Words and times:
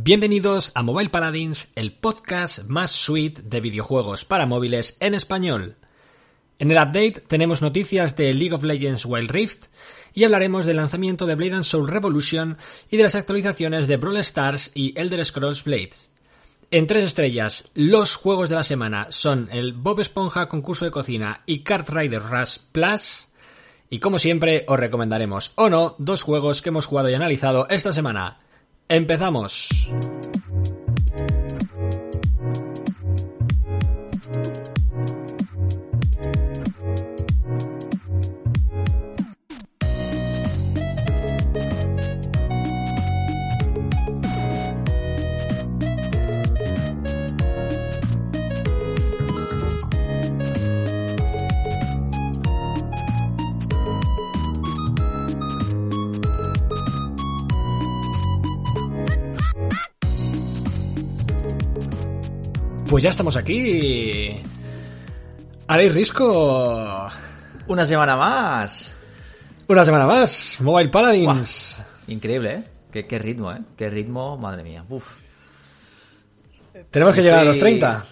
Bienvenidos 0.00 0.70
a 0.76 0.84
Mobile 0.84 1.10
Paladins, 1.10 1.70
el 1.74 1.92
podcast 1.92 2.60
más 2.68 2.92
sweet 2.92 3.40
de 3.40 3.60
videojuegos 3.60 4.24
para 4.24 4.46
móviles 4.46 4.96
en 5.00 5.12
español. 5.12 5.74
En 6.60 6.70
el 6.70 6.76
update 6.76 7.24
tenemos 7.26 7.62
noticias 7.62 8.14
de 8.14 8.32
League 8.32 8.54
of 8.54 8.62
Legends 8.62 9.04
Wild 9.04 9.28
Rift 9.28 9.64
y 10.14 10.22
hablaremos 10.22 10.66
del 10.66 10.76
lanzamiento 10.76 11.26
de 11.26 11.34
Blade 11.34 11.54
and 11.54 11.64
Soul 11.64 11.88
Revolution 11.88 12.58
y 12.92 12.96
de 12.96 13.02
las 13.02 13.16
actualizaciones 13.16 13.88
de 13.88 13.96
Brawl 13.96 14.18
Stars 14.18 14.70
y 14.72 14.96
Elder 14.96 15.24
Scrolls 15.24 15.64
Blades. 15.64 16.08
En 16.70 16.86
tres 16.86 17.02
estrellas, 17.02 17.68
los 17.74 18.14
juegos 18.14 18.48
de 18.50 18.54
la 18.54 18.62
semana 18.62 19.08
son 19.10 19.48
el 19.50 19.72
Bob 19.72 19.98
Esponja 19.98 20.48
concurso 20.48 20.84
de 20.84 20.92
cocina 20.92 21.42
y 21.44 21.64
Kart 21.64 21.88
Rider 21.88 22.22
Rush 22.22 22.58
Plus. 22.70 23.26
Y 23.90 23.98
como 23.98 24.20
siempre, 24.20 24.64
os 24.68 24.78
recomendaremos 24.78 25.54
o 25.56 25.68
no 25.68 25.96
dos 25.98 26.22
juegos 26.22 26.62
que 26.62 26.68
hemos 26.68 26.86
jugado 26.86 27.10
y 27.10 27.14
analizado 27.14 27.66
esta 27.68 27.92
semana. 27.92 28.38
¡Empezamos! 28.88 29.68
Pues 62.88 63.02
ya 63.04 63.10
estamos 63.10 63.36
aquí. 63.36 64.40
Alex 65.66 65.94
Risco. 65.94 67.10
Una 67.66 67.84
semana 67.86 68.16
más. 68.16 68.94
Una 69.66 69.84
semana 69.84 70.06
más. 70.06 70.58
Mobile 70.60 70.88
Paladins. 70.88 71.76
Increíble, 72.06 72.54
¿eh? 72.54 72.64
Qué, 72.90 73.06
qué 73.06 73.18
ritmo, 73.18 73.52
¿eh? 73.52 73.58
Qué 73.76 73.90
ritmo, 73.90 74.38
madre 74.38 74.62
mía. 74.62 74.84
Uf. 74.88 75.06
Tenemos 76.90 77.14
que 77.14 77.22
llegar 77.22 77.40
a 77.40 77.44
los 77.44 77.56
Estoy- 77.56 77.78
30. 77.78 78.04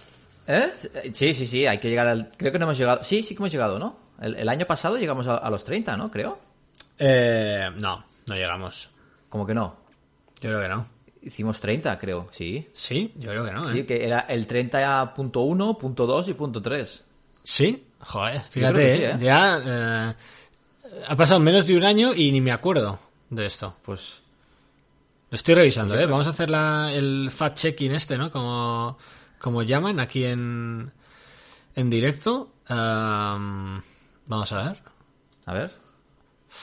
¿Eh? 0.49 0.73
Sí, 1.15 1.33
sí, 1.35 1.47
sí, 1.47 1.67
hay 1.67 1.79
que 1.79 1.89
llegar 1.89 2.07
al... 2.07 2.31
Creo 2.37 2.53
que 2.53 2.59
no 2.59 2.67
hemos 2.67 2.79
llegado... 2.79 3.03
Sí, 3.03 3.23
sí 3.23 3.35
que 3.35 3.39
hemos 3.43 3.51
llegado, 3.51 3.79
¿no? 3.79 3.99
El, 4.21 4.37
el 4.37 4.49
año 4.49 4.67
pasado 4.67 4.97
llegamos 4.97 5.27
a, 5.27 5.37
a 5.39 5.51
los 5.51 5.65
30, 5.65 5.97
¿no? 5.97 6.11
Creo. 6.11 6.39
Eh, 6.99 7.65
no, 7.81 8.05
no 8.27 8.35
llegamos. 8.35 8.91
Como 9.31 9.47
que 9.47 9.55
no. 9.55 9.77
Yo 10.41 10.51
creo 10.51 10.61
que 10.61 10.69
no. 10.69 10.87
Hicimos 11.27 11.59
30, 11.59 11.99
creo, 11.99 12.29
sí. 12.31 12.69
Sí, 12.73 13.13
yo 13.17 13.31
creo 13.31 13.45
que 13.45 13.51
no. 13.51 13.65
Sí, 13.65 13.81
¿eh? 13.81 13.87
que 13.87 14.05
era 14.05 14.21
el 14.21 14.47
30.1, 14.47 15.77
punto 15.77 16.07
2 16.07 16.29
y 16.29 16.35
punto 16.35 16.63
3. 16.63 17.05
Sí, 17.43 17.85
joder, 17.99 18.43
fíjate, 18.43 18.97
sí, 18.97 19.03
¿eh? 19.03 19.11
¿eh? 19.11 19.17
ya 19.19 19.63
eh, 19.67 20.15
ha 21.09 21.17
pasado 21.17 21.41
menos 21.41 21.67
de 21.67 21.77
un 21.77 21.83
año 21.83 22.15
y 22.15 22.31
ni 22.31 22.41
me 22.41 22.53
acuerdo 22.53 23.01
de 23.29 23.45
esto. 23.45 23.75
Pues... 23.83 24.23
Lo 25.29 25.35
estoy 25.35 25.57
revisando, 25.57 25.99
¿eh? 25.99 26.07
Vamos 26.07 26.29
a 26.29 26.31
hacer 26.31 26.49
la, 26.49 26.93
el 26.95 27.33
fact-checking 27.33 27.93
este, 27.93 28.17
¿no? 28.17 28.31
Como, 28.31 28.97
como 29.41 29.65
llaman 29.65 29.99
aquí 29.99 30.23
en, 30.23 30.93
en 31.75 31.91
directo. 31.91 32.53
Am, 32.69 33.83
vamos 34.27 34.53
a 34.53 34.63
ver. 34.63 34.79
A 35.47 35.55
ver. 35.55 35.86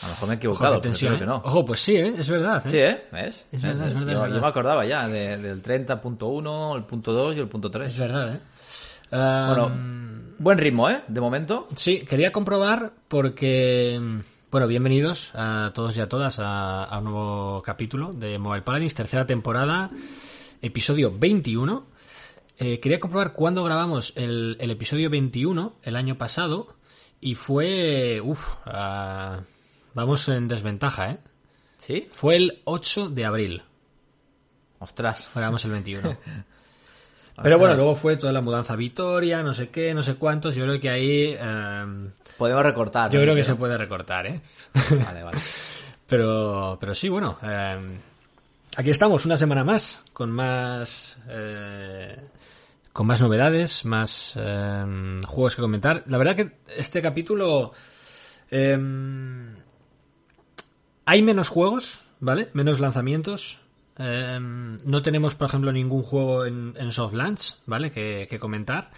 A 0.01 0.05
lo 0.07 0.11
mejor 0.13 0.27
me 0.27 0.33
he 0.33 0.37
Ojo, 0.37 0.39
equivocado, 0.39 0.71
pero 0.73 0.81
tensión, 0.81 1.15
creo 1.15 1.19
que 1.19 1.23
¿eh? 1.23 1.27
no. 1.27 1.41
Ojo, 1.45 1.65
pues 1.65 1.79
sí, 1.81 1.95
¿eh? 1.95 2.13
Es 2.17 2.29
verdad. 2.29 2.63
¿eh? 2.65 2.69
Sí, 2.69 2.77
¿eh? 2.77 3.03
¿Ves? 3.11 3.45
Es 3.51 3.63
verdad, 3.63 3.87
es 3.87 3.93
¿Ves? 3.93 4.05
verdad, 4.05 4.13
Yo, 4.13 4.17
es 4.17 4.21
verdad. 4.21 4.35
yo 4.35 4.41
me 4.41 4.47
acordaba 4.47 4.85
ya 4.85 5.07
de- 5.07 5.37
del 5.37 5.61
30.1, 5.61 6.75
el 6.75 6.83
punto 6.83 7.13
2 7.13 7.35
y 7.35 7.39
el 7.39 7.47
punto 7.47 7.69
3. 7.71 7.91
Es 7.91 7.99
verdad, 7.99 8.35
¿eh? 8.35 8.39
Bueno, 9.11 9.71
buen 10.39 10.57
ritmo, 10.57 10.89
¿eh? 10.89 11.03
De 11.07 11.21
momento. 11.21 11.67
Sí, 11.75 11.99
quería 11.99 12.31
comprobar 12.31 12.93
porque, 13.07 13.99
bueno, 14.49 14.65
bienvenidos 14.67 15.31
a 15.35 15.71
todos 15.75 15.95
y 15.97 16.01
a 16.01 16.09
todas 16.09 16.39
a, 16.39 16.83
a 16.85 16.97
un 16.97 17.03
nuevo 17.05 17.61
capítulo 17.61 18.13
de 18.13 18.39
Mobile 18.39 18.63
Paladins, 18.63 18.95
tercera 18.95 19.25
temporada, 19.27 19.91
episodio 20.61 21.13
21. 21.15 21.85
Eh, 22.57 22.79
quería 22.79 22.99
comprobar 22.99 23.33
cuándo 23.33 23.63
grabamos 23.63 24.13
el, 24.15 24.57
el 24.59 24.71
episodio 24.71 25.09
21 25.11 25.73
el 25.83 25.95
año 25.95 26.17
pasado 26.17 26.75
y 27.21 27.35
fue, 27.35 28.19
uff, 28.23 28.55
vamos 29.93 30.27
en 30.29 30.47
desventaja, 30.47 31.11
¿eh? 31.11 31.17
¿Sí? 31.77 32.09
Fue 32.13 32.35
el 32.37 32.61
8 32.65 33.09
de 33.09 33.25
abril, 33.25 33.63
Ostras. 34.79 35.29
grabamos 35.33 35.63
el 35.65 35.71
21. 35.71 36.17
Pero 37.41 37.57
bueno, 37.57 37.73
luego 37.75 37.95
fue 37.95 38.15
toda 38.15 38.31
la 38.31 38.41
mudanza 38.41 38.73
a 38.73 38.75
Vitoria, 38.75 39.41
no 39.41 39.53
sé 39.53 39.69
qué, 39.69 39.93
no 39.95 40.03
sé 40.03 40.15
cuántos, 40.15 40.55
yo 40.55 40.65
creo 40.65 40.79
que 40.79 40.89
ahí... 40.89 41.35
em, 41.39 42.11
Podemos 42.37 42.63
recortar. 42.63 43.09
yo 43.09 43.19
¿no? 43.19 43.23
creo 43.23 43.35
que 43.35 43.41
Pero- 43.41 43.53
se 43.53 43.59
puede 43.59 43.77
recortar, 43.77 44.27
¿eh? 44.27 44.41
Vale, 45.03 45.23
vale. 45.23 45.37
Pero, 46.05 46.77
pero 46.79 46.93
sí, 46.93 47.09
bueno. 47.09 47.39
eh, 47.41 47.79
aquí 48.75 48.91
estamos, 48.91 49.25
una 49.25 49.35
semana 49.37 49.63
más, 49.63 50.03
con 50.13 50.29
más. 50.29 51.17
eh, 51.27 52.19
con 52.91 53.07
más 53.07 53.19
novedades, 53.21 53.83
más 53.85 54.33
eh, 54.35 55.17
juegos 55.25 55.55
que 55.55 55.61
comentar. 55.63 56.03
La 56.07 56.19
verdad 56.19 56.35
que 56.35 56.51
este 56.77 57.01
capítulo. 57.01 57.73
eh, 58.51 58.77
hay 61.05 61.21
menos 61.21 61.49
juegos, 61.49 62.05
¿vale? 62.19 62.49
Menos 62.53 62.79
lanzamientos. 62.79 63.59
Eh, 63.97 64.39
no 64.39 65.01
tenemos, 65.01 65.35
por 65.35 65.47
ejemplo, 65.47 65.71
ningún 65.71 66.03
juego 66.03 66.45
en, 66.45 66.73
en 66.77 66.91
soft 66.91 67.13
launch, 67.13 67.55
¿vale? 67.65 67.91
Que, 67.91 68.37
comentar. 68.39 68.89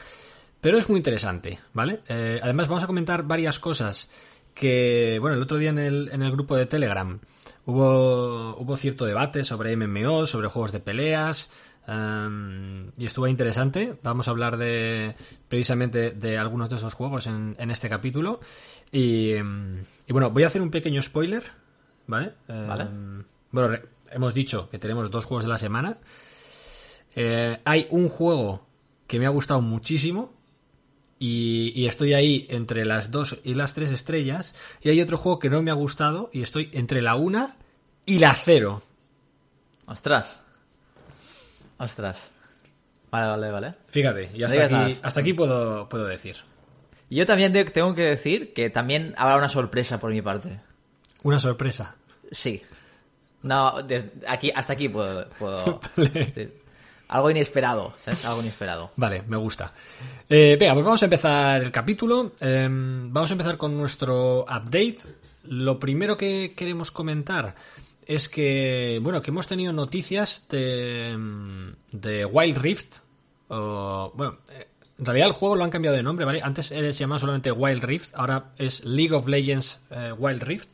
Pero 0.61 0.77
es 0.77 0.89
muy 0.89 0.97
interesante, 0.97 1.59
¿vale? 1.73 2.01
Eh, 2.07 2.39
además, 2.41 2.67
vamos 2.67 2.83
a 2.83 2.87
comentar 2.87 3.23
varias 3.23 3.59
cosas 3.59 4.09
que, 4.53 5.17
bueno, 5.19 5.35
el 5.35 5.43
otro 5.43 5.57
día 5.57 5.69
en 5.69 5.79
el, 5.79 6.09
en 6.11 6.21
el 6.21 6.31
grupo 6.31 6.55
de 6.55 6.65
Telegram 6.65 7.19
hubo, 7.65 8.55
hubo 8.57 8.77
cierto 8.77 9.05
debate 9.05 9.43
sobre 9.43 9.75
MMO, 9.75 10.25
sobre 10.25 10.47
juegos 10.47 10.71
de 10.71 10.79
peleas, 10.79 11.49
em, 11.87 12.91
y 12.97 13.05
estuvo 13.05 13.27
interesante. 13.27 13.97
Vamos 14.01 14.27
a 14.27 14.31
hablar 14.31 14.57
de 14.57 15.15
precisamente 15.49 16.11
de 16.11 16.37
algunos 16.37 16.69
de 16.69 16.77
esos 16.77 16.93
juegos 16.93 17.27
en, 17.27 17.55
en 17.59 17.69
este 17.69 17.89
capítulo. 17.89 18.39
Y, 18.91 19.33
em, 19.33 19.83
y 20.07 20.13
bueno, 20.13 20.31
voy 20.31 20.43
a 20.43 20.47
hacer 20.47 20.61
un 20.61 20.71
pequeño 20.71 21.01
spoiler, 21.01 21.43
¿vale? 22.07 22.33
Vale. 22.47 22.87
Bueno, 23.51 23.69
re- 23.69 23.83
hemos 24.11 24.33
dicho 24.33 24.69
que 24.69 24.79
tenemos 24.79 25.09
dos 25.11 25.25
juegos 25.25 25.43
de 25.45 25.49
la 25.49 25.57
semana. 25.57 25.97
Eh, 27.15 27.59
hay 27.65 27.87
un 27.91 28.09
juego 28.09 28.65
que 29.07 29.19
me 29.19 29.25
ha 29.25 29.29
gustado 29.29 29.61
muchísimo 29.61 30.33
y, 31.19 31.71
y 31.79 31.87
estoy 31.87 32.13
ahí 32.13 32.45
entre 32.49 32.85
las 32.85 33.11
dos 33.11 33.39
y 33.43 33.55
las 33.55 33.73
tres 33.73 33.91
estrellas. 33.91 34.53
Y 34.81 34.89
hay 34.89 35.01
otro 35.01 35.17
juego 35.17 35.39
que 35.39 35.49
no 35.49 35.61
me 35.61 35.71
ha 35.71 35.75
gustado 35.75 36.29
y 36.33 36.41
estoy 36.41 36.69
entre 36.73 37.01
la 37.01 37.15
una 37.15 37.55
y 38.05 38.19
la 38.19 38.33
cero. 38.33 38.81
Ostras. 39.87 40.41
Ostras. 41.77 42.29
Vale, 43.11 43.27
vale, 43.27 43.51
vale. 43.51 43.73
Fíjate, 43.87 44.31
y 44.33 44.43
hasta 44.43 44.63
aquí, 44.65 44.99
hasta 45.01 45.19
aquí 45.21 45.33
puedo, 45.33 45.87
puedo 45.87 46.05
decir. 46.05 46.35
Y 47.09 47.17
yo 47.17 47.25
también 47.25 47.53
tengo 47.71 47.93
que 47.95 48.01
decir 48.03 48.51
que 48.53 48.69
también 48.69 49.13
habrá 49.17 49.37
una 49.37 49.47
sorpresa 49.47 49.99
por 49.99 50.11
mi 50.11 50.21
parte. 50.21 50.59
Una 51.25 51.39
sorpresa. 51.39 51.95
Sí. 52.29 52.61
No, 53.41 53.81
desde 53.81 54.11
aquí, 54.27 54.51
hasta 54.53 54.73
aquí 54.73 54.89
puedo... 54.89 55.27
puedo-. 55.39 55.79
Algo 57.07 57.31
inesperado, 57.31 57.95
¿sabes? 57.97 58.23
Algo 58.25 58.41
inesperado. 58.41 58.91
Vale, 58.95 59.23
me 59.27 59.35
gusta. 59.35 59.73
Eh, 60.29 60.55
venga, 60.59 60.75
pues 60.75 60.85
vamos 60.85 61.01
a 61.01 61.05
empezar 61.05 61.63
el 61.63 61.71
capítulo. 61.71 62.33
Eh, 62.39 62.67
vamos 62.69 63.31
a 63.31 63.33
empezar 63.33 63.57
con 63.57 63.75
nuestro 63.75 64.41
update. 64.41 64.99
Lo 65.45 65.79
primero 65.79 66.15
que 66.15 66.53
queremos 66.55 66.91
comentar 66.91 67.55
es 68.05 68.29
que, 68.29 68.99
bueno, 69.01 69.23
que 69.23 69.31
hemos 69.31 69.47
tenido 69.47 69.73
noticias 69.73 70.45
de, 70.47 71.73
de 71.91 72.25
Wild 72.25 72.57
Rift. 72.59 72.97
O, 73.47 74.11
bueno, 74.13 74.37
eh, 74.51 74.67
en 74.99 75.05
realidad 75.05 75.29
el 75.29 75.33
juego 75.33 75.55
lo 75.55 75.63
han 75.63 75.71
cambiado 75.71 75.97
de 75.97 76.03
nombre, 76.03 76.23
¿vale? 76.23 76.41
Antes 76.43 76.67
se 76.67 76.93
llamaba 76.93 77.17
solamente 77.17 77.51
Wild 77.51 77.83
Rift, 77.83 78.13
ahora 78.13 78.51
es 78.59 78.85
League 78.85 79.13
of 79.13 79.27
Legends 79.27 79.81
eh, 79.89 80.13
Wild 80.15 80.43
Rift. 80.43 80.69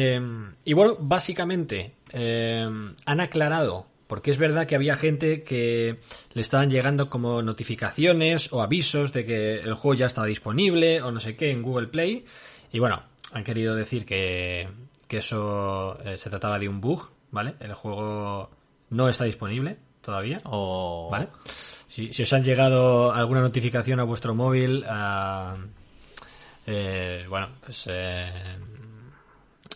Eh, 0.00 0.20
y 0.64 0.74
bueno, 0.74 0.96
básicamente 1.00 1.94
eh, 2.12 2.68
han 3.04 3.20
aclarado, 3.20 3.86
porque 4.06 4.30
es 4.30 4.38
verdad 4.38 4.64
que 4.64 4.76
había 4.76 4.94
gente 4.94 5.42
que 5.42 5.98
le 6.34 6.40
estaban 6.40 6.70
llegando 6.70 7.10
como 7.10 7.42
notificaciones 7.42 8.52
o 8.52 8.62
avisos 8.62 9.12
de 9.12 9.26
que 9.26 9.54
el 9.54 9.74
juego 9.74 9.94
ya 9.94 10.06
estaba 10.06 10.28
disponible 10.28 11.02
o 11.02 11.10
no 11.10 11.18
sé 11.18 11.34
qué 11.34 11.50
en 11.50 11.62
Google 11.62 11.88
Play. 11.88 12.24
Y 12.70 12.78
bueno, 12.78 13.02
han 13.32 13.42
querido 13.42 13.74
decir 13.74 14.06
que, 14.06 14.68
que 15.08 15.16
eso 15.16 15.98
eh, 16.04 16.16
se 16.16 16.30
trataba 16.30 16.60
de 16.60 16.68
un 16.68 16.80
bug, 16.80 17.10
¿vale? 17.32 17.54
El 17.58 17.74
juego 17.74 18.50
no 18.90 19.08
está 19.08 19.24
disponible 19.24 19.78
todavía. 20.00 20.38
O... 20.44 21.08
¿Vale? 21.10 21.26
Si, 21.88 22.12
si 22.12 22.22
os 22.22 22.32
han 22.32 22.44
llegado 22.44 23.12
alguna 23.12 23.40
notificación 23.40 23.98
a 23.98 24.04
vuestro 24.04 24.32
móvil, 24.32 24.84
ah, 24.86 25.56
eh, 26.66 27.26
bueno, 27.28 27.48
pues 27.64 27.88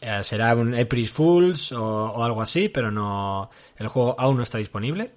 eh, 0.03 0.19
eh, 0.21 0.25
será 0.25 0.55
un 0.55 0.75
April 0.75 1.07
Fools 1.07 1.73
o, 1.73 2.23
algo 2.23 2.43
así, 2.43 2.69
pero 2.69 2.91
no 2.91 3.51
el 3.77 3.89
juego 3.89 4.17
aún 4.19 4.37
no 4.37 4.43
está 4.43 4.59
disponible. 4.59 5.15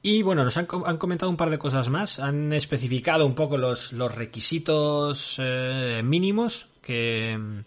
Y 0.00 0.22
bueno, 0.22 0.44
nos 0.44 0.56
han, 0.56 0.66
comentado 0.66 1.28
un 1.28 1.36
par 1.36 1.50
de 1.50 1.58
cosas 1.58 1.88
más. 1.88 2.20
Han 2.20 2.52
especificado 2.52 3.26
un 3.26 3.34
poco 3.34 3.58
los, 3.58 3.92
los 3.92 4.14
requisitos 4.14 5.36
eh, 5.38 6.02
mínimos 6.04 6.68
que, 6.80 7.64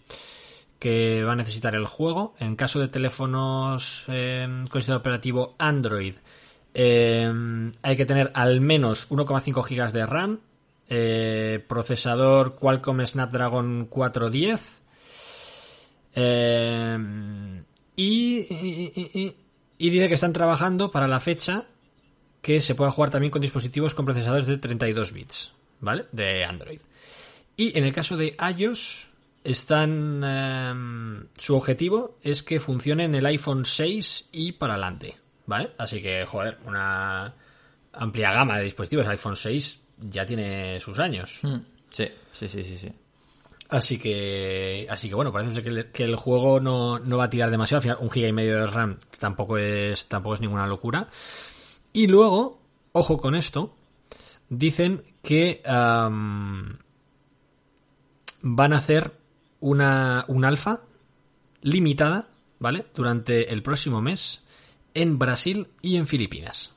que 0.80 1.24
va 1.24 1.34
a 1.34 1.36
necesitar 1.36 1.76
el 1.76 1.86
juego. 1.86 2.34
En 2.40 2.56
caso 2.56 2.80
de 2.80 2.88
teléfonos 2.88 4.06
eh, 4.08 4.48
con 4.70 4.82
sistema 4.82 4.98
operativo 4.98 5.56
Android, 5.60 6.16
hay 6.74 7.96
que 7.98 8.06
tener 8.06 8.32
al 8.34 8.62
menos 8.62 9.10
1,5 9.10 9.68
GB 9.68 9.92
de 9.92 10.06
RAM, 10.06 10.40
procesador 11.68 12.56
Qualcomm 12.56 13.06
Snapdragon 13.06 13.88
410 13.88 14.81
eh, 16.16 17.64
y, 17.96 18.44
dice 19.78 20.08
que 20.08 20.14
están 20.14 20.34
trabajando 20.34 20.92
para 20.92 21.08
la 21.08 21.20
fecha 21.20 21.66
que 22.42 22.62
se 22.62 22.76
pueda 22.76 22.92
jugar 22.92 23.12
también 23.12 23.32
con 23.32 23.42
dispositivos 23.42 23.94
con 23.94 24.06
procesadores 24.06 24.48
de 24.48 24.58
32 24.58 25.14
bits, 25.14 25.54
¿vale? 25.80 26.06
De 26.12 26.44
Android. 26.44 26.80
Y 27.56 27.78
en 27.78 27.86
el 27.86 27.94
caso 27.94 28.18
de 28.18 28.36
iOS, 28.58 29.10
están. 29.44 30.24
Em, 30.24 31.28
su 31.38 31.56
objetivo 31.56 32.18
es 32.24 32.44
que 32.44 32.60
funcione 32.60 33.04
en 33.04 33.16
el 33.16 33.26
iPhone 33.26 33.66
6 33.66 34.30
y 34.32 34.54
para 34.54 34.74
adelante, 34.74 35.18
¿vale? 35.46 35.72
Así 35.78 36.02
que, 36.02 36.26
joder, 36.26 36.58
una 36.66 37.34
amplia 37.94 38.32
gama 38.32 38.58
de 38.58 38.64
dispositivos. 38.64 39.08
iPhone 39.08 39.36
6 39.36 39.80
ya 40.10 40.26
tiene 40.26 40.80
sus 40.80 41.00
años. 41.00 41.40
Hmm. 41.44 41.60
Sí, 41.90 42.08
sí, 42.34 42.48
sí, 42.48 42.64
sí. 42.64 42.78
sí. 42.78 42.92
Así 43.72 43.98
que, 43.98 44.86
así 44.90 45.08
que 45.08 45.16
bueno, 45.16 45.32
parece 45.32 45.64
que 45.64 46.04
el, 46.04 46.16
juego 46.18 46.60
no, 46.60 47.00
va 47.18 47.24
a 47.24 47.30
tirar 47.30 47.50
demasiado. 47.50 47.78
Al 47.78 47.84
final, 47.84 47.98
un 48.02 48.12
giga 48.12 48.28
y 48.28 48.34
medio 48.34 48.58
de 48.58 48.68
RAM 48.68 48.98
tampoco 49.18 49.58
es, 49.58 50.10
tampoco 50.10 50.34
es 50.34 50.42
ninguna 50.42 50.68
locura. 50.68 51.08
Y 51.94 52.08
luego, 52.08 52.62
ojo 52.92 53.16
con 53.16 53.34
esto, 53.34 53.74
dicen 54.50 55.06
que 55.24 55.62
van 55.64 56.80
a 58.44 58.78
hacer 58.78 59.14
una, 59.62 60.26
un 60.28 60.44
alfa 60.44 60.82
limitada, 61.62 62.28
¿vale? 62.60 62.88
Durante 62.94 63.54
el 63.54 63.64
próximo 63.64 64.02
mes 64.02 64.44
en 64.94 65.18
Brasil 65.18 65.70
y 65.82 65.96
en 65.96 66.08
Filipinas. 66.08 66.74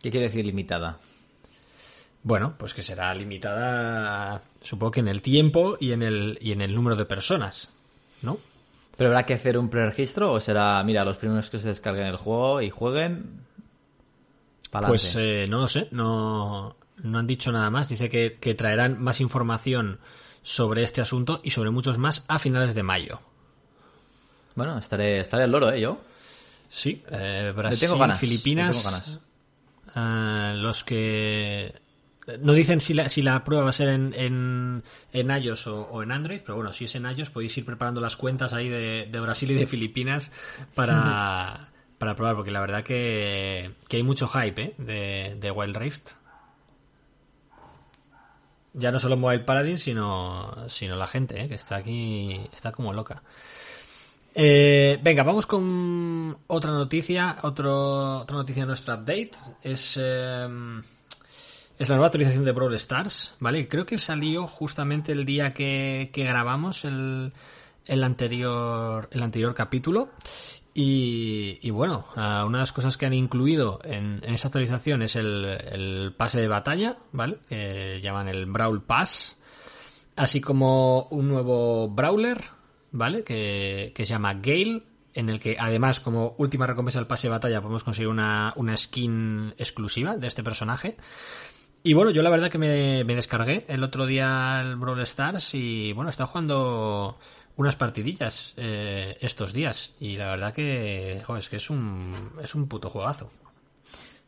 ¿Qué 0.00 0.10
quiere 0.10 0.28
decir 0.28 0.46
limitada? 0.46 1.00
Bueno, 2.24 2.54
pues 2.56 2.72
que 2.72 2.82
será 2.82 3.14
limitada, 3.14 4.42
supongo 4.62 4.92
que 4.92 5.00
en 5.00 5.08
el 5.08 5.20
tiempo 5.20 5.76
y 5.78 5.92
en 5.92 6.02
el, 6.02 6.38
y 6.40 6.52
en 6.52 6.62
el 6.62 6.74
número 6.74 6.96
de 6.96 7.04
personas, 7.04 7.70
¿no? 8.22 8.38
¿Pero 8.96 9.10
habrá 9.10 9.26
que 9.26 9.34
hacer 9.34 9.58
un 9.58 9.68
preregistro 9.68 10.32
o 10.32 10.40
será, 10.40 10.82
mira, 10.84 11.04
los 11.04 11.18
primeros 11.18 11.50
que 11.50 11.58
se 11.58 11.68
descarguen 11.68 12.06
el 12.06 12.16
juego 12.16 12.62
y 12.62 12.70
jueguen? 12.70 13.44
Pues 14.70 15.14
eh, 15.16 15.46
no 15.48 15.60
lo 15.60 15.68
sé, 15.68 15.88
no, 15.90 16.76
no 17.02 17.18
han 17.18 17.26
dicho 17.26 17.52
nada 17.52 17.70
más. 17.70 17.88
Dice 17.90 18.08
que, 18.08 18.54
traerán 18.54 19.02
más 19.02 19.20
información 19.20 20.00
sobre 20.42 20.82
este 20.82 21.02
asunto 21.02 21.40
y 21.44 21.50
sobre 21.50 21.70
muchos 21.70 21.98
más 21.98 22.24
a 22.26 22.38
finales 22.38 22.74
de 22.74 22.82
mayo. 22.82 23.20
Bueno, 24.54 24.78
estaré, 24.78 25.20
estaré 25.20 25.44
al 25.44 25.50
loro, 25.52 25.70
¿eh? 25.72 25.80
Yo. 25.80 26.00
Sí, 26.68 27.02
eh, 27.10 27.52
Brasil, 27.54 27.88
Filipinas. 28.18 28.76
Tengo 28.76 28.90
ganas. 28.90 29.20
Eh, 29.96 30.56
los 30.56 30.82
que 30.84 31.83
no 32.40 32.52
dicen 32.52 32.80
si 32.80 32.94
la, 32.94 33.08
si 33.08 33.22
la 33.22 33.44
prueba 33.44 33.64
va 33.64 33.70
a 33.70 33.72
ser 33.72 33.88
en, 33.88 34.14
en, 34.14 34.82
en 35.12 35.30
iOS 35.30 35.66
o, 35.66 36.02
en 36.02 36.12
Android, 36.12 36.40
pero 36.40 36.56
bueno, 36.56 36.72
si 36.72 36.84
es 36.84 36.94
en 36.94 37.04
iOS 37.04 37.30
podéis 37.30 37.56
ir 37.58 37.64
preparando 37.64 38.00
las 38.00 38.16
cuentas 38.16 38.52
ahí 38.52 38.68
de, 38.68 39.20
Brasil 39.20 39.50
y 39.50 39.54
de 39.54 39.66
Filipinas 39.66 40.32
para, 40.74 41.68
para 41.98 42.14
probar, 42.14 42.36
porque 42.36 42.50
la 42.50 42.60
verdad 42.60 42.82
que, 42.82 43.72
hay 43.90 44.02
mucho 44.02 44.26
hype 44.28 44.62
¿eh? 44.62 44.74
de, 44.78 45.36
de 45.38 45.50
Wild 45.50 45.76
Rift. 45.76 46.12
Ya 48.76 48.90
no 48.90 48.98
solo 48.98 49.16
Mobile 49.16 49.44
Paradise, 49.44 49.84
sino, 49.84 50.68
sino 50.68 50.96
la 50.96 51.06
gente, 51.06 51.40
¿eh? 51.40 51.48
que 51.48 51.54
está 51.54 51.76
aquí, 51.76 52.48
está 52.52 52.72
como 52.72 52.92
loca. 52.92 53.22
Eh, 54.34 54.98
venga, 55.00 55.22
vamos 55.22 55.46
con 55.46 56.36
otra 56.48 56.72
noticia, 56.72 57.38
otro, 57.42 58.18
otra 58.18 58.36
noticia 58.36 58.64
de 58.64 58.66
nuestro 58.66 58.94
update. 58.94 59.30
Es 59.62 59.96
es 61.78 61.88
la 61.88 61.96
nueva 61.96 62.06
actualización 62.06 62.44
de 62.44 62.52
Brawl 62.52 62.74
Stars, 62.74 63.36
¿vale? 63.40 63.68
Creo 63.68 63.84
que 63.86 63.98
salió 63.98 64.46
justamente 64.46 65.12
el 65.12 65.24
día 65.24 65.52
que, 65.52 66.10
grabamos 66.14 66.84
el, 66.84 67.32
el, 67.84 68.04
anterior, 68.04 69.08
el 69.10 69.22
anterior 69.22 69.54
capítulo. 69.54 70.10
Y, 70.76 71.70
bueno, 71.70 72.04
ah, 72.16 72.44
una 72.46 72.58
de 72.58 72.62
las 72.62 72.72
cosas 72.72 72.96
que 72.96 73.06
han 73.06 73.14
incluido 73.14 73.80
en, 73.84 74.20
esta 74.24 74.48
actualización 74.48 75.02
es 75.02 75.14
el, 75.14 76.12
pase 76.16 76.40
de 76.40 76.48
batalla, 76.48 76.96
¿vale? 77.12 77.38
Que 77.48 78.00
llaman 78.02 78.28
el 78.28 78.46
Brawl 78.46 78.82
Pass. 78.82 79.38
Así 80.16 80.40
como 80.40 81.04
un 81.10 81.28
nuevo 81.28 81.88
Brawler, 81.88 82.40
¿vale? 82.90 83.22
Que, 83.22 83.92
se 83.96 84.04
llama 84.04 84.34
Gale, 84.34 84.82
en 85.14 85.28
el 85.28 85.38
que 85.38 85.56
además 85.58 86.00
como 86.00 86.34
última 86.38 86.66
recompensa 86.66 86.98
del 86.98 87.06
pase 87.06 87.28
de 87.28 87.32
batalla 87.32 87.60
podemos 87.60 87.84
conseguir 87.84 88.08
una, 88.08 88.52
una 88.56 88.76
skin 88.76 89.54
exclusiva 89.56 90.16
de 90.16 90.26
este 90.26 90.42
personaje. 90.42 90.96
Y 91.86 91.92
bueno, 91.92 92.10
yo 92.10 92.22
la 92.22 92.30
verdad 92.30 92.50
que 92.50 92.56
me, 92.56 93.04
descargué 93.04 93.66
el 93.68 93.84
otro 93.84 94.06
día 94.06 94.58
el 94.62 94.76
Brawl 94.76 95.02
Stars 95.02 95.54
y 95.54 95.92
bueno, 95.92 96.08
está 96.08 96.24
jugando 96.24 97.18
unas 97.56 97.76
partidillas 97.76 98.54
eh, 98.56 99.18
estos 99.20 99.52
días 99.52 99.92
y 100.00 100.16
la 100.16 100.30
verdad 100.30 100.54
que, 100.54 101.20
joder, 101.26 101.40
es 101.40 101.50
que 101.50 101.56
es 101.56 101.68
un, 101.68 102.32
es 102.42 102.54
un 102.54 102.68
puto 102.68 102.88
juegazo. 102.88 103.30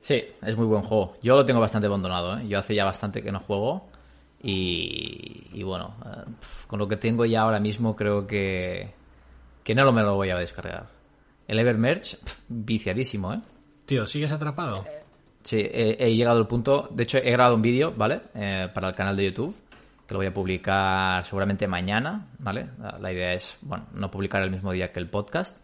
Sí, 0.00 0.22
es 0.42 0.54
muy 0.54 0.66
buen 0.66 0.82
juego. 0.82 1.16
Yo 1.22 1.34
lo 1.34 1.46
tengo 1.46 1.58
bastante 1.58 1.86
abandonado, 1.86 2.38
¿eh? 2.38 2.46
Yo 2.46 2.58
hace 2.58 2.74
ya 2.74 2.84
bastante 2.84 3.22
que 3.22 3.32
no 3.32 3.40
juego 3.40 3.88
y, 4.42 5.62
bueno, 5.62 5.96
eh, 6.04 6.30
con 6.66 6.78
lo 6.78 6.86
que 6.86 6.98
tengo 6.98 7.24
ya 7.24 7.40
ahora 7.40 7.58
mismo 7.58 7.96
creo 7.96 8.26
que, 8.26 8.92
que 9.64 9.74
no 9.74 9.90
me 9.92 10.02
lo 10.02 10.14
voy 10.14 10.28
a 10.28 10.36
descargar. 10.36 10.88
El 11.48 11.58
Evermerge, 11.58 12.18
viciadísimo, 12.48 13.32
¿eh? 13.32 13.40
Tío, 13.86 14.06
¿sigues 14.06 14.32
atrapado? 14.32 14.84
Sí, 15.46 15.58
he, 15.60 16.12
llegado 16.12 16.38
al 16.38 16.48
punto. 16.48 16.88
De 16.90 17.04
hecho, 17.04 17.18
he 17.18 17.30
grabado 17.30 17.54
un 17.54 17.62
vídeo, 17.62 17.94
¿vale? 17.96 18.20
Eh, 18.34 18.68
para 18.74 18.88
el 18.88 18.96
canal 18.96 19.16
de 19.16 19.26
YouTube, 19.26 19.54
que 20.04 20.12
lo 20.12 20.18
voy 20.18 20.26
a 20.26 20.34
publicar 20.34 21.24
seguramente 21.24 21.68
mañana, 21.68 22.26
¿vale? 22.40 22.70
La, 22.98 23.12
idea 23.12 23.32
es, 23.32 23.56
bueno, 23.60 23.86
no 23.92 24.10
publicar 24.10 24.42
el 24.42 24.50
mismo 24.50 24.72
día 24.72 24.90
que 24.90 24.98
el 24.98 25.08
podcast. 25.08 25.58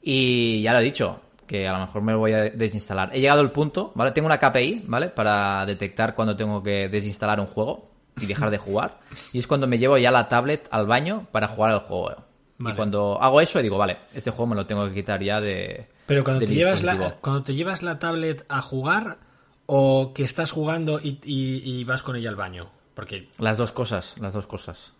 Y 0.00 0.62
ya 0.62 0.72
lo 0.72 0.78
he 0.78 0.84
dicho, 0.84 1.20
que 1.48 1.66
a 1.66 1.72
lo 1.72 1.80
mejor 1.80 2.02
me 2.02 2.12
lo 2.12 2.20
voy 2.20 2.32
a 2.32 2.42
desinstalar. 2.44 3.10
He 3.12 3.18
llegado 3.18 3.40
al 3.40 3.50
punto, 3.50 3.90
¿vale? 3.96 4.12
Tengo 4.12 4.26
una 4.26 4.38
KPI, 4.38 4.84
¿vale? 4.86 5.08
Para 5.08 5.66
detectar 5.66 6.14
cuando 6.14 6.36
tengo 6.36 6.62
que 6.62 6.88
desinstalar 6.88 7.40
un 7.40 7.46
juego 7.46 7.90
y 8.20 8.26
dejar 8.26 8.50
de 8.50 8.58
jugar. 8.58 9.00
Y 9.32 9.40
es 9.40 9.48
cuando 9.48 9.66
me 9.66 9.78
llevo 9.78 9.98
ya 9.98 10.12
la 10.12 10.28
tablet 10.28 10.68
al 10.70 10.86
baño 10.86 11.26
para 11.32 11.48
jugar 11.48 11.72
al 11.72 11.80
juego. 11.80 12.14
Y 12.60 12.72
cuando 12.74 13.20
hago 13.20 13.40
eso, 13.40 13.60
digo, 13.60 13.78
vale, 13.78 13.96
este 14.14 14.30
juego 14.30 14.46
me 14.46 14.56
lo 14.56 14.64
tengo 14.64 14.86
que 14.86 14.94
quitar 14.94 15.20
ya 15.22 15.40
de, 15.40 15.88
pero 16.08 16.24
cuando, 16.24 16.46
te 16.46 16.54
llevas, 16.54 16.82
la, 16.82 17.16
cuando 17.20 17.42
te 17.42 17.54
llevas 17.54 17.82
la 17.82 17.98
tablet 17.98 18.46
a 18.48 18.62
jugar 18.62 19.18
o 19.66 20.14
que 20.14 20.22
estás 20.22 20.52
jugando 20.52 20.98
y, 21.02 21.84
vas 21.84 22.02
con 22.02 22.16
ella 22.16 22.30
al 22.30 22.36
baño. 22.36 22.70
Porque... 22.94 23.28
Las 23.36 23.58
dos 23.58 23.72
cosas, 23.72 24.14
las 24.18 24.32
dos 24.32 24.46
cosas. 24.46 24.94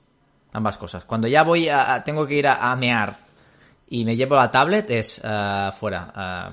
Ambas 0.53 0.77
cosas. 0.77 1.07
Cuando 1.07 1.27
ya 1.27 1.45
voy 1.45 1.71
a, 1.71 2.05
tengo 2.05 2.27
que 2.27 2.35
ir 2.35 2.47
a, 2.47 2.77
mear 2.77 3.17
y 3.89 4.05
me 4.05 4.17
llevo 4.17 4.37
la 4.37 4.51
tablet 4.51 4.91
es 4.91 5.19
uh, 5.25 5.73
fuera. 5.73 6.53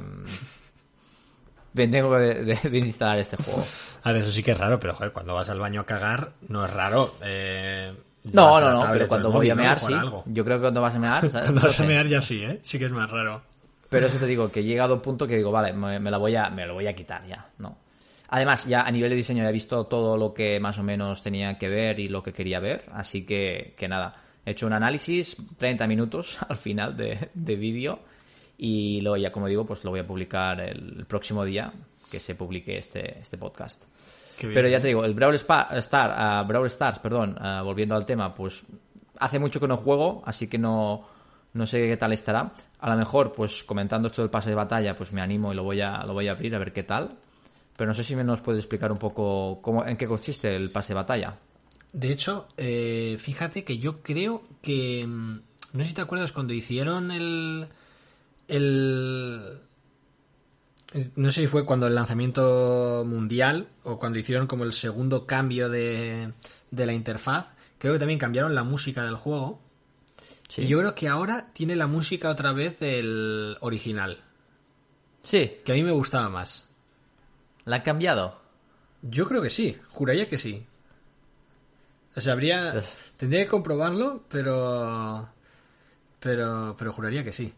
tengo 1.76 2.18
de, 2.18 2.58
instalar 2.80 3.20
este 3.20 3.36
juego. 3.36 3.62
A 4.04 4.14
ver, 4.14 4.22
eso 4.22 4.32
sí 4.32 4.42
que 4.42 4.52
es 4.52 4.58
raro, 4.58 4.80
pero 4.80 4.96
joder, 4.96 5.12
cuando 5.12 5.34
vas 5.34 5.50
al 5.50 5.60
baño 5.60 5.82
a 5.82 5.86
cagar 5.86 6.32
no 6.48 6.64
es 6.64 6.72
raro. 6.72 7.14
Eh, 7.22 7.94
no, 8.24 8.62
no, 8.62 8.72
no, 8.72 8.90
pero 8.94 9.10
cuando 9.10 9.34
voy 9.34 9.50
a 9.50 9.56
mear 9.56 9.82
sí. 9.82 9.94
Yo 10.28 10.46
creo 10.46 10.56
que 10.56 10.62
cuando 10.62 10.80
vas 10.80 10.96
a 10.96 11.00
mear... 11.00 11.30
cuando 11.30 11.62
vas 11.62 11.78
a 11.78 11.84
mear 11.84 12.08
ya 12.08 12.22
sí, 12.22 12.42
¿eh? 12.42 12.62
Sí 12.64 12.80
que 12.80 12.86
es 12.86 12.94
más 12.94 13.10
raro. 13.10 13.44
Pero 13.96 14.08
eso 14.08 14.18
te 14.18 14.26
digo, 14.26 14.52
que 14.52 14.60
he 14.60 14.64
llegado 14.64 14.94
a 14.94 14.96
un 14.98 15.02
punto 15.02 15.26
que 15.26 15.38
digo, 15.38 15.52
vale, 15.52 15.72
me, 15.72 16.12
la 16.12 16.18
voy 16.18 16.36
a, 16.36 16.50
me 16.50 16.66
lo 16.66 16.74
voy 16.74 16.86
a 16.88 16.94
quitar 16.94 17.26
ya, 17.26 17.48
¿no? 17.60 17.78
Además, 18.28 18.66
ya 18.66 18.82
a 18.82 18.92
nivel 18.92 19.10
de 19.10 19.16
diseño 19.16 19.42
ya 19.42 19.50
he 19.50 19.54
visto 19.54 19.86
todo 19.86 20.18
lo 20.18 20.34
que 20.34 20.60
más 20.60 20.78
o 20.80 20.84
menos 20.84 21.24
tenía 21.24 21.58
que 21.58 21.70
ver 21.70 22.02
y 22.02 22.10
lo 22.10 22.22
que 22.22 22.34
quería 22.34 22.60
ver, 22.60 22.84
así 22.92 23.26
que, 23.26 23.74
que 23.78 23.88
nada, 23.88 24.22
he 24.46 24.52
hecho 24.52 24.68
un 24.68 24.74
análisis, 24.74 25.38
30 25.58 25.88
minutos 25.88 26.38
al 26.50 26.58
final 26.58 26.98
de, 26.98 27.30
de 27.34 27.56
vídeo 27.56 28.00
y 28.58 29.00
luego 29.00 29.16
ya, 29.16 29.32
como 29.32 29.48
digo, 29.48 29.66
pues 29.66 29.86
lo 29.86 29.92
voy 29.92 30.02
a 30.02 30.08
publicar 30.08 30.60
el, 30.60 31.06
próximo 31.08 31.46
día 31.46 31.72
que 32.12 32.20
se 32.20 32.36
publique 32.36 32.78
este, 32.78 33.20
este 33.20 33.38
podcast. 33.38 33.86
Pero 34.42 34.68
ya 34.68 34.82
te 34.82 34.88
digo, 34.88 35.06
el 35.06 35.14
Brawl, 35.14 35.36
Star, 35.36 35.70
uh, 35.72 36.46
Brawl 36.46 36.68
Stars, 36.68 37.00
perdón, 37.00 37.38
uh, 37.40 37.64
volviendo 37.64 37.96
al 37.96 38.06
tema, 38.06 38.34
pues 38.34 38.66
hace 39.20 39.40
mucho 39.40 39.62
que 39.62 39.68
no 39.70 39.78
juego, 39.78 40.22
así 40.26 40.48
que 40.48 40.58
no, 40.58 41.08
no 41.56 41.66
sé 41.66 41.88
qué 41.88 41.98
tal 41.98 42.14
estará. 42.14 42.54
A 42.80 42.90
lo 42.92 42.96
mejor, 42.98 43.32
pues 43.34 43.64
comentando 43.64 44.08
esto 44.10 44.22
del 44.22 44.30
pase 44.30 44.50
de 44.50 44.56
batalla, 44.56 44.96
pues 44.96 45.12
me 45.12 45.22
animo 45.22 45.52
y 45.52 45.56
lo 45.56 45.64
voy 45.64 45.82
a, 45.82 46.04
lo 46.06 46.14
voy 46.14 46.28
a 46.28 46.32
abrir 46.34 46.54
a 46.54 46.60
ver 46.60 46.72
qué 46.74 46.84
tal. 46.84 47.18
Pero 47.76 47.88
no 47.88 47.94
sé 47.94 48.04
si 48.04 48.16
me 48.16 48.24
nos 48.24 48.42
puede 48.42 48.60
explicar 48.60 48.92
un 48.92 48.98
poco 48.98 49.60
cómo, 49.62 49.86
en 49.86 49.98
qué 49.98 50.06
consiste 50.08 50.56
el 50.56 50.70
pase 50.70 50.90
de 50.90 50.96
batalla. 50.96 51.38
De 51.92 52.12
hecho, 52.12 52.48
eh, 52.58 53.16
fíjate 53.20 53.64
que 53.64 53.78
yo 53.80 54.02
creo 54.02 54.44
que. 54.62 55.06
mm, 55.08 55.40
No 55.74 55.84
sé 55.84 55.90
si 55.90 55.94
te 55.96 56.02
acuerdas 56.02 56.32
cuando 56.32 56.54
hicieron 56.54 57.12
el. 57.12 57.68
El. 58.48 59.60
No 61.16 61.32
sé 61.32 61.42
si 61.42 61.48
fue 61.48 61.66
cuando 61.66 61.88
el 61.88 61.96
lanzamiento 61.96 63.04
mundial 63.06 63.68
o 63.84 64.00
cuando 64.00 64.20
hicieron 64.20 64.48
como 64.48 64.64
el 64.64 64.72
segundo 64.72 65.26
cambio 65.26 65.70
de, 65.70 66.32
de 66.72 66.86
la 66.86 66.94
interfaz. 66.94 67.54
Creo 67.78 67.94
que 67.94 68.00
también 68.00 68.20
cambiaron 68.20 68.56
la 68.56 68.64
música 68.64 69.04
del 69.04 69.16
juego. 69.16 69.62
Sí. 70.56 70.62
Y 70.62 70.68
yo 70.68 70.80
creo 70.80 70.96
que 70.96 71.10
ahora 71.10 71.50
tiene 71.52 71.76
la 71.76 71.86
música 71.88 72.30
otra 72.30 72.54
vez 72.54 72.82
el 72.82 73.58
original. 73.60 74.20
Sí, 75.22 75.58
Que 75.66 75.74
a 75.74 75.76
mí 75.76 75.84
me 75.84 75.92
gustaba 75.92 76.30
más. 76.30 76.70
la 77.66 77.78
han 77.78 77.82
cambiado. 77.82 78.40
Yo 79.02 79.28
creo 79.28 79.42
que 79.42 79.50
sí, 79.50 79.78
juraría 79.90 80.30
que 80.30 80.38
sí. 80.38 80.66
O 82.16 82.22
sea, 82.22 82.32
habría. 82.34 82.80
Tendría 83.18 83.44
que 83.44 83.50
comprobarlo, 83.50 84.24
pero. 84.30 85.28
Pero. 86.22 86.76
Pero 86.80 86.94
juraría 86.94 87.24
que 87.24 87.34
sí. 87.34 87.54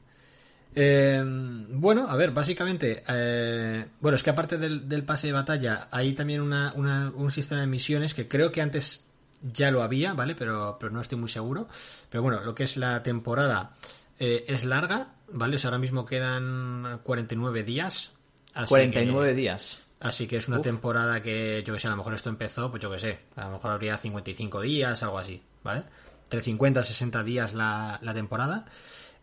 Eh, 0.73 1.21
bueno, 1.69 2.07
a 2.09 2.15
ver, 2.15 2.31
básicamente. 2.31 3.03
eh, 3.07 3.85
bueno, 3.99 4.15
es 4.15 4.23
que 4.23 4.29
aparte 4.31 4.57
del, 4.57 4.89
del 4.89 5.03
pase 5.03 5.27
de 5.27 5.33
batalla, 5.33 5.87
hay 5.91 6.13
también 6.15 6.41
una- 6.41 6.73
una- 6.75 7.11
un 7.11 7.29
sistema 7.31 7.61
de 7.61 7.67
misiones 7.67 8.13
que 8.15 8.27
creo 8.27 8.51
que 8.51 8.61
antes 8.61 9.03
ya 9.41 9.71
lo 9.71 9.81
había, 9.83 10.13
¿vale? 10.13 10.35
Pero, 10.35 10.77
pero 10.79 10.91
no 10.91 11.01
estoy 11.01 11.17
muy 11.17 11.29
seguro. 11.29 11.67
Pero 12.09 12.23
bueno, 12.23 12.41
lo 12.43 12.53
que 12.55 12.63
es 12.63 12.77
la 12.77 13.03
temporada 13.03 13.71
eh, 14.19 14.45
es 14.47 14.63
larga, 14.65 15.13
¿vale? 15.31 15.55
O 15.55 15.59
sea, 15.59 15.69
ahora 15.69 15.79
mismo 15.79 16.05
quedan 16.05 16.99
49 17.03 17.63
días. 17.63 18.13
así 18.53 18.69
49 18.69 19.29
que- 19.29 19.35
días. 19.35 19.79
Así 19.99 20.27
que 20.27 20.37
es 20.37 20.47
una 20.47 20.57
Uf. 20.57 20.63
temporada 20.63 21.23
que, 21.23 21.63
yo 21.65 21.73
que 21.73 21.79
sé, 21.79 21.87
a 21.87 21.91
lo 21.91 21.97
mejor 21.97 22.13
esto 22.13 22.29
empezó, 22.29 22.69
pues 22.69 22.83
yo 22.83 22.91
que 22.91 22.99
sé, 22.99 23.19
a 23.35 23.45
lo 23.45 23.53
mejor 23.53 23.71
habría 23.71 23.97
55 23.97 24.61
días, 24.61 25.01
algo 25.01 25.17
así, 25.17 25.41
¿vale? 25.63 25.85
Entre 26.25 26.39
50 26.41 26.81
y 26.81 26.83
60 26.83 27.23
días 27.23 27.53
la, 27.55 27.97
la 28.03 28.13
temporada. 28.13 28.65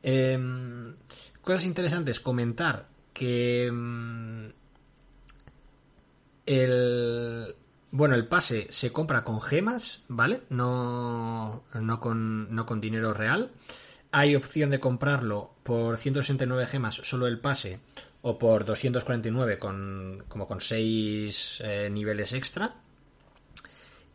Eh, 0.02 0.36
cosas 1.42 1.64
interesantes, 1.66 2.18
comentar 2.18 2.88
que 3.12 3.70
mm, 3.72 4.46
el... 6.46 7.54
Bueno, 7.96 8.16
el 8.16 8.26
pase 8.26 8.66
se 8.70 8.90
compra 8.90 9.22
con 9.22 9.40
gemas, 9.40 10.02
¿vale? 10.08 10.42
No, 10.50 11.62
no, 11.74 12.00
con, 12.00 12.52
no 12.52 12.66
con 12.66 12.80
dinero 12.80 13.14
real. 13.14 13.52
Hay 14.10 14.34
opción 14.34 14.70
de 14.70 14.80
comprarlo 14.80 15.54
por 15.62 15.96
169 15.96 16.66
gemas 16.66 16.96
solo 16.96 17.28
el 17.28 17.38
pase 17.38 17.78
o 18.22 18.36
por 18.36 18.64
249 18.64 19.58
con, 19.58 20.24
como 20.26 20.48
con 20.48 20.60
6 20.60 21.62
niveles 21.92 22.32
extra. 22.32 22.74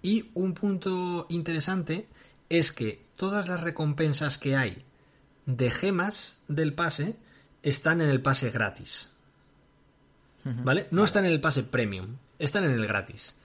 Y 0.02 0.30
un 0.34 0.56
punto 0.56 1.26
interesante 1.30 2.10
es 2.50 2.74
que 2.74 3.06
todas 3.16 3.48
las 3.48 3.62
recompensas 3.62 4.38
que 4.38 4.58
hay 4.58 4.84
de 5.46 5.72
gemas 5.72 6.38
del 6.50 6.74
pase 6.74 7.16
están 7.64 8.02
en 8.02 8.10
el 8.10 8.22
pase 8.22 8.52
gratis. 8.52 9.14
¿Vale? 10.44 10.88
No 10.92 11.06
están 11.06 11.24
en 11.24 11.32
el 11.32 11.40
pase 11.40 11.64
premium, 11.64 12.18
están 12.40 12.66
en 12.66 12.72
el 12.72 12.86
gratis. 12.86 13.36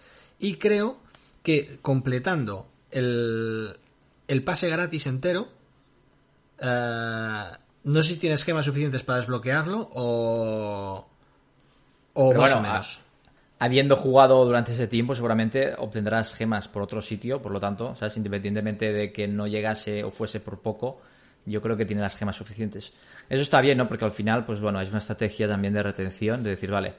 Y 0.44 0.56
creo 0.56 0.98
que 1.42 1.78
completando 1.80 2.66
el, 2.90 3.78
el 4.28 4.44
pase 4.44 4.68
gratis 4.68 5.06
entero, 5.06 5.48
eh, 6.58 7.44
no 7.84 8.02
sé 8.02 8.08
si 8.14 8.16
tienes 8.18 8.44
gemas 8.44 8.64
suficientes 8.64 9.02
para 9.02 9.18
desbloquearlo 9.20 9.90
o, 9.94 11.06
o 12.14 12.28
Pero 12.28 12.40
más 12.40 12.52
bueno, 12.52 12.58
o 12.58 12.60
menos. 12.60 13.00
a- 13.60 13.64
habiendo 13.66 13.96
jugado 13.96 14.44
durante 14.44 14.72
ese 14.72 14.86
tiempo, 14.86 15.14
seguramente 15.14 15.74
obtendrás 15.78 16.34
gemas 16.34 16.68
por 16.68 16.82
otro 16.82 17.00
sitio, 17.02 17.40
por 17.42 17.52
lo 17.52 17.60
tanto, 17.60 17.94
¿sabes? 17.94 18.16
Independientemente 18.16 18.92
de 18.92 19.12
que 19.12 19.28
no 19.28 19.46
llegase 19.46 20.04
o 20.04 20.10
fuese 20.10 20.40
por 20.40 20.60
poco, 20.60 21.00
yo 21.46 21.60
creo 21.62 21.76
que 21.76 21.84
tiene 21.86 22.02
las 22.02 22.16
gemas 22.16 22.36
suficientes. 22.36 22.92
Eso 23.28 23.42
está 23.42 23.60
bien, 23.60 23.78
¿no? 23.78 23.86
Porque 23.86 24.04
al 24.04 24.12
final, 24.12 24.44
pues 24.46 24.60
bueno, 24.60 24.80
es 24.80 24.88
una 24.90 24.98
estrategia 24.98 25.48
también 25.48 25.74
de 25.74 25.82
retención, 25.82 26.42
de 26.42 26.50
decir, 26.50 26.70
vale, 26.70 26.94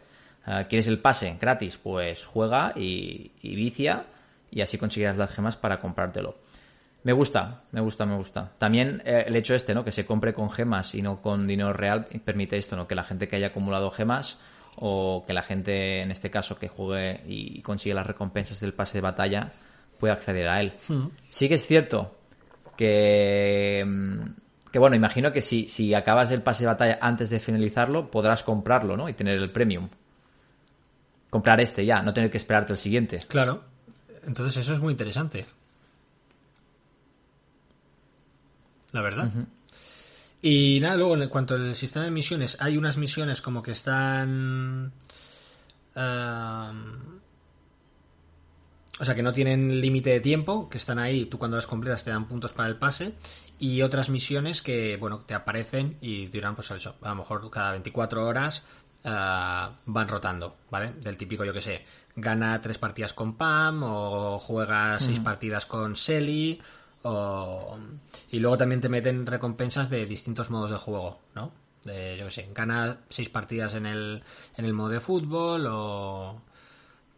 ¿quieres 0.70 0.88
el 0.88 1.00
pase 1.00 1.38
gratis? 1.40 1.78
Pues 1.78 2.26
juega 2.26 2.74
y, 2.76 3.32
y 3.42 3.56
vicia 3.56 4.06
y 4.52 4.62
así 4.62 4.78
conseguirás 4.78 5.18
las 5.18 5.32
gemas 5.32 5.58
para 5.58 5.80
comprártelo. 5.80 6.36
Me 7.06 7.14
gusta, 7.14 7.62
me 7.72 7.82
gusta, 7.82 8.08
me 8.08 8.16
gusta. 8.16 8.52
También 8.58 9.04
eh, 9.06 9.26
el 9.28 9.36
hecho 9.36 9.54
este, 9.54 9.76
¿no? 9.76 9.84
Que 9.84 9.92
se 9.92 10.08
compre 10.08 10.34
con 10.34 10.50
gemas 10.50 10.96
y 10.96 11.04
no 11.04 11.22
con 11.22 11.46
dinero 11.46 11.72
real 11.72 12.08
permite 12.26 12.58
esto, 12.58 12.76
¿no? 12.76 12.88
Que 12.88 12.96
la 12.96 13.04
gente 13.04 13.28
que 13.28 13.36
haya 13.36 13.48
acumulado 13.48 13.92
gemas 13.92 14.40
o 14.78 15.24
que 15.28 15.34
la 15.34 15.44
gente, 15.44 16.02
en 16.02 16.10
este 16.10 16.32
caso, 16.32 16.58
que 16.58 16.68
juegue 16.68 17.22
y 17.28 17.62
consigue 17.62 17.94
las 17.94 18.08
recompensas 18.08 18.60
del 18.60 18.74
pase 18.74 18.98
de 18.98 19.02
batalla 19.02 19.52
pueda 20.00 20.14
acceder 20.14 20.48
a 20.48 20.62
él. 20.62 20.74
Sí 21.30 21.48
que 21.48 21.54
es 21.54 21.68
cierto 21.68 22.18
que, 22.76 23.84
mm, 23.86 24.72
que 24.72 24.80
bueno, 24.80 24.96
imagino 24.96 25.32
que 25.32 25.44
si, 25.44 25.68
si 25.68 25.94
acabas 25.94 26.32
el 26.32 26.42
pase 26.42 26.64
de 26.64 26.68
batalla 26.68 26.98
antes 27.02 27.30
de 27.30 27.40
finalizarlo, 27.40 28.10
podrás 28.10 28.42
comprarlo, 28.42 28.98
¿no? 28.98 29.08
Y 29.10 29.14
tener 29.14 29.38
el 29.38 29.52
premium. 29.52 29.90
Comprar 31.36 31.60
este 31.60 31.86
ya, 31.86 32.02
no 32.02 32.14
tener 32.14 32.32
que 32.32 32.38
esperarte 32.38 32.72
el 32.72 32.80
siguiente. 32.80 33.26
Claro. 33.28 33.62
Entonces 34.26 34.56
eso 34.56 34.72
es 34.72 34.80
muy 34.80 34.92
interesante. 34.92 35.46
La 38.94 39.02
verdad. 39.02 39.30
Y 40.42 40.80
nada, 40.80 40.96
luego 40.96 41.18
en 41.18 41.28
cuanto 41.28 41.56
al 41.56 41.76
sistema 41.76 42.06
de 42.06 42.12
misiones, 42.12 42.56
hay 42.62 42.78
unas 42.78 42.96
misiones 42.96 43.42
como 43.42 43.62
que 43.62 43.72
están... 43.72 44.94
o 45.94 46.00
sea, 49.04 49.14
que 49.14 49.22
no 49.22 49.34
tienen 49.34 49.82
límite 49.82 50.12
de 50.12 50.22
tiempo, 50.22 50.70
que 50.70 50.78
están 50.78 51.00
ahí, 51.00 51.26
tú 51.26 51.38
cuando 51.38 51.58
las 51.58 51.68
completas 51.68 52.06
te 52.06 52.12
dan 52.12 52.30
puntos 52.30 52.54
para 52.54 52.70
el 52.70 52.78
pase, 52.78 53.12
y 53.60 53.82
otras 53.82 54.10
misiones 54.10 54.62
que, 54.62 54.96
bueno, 54.96 55.20
te 55.20 55.34
aparecen 55.34 55.98
y 56.00 56.28
duran, 56.28 56.56
pues 56.56 56.72
eso, 56.72 56.96
a 57.02 57.10
lo 57.10 57.16
mejor 57.16 57.52
cada 57.52 57.72
24 57.72 58.26
horas 58.26 58.64
ah, 59.06 59.72
van 59.86 60.08
rotando, 60.10 60.58
¿vale? 60.70 60.94
Del 61.02 61.16
típico, 61.18 61.46
yo 61.46 61.54
que 61.54 61.62
sé, 61.62 61.86
gana 62.16 62.60
tres 62.62 62.78
partidas 62.78 63.14
con 63.14 63.36
Pam, 63.38 63.84
o 63.84 64.40
juega 64.40 65.00
seis 65.00 65.20
partidas 65.20 65.66
con 65.66 65.96
Selly, 65.96 66.62
o... 67.04 67.78
y 68.32 68.40
luego 68.40 68.58
también 68.58 68.82
te 68.82 68.90
meten 68.90 69.26
recompensas 69.26 69.90
de 69.90 70.06
distintos 70.06 70.50
modos 70.50 70.72
de 70.72 70.78
juego, 70.78 71.20
¿no? 71.36 71.52
De, 71.84 72.18
yo 72.18 72.26
que 72.26 72.32
sé, 72.32 72.50
gana 72.54 72.98
seis 73.10 73.30
partidas 73.30 73.76
en 73.76 73.86
el, 73.86 74.24
en 74.58 74.66
el 74.66 74.74
modo 74.74 74.90
de 74.90 75.00
fútbol, 75.00 75.68
o 75.70 76.42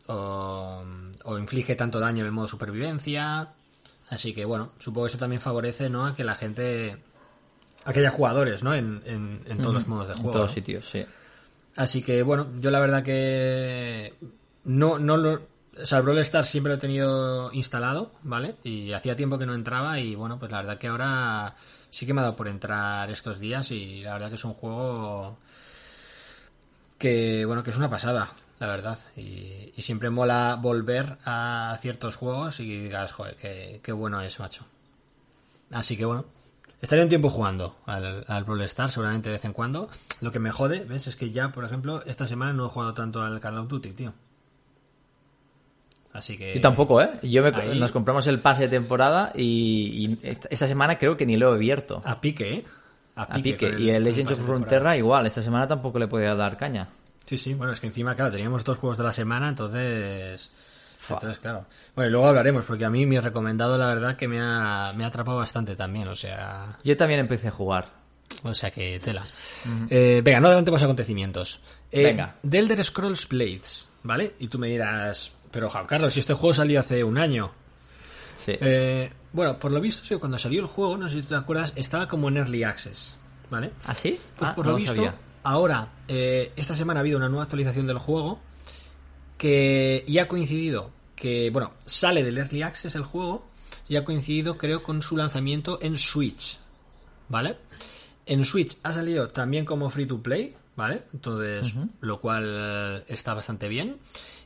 o, 0.10 0.84
o 1.26 1.38
inflige 1.38 1.76
tanto 1.76 2.00
daño 2.00 2.22
en 2.22 2.28
el 2.28 2.32
modo 2.32 2.48
supervivencia. 2.48 3.50
Así 4.10 4.34
que 4.34 4.46
bueno, 4.46 4.72
supongo 4.80 5.06
que 5.06 5.10
eso 5.10 5.18
también 5.18 5.42
favorece 5.42 5.90
¿no? 5.90 6.06
a 6.06 6.16
que 6.16 6.24
la 6.24 6.36
gente. 6.36 6.98
a 7.84 7.92
que 7.94 8.00
haya 8.00 8.10
jugadores 8.12 8.64
¿no? 8.64 8.74
en, 8.74 9.02
en- 9.06 9.44
en 9.46 9.58
todos 9.58 9.74
los 9.74 9.88
modos 9.88 10.08
de 10.08 10.14
En 10.14 10.20
juego. 10.20 10.32
todos 10.34 10.50
¿no? 10.52 10.54
sitios, 10.54 10.90
sí. 10.90 11.06
Así 11.78 12.02
que 12.02 12.24
bueno, 12.24 12.48
yo 12.60 12.72
la 12.72 12.80
verdad 12.80 13.04
que. 13.04 14.16
No, 14.66 15.00
no 15.00 15.16
lo. 15.16 15.48
O 15.80 15.86
sea, 15.86 16.00
el 16.00 16.04
Brawl 16.04 16.18
Stars 16.20 16.50
siempre 16.50 16.72
lo 16.72 16.78
he 16.78 16.80
tenido 16.80 17.54
instalado, 17.54 18.12
¿vale? 18.24 18.56
Y 18.64 18.94
hacía 18.94 19.16
tiempo 19.16 19.38
que 19.38 19.46
no 19.46 19.54
entraba 19.54 20.00
y 20.00 20.16
bueno, 20.16 20.40
pues 20.40 20.52
la 20.52 20.58
verdad 20.58 20.80
que 20.80 20.88
ahora 20.88 21.56
sí 21.92 22.08
que 22.08 22.16
me 22.16 22.22
ha 22.22 22.24
dado 22.24 22.36
por 22.36 22.48
entrar 22.48 23.10
estos 23.12 23.38
días 23.40 23.70
y 23.70 24.02
la 24.02 24.14
verdad 24.14 24.30
que 24.30 24.36
es 24.36 24.44
un 24.44 24.56
juego 24.56 25.38
que, 26.98 27.46
bueno, 27.46 27.62
que 27.62 27.70
es 27.70 27.78
una 27.78 27.92
pasada, 27.92 28.34
la 28.60 28.68
verdad. 28.68 28.98
Y, 29.16 29.72
siempre 29.80 30.10
mola 30.10 30.58
volver 30.60 31.20
a 31.26 31.78
ciertos 31.80 32.16
juegos 32.16 32.60
y 32.60 32.82
digas, 32.82 33.12
joder, 33.12 33.36
qué, 33.36 33.82
qué 33.84 33.92
bueno 33.92 34.20
es, 34.22 34.40
macho. 34.40 34.66
Así 35.72 35.96
que 35.96 36.06
bueno, 36.06 36.26
estaré 36.82 37.04
un 37.04 37.10
tiempo 37.10 37.30
jugando 37.30 37.76
al, 37.86 38.24
al 38.28 38.44
Brawl 38.44 38.62
Stars, 38.64 38.94
seguramente 38.94 39.30
de 39.30 39.34
vez 39.34 39.46
en 39.46 39.54
cuando. 39.54 39.90
Lo 40.22 40.32
que 40.32 40.40
me 40.40 40.52
jode, 40.52 40.80
¿ves? 40.86 41.08
Es 41.08 41.16
que 41.16 41.32
ya, 41.32 41.52
por 41.52 41.66
ejemplo, 41.66 42.04
esta 42.06 42.28
semana 42.28 42.54
no 42.54 42.66
he 42.66 42.70
jugado 42.70 42.94
tanto 42.94 43.22
al 43.22 43.40
Call 43.40 43.58
of 43.58 43.68
Duty, 43.68 43.92
tío. 43.94 44.14
Así 46.14 46.38
que... 46.38 46.56
Yo 46.56 46.62
tampoco, 46.62 47.02
¿eh? 47.02 47.20
Yo 47.24 47.44
me- 47.44 47.50
ahí- 47.56 47.80
nos 47.80 47.92
compramos 47.92 48.26
el 48.28 48.40
pase 48.40 48.64
de 48.64 48.70
temporada 48.70 49.32
y, 49.36 49.42
y 49.44 50.20
esta, 50.24 50.68
semana 50.68 50.98
creo 50.98 51.16
que 51.16 51.26
ni 51.26 51.38
lo 51.38 51.52
he 51.52 51.56
abierto. 51.56 52.02
A 52.06 52.20
pique, 52.20 52.54
¿eh? 52.56 52.66
A 53.16 53.28
pique. 53.28 53.76
y 53.78 53.90
el 53.90 54.04
Legends 54.04 54.32
of. 54.32 54.40
Frontera 54.46 54.98
igual. 54.98 55.26
Esta 55.28 55.42
semana 55.42 55.68
tampoco 55.68 56.00
le 56.00 56.08
podía 56.08 56.34
dar 56.36 56.58
caña. 56.58 56.88
Sí, 57.26 57.38
sí, 57.38 57.54
bueno, 57.54 57.74
es 57.74 57.80
que 57.80 57.88
encima, 57.88 58.16
claro, 58.16 58.32
teníamos 58.32 58.64
dos 58.64 58.78
juegos 58.78 58.98
de 58.98 59.04
la 59.04 59.12
semana, 59.12 59.50
entonces... 59.50 60.50
Entonces, 61.16 61.40
claro. 61.40 61.66
Bueno, 61.96 62.10
y 62.10 62.12
luego 62.12 62.28
hablaremos, 62.28 62.66
porque 62.66 62.86
a 62.86 62.90
mí 62.90 63.06
mi 63.06 63.20
recomendado, 63.20 63.78
la 63.78 63.88
verdad, 63.88 64.16
que 64.16 64.28
me 64.28 64.40
ha, 64.42 64.94
me 64.96 65.04
ha 65.04 65.08
atrapado 65.08 65.38
bastante 65.38 65.76
también, 65.76 66.08
o 66.08 66.16
sea... 66.16 66.78
Yo 66.84 66.96
también 66.98 67.20
empecé 67.20 67.48
a 67.48 67.52
jugar. 67.52 67.86
O 68.44 68.54
sea 68.54 68.72
que 68.72 69.00
tela. 69.00 69.26
Eh, 69.90 70.22
venga, 70.24 70.42
no 70.42 70.48
adelantemos 70.48 70.84
acontecimientos. 70.84 71.62
Eh, 71.90 72.04
Venga. 72.04 72.36
The 72.48 72.60
Elder 72.60 72.84
Scrolls 72.84 73.28
Blades, 73.30 73.88
¿vale? 74.04 74.36
Y 74.40 74.50
tú 74.50 74.60
me 74.60 74.68
dirás, 74.68 75.32
pero 75.50 75.70
Juan 75.70 75.86
Carlos, 75.88 76.12
si 76.14 76.20
este 76.20 76.34
juego 76.34 76.54
salió 76.54 76.82
hace 76.82 77.04
un 77.06 77.18
año. 77.18 77.52
Sí. 78.46 78.52
Eh, 78.60 79.10
bueno, 79.32 79.58
por 79.58 79.72
lo 79.72 79.80
visto, 79.80 80.20
cuando 80.20 80.38
salió 80.38 80.60
el 80.60 80.68
juego, 80.68 80.98
no 80.98 81.08
sé 81.08 81.16
si 81.16 81.22
tú 81.22 81.30
te 81.30 81.36
acuerdas, 81.36 81.72
estaba 81.78 82.08
como 82.10 82.28
en 82.28 82.36
Early 82.38 82.64
Access, 82.64 83.18
¿vale? 83.50 83.72
¿Ah, 83.86 83.94
sí? 83.94 84.20
Pues 84.38 84.52
Ah, 84.52 84.56
por 84.56 84.66
no 84.66 84.72
lo 84.74 84.78
visto, 84.78 84.94
sabía. 84.96 85.16
ahora, 85.44 85.88
eh, 86.10 86.52
esta 86.58 86.76
semana 86.76 87.00
ha 87.00 87.02
habido 87.02 87.18
una 87.18 87.30
nueva 87.30 87.44
actualización 87.44 87.88
del 87.88 87.98
juego 87.98 88.42
que 89.38 90.04
y 90.08 90.18
ha 90.18 90.28
coincidido 90.28 90.92
que, 91.18 91.50
bueno, 91.50 91.74
sale 91.86 92.24
del 92.24 92.38
Early 92.38 92.62
Access 92.62 92.96
el 92.96 93.04
juego 93.04 93.50
y 93.90 93.98
ha 93.98 94.06
coincidido, 94.06 94.58
creo, 94.58 94.84
con 94.84 95.02
su 95.02 95.18
lanzamiento 95.18 95.80
en 95.82 95.98
Switch. 95.98 96.58
¿Vale? 97.28 97.58
En 98.26 98.46
Switch 98.46 98.78
ha 98.84 98.94
salido 98.94 99.30
también 99.30 99.66
como 99.66 99.90
free 99.90 100.06
to 100.06 100.22
play, 100.22 100.56
¿vale? 100.78 101.04
Entonces, 101.14 101.74
lo 102.00 102.22
cual 102.22 102.46
eh, 102.48 103.04
está 103.08 103.34
bastante 103.34 103.68
bien. 103.68 103.98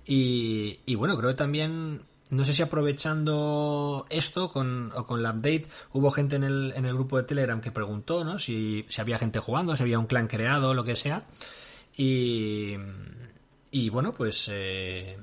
Y, 0.05 0.79
y 0.85 0.95
bueno, 0.95 1.17
creo 1.17 1.29
que 1.29 1.35
también 1.35 2.01
no 2.29 2.45
sé 2.45 2.53
si 2.53 2.61
aprovechando 2.61 4.07
esto 4.09 4.49
con, 4.49 4.93
o 4.95 5.05
con 5.05 5.21
la 5.21 5.31
update, 5.31 5.67
hubo 5.91 6.09
gente 6.09 6.37
en 6.37 6.45
el, 6.45 6.73
en 6.75 6.85
el 6.85 6.93
grupo 6.93 7.17
de 7.17 7.23
Telegram 7.23 7.59
que 7.59 7.71
preguntó, 7.71 8.23
¿no? 8.23 8.39
Si, 8.39 8.85
si 8.87 9.01
había 9.01 9.17
gente 9.17 9.39
jugando, 9.39 9.75
si 9.75 9.83
había 9.83 9.99
un 9.99 10.07
clan 10.07 10.27
creado, 10.27 10.73
lo 10.73 10.85
que 10.85 10.95
sea. 10.95 11.25
Y, 11.95 12.75
y 13.69 13.89
bueno, 13.89 14.13
pues... 14.13 14.47
Eh, 14.49 15.17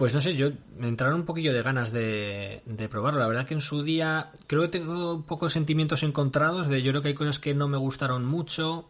pues 0.00 0.14
no 0.14 0.22
sé, 0.22 0.34
yo 0.34 0.48
me 0.78 0.88
entraron 0.88 1.16
un 1.16 1.26
poquillo 1.26 1.52
de 1.52 1.62
ganas 1.62 1.92
de, 1.92 2.62
de 2.64 2.88
probarlo. 2.88 3.20
La 3.20 3.28
verdad 3.28 3.44
que 3.44 3.52
en 3.52 3.60
su 3.60 3.82
día 3.82 4.30
creo 4.46 4.62
que 4.62 4.68
tengo 4.68 5.26
pocos 5.26 5.52
sentimientos 5.52 6.02
encontrados. 6.02 6.68
De 6.68 6.80
yo 6.80 6.90
creo 6.90 7.02
que 7.02 7.08
hay 7.08 7.14
cosas 7.14 7.38
que 7.38 7.54
no 7.54 7.68
me 7.68 7.76
gustaron 7.76 8.24
mucho. 8.24 8.88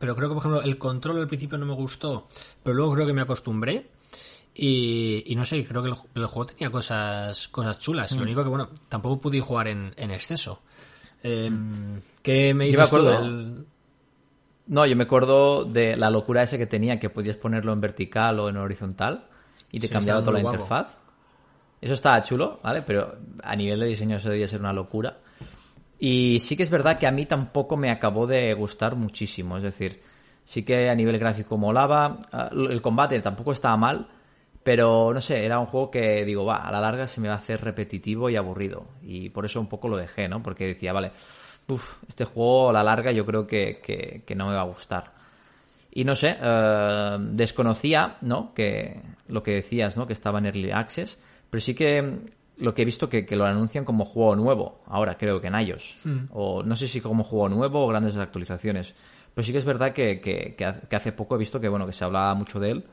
Pero 0.00 0.16
creo 0.16 0.28
que, 0.28 0.34
por 0.34 0.42
ejemplo, 0.42 0.62
el 0.62 0.76
control 0.76 1.18
al 1.18 1.28
principio 1.28 1.58
no 1.58 1.66
me 1.66 1.74
gustó. 1.74 2.26
Pero 2.64 2.74
luego 2.74 2.92
creo 2.94 3.06
que 3.06 3.12
me 3.12 3.22
acostumbré. 3.22 3.86
Y, 4.52 5.32
no 5.36 5.44
sé, 5.44 5.64
creo 5.64 5.80
que 5.80 5.90
el, 5.90 6.26
juego 6.26 6.46
tenía 6.46 6.72
cosas, 6.72 7.46
cosas 7.46 7.78
chulas. 7.78 8.10
Lo 8.10 8.18
mm. 8.18 8.22
único 8.22 8.42
que, 8.42 8.48
bueno, 8.48 8.70
tampoco 8.88 9.20
pude 9.20 9.40
jugar 9.40 9.68
en, 9.68 10.10
exceso. 10.10 10.62
Eh, 11.22 11.52
¿Qué 12.20 12.52
me 12.52 12.64
dices 12.64 12.90
No, 14.66 14.86
yo 14.86 14.96
me 14.96 15.04
acuerdo 15.04 15.64
de 15.64 15.96
la 15.96 16.10
locura 16.10 16.42
esa 16.42 16.58
que 16.58 16.66
tenía, 16.66 16.98
que 16.98 17.10
podías 17.10 17.36
ponerlo 17.36 17.72
en 17.72 17.80
vertical 17.80 18.40
o 18.40 18.48
en 18.48 18.56
horizontal 18.56 19.28
y 19.70 19.80
te 19.80 19.88
cambiaba 19.88 20.20
toda 20.20 20.34
la 20.34 20.40
interfaz. 20.40 20.96
Eso 21.80 21.94
estaba 21.94 22.22
chulo, 22.22 22.60
¿vale? 22.62 22.82
Pero 22.82 23.16
a 23.42 23.54
nivel 23.54 23.80
de 23.80 23.86
diseño 23.86 24.16
eso 24.16 24.30
debía 24.30 24.48
ser 24.48 24.60
una 24.60 24.72
locura. 24.72 25.18
Y 25.98 26.38
sí 26.40 26.56
que 26.56 26.62
es 26.62 26.70
verdad 26.70 26.98
que 26.98 27.06
a 27.06 27.12
mí 27.12 27.26
tampoco 27.26 27.76
me 27.76 27.90
acabó 27.90 28.26
de 28.26 28.52
gustar 28.54 28.96
muchísimo. 28.96 29.56
Es 29.56 29.62
decir, 29.62 30.00
sí 30.44 30.64
que 30.64 30.88
a 30.88 30.94
nivel 30.94 31.18
gráfico 31.18 31.56
molaba. 31.56 32.18
Ah, 32.32 32.50
el 32.52 32.82
combate 32.82 33.20
tampoco 33.20 33.52
estaba 33.52 33.76
mal 33.76 34.08
pero 34.68 35.14
no 35.14 35.20
sé, 35.22 35.46
era 35.46 35.58
un 35.58 35.64
juego 35.64 35.90
que 35.90 36.26
digo, 36.26 36.44
va, 36.44 36.56
a 36.56 36.70
la 36.70 36.78
larga 36.78 37.06
se 37.06 37.22
me 37.22 37.28
va 37.28 37.34
a 37.36 37.38
hacer 37.38 37.58
repetitivo 37.62 38.28
y 38.28 38.36
aburrido. 38.36 38.84
Y 39.02 39.30
por 39.30 39.46
eso 39.46 39.62
un 39.62 39.66
poco 39.66 39.88
lo 39.88 39.96
dejé, 39.96 40.28
¿no? 40.28 40.42
Porque 40.42 40.66
decía, 40.66 40.92
vale, 40.92 41.10
uff, 41.68 41.94
este 42.06 42.26
juego 42.26 42.68
a 42.68 42.74
la 42.74 42.84
larga 42.84 43.10
yo 43.10 43.24
creo 43.24 43.46
que, 43.46 43.80
que, 43.80 44.34
no 44.34 44.48
me 44.48 44.54
va 44.54 44.60
a 44.60 44.64
gustar. 44.64 45.14
Y 45.90 46.04
no 46.04 46.14
sé, 46.14 46.36
eh, 46.38 47.16
desconocía, 47.18 48.18
¿no? 48.20 48.52
Que 48.52 49.00
lo 49.28 49.42
que 49.42 49.52
decías, 49.52 49.96
¿no? 49.96 50.06
Que 50.06 50.12
estaba 50.12 50.38
en 50.38 50.46
Early 50.46 50.70
Access. 50.70 51.18
Pero 51.50 51.60
sí 51.60 51.74
que 51.74 52.20
lo 52.56 52.74
que 52.74 52.82
he 52.82 52.84
visto 52.84 53.08
que, 53.08 53.24
que 53.24 53.36
lo 53.36 53.44
anuncian 53.44 53.84
como 53.84 54.04
juego 54.04 54.36
nuevo. 54.36 54.82
Ahora 54.86 55.16
creo 55.16 55.40
que 55.40 55.46
en 55.46 55.60
iOS. 55.60 55.96
Hmm. 56.04 56.18
O 56.32 56.62
no 56.62 56.76
sé 56.76 56.88
si 56.88 57.00
como 57.00 57.24
juego 57.24 57.48
nuevo 57.48 57.84
o 57.84 57.88
grandes 57.88 58.16
actualizaciones. 58.16 58.94
Pero 59.34 59.44
sí 59.44 59.52
que 59.52 59.58
es 59.58 59.64
verdad 59.64 59.92
que, 59.92 60.20
que 60.20 60.96
hace 60.96 61.12
poco 61.12 61.36
he 61.36 61.38
visto 61.38 61.60
que, 61.60 61.68
bueno, 61.68 61.86
que 61.86 61.92
se 61.92 62.04
hablaba 62.04 62.34
mucho 62.34 62.58
de 62.58 62.70
él 62.72 62.84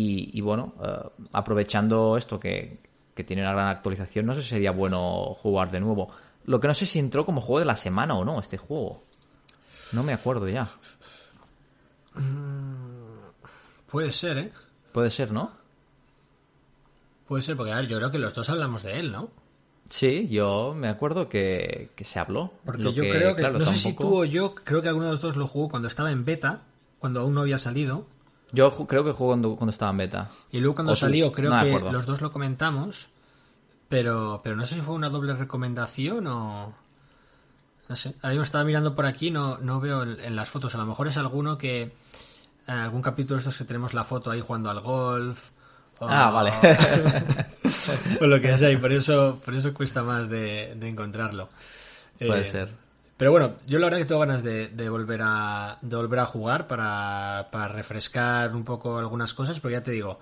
y, 0.00 0.40
bueno, 0.40 0.74
eh, 0.82 1.24
aprovechando 1.32 2.16
esto 2.16 2.38
que, 2.38 2.86
tiene 3.26 3.42
una 3.42 3.52
gran 3.52 3.66
actualización, 3.66 4.26
no 4.26 4.34
sé 4.36 4.42
si 4.42 4.50
sería 4.50 4.70
bueno 4.70 5.34
jugar 5.42 5.72
de 5.72 5.80
nuevo. 5.80 6.08
Lo 6.44 6.60
que 6.60 6.68
no 6.68 6.74
sé 6.74 6.86
si 6.86 7.00
entró 7.00 7.26
como 7.26 7.40
juego 7.40 7.58
de 7.58 7.64
la 7.64 7.74
semana 7.74 8.14
o 8.14 8.24
no, 8.24 8.38
este 8.38 8.58
juego. 8.58 9.02
No 9.90 10.04
me 10.04 10.12
acuerdo 10.12 10.48
ya. 10.48 10.70
Mm, 12.14 13.18
puede 13.90 14.12
ser, 14.12 14.38
¿eh? 14.38 14.52
Puede 14.98 15.10
ser, 15.10 15.30
¿no? 15.30 15.52
Puede 17.28 17.44
ser, 17.44 17.56
porque 17.56 17.70
a 17.70 17.76
ver, 17.76 17.86
yo 17.86 17.98
creo 17.98 18.10
que 18.10 18.18
los 18.18 18.34
dos 18.34 18.50
hablamos 18.50 18.82
de 18.82 18.98
él, 18.98 19.12
¿no? 19.12 19.30
Sí, 19.88 20.26
yo 20.26 20.74
me 20.76 20.88
acuerdo 20.88 21.28
que, 21.28 21.90
se 22.00 22.18
habló. 22.18 22.52
Porque 22.64 22.92
yo 22.92 23.04
creo 23.04 23.36
que, 23.36 23.48
no 23.48 23.64
sé 23.64 23.76
si 23.76 23.92
tú 23.92 24.22
o 24.22 24.24
yo, 24.24 24.56
creo 24.56 24.82
que 24.82 24.88
alguno 24.88 25.06
de 25.06 25.12
los 25.12 25.20
dos 25.22 25.36
lo 25.36 25.46
jugó 25.46 25.68
cuando 25.68 25.86
estaba 25.86 26.10
en 26.10 26.24
beta, 26.24 26.62
cuando 26.98 27.20
aún 27.20 27.32
no 27.32 27.42
había 27.42 27.58
salido. 27.58 28.06
Yo 28.50 28.74
creo 28.88 29.04
que 29.04 29.12
jugó 29.12 29.38
cuando, 29.56 29.70
estaba 29.70 29.92
en 29.92 29.98
beta. 29.98 30.32
Y 30.50 30.58
luego 30.58 30.74
cuando 30.74 30.96
salió, 30.96 31.30
creo 31.30 31.52
que 31.62 31.78
los 31.92 32.04
dos 32.04 32.20
lo 32.20 32.32
comentamos. 32.32 33.06
Pero, 33.88 34.40
pero 34.42 34.56
no 34.56 34.66
sé 34.66 34.74
si 34.74 34.80
fue 34.80 34.96
una 34.96 35.10
doble 35.10 35.32
recomendación 35.34 36.26
o. 36.26 36.74
No 37.88 37.94
sé. 37.94 38.16
Ahora 38.16 38.30
mismo 38.30 38.42
estaba 38.42 38.64
mirando 38.64 38.96
por 38.96 39.06
aquí, 39.06 39.30
no, 39.30 39.58
no 39.58 39.78
veo 39.78 40.02
en, 40.02 40.34
las 40.34 40.50
fotos. 40.50 40.74
A 40.74 40.78
lo 40.78 40.86
mejor 40.86 41.06
es 41.06 41.16
alguno 41.16 41.56
que. 41.56 41.94
En 42.68 42.74
eh, 42.74 42.80
algún 42.80 43.00
capítulo 43.00 43.36
de 43.36 43.38
estos 43.38 43.56
que 43.56 43.64
tenemos 43.64 43.94
la 43.94 44.04
foto 44.04 44.30
ahí 44.30 44.42
jugando 44.42 44.68
al 44.68 44.80
golf. 44.80 45.50
Ah, 46.00 46.30
vale. 46.30 46.52
o 48.20 48.26
lo 48.26 48.40
que 48.42 48.56
sea, 48.58 48.70
y 48.70 48.76
por 48.76 48.92
eso, 48.92 49.40
por 49.42 49.54
eso 49.54 49.72
cuesta 49.72 50.02
más 50.02 50.28
de, 50.28 50.72
encontrarlo. 50.72 51.48
Puede 52.18 52.42
eh, 52.42 52.44
ser. 52.44 52.68
Pero 53.16 53.30
bueno, 53.30 53.54
yo 53.66 53.78
la 53.78 53.86
verdad 53.86 53.98
que 53.98 54.04
tengo 54.04 54.20
ganas 54.20 54.42
de, 54.42 54.88
volver, 54.90 55.20
a, 55.24 55.78
de 55.80 55.96
volver 55.96 56.20
a 56.20 56.26
jugar 56.26 56.66
para, 56.66 57.48
refrescar 57.68 58.54
un 58.54 58.64
poco 58.64 58.98
algunas 58.98 59.32
cosas, 59.32 59.58
pero 59.60 59.72
ya 59.72 59.82
te 59.82 59.92
digo, 59.92 60.20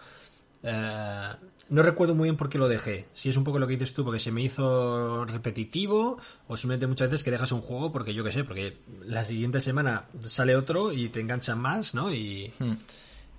eh, 0.63 1.31
no 1.69 1.83
recuerdo 1.83 2.15
muy 2.15 2.27
bien 2.27 2.37
por 2.37 2.49
qué 2.49 2.59
lo 2.59 2.69
dejé. 2.69 3.09
Si 3.13 3.29
es 3.29 3.37
un 3.37 3.45
poco 3.45 3.59
lo 3.59 3.67
que 3.67 3.75
dices 3.75 3.93
tú, 3.95 4.05
porque 4.05 4.21
se 4.21 4.31
me 4.31 4.43
hizo 4.43 5.25
repetitivo, 5.25 6.19
o 6.49 6.57
simplemente 6.57 6.87
muchas 6.87 7.11
veces 7.11 7.25
que 7.25 7.31
dejas 7.31 7.53
un 7.53 7.61
juego 7.61 7.93
porque 7.93 8.15
yo 8.15 8.23
qué 8.23 8.33
sé, 8.33 8.45
porque 8.45 8.79
la 9.05 9.25
siguiente 9.25 9.61
semana 9.61 10.07
sale 10.21 10.57
otro 10.57 10.93
y 10.93 11.09
te 11.09 11.21
enganchan 11.21 11.59
más, 11.59 11.95
¿no? 11.95 12.13
Y, 12.13 12.53
hmm. 12.59 12.75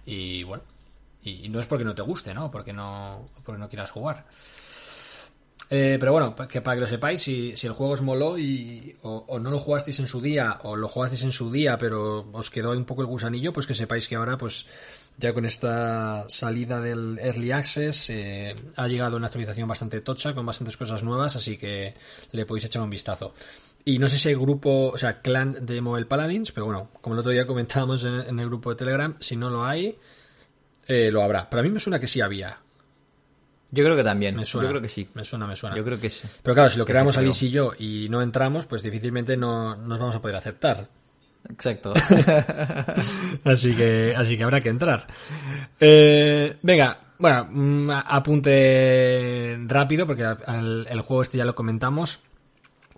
y 0.06 0.44
bueno, 0.44 0.64
y, 1.24 1.50
no 1.50 1.60
es 1.60 1.68
porque 1.68 1.86
no 1.86 1.96
te 1.96 2.02
guste, 2.02 2.34
¿no? 2.34 2.52
Porque 2.52 2.74
no, 2.74 3.30
porque 3.44 3.60
no 3.60 3.70
quieras 3.70 3.92
jugar. 3.92 4.26
Eh, 5.70 5.98
pero 6.00 6.14
bueno, 6.14 6.34
que 6.48 6.62
para 6.62 6.76
que 6.76 6.82
lo 6.82 6.88
sepáis, 6.88 7.22
si, 7.22 7.56
si 7.58 7.68
el 7.68 7.74
juego 7.74 7.94
os 7.94 8.02
moló 8.02 8.38
y 8.38 8.96
o, 9.02 9.38
no 9.40 9.52
lo 9.52 9.60
jugasteis 9.60 10.00
en 10.00 10.08
su 10.08 10.22
día 10.22 10.60
o 10.64 10.78
lo 10.78 10.88
jugasteis 10.88 11.24
en 11.24 11.34
su 11.34 11.52
día 11.52 11.78
pero 11.78 12.30
os 12.32 12.50
quedó 12.50 12.72
un 12.72 12.86
poco 12.86 13.02
el 13.02 13.08
gusanillo, 13.08 13.52
pues 13.52 13.68
que 13.68 13.74
sepáis 13.74 14.08
que 14.08 14.16
ahora 14.16 14.38
pues 14.38 14.66
ya 15.18 15.34
con 15.34 15.46
esta 15.46 16.26
salida 16.30 16.80
del 16.80 17.18
Early 17.20 17.52
Access 17.52 18.10
eh, 18.12 18.56
ha 18.76 18.88
llegado 18.88 19.18
una 19.18 19.28
actualización 19.28 19.68
bastante 19.68 20.02
tocha 20.02 20.36
con 20.36 20.46
bastantes 20.46 20.78
cosas 20.78 21.04
nuevas, 21.04 21.36
así 21.36 21.58
que 21.58 21.96
le 22.32 22.46
podéis 22.46 22.66
echar 22.66 22.84
un 22.84 22.90
vistazo. 22.90 23.34
Y 23.84 24.00
no 24.00 24.08
sé 24.08 24.20
si 24.20 24.30
hay 24.30 24.36
grupo, 24.36 24.90
o 24.90 24.98
sea, 24.98 25.22
clan 25.22 25.66
de 25.66 25.82
Mobile 25.82 26.06
Paladins, 26.06 26.52
pero 26.52 26.66
bueno, 26.66 26.90
como 27.02 27.16
el 27.16 27.20
otro 27.20 27.32
día 27.32 27.48
comentábamos 27.48 28.04
en, 28.04 28.40
el 28.40 28.46
grupo 28.46 28.70
de 28.70 28.76
Telegram, 28.76 29.16
si 29.20 29.36
no 29.36 29.50
lo 29.50 29.66
hay, 29.66 29.98
eh, 30.88 31.10
lo 31.10 31.24
habrá. 31.24 31.50
Pero 31.50 31.62
a 31.62 31.64
mí 31.64 31.70
me 31.70 31.80
suena 31.80 32.00
que 32.00 32.08
sí 32.08 32.22
había. 32.22 32.60
Yo 33.72 33.84
creo 33.84 33.96
que 33.96 34.04
también. 34.04 34.36
Me 34.36 34.46
suena, 34.46 34.68
yo 34.68 34.72
creo 34.72 34.82
que 34.82 34.90
sí. 34.90 35.10
Me 35.14 35.26
suena, 35.26 35.48
me 35.48 35.56
suena. 35.56 35.76
Yo 35.76 35.84
creo 35.84 36.00
que 36.00 36.10
sí. 36.10 36.28
Pero 36.44 36.54
claro, 36.54 36.70
si 36.70 36.78
lo 36.78 36.86
creamos 36.86 37.18
Alice 37.18 37.46
y 37.46 37.50
yo 37.50 37.72
y 37.78 38.08
no 38.10 38.22
entramos, 38.22 38.66
pues 38.66 38.84
difícilmente 38.84 39.36
no 39.36 39.76
nos 39.76 40.00
vamos 40.00 40.16
a 40.16 40.22
poder 40.22 40.36
aceptar. 40.36 40.90
Exacto. 41.50 41.94
así 43.44 43.76
que 43.76 44.14
así 44.16 44.38
que 44.38 44.44
habrá 44.44 44.62
que 44.62 44.70
entrar. 44.70 45.08
Eh, 45.80 46.58
venga, 46.62 47.00
bueno, 47.18 47.48
mm, 47.50 47.90
apunte 47.92 49.58
rápido 49.66 50.06
porque 50.06 50.24
el 50.24 51.02
juego 51.02 51.22
este 51.22 51.38
ya 51.38 51.46
lo 51.46 51.56
comentamos. 51.56 52.20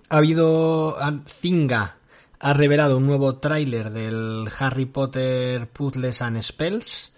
Ha 0.09 0.17
habido 0.17 0.97
Zinga 1.27 1.97
ha 2.39 2.53
revelado 2.53 2.97
un 2.97 3.05
nuevo 3.05 3.37
tráiler 3.37 3.91
del 3.91 4.47
Harry 4.59 4.85
Potter 4.85 5.67
Puzzles 5.67 6.21
and 6.21 6.41
Spells 6.41 7.11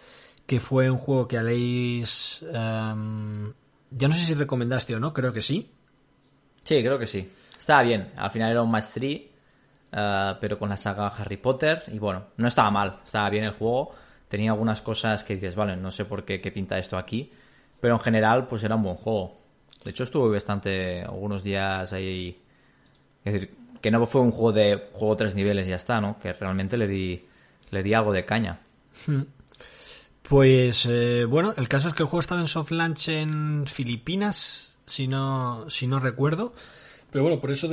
que 0.45 0.60
fue 0.60 0.89
un 0.91 0.97
juego 0.97 1.27
que 1.27 1.38
Aleix... 1.38 2.41
Em, 2.41 3.53
ya 3.89 4.07
no 4.07 4.13
sé 4.13 4.25
si 4.25 4.34
recomendaste 4.34 4.93
o 4.93 4.99
no, 4.99 5.13
creo 5.13 5.31
que 5.31 5.41
sí. 5.41 5.71
Sí, 6.63 6.81
creo 6.81 6.99
que 6.99 7.07
sí. 7.07 7.29
Estaba 7.57 7.84
bien. 7.84 8.12
Al 8.17 8.31
final 8.31 8.51
era 8.51 8.62
un 8.62 8.71
match 8.71 8.88
3, 8.93 9.21
eh, 9.91 10.34
pero 10.39 10.58
con 10.58 10.69
la 10.69 10.77
saga 10.77 11.08
Harry 11.08 11.38
Potter. 11.38 11.84
Y 11.91 11.99
bueno, 11.99 12.25
no 12.38 12.47
estaba 12.47 12.71
mal. 12.71 12.97
Estaba 13.04 13.30
bien 13.30 13.43
el 13.43 13.51
juego. 13.51 13.93
Tenía 14.27 14.51
algunas 14.51 14.82
cosas 14.82 15.23
que 15.23 15.36
dices, 15.36 15.56
vale, 15.56 15.75
no 15.75 15.91
sé 15.91 16.06
por 16.06 16.23
qué, 16.23 16.39
qué 16.39 16.51
pinta 16.51 16.77
esto 16.77 16.97
aquí. 16.97 17.32
Pero 17.80 17.95
en 17.95 17.99
general, 17.99 18.47
pues 18.47 18.63
era 18.63 18.75
un 18.75 18.84
buen 18.84 18.95
juego. 18.95 19.39
De 19.84 19.91
hecho, 19.91 20.04
estuve 20.04 20.32
bastante, 20.34 21.01
algunos 21.01 21.43
días 21.43 21.91
ahí. 21.91 22.39
Es 23.25 23.34
decir, 23.34 23.56
que 23.82 23.91
no 23.91 24.06
fue 24.06 24.21
un 24.21 24.32
juego 24.32 24.54
de 24.54 24.89
juego 24.93 25.15
tres 25.17 25.36
niveles 25.36 25.67
y 25.67 25.71
ya 25.71 25.75
está, 25.75 25.99
¿no? 25.99 26.19
Que 26.19 26.34
realmente 26.34 26.77
le 26.77 26.88
di, 26.88 27.25
le 27.71 27.84
di 27.84 27.93
algo 27.93 28.13
de 28.13 28.25
caña. 28.25 28.60
Hmm. 29.08 29.23
Pues 30.23 30.88
eh, 30.89 31.25
bueno, 31.25 31.54
el 31.58 31.67
caso 31.67 31.88
es 31.88 31.93
que 31.93 32.04
el 32.04 32.08
juego 32.08 32.21
estaba 32.21 32.39
en 32.39 32.47
soft 32.47 32.71
launch 32.71 33.10
en 33.10 33.65
Filipinas, 33.67 34.77
si 34.86 35.08
no, 35.08 35.69
si 35.69 35.88
no 35.88 35.99
recuerdo. 35.99 36.54
Pero 37.10 37.23
bueno, 37.23 37.41
por 37.41 37.51
eso 37.51 37.67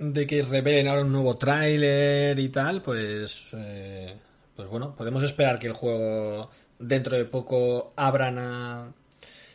de, 0.00 0.26
que 0.26 0.42
revelen 0.42 0.88
ahora 0.88 1.02
un 1.02 1.12
nuevo 1.12 1.36
tráiler 1.36 2.38
y 2.38 2.48
tal, 2.48 2.82
pues, 2.82 3.44
eh, 3.52 4.16
pues 4.56 4.68
bueno, 4.68 4.96
podemos 4.96 5.22
esperar 5.22 5.58
que 5.58 5.68
el 5.68 5.74
juego 5.74 6.50
dentro 6.78 7.16
de 7.16 7.26
poco 7.26 7.92
abran 7.94 8.38
a, 8.38 8.92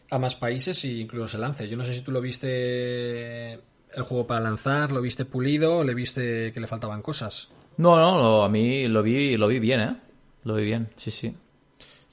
a 0.09 0.19
más 0.19 0.35
países 0.35 0.83
e 0.85 0.99
incluso 0.99 1.27
se 1.27 1.37
lance. 1.37 1.67
Yo 1.67 1.75
no 1.75 1.83
sé 1.83 1.93
si 1.93 2.01
tú 2.01 2.11
lo 2.11 2.21
viste 2.21 3.53
el 3.53 4.03
juego 4.03 4.27
para 4.27 4.41
lanzar, 4.41 4.91
lo 4.91 5.01
viste 5.01 5.25
pulido 5.25 5.79
o 5.79 5.83
le 5.83 5.93
viste 5.93 6.51
que 6.53 6.59
le 6.59 6.67
faltaban 6.67 7.01
cosas. 7.01 7.51
No, 7.77 7.97
no, 7.97 8.43
a 8.43 8.49
mí 8.49 8.87
lo 8.87 9.03
vi, 9.03 9.35
lo 9.37 9.47
vi 9.47 9.59
bien, 9.59 9.79
¿eh? 9.81 9.95
Lo 10.43 10.55
vi 10.55 10.63
bien, 10.63 10.89
sí, 10.95 11.11
sí. 11.11 11.35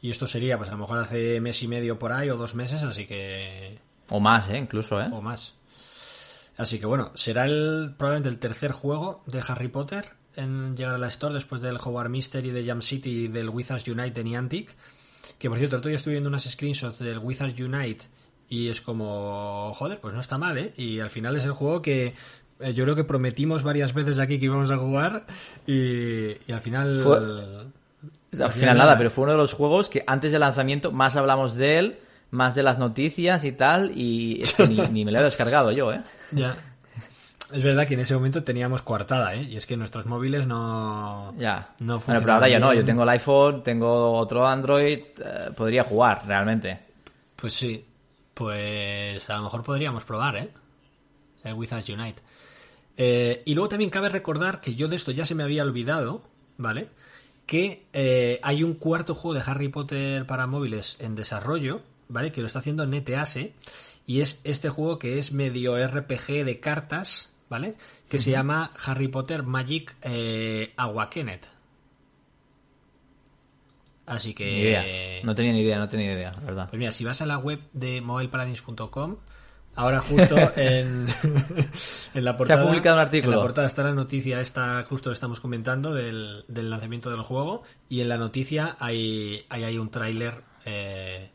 Y 0.01 0.11
esto 0.11 0.27
sería, 0.27 0.57
pues 0.57 0.71
a 0.71 0.73
lo 0.73 0.79
mejor 0.79 0.99
hace 0.99 1.41
mes 1.41 1.63
y 1.63 1.69
medio 1.69 1.99
por 1.99 2.13
ahí 2.13 2.29
o 2.31 2.37
dos 2.37 2.55
meses, 2.55 2.83
así 2.83 3.07
que. 3.07 3.79
O 4.09 4.19
más, 4.19 4.49
¿eh? 4.49 4.59
Incluso, 4.59 5.01
¿eh? 5.01 5.09
O 5.13 5.21
más. 5.21 5.55
Así 6.63 6.79
que 6.79 6.87
bueno, 6.87 7.11
será 7.15 7.45
el 7.45 7.95
probablemente 7.99 8.29
el 8.29 8.39
tercer 8.39 8.71
juego 8.71 9.21
de 9.27 9.43
Harry 9.47 9.67
Potter 9.67 10.05
en 10.37 10.77
llegar 10.77 10.95
a 10.95 10.99
la 10.99 11.09
Store 11.09 11.35
después 11.35 11.61
del 11.61 11.77
Howard 11.83 12.09
Mystery 12.09 12.53
de 12.53 12.65
Jam 12.65 12.83
City 12.83 13.25
y 13.25 13.29
del 13.29 13.49
Wizards 13.49 13.89
Unite 13.89 14.13
de 14.13 14.25
Niantic. 14.25 14.77
Que 15.41 15.49
por 15.49 15.59
cierto, 15.59 15.77
estoy 15.77 15.95
estoy 15.95 16.13
viendo 16.13 16.29
unas 16.29 16.45
screenshots 16.45 17.01
del 17.01 17.19
Wizards 17.19 17.61
Unite 17.61 18.05
y 18.49 18.69
es 18.69 18.81
como, 18.81 19.73
joder, 19.75 19.99
pues 20.01 20.15
no 20.15 20.21
está 20.21 20.39
mal, 20.39 20.57
¿eh? 20.57 20.73
Y 20.77 21.01
al 21.01 21.11
final 21.11 21.35
es 21.35 21.45
el 21.45 21.53
juego 21.53 21.83
que 21.83 22.15
eh, 22.61 22.75
yo 22.75 22.85
creo 22.85 22.95
que 22.95 23.03
prometimos 23.03 23.65
varias 23.65 23.93
veces 23.93 24.21
aquí 24.21 24.39
que 24.39 24.45
íbamos 24.45 24.71
a 24.71 24.79
jugar 24.79 25.27
y, 25.67 26.29
y 26.47 26.53
al 26.53 26.61
final... 26.61 26.95
Fue... 27.03 27.19
Al 28.41 28.53
final 28.53 28.79
nada, 28.79 28.97
pero 28.97 29.11
fue 29.11 29.25
uno 29.25 29.33
de 29.33 29.39
los 29.39 29.53
juegos 29.53 29.91
que 29.91 30.05
antes 30.07 30.31
del 30.31 30.41
lanzamiento 30.41 30.93
más 30.93 31.17
hablamos 31.17 31.55
de 31.55 31.79
él, 31.79 31.99
más 32.31 32.55
de 32.55 32.63
las 32.63 32.79
noticias 32.79 33.45
y 33.45 33.53
tal, 33.53 33.93
y 33.99 34.43
es 34.43 34.53
que 34.53 34.67
ni, 34.67 34.77
ni, 34.93 35.05
me 35.05 35.13
lo 35.13 35.19
he 35.19 35.25
descargado 35.25 35.73
yo, 35.73 35.93
¿eh? 35.93 36.03
Ya. 36.33 36.57
Es 37.53 37.63
verdad 37.63 37.87
que 37.87 37.93
en 37.95 38.01
ese 38.01 38.15
momento 38.15 38.43
teníamos 38.43 38.81
coartada, 38.81 39.35
¿eh? 39.35 39.43
Y 39.43 39.57
es 39.59 39.67
que 39.67 39.77
nuestros 39.77 40.07
móviles 40.07 40.47
no. 40.47 41.35
Ya. 41.39 41.75
No 41.81 41.99
bueno, 41.99 42.21
pero 42.21 42.33
ahora 42.33 42.49
ya 42.49 42.59
no. 42.59 42.73
Yo 42.73 42.83
tengo 42.83 43.03
el 43.03 43.09
iPhone, 43.11 43.63
tengo 43.63 44.15
otro 44.15 44.47
Android, 44.47 44.99
eh, 44.99 45.51
podría 45.55 45.85
jugar 45.85 46.23
realmente. 46.27 46.79
Pues 47.37 47.53
sí. 47.53 47.85
Pues 48.33 49.29
a 49.29 49.37
lo 49.37 49.43
mejor 49.43 49.63
podríamos 49.63 50.05
probar, 50.05 50.37
¿eh? 50.37 50.51
El 51.45 51.53
Wizards 51.53 51.91
Unite. 51.91 52.23
Eh, 52.97 53.43
y 53.45 53.55
luego 53.55 53.69
también 53.69 53.91
cabe 53.91 54.09
recordar 54.09 54.61
que 54.61 54.75
yo 54.75 54.89
de 54.89 54.97
esto 54.97 55.11
ya 55.11 55.27
se 55.27 55.35
me 55.35 55.43
había 55.43 55.63
olvidado, 55.63 56.23
¿vale? 56.57 56.89
Que 57.47 57.87
eh, 57.93 58.41
hay 58.43 58.63
un 58.63 58.75
cuarto 58.75 59.15
juego 59.15 59.35
de 59.35 59.45
Harry 59.45 59.69
Potter 59.69 60.27
para 60.27 60.47
móviles 60.47 60.97
en 61.01 61.15
desarrollo, 61.15 61.83
¿vale? 62.09 62.33
Que 62.33 62.41
lo 62.41 62.47
está 62.47 62.61
haciendo 62.61 62.87
NetEase. 62.87 63.55
Y 64.07 64.21
es 64.21 64.41
este 64.45 64.69
juego 64.69 64.99
que 64.99 65.19
es 65.19 65.33
medio 65.33 65.77
RPG 65.87 66.45
de 66.45 66.61
cartas, 66.61 67.35
¿vale? 67.49 67.75
Que 68.09 68.17
uh 68.17 68.21
-huh. 68.21 68.23
se 68.25 68.31
llama 68.31 68.73
Harry 68.85 69.09
Potter 69.09 69.43
Magic 69.43 69.97
eh. 70.03 70.75
Así 74.07 74.35
que. 74.35 74.45
Ni 74.45 74.59
idea. 74.61 74.85
No 75.25 75.35
tenía 75.35 75.53
ni 75.53 75.61
idea, 75.61 75.79
no 75.79 75.89
tenía 75.89 76.09
ni 76.09 76.15
idea, 76.15 76.33
la 76.33 76.41
verdad. 76.41 76.69
Pues 76.69 76.79
mira, 76.79 76.93
si 76.93 77.05
vas 77.05 77.23
a 77.23 77.27
la 77.27 77.39
web 77.39 77.61
de 77.73 78.01
mobilepaladins.com, 78.01 79.17
ahora 79.75 80.01
justo 80.01 80.37
en, 80.57 81.07
en 82.15 82.25
la 82.25 82.37
portada. 82.37 82.61
Se 82.61 82.65
ha 82.65 82.69
publicado 82.69 82.97
un 82.97 83.03
artículo. 83.03 83.33
En 83.33 83.39
la 83.39 83.43
portada 83.43 83.67
está 83.67 83.83
la 83.85 83.93
noticia, 83.93 84.41
esta 84.41 84.83
justo 84.85 85.13
estamos 85.13 85.41
comentando 85.41 85.95
del, 85.95 86.45
del 86.49 86.71
lanzamiento 86.71 87.11
del 87.11 87.23
juego. 87.23 87.63
Y 87.89 88.01
en 88.01 88.09
la 88.09 88.19
noticia 88.19 88.77
hay, 88.79 89.45
hay, 89.49 89.65
hay 89.65 89.79
un 89.79 89.91
tráiler 89.91 90.43
eh, 90.65 91.31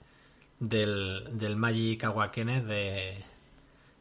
del, 0.60 1.38
del 1.38 1.56
Magic 1.56 2.04
Awakenes 2.06 2.66
de, 2.66 3.24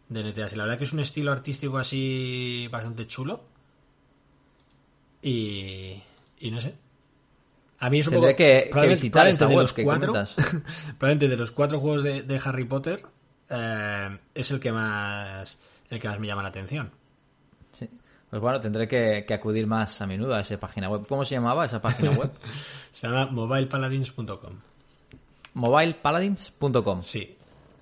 de 0.09 0.23
NTS. 0.25 0.53
Y 0.53 0.57
la 0.57 0.65
verdad 0.65 0.79
que 0.79 0.85
es 0.85 0.93
un 0.93 1.01
estilo 1.01 1.33
artístico 1.33 1.79
así 1.79 2.69
bastante 2.71 3.07
chulo. 3.07 3.45
Y, 5.23 6.01
y 6.39 6.51
no 6.51 6.61
sé. 6.61 6.75
A 7.79 7.91
mí 7.91 7.99
es 7.99 8.07
un 8.07 8.15
Tendré 8.15 8.31
poco. 8.31 8.37
que, 8.39 8.45
que 8.45 8.69
probablemente, 8.71 9.03
visitar 9.03 9.27
esta 9.27 9.47
de 9.47 9.55
los 9.55 9.73
que 9.73 9.85
cuatro, 9.85 10.13
probablemente 10.99 11.29
de 11.29 11.37
los 11.37 11.53
cuatro 11.53 11.81
juegos 11.81 12.03
de, 12.03 12.23
de 12.23 12.41
Harry 12.43 12.65
Potter 12.65 13.03
eh, 13.51 14.19
es 14.35 14.51
el 14.51 14.61
que 14.61 14.73
más 14.73 15.59
el 15.91 16.01
que 16.01 16.09
más 16.09 16.19
me 16.19 16.27
llama 16.27 16.43
la 16.43 16.49
atención. 16.49 16.91
Sí. 17.73 17.89
Pues 18.31 18.41
bueno, 18.41 18.61
tendré 18.61 18.89
que, 18.89 19.25
que, 19.27 19.35
acudir 19.35 19.67
más 19.67 20.01
a 20.01 20.07
menudo 20.07 20.35
a 20.35 20.41
esa 20.41 20.59
página 20.59 20.89
web. 20.89 21.07
¿Cómo 21.07 21.25
se 21.25 21.35
llamaba 21.35 21.67
esa 21.67 21.81
página 21.83 22.13
web? 22.13 22.31
se 22.93 23.07
llama 23.07 23.27
mobilepaladins.com. 23.27 24.59
Mobilepaladins.com. 25.57 27.03
Sí. 27.03 27.35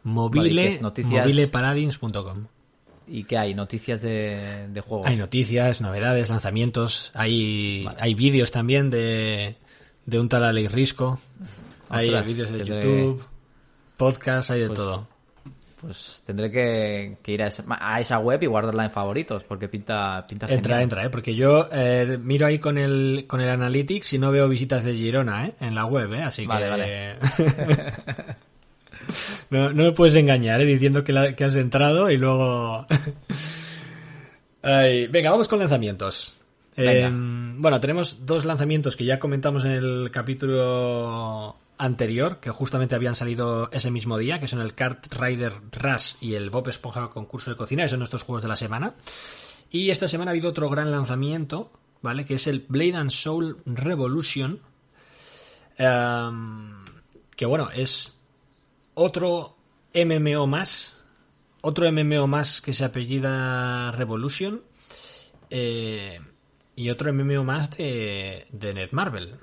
Mobile, 0.04 0.78
vale. 0.80 1.02
Mobilepaladins.com. 1.04 2.46
¿Y 3.08 3.24
qué 3.24 3.36
hay? 3.36 3.54
¿Noticias 3.54 4.00
de, 4.00 4.68
de, 4.70 4.80
juegos? 4.80 5.08
Hay 5.08 5.16
noticias, 5.16 5.80
novedades, 5.80 6.30
lanzamientos. 6.30 7.10
Hay, 7.14 7.84
vale. 7.84 7.98
hay 8.00 8.14
vídeos 8.14 8.52
también 8.52 8.90
de, 8.90 9.56
de 10.06 10.20
un 10.20 10.28
tal 10.28 10.44
Alex 10.44 10.72
Risco. 10.72 11.18
Hay 11.88 12.10
vídeos 12.22 12.50
de. 12.50 12.64
YouTube, 12.64 13.24
podcasts, 13.96 14.52
hay 14.52 14.60
de 14.60 14.66
pues, 14.68 14.78
todo. 14.78 15.08
Pues 15.84 16.22
tendré 16.24 16.50
que, 16.50 17.18
que 17.22 17.32
ir 17.32 17.42
a 17.42 17.48
esa, 17.48 17.62
a 17.68 18.00
esa, 18.00 18.18
web 18.18 18.42
y 18.42 18.46
guardarla 18.46 18.86
en 18.86 18.90
favoritos, 18.90 19.44
porque 19.44 19.68
pinta, 19.68 20.24
pinta 20.26 20.46
Entra, 20.46 20.76
genial. 20.76 20.82
entra, 20.82 21.04
¿eh? 21.04 21.10
porque 21.10 21.34
yo 21.34 21.68
eh, 21.70 22.18
miro 22.22 22.46
ahí 22.46 22.58
con 22.58 22.78
el, 22.78 23.26
con 23.26 23.42
el 23.42 23.50
Analytics 23.50 24.14
y 24.14 24.18
no 24.18 24.32
veo 24.32 24.48
visitas 24.48 24.82
de 24.84 24.94
Girona 24.94 25.46
¿eh? 25.46 25.54
en 25.60 25.74
la 25.74 25.84
web, 25.84 26.10
¿eh? 26.14 26.22
así 26.22 26.46
vale, 26.46 26.64
que... 26.64 26.70
Vale. 26.70 27.16
no, 29.50 29.72
no 29.74 29.84
me 29.84 29.92
puedes 29.92 30.14
engañar 30.14 30.62
¿eh? 30.62 30.64
diciendo 30.64 31.04
que, 31.04 31.12
la, 31.12 31.36
que 31.36 31.44
has 31.44 31.56
entrado 31.56 32.10
y 32.10 32.16
luego... 32.16 32.86
Ay, 34.62 35.06
venga, 35.08 35.30
vamos 35.30 35.48
con 35.48 35.58
lanzamientos. 35.58 36.38
Eh, 36.78 37.08
bueno, 37.56 37.78
tenemos 37.78 38.24
dos 38.24 38.46
lanzamientos 38.46 38.96
que 38.96 39.04
ya 39.04 39.20
comentamos 39.20 39.66
en 39.66 39.72
el 39.72 40.10
capítulo 40.10 41.56
anterior, 41.84 42.40
que 42.40 42.50
justamente 42.50 42.94
habían 42.94 43.14
salido 43.14 43.70
ese 43.70 43.90
mismo 43.90 44.16
día, 44.16 44.40
que 44.40 44.48
son 44.48 44.60
el 44.60 44.74
Kart 44.74 45.12
Rider 45.12 45.52
Rush 45.72 46.14
y 46.20 46.34
el 46.34 46.50
Bob 46.50 46.68
Esponja 46.68 47.10
concurso 47.10 47.50
de 47.50 47.56
cocina, 47.56 47.82
esos 47.82 47.92
son 47.92 48.00
nuestros 48.00 48.22
juegos 48.22 48.42
de 48.42 48.48
la 48.48 48.56
semana. 48.56 48.94
Y 49.70 49.90
esta 49.90 50.08
semana 50.08 50.30
ha 50.30 50.32
habido 50.32 50.50
otro 50.50 50.70
gran 50.70 50.90
lanzamiento, 50.90 51.72
¿vale? 52.00 52.24
Que 52.24 52.34
es 52.34 52.46
el 52.46 52.64
Blade 52.68 52.96
and 52.96 53.10
Soul 53.10 53.58
Revolution. 53.66 54.60
Um, 55.78 56.84
que 57.36 57.46
bueno, 57.46 57.68
es 57.74 58.16
otro 58.94 59.56
MMO 59.94 60.46
más. 60.46 60.96
Otro 61.60 61.90
MMO 61.90 62.26
más 62.26 62.60
que 62.60 62.72
se 62.72 62.84
apellida 62.84 63.90
Revolution. 63.92 64.62
Eh, 65.50 66.20
y 66.76 66.90
otro 66.90 67.12
MMO 67.12 67.44
más 67.44 67.76
de, 67.76 68.46
de 68.50 68.74
Netmarble. 68.74 69.38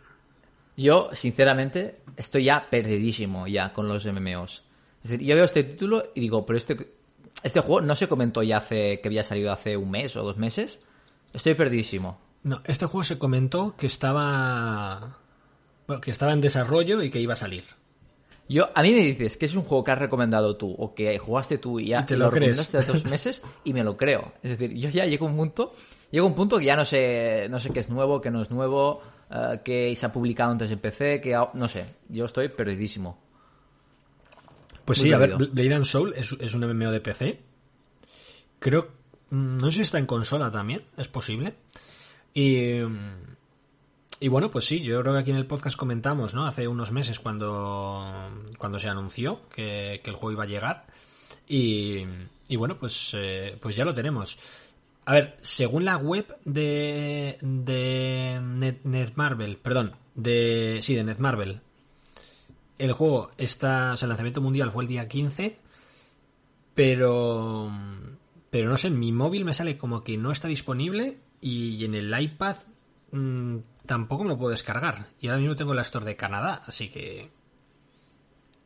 Yo, 0.77 1.09
sinceramente, 1.13 1.99
estoy 2.17 2.45
ya 2.45 2.69
perdidísimo 2.69 3.47
ya 3.47 3.73
con 3.73 3.87
los 3.87 4.05
MMOs. 4.05 4.63
Es 5.03 5.11
decir, 5.11 5.25
yo 5.25 5.35
veo 5.35 5.45
este 5.45 5.63
título 5.63 6.11
y 6.15 6.21
digo, 6.21 6.45
pero 6.45 6.57
este, 6.57 6.93
este 7.43 7.59
juego 7.59 7.81
no 7.81 7.95
se 7.95 8.07
comentó 8.07 8.43
ya 8.43 8.57
hace 8.57 8.99
que 9.01 9.07
había 9.07 9.23
salido 9.23 9.51
hace 9.51 9.77
un 9.77 9.91
mes 9.91 10.15
o 10.15 10.23
dos 10.23 10.37
meses. 10.37 10.79
Estoy 11.33 11.55
perdidísimo. 11.55 12.19
No, 12.43 12.61
este 12.65 12.85
juego 12.85 13.03
se 13.03 13.17
comentó 13.17 13.75
que 13.77 13.87
estaba 13.87 15.17
bueno, 15.87 16.01
que 16.01 16.11
estaba 16.11 16.33
en 16.33 16.41
desarrollo 16.41 17.01
y 17.01 17.09
que 17.09 17.19
iba 17.19 17.33
a 17.33 17.37
salir. 17.37 17.63
Yo, 18.49 18.69
a 18.75 18.81
mí 18.81 18.91
me 18.91 18.99
dices 18.99 19.37
que 19.37 19.45
es 19.45 19.55
un 19.55 19.63
juego 19.63 19.83
que 19.83 19.91
has 19.91 19.99
recomendado 19.99 20.57
tú 20.57 20.75
o 20.77 20.93
que 20.93 21.17
jugaste 21.17 21.57
tú 21.57 21.79
y 21.79 21.87
ya 21.87 22.01
¿Y 22.01 22.05
te 22.05 22.17
lo, 22.17 22.25
lo 22.25 22.31
recomendaste 22.31 22.79
hace 22.79 22.91
dos 22.91 23.05
meses 23.05 23.41
y 23.63 23.73
me 23.73 23.83
lo 23.83 23.95
creo. 23.95 24.33
Es 24.43 24.57
decir, 24.57 24.73
yo 24.73 24.89
ya 24.89 25.05
llego 25.05 25.25
a 25.25 25.29
un 25.29 25.37
punto, 25.37 25.73
llego 26.11 26.25
a 26.25 26.29
un 26.29 26.35
punto 26.35 26.57
que 26.57 26.65
ya 26.65 26.75
no 26.75 26.83
sé, 26.83 27.47
no 27.49 27.59
sé 27.59 27.69
qué 27.69 27.79
es 27.79 27.89
nuevo, 27.89 28.19
qué 28.19 28.29
no 28.29 28.41
es 28.41 28.51
nuevo, 28.51 29.01
uh, 29.31 29.63
que 29.63 29.95
se 29.95 30.05
ha 30.05 30.11
publicado 30.11 30.51
antes 30.51 30.69
en 30.69 30.79
PC, 30.79 31.21
que 31.21 31.39
no 31.53 31.67
sé, 31.67 31.95
yo 32.09 32.25
estoy 32.25 32.49
perdidísimo. 32.49 33.19
Pues 34.85 34.99
Muy 34.99 35.09
sí, 35.09 35.15
perdido. 35.15 35.35
a 35.35 35.39
ver, 35.39 35.49
Blade 35.49 35.73
and 35.73 35.85
Soul 35.85 36.13
es, 36.15 36.35
es, 36.39 36.53
un 36.53 36.65
MMO 36.65 36.91
de 36.91 37.01
PC. 37.01 37.39
Creo, 38.59 38.89
mm, 39.29 39.57
no 39.57 39.71
sé 39.71 39.77
si 39.77 39.81
está 39.81 39.99
en 39.99 40.05
consola 40.05 40.51
también, 40.51 40.83
es 40.97 41.07
posible. 41.07 41.55
Y, 42.33 42.79
y 44.19 44.27
bueno, 44.27 44.51
pues 44.51 44.65
sí, 44.65 44.81
yo 44.81 45.01
creo 45.01 45.13
que 45.13 45.19
aquí 45.19 45.31
en 45.31 45.37
el 45.37 45.47
podcast 45.47 45.77
comentamos, 45.77 46.33
¿no? 46.33 46.45
Hace 46.45 46.67
unos 46.67 46.91
meses 46.91 47.19
cuando, 47.19 48.29
cuando 48.57 48.79
se 48.79 48.87
anunció 48.87 49.47
que, 49.49 50.01
que 50.03 50.09
el 50.09 50.15
juego 50.15 50.33
iba 50.33 50.43
a 50.43 50.47
llegar. 50.47 50.85
Y, 51.47 52.05
y 52.47 52.55
bueno, 52.55 52.77
pues, 52.77 53.11
eh, 53.13 53.57
pues 53.59 53.75
ya 53.75 53.83
lo 53.83 53.93
tenemos. 53.93 54.37
A 55.05 55.13
ver, 55.13 55.37
según 55.41 55.85
la 55.85 55.97
web 55.97 56.37
de, 56.45 57.37
de 57.41 58.39
Net, 58.41 58.83
Netmarble, 58.83 59.55
perdón, 59.55 59.95
de, 60.15 60.79
sí, 60.81 60.93
de 60.93 61.03
Netmarble, 61.03 61.59
el 62.77 62.91
juego 62.93 63.31
está, 63.37 63.93
o 63.93 63.97
sea, 63.97 64.05
el 64.05 64.09
lanzamiento 64.09 64.41
mundial 64.41 64.71
fue 64.71 64.83
el 64.83 64.89
día 64.89 65.07
15, 65.07 65.59
pero, 66.75 67.71
pero 68.49 68.69
no 68.69 68.77
sé, 68.77 68.87
en 68.87 68.99
mi 68.99 69.11
móvil 69.11 69.43
me 69.43 69.53
sale 69.53 69.77
como 69.77 70.03
que 70.03 70.17
no 70.17 70.31
está 70.31 70.47
disponible 70.47 71.19
y 71.41 71.83
en 71.83 71.95
el 71.95 72.19
iPad 72.19 72.57
mmm, 73.11 73.57
tampoco 73.85 74.23
me 74.23 74.29
lo 74.29 74.37
puedo 74.37 74.51
descargar. 74.51 75.07
Y 75.19 75.27
ahora 75.27 75.39
mismo 75.39 75.55
tengo 75.55 75.73
la 75.73 75.81
Store 75.81 76.05
de 76.05 76.15
Canadá, 76.15 76.61
así 76.65 76.89
que 76.89 77.29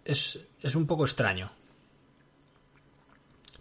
es, 0.04 0.40
es 0.62 0.76
un 0.76 0.86
poco 0.86 1.06
extraño. 1.06 1.52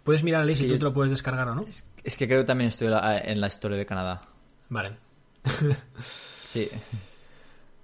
¿Puedes 0.03 0.23
mirar 0.23 0.43
a 0.43 0.47
sí, 0.47 0.55
si 0.55 0.67
tú 0.67 0.77
te 0.77 0.83
lo 0.83 0.93
puedes 0.93 1.11
descargar 1.11 1.47
o 1.49 1.55
no? 1.55 1.63
Es, 1.63 1.83
es, 2.05 2.17
que 2.17 2.27
creo 2.27 2.41
que 2.41 2.45
también 2.45 2.69
estoy 2.69 2.87
en 2.87 3.41
la 3.41 3.47
historia 3.47 3.77
de 3.77 3.85
Canadá. 3.85 4.21
Vale. 4.69 4.97
sí. 6.43 6.69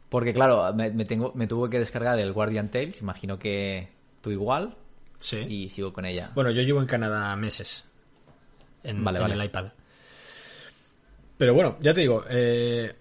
Porque 0.10 0.34
claro, 0.34 0.74
me, 0.74 0.90
me, 0.92 1.06
tengo, 1.06 1.32
me 1.36 1.48
tuve 1.48 1.70
que 1.70 1.80
descargar 1.80 2.20
el 2.20 2.34
Guardian 2.34 2.70
Tales, 2.70 3.02
imagino 3.02 3.40
que 3.40 3.90
tú 4.22 4.32
igual. 4.32 4.76
Sí. 5.18 5.38
Y 5.38 5.70
sigo 5.70 5.94
con 5.94 6.06
ella. 6.06 6.32
Bueno, 6.34 6.52
yo 6.52 6.62
llevo 6.64 6.82
en 6.82 6.88
Canadá 6.88 7.36
meses. 7.36 7.88
En, 8.84 9.04
vale, 9.04 9.20
en 9.20 9.24
vale. 9.24 9.36
el 9.36 9.44
iPad. 9.46 9.68
Pero 11.38 11.54
bueno, 11.54 11.78
ya 11.80 11.94
te 11.94 12.02
digo, 12.02 12.24
eh, 12.30 12.96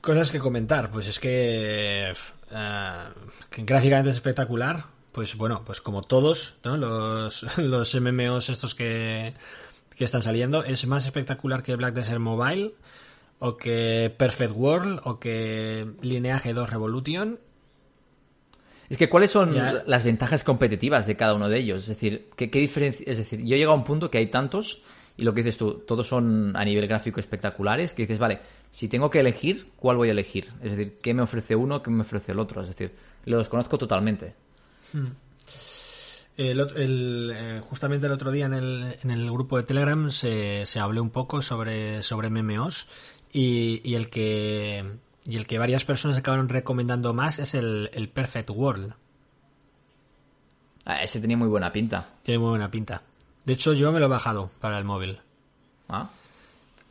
cosas 0.00 0.30
que 0.30 0.38
comentar. 0.38 0.90
Pues 0.90 1.08
es 1.08 1.20
que, 1.20 2.10
eh, 2.10 3.08
que 3.50 3.62
gráficamente 3.62 4.10
es 4.10 4.16
espectacular. 4.16 4.84
Pues 5.12 5.36
bueno, 5.36 5.62
pues 5.64 5.80
como 5.80 6.02
todos 6.02 6.56
¿no? 6.64 6.76
los, 6.76 7.58
los 7.58 7.94
MMOs 8.00 8.50
estos 8.50 8.74
que, 8.74 9.32
que 9.96 10.04
están 10.04 10.22
saliendo, 10.22 10.62
es 10.64 10.86
más 10.86 11.04
espectacular 11.06 11.62
que 11.62 11.74
Black 11.76 11.94
Desert 11.94 12.20
Mobile 12.20 12.74
o 13.38 13.56
que 13.56 14.14
Perfect 14.16 14.52
World 14.54 15.00
o 15.04 15.18
que 15.18 15.86
Lineage 16.02 16.52
2 16.52 16.70
Revolution 16.70 17.38
Es 18.88 18.98
que, 18.98 19.08
¿cuáles 19.08 19.30
son 19.30 19.54
Ya. 19.54 19.82
las 19.86 20.04
ventajas 20.04 20.44
competitivas 20.44 21.06
de 21.06 21.16
cada 21.16 21.34
uno 21.34 21.48
de 21.48 21.58
ellos? 21.58 21.82
Es 21.82 21.88
decir, 21.88 22.28
¿qué, 22.36 22.50
qué 22.50 22.60
diferencia? 22.60 23.04
Es 23.08 23.18
decir, 23.18 23.40
yo 23.44 23.56
he 23.56 23.58
llegado 23.58 23.72
a 23.74 23.78
un 23.78 23.84
punto 23.84 24.10
que 24.10 24.18
hay 24.18 24.26
tantos 24.28 24.80
y 25.16 25.24
lo 25.24 25.32
que 25.34 25.42
dices 25.42 25.56
tú, 25.56 25.82
todos 25.86 26.06
son 26.06 26.54
a 26.56 26.64
nivel 26.64 26.86
gráfico 26.86 27.18
espectaculares, 27.20 27.94
que 27.94 28.02
dices, 28.02 28.18
vale, 28.18 28.40
si 28.70 28.86
tengo 28.88 29.08
que 29.10 29.20
elegir, 29.20 29.68
¿cuál 29.76 29.96
voy 29.96 30.08
a 30.08 30.12
elegir? 30.12 30.50
Es 30.62 30.72
decir, 30.76 30.98
¿qué 31.02 31.14
me 31.14 31.22
ofrece 31.22 31.56
uno, 31.56 31.82
qué 31.82 31.90
me 31.90 32.02
ofrece 32.02 32.32
el 32.32 32.38
otro? 32.38 32.60
Es 32.62 32.68
decir, 32.68 32.92
los 33.24 33.48
conozco 33.48 33.78
totalmente. 33.78 34.34
El 36.36 36.60
el, 36.60 37.32
eh, 37.34 37.60
justamente 37.62 38.06
el 38.06 38.12
otro 38.12 38.30
día 38.30 38.46
en 38.46 38.54
el, 38.54 38.98
en 39.02 39.10
el 39.10 39.30
grupo 39.30 39.56
de 39.56 39.62
Telegram 39.62 40.10
se, 40.10 40.66
se 40.66 40.80
habló 40.80 41.02
un 41.02 41.10
poco 41.10 41.40
sobre, 41.40 42.02
sobre 42.02 42.28
MMOs 42.28 42.88
y, 43.32 43.80
y 43.84 43.94
el 43.94 44.10
que 44.10 44.98
y 45.24 45.36
el 45.36 45.46
que 45.46 45.58
varias 45.58 45.84
personas 45.84 46.16
acabaron 46.16 46.48
recomendando 46.48 47.12
más 47.12 47.38
es 47.38 47.54
el, 47.54 47.90
el 47.92 48.08
Perfect 48.08 48.50
World. 48.50 48.94
Ah, 50.84 51.02
ese 51.02 51.20
tenía 51.20 51.36
muy 51.36 51.48
buena 51.48 51.72
pinta. 51.72 52.10
Tiene 52.22 52.38
muy 52.38 52.50
buena 52.50 52.70
pinta. 52.70 53.02
De 53.44 53.52
hecho, 53.52 53.72
yo 53.72 53.90
me 53.90 53.98
lo 53.98 54.06
he 54.06 54.08
bajado 54.08 54.50
para 54.60 54.78
el 54.78 54.84
móvil. 54.84 55.18
¿Ah? 55.88 56.10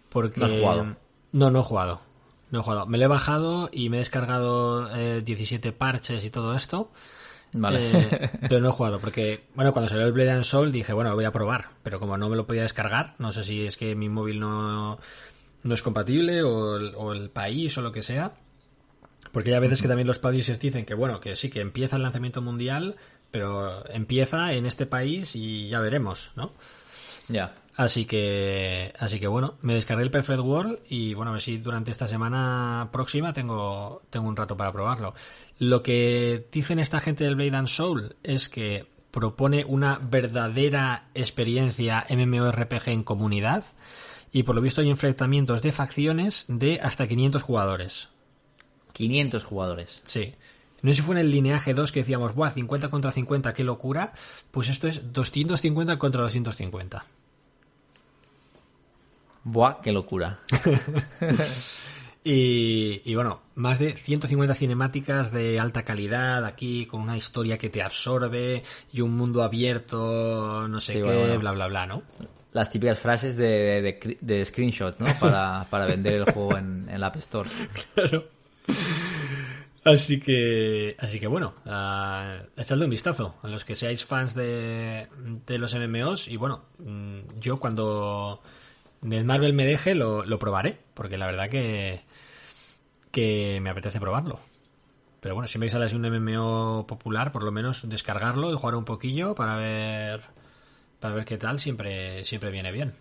Porque... 0.10 0.40
¿No 0.40 0.46
has 0.46 0.52
jugado? 0.52 0.96
No, 1.32 1.50
no 1.50 1.60
he 1.60 1.64
jugado. 1.64 2.02
No 2.52 2.60
he 2.60 2.64
jugado. 2.64 2.86
Me 2.88 2.98
lo 2.98 3.06
he 3.06 3.08
bajado 3.08 3.70
y 3.72 3.90
me 3.90 3.98
he 3.98 4.00
descargado 4.00 4.94
eh, 4.96 5.22
17 5.22 5.72
parches 5.72 6.26
y 6.26 6.30
todo 6.30 6.56
esto. 6.56 6.92
Vale. 7.58 7.90
Eh, 7.92 8.30
pero 8.50 8.60
no 8.60 8.70
he 8.70 8.72
jugado 8.72 9.00
porque, 9.00 9.46
bueno, 9.56 9.72
cuando 9.72 9.90
salió 9.90 10.06
el 10.06 10.12
Blade 10.12 10.32
and 10.32 10.44
Soul 10.44 10.72
dije, 10.72 10.94
bueno, 10.94 11.10
lo 11.10 11.16
voy 11.16 11.26
a 11.26 11.32
probar. 11.32 11.70
Pero 11.84 12.00
como 12.00 12.18
no 12.18 12.30
me 12.30 12.36
lo 12.36 12.46
podía 12.46 12.64
descargar, 12.64 13.16
no 13.18 13.32
sé 13.32 13.44
si 13.44 13.66
es 13.66 13.78
que 13.78 13.96
mi 13.96 14.10
móvil 14.10 14.40
no, 14.40 15.00
no 15.64 15.74
es 15.74 15.82
compatible 15.82 16.44
o 16.44 16.76
el, 16.76 16.94
o 16.96 17.14
el 17.14 17.30
país 17.30 17.78
o 17.78 17.82
lo 17.82 17.92
que 17.92 18.04
sea. 18.04 18.34
Porque 19.32 19.54
hay 19.54 19.60
veces 19.60 19.82
que 19.82 19.88
también 19.88 20.08
los 20.08 20.20
publishers 20.20 20.60
dicen 20.60 20.86
que, 20.86 20.94
bueno, 20.94 21.20
que 21.20 21.36
sí, 21.36 21.50
que 21.50 21.62
empieza 21.62 21.96
el 21.96 22.04
lanzamiento 22.04 22.42
mundial, 22.42 22.96
pero 23.32 23.90
empieza 23.90 24.54
en 24.54 24.66
este 24.66 24.86
país 24.86 25.36
y 25.36 25.70
ya 25.70 25.80
veremos, 25.80 26.32
¿no? 26.36 26.52
ya. 27.28 27.56
Así 27.78 28.06
que, 28.06 28.94
así 28.98 29.20
que 29.20 29.28
bueno, 29.28 29.56
me 29.62 29.74
descargué 29.74 30.04
el 30.04 30.12
Perfect 30.12 30.40
World 30.40 30.80
y 30.88 31.14
bueno, 31.14 31.32
a 31.32 31.34
ver 31.34 31.42
si 31.42 31.58
durante 31.58 31.92
esta 31.92 32.08
semana 32.08 32.90
próxima 32.92 33.34
tengo, 33.34 34.02
tengo 34.10 34.30
un 34.30 34.36
rato 34.38 34.56
para 34.56 34.72
probarlo. 34.72 35.14
Lo 35.60 35.84
que 35.84 36.48
dicen 36.52 36.80
esta 36.80 37.02
gente 37.02 37.26
del 37.26 37.36
Blade 37.36 37.58
and 37.58 37.68
Soul 37.68 38.16
es 38.24 38.48
que 38.48 38.88
propone 39.12 39.66
una 39.66 40.00
verdadera 40.02 41.10
experiencia 41.14 42.06
MMORPG 42.10 42.90
en 42.90 43.04
comunidad 43.04 43.66
y 44.32 44.44
por 44.44 44.56
lo 44.56 44.62
visto 44.62 44.80
hay 44.82 44.90
enfrentamientos 44.90 45.62
de 45.62 45.72
facciones 45.74 46.46
de 46.48 46.80
hasta 46.82 47.08
500 47.08 47.44
jugadores. 47.44 48.10
500 48.94 49.44
jugadores. 49.44 50.02
Sí. 50.06 50.36
No 50.82 50.92
sé 50.92 50.98
si 50.98 51.02
fue 51.02 51.16
en 51.16 51.22
el 51.22 51.32
lineaje 51.32 51.74
2 51.74 51.92
que 51.92 52.02
decíamos, 52.02 52.36
¡buah! 52.36 52.52
50 52.52 52.90
contra 52.90 53.12
50, 53.12 53.54
qué 53.54 53.64
locura. 53.64 54.14
Pues 54.52 54.70
esto 54.70 54.88
es 54.88 55.12
250 55.12 55.98
contra 55.98 56.22
250. 56.22 57.06
Buah, 59.46 59.82
qué 59.82 59.92
locura. 59.92 60.40
Y, 62.28 63.04
y 63.06 63.14
bueno, 63.14 63.42
más 63.54 63.78
de 63.78 63.94
150 63.94 64.56
cinemáticas 64.56 65.32
de 65.32 65.60
alta 65.60 65.84
calidad 65.84 66.44
aquí, 66.44 66.88
con 66.88 67.02
una 67.02 67.16
historia 67.16 67.60
que 67.60 67.70
te 67.70 67.84
absorbe 67.84 68.64
y 68.92 69.02
un 69.02 69.16
mundo 69.16 69.44
abierto, 69.44 70.68
no 70.68 70.82
sé 70.82 70.94
Sí, 70.94 71.02
qué, 71.04 71.04
bueno, 71.04 71.38
bla, 71.38 71.52
bla, 71.52 71.68
bla, 71.68 71.86
¿no? 71.86 72.02
Las 72.52 72.72
típicas 72.72 72.98
frases 72.98 73.38
de, 73.38 74.18
de, 74.20 74.44
screenshots, 74.44 75.00
¿no? 75.00 75.06
Para, 75.20 75.68
para 75.70 75.86
vender 75.86 76.16
el 76.16 76.24
juego 76.26 76.58
en, 76.58 76.90
en 76.90 77.00
la 77.00 77.08
App 77.08 77.18
Store. 77.18 77.48
Claro. 77.94 78.26
Así 79.84 80.20
que, 80.20 80.96
así 80.98 81.20
que 81.20 81.28
bueno, 81.28 81.54
ah, 81.68 82.40
echadle 82.58 82.86
un 82.86 82.90
vistazo 82.90 83.36
a 83.44 83.48
los 83.48 83.64
que 83.64 83.76
seáis 83.76 84.04
fans 84.04 84.34
de, 84.34 85.08
de 85.46 85.58
los 85.60 85.76
MMOs 85.76 86.28
y 86.28 86.38
bueno, 86.38 86.64
mm, 86.80 87.40
yo 87.40 87.60
cuando 87.60 88.42
Marvel 89.24 89.54
me 89.54 89.66
deje 89.66 89.96
lo, 89.96 90.26
lo 90.26 90.40
probaré, 90.40 90.78
porque 90.94 91.18
la 91.18 91.26
verdad 91.28 91.48
que, 91.50 92.02
que 93.12 93.60
me 93.62 93.70
apetece 93.70 94.00
probarlo. 94.00 94.40
Pero 95.22 95.36
bueno, 95.36 95.48
si 95.48 95.58
me 95.58 95.70
sale 95.70 95.86
así 95.86 95.96
un 95.96 96.06
MMO 96.06 96.86
popular, 96.88 97.32
por 97.32 97.44
lo 97.44 97.52
menos 97.52 97.88
descargarlo 97.90 98.52
y 98.52 98.56
jugar 98.56 98.76
un 98.76 98.86
poquillo 98.86 99.34
para 99.36 99.56
ver 99.56 100.22
para 101.00 101.16
ver 101.16 101.26
qué 101.26 101.38
tal 101.38 101.60
siempre 101.60 102.24
siempre 102.26 102.52
viene 102.52 102.72
bien. 102.72 102.94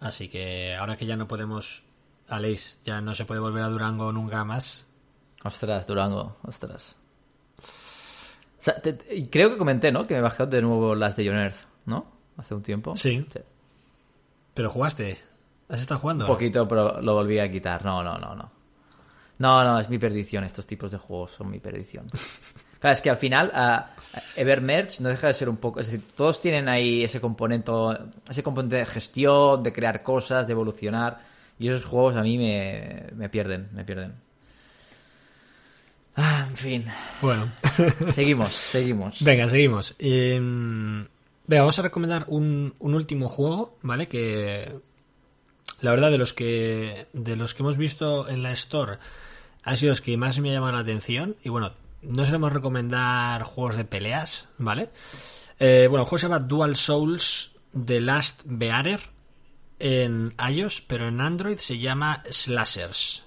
Así 0.00 0.28
que 0.28 0.74
ahora 0.76 0.96
que 0.96 1.06
ya 1.06 1.16
no 1.16 1.28
podemos 1.28 1.82
Aleix, 2.28 2.78
ya 2.84 3.00
no 3.00 3.14
se 3.14 3.24
puede 3.24 3.40
volver 3.40 3.62
a 3.62 3.68
Durango 3.68 4.12
nunca 4.12 4.44
más. 4.44 4.86
Ostras, 5.44 5.86
Durango, 5.86 6.36
ostras. 6.42 6.96
O 7.58 8.62
sea, 8.62 8.80
te- 8.80 8.92
te- 8.94 9.28
creo 9.30 9.50
que 9.50 9.58
comenté, 9.58 9.90
¿no? 9.92 10.06
Que 10.06 10.14
me 10.14 10.20
bajé 10.20 10.46
de 10.46 10.62
nuevo 10.62 10.94
las 10.94 11.16
de 11.16 11.26
John 11.26 11.36
Earth, 11.38 11.56
¿no? 11.86 12.06
Hace 12.36 12.54
un 12.54 12.62
tiempo. 12.62 12.94
Sí. 12.94 13.24
Pero 14.54 14.70
jugaste. 14.70 15.18
¿Has 15.68 15.80
estado 15.80 16.00
jugando? 16.00 16.24
Un 16.24 16.30
poquito, 16.30 16.66
pero 16.66 17.00
lo 17.00 17.14
volví 17.14 17.38
a 17.38 17.50
quitar. 17.50 17.84
No, 17.84 18.02
no, 18.02 18.18
no, 18.18 18.34
no. 18.34 18.50
No, 19.38 19.64
no, 19.64 19.78
es 19.78 19.88
mi 19.88 19.98
perdición. 19.98 20.44
Estos 20.44 20.66
tipos 20.66 20.90
de 20.90 20.98
juegos 20.98 21.32
son 21.32 21.50
mi 21.50 21.58
perdición. 21.58 22.06
Claro, 22.80 22.94
es 22.94 23.02
que 23.02 23.10
al 23.10 23.18
final 23.18 23.50
ah, 23.52 23.90
Evermerge 24.34 25.02
no 25.02 25.10
deja 25.10 25.26
de 25.26 25.34
ser 25.34 25.50
un 25.50 25.58
poco... 25.58 25.80
Es 25.80 25.90
decir, 25.90 26.02
todos 26.16 26.40
tienen 26.40 26.66
ahí 26.66 27.04
ese 27.04 27.20
componente, 27.20 27.70
ese 28.26 28.42
componente 28.42 28.76
de 28.76 28.86
gestión, 28.86 29.62
de 29.62 29.70
crear 29.70 30.02
cosas, 30.02 30.46
de 30.46 30.52
evolucionar. 30.54 31.20
Y 31.58 31.68
esos 31.68 31.84
juegos 31.84 32.16
a 32.16 32.22
mí 32.22 32.38
me, 32.38 33.04
me 33.14 33.28
pierden, 33.28 33.68
me 33.74 33.84
pierden. 33.84 34.14
Ah, 36.16 36.46
en 36.48 36.56
fin. 36.56 36.84
Bueno. 37.20 37.52
Seguimos, 38.12 38.52
seguimos. 38.52 39.22
Venga, 39.22 39.50
seguimos. 39.50 39.94
Eh, 39.98 40.40
venga, 41.50 41.62
vamos 41.62 41.80
a 41.80 41.82
recomendar 41.82 42.26
un, 42.28 42.74
un 42.78 42.94
último 42.94 43.28
juego, 43.28 43.76
¿vale? 43.82 44.06
Que 44.06 44.72
la 45.80 45.90
verdad 45.90 46.12
de 46.12 46.18
los 46.18 46.32
que 46.32 47.08
de 47.12 47.34
los 47.34 47.54
que 47.54 47.62
hemos 47.64 47.76
visto 47.76 48.28
en 48.28 48.44
la 48.44 48.52
store 48.52 48.98
ha 49.64 49.74
sido 49.74 49.90
los 49.90 50.00
que 50.00 50.16
más 50.16 50.38
me 50.38 50.50
ha 50.50 50.54
llamado 50.54 50.74
la 50.74 50.78
atención 50.78 51.34
y 51.42 51.48
bueno, 51.48 51.72
no 52.02 52.24
solemos 52.24 52.52
recomendar 52.52 53.42
juegos 53.42 53.76
de 53.76 53.84
peleas, 53.84 54.48
¿vale? 54.58 54.90
Eh, 55.58 55.88
bueno, 55.90 56.04
el 56.04 56.08
juego 56.08 56.18
se 56.18 56.28
llama 56.28 56.38
Dual 56.38 56.76
Souls 56.76 57.50
The 57.84 58.00
Last 58.00 58.42
Bearer 58.44 59.00
en 59.80 60.32
iOS, 60.52 60.82
pero 60.82 61.08
en 61.08 61.20
Android 61.20 61.58
se 61.58 61.78
llama 61.78 62.22
Slashers. 62.30 63.24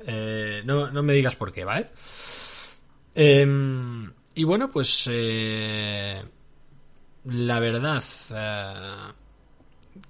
Eh, 0.00 0.60
no, 0.66 0.90
no 0.90 1.02
me 1.02 1.14
digas 1.14 1.36
por 1.36 1.52
qué, 1.52 1.64
¿vale? 1.64 1.88
Em, 3.14 4.12
y 4.34 4.44
bueno, 4.44 4.70
pues 4.70 5.08
eh, 5.10 6.22
la 7.24 7.60
verdad 7.60 8.02
eh, 8.30 9.12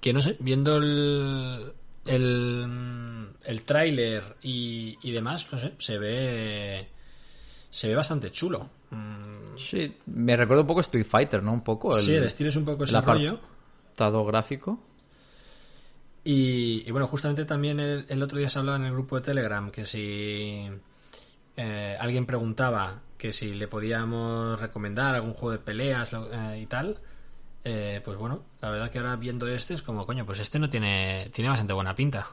que 0.01 0.13
no 0.13 0.21
sé, 0.21 0.37
viendo 0.39 0.77
el 0.77 1.73
el, 2.05 3.29
el 3.43 3.61
tráiler 3.63 4.37
y, 4.41 4.97
y 5.01 5.11
demás, 5.11 5.47
no 5.51 5.57
sé, 5.57 5.73
se 5.77 5.97
ve 5.97 6.87
se 7.69 7.87
ve 7.87 7.95
bastante 7.95 8.31
chulo. 8.31 8.69
Mm, 8.91 9.35
Sí, 9.57 9.95
me 10.07 10.35
recuerda 10.35 10.61
un 10.63 10.67
poco 10.67 10.81
Street 10.81 11.05
Fighter, 11.05 11.41
¿no? 11.41 11.53
Un 11.53 11.63
poco. 11.63 11.97
El, 11.97 12.03
sí, 12.03 12.13
el 12.13 12.23
estilo 12.25 12.49
es 12.49 12.55
un 12.57 12.65
poco 12.65 12.83
ese 12.83 12.99
rollo. 12.99 13.39
apartado 13.39 14.25
gráfico. 14.25 14.79
Y, 16.25 16.83
y 16.85 16.91
bueno, 16.91 17.07
justamente 17.07 17.45
también 17.45 17.79
el, 17.79 18.05
el 18.09 18.21
otro 18.21 18.37
día 18.37 18.49
se 18.49 18.59
hablaba 18.59 18.77
en 18.77 18.85
el 18.85 18.91
grupo 18.91 19.15
de 19.15 19.21
Telegram 19.21 19.71
que 19.71 19.85
si 19.85 20.67
eh, 21.55 21.97
alguien 21.99 22.25
preguntaba 22.25 22.99
que 23.25 23.31
si 23.33 23.55
le 23.55 23.67
podíamos 23.67 24.59
recomendar 24.59 25.15
algún 25.15 25.33
juego 25.33 25.53
de 25.53 25.57
peleas 25.57 26.13
eh, 26.13 26.59
y 26.61 26.67
tal, 26.67 26.99
eh, 27.63 27.99
pues 28.05 28.17
bueno, 28.17 28.43
la 28.61 28.69
verdad 28.69 28.91
que 28.91 28.99
ahora 28.99 29.15
viendo 29.15 29.47
este 29.47 29.73
es 29.73 29.81
como, 29.81 30.05
coño, 30.05 30.27
pues 30.27 30.39
este 30.39 30.59
no 30.59 30.69
tiene, 30.69 31.31
tiene 31.33 31.49
bastante 31.49 31.73
buena 31.73 31.95
pinta. 31.95 32.27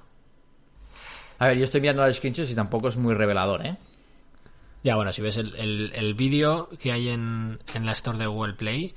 A 1.38 1.46
ver, 1.46 1.56
yo 1.56 1.64
estoy 1.64 1.80
mirando 1.80 2.04
los 2.04 2.16
screenshots 2.16 2.50
y 2.50 2.54
tampoco 2.54 2.88
es 2.88 2.98
muy 2.98 3.14
revelador, 3.14 3.64
¿eh? 3.64 3.76
Ya, 4.84 4.96
bueno, 4.96 5.12
si 5.12 5.22
ves 5.22 5.38
el, 5.38 5.54
el, 5.56 5.92
el 5.94 6.12
vídeo 6.12 6.68
que 6.78 6.92
hay 6.92 7.08
en, 7.08 7.58
en 7.72 7.86
la 7.86 7.92
store 7.92 8.18
de 8.18 8.26
Google 8.26 8.54
Play, 8.54 8.94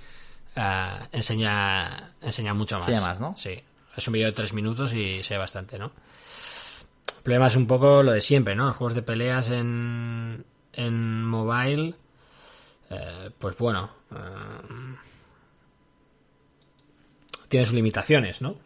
eh, 0.55 0.99
enseña, 1.13 2.13
enseña 2.21 2.53
mucho 2.53 2.77
más. 2.77 2.89
Enseña 2.89 3.07
más, 3.07 3.19
¿no? 3.21 3.37
Sí. 3.37 3.63
Es 3.95 4.05
un 4.05 4.13
vídeo 4.13 4.27
de 4.27 4.33
tres 4.33 4.51
minutos 4.51 4.93
y 4.93 5.23
se 5.23 5.35
ve 5.35 5.37
bastante, 5.37 5.79
¿no? 5.79 5.93
El 7.07 7.23
problema 7.23 7.47
es 7.47 7.55
un 7.55 7.67
poco 7.67 8.03
lo 8.03 8.11
de 8.11 8.19
siempre, 8.19 8.53
¿no? 8.53 8.65
Los 8.65 8.75
juegos 8.75 8.95
de 8.95 9.01
peleas 9.01 9.49
en, 9.49 10.43
en 10.75 11.23
mobile, 11.23 11.95
eh, 12.89 13.31
pues 13.37 13.57
bueno, 13.57 13.89
eh, 14.11 14.95
tiene 17.47 17.65
sus 17.65 17.75
limitaciones, 17.75 18.41
¿no? 18.41 18.57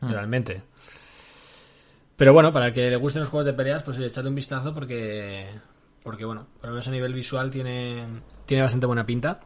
Realmente. 0.00 0.62
Pero 2.16 2.32
bueno, 2.32 2.52
para 2.52 2.68
el 2.68 2.72
que 2.72 2.90
le 2.90 2.96
gusten 2.96 3.20
los 3.20 3.28
juegos 3.28 3.46
de 3.46 3.52
peleas, 3.52 3.82
pues 3.82 3.98
echadle 3.98 4.30
un 4.30 4.34
vistazo 4.34 4.74
porque, 4.74 5.46
porque 6.02 6.24
bueno, 6.24 6.46
por 6.60 6.68
lo 6.68 6.74
menos 6.74 6.88
a 6.88 6.90
nivel 6.90 7.14
visual 7.14 7.50
tiene, 7.50 8.04
tiene 8.44 8.62
bastante 8.62 8.86
buena 8.86 9.06
pinta. 9.06 9.40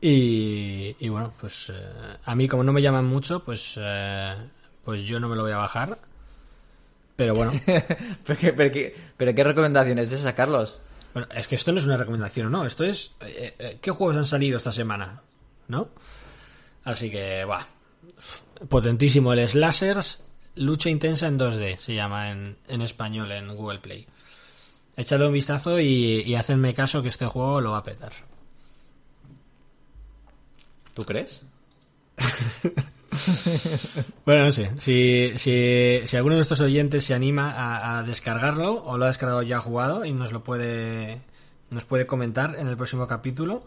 Y, 0.00 0.94
y 1.00 1.08
bueno, 1.08 1.32
pues 1.40 1.72
eh, 1.74 2.18
a 2.24 2.34
mí 2.34 2.46
como 2.46 2.62
no 2.62 2.72
me 2.72 2.82
llaman 2.82 3.04
mucho, 3.04 3.42
pues, 3.42 3.80
pues 4.84 5.02
yo 5.02 5.18
no 5.18 5.28
me 5.28 5.36
lo 5.36 5.42
voy 5.42 5.52
a 5.52 5.58
bajar. 5.58 5.98
Pero 7.16 7.34
bueno, 7.34 7.52
¿Pero, 7.66 8.38
qué, 8.38 8.52
pero, 8.52 8.70
qué, 8.72 8.94
pero 9.16 9.34
qué 9.34 9.44
recomendación 9.44 9.98
es 9.98 10.12
esa, 10.12 10.34
Carlos? 10.34 10.76
bueno, 11.14 11.28
es 11.34 11.48
que 11.48 11.54
esto 11.54 11.72
no 11.72 11.78
es 11.78 11.86
una 11.86 11.96
recomendación, 11.96 12.52
¿no? 12.52 12.66
Esto 12.66 12.84
es... 12.84 13.16
eh, 13.20 13.54
eh, 13.58 13.78
¿Qué 13.80 13.90
juegos 13.90 14.16
han 14.16 14.26
salido 14.26 14.58
esta 14.58 14.70
semana? 14.70 15.22
¿No? 15.68 15.88
Así 16.84 17.10
que, 17.10 17.44
va. 17.46 17.66
Potentísimo 18.68 19.32
el 19.32 19.48
Slashers, 19.48 20.22
lucha 20.56 20.90
intensa 20.90 21.26
en 21.26 21.38
2D, 21.38 21.78
se 21.78 21.94
llama 21.94 22.30
en, 22.30 22.58
en 22.68 22.82
español 22.82 23.32
en 23.32 23.48
Google 23.56 23.78
Play. 23.78 24.06
Echadle 24.94 25.26
un 25.26 25.32
vistazo 25.32 25.80
y, 25.80 26.20
y 26.20 26.34
hacedme 26.34 26.74
caso 26.74 27.02
que 27.02 27.08
este 27.08 27.26
juego 27.26 27.62
lo 27.62 27.72
va 27.72 27.78
a 27.78 27.82
petar. 27.82 28.12
¿Tú 30.92 31.02
crees? 31.04 31.42
Bueno, 34.24 34.44
no 34.46 34.52
sé. 34.52 34.72
Si, 34.78 35.32
si, 35.36 36.00
si 36.04 36.16
alguno 36.16 36.34
de 36.34 36.38
nuestros 36.38 36.60
oyentes 36.60 37.04
se 37.04 37.14
anima 37.14 37.52
a, 37.52 37.98
a 37.98 38.02
descargarlo 38.02 38.84
o 38.84 38.98
lo 38.98 39.04
ha 39.04 39.08
descargado 39.08 39.42
ya 39.42 39.60
jugado 39.60 40.04
y 40.04 40.12
nos 40.12 40.32
lo 40.32 40.42
puede 40.42 41.22
nos 41.70 41.84
puede 41.84 42.06
comentar 42.06 42.56
en 42.58 42.68
el 42.68 42.76
próximo 42.76 43.06
capítulo 43.06 43.64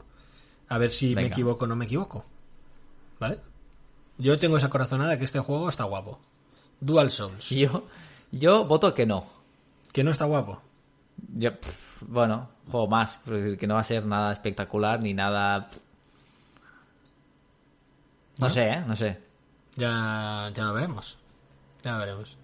a 0.67 0.77
ver 0.77 0.91
si 0.91 1.15
me 1.15 1.25
equivoco 1.25 1.65
o 1.65 1.67
no 1.67 1.75
me 1.75 1.85
equivoco. 1.85 2.25
¿Vale? 3.19 3.39
Yo 4.17 4.37
tengo 4.37 4.57
esa 4.57 4.69
corazonada 4.69 5.17
que 5.17 5.25
este 5.25 5.39
juego 5.39 5.67
está 5.67 5.83
guapo. 5.83 6.19
Dual 6.79 7.09
Souls. 7.11 7.49
Yo, 7.49 7.85
yo 8.31 8.65
voto 8.65 8.93
que 8.93 9.05
no. 9.05 9.25
Que 9.91 10.03
no 10.03 10.11
está 10.11 10.25
guapo. 10.25 10.61
Yo, 11.35 11.59
pff, 11.59 12.03
bueno, 12.03 12.49
juego 12.69 12.87
más. 12.87 13.19
que 13.59 13.65
no 13.67 13.73
va 13.73 13.79
a 13.81 13.83
ser 13.83 14.05
nada 14.05 14.31
espectacular 14.31 15.01
ni 15.01 15.13
nada. 15.13 15.69
No 18.37 18.47
¿No? 18.47 18.49
sé, 18.49 18.69
¿eh? 18.69 18.83
No 18.85 18.95
sé. 18.95 19.17
Ya, 19.79 20.51
ya 20.53 20.63
lo 20.65 20.73
veremos. 20.73 21.17
Ya 21.81 21.93
lo 21.93 21.99
veremos. 21.99 22.37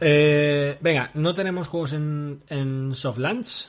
Eh, 0.00 0.76
venga, 0.80 1.10
no 1.14 1.34
tenemos 1.34 1.68
juegos 1.68 1.94
en, 1.94 2.42
en 2.48 2.94
soft 2.94 3.18
launch. 3.18 3.68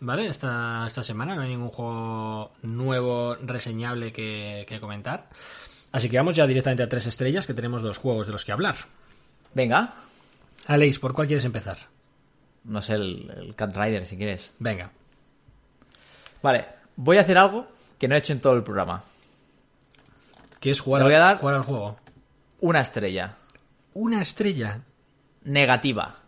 ¿Vale? 0.00 0.26
Esta, 0.26 0.84
esta 0.86 1.02
semana 1.02 1.34
no 1.34 1.42
hay 1.42 1.50
ningún 1.50 1.68
juego 1.68 2.52
nuevo 2.62 3.36
reseñable 3.36 4.12
que, 4.12 4.66
que 4.68 4.80
comentar. 4.80 5.28
Así 5.92 6.08
que 6.08 6.16
vamos 6.16 6.34
ya 6.34 6.46
directamente 6.46 6.82
a 6.82 6.88
tres 6.88 7.06
estrellas, 7.06 7.46
que 7.46 7.54
tenemos 7.54 7.80
dos 7.82 7.98
juegos 7.98 8.26
de 8.26 8.32
los 8.32 8.44
que 8.44 8.52
hablar. 8.52 8.76
Venga. 9.54 9.94
Aleix, 10.66 10.98
¿por 10.98 11.14
cuál 11.14 11.26
quieres 11.26 11.44
empezar? 11.44 11.78
No 12.64 12.82
sé, 12.82 12.94
el, 12.94 13.30
el 13.36 13.54
Cat 13.54 13.76
Rider, 13.76 14.04
si 14.04 14.16
quieres. 14.16 14.52
Venga. 14.58 14.90
Vale, 16.42 16.66
voy 16.96 17.18
a 17.18 17.20
hacer 17.20 17.38
algo 17.38 17.68
que 17.98 18.08
no 18.08 18.14
he 18.14 18.18
hecho 18.18 18.32
en 18.32 18.40
todo 18.40 18.54
el 18.54 18.62
programa. 18.62 19.04
¿Quieres 20.64 20.80
jugar, 20.80 21.02
Le 21.02 21.08
voy 21.08 21.14
a 21.14 21.18
dar- 21.18 21.38
jugar 21.40 21.54
al 21.56 21.62
juego? 21.62 21.96
Una 22.62 22.80
estrella. 22.80 23.36
Una 23.92 24.22
estrella 24.22 24.80
Negativa. 25.44 26.20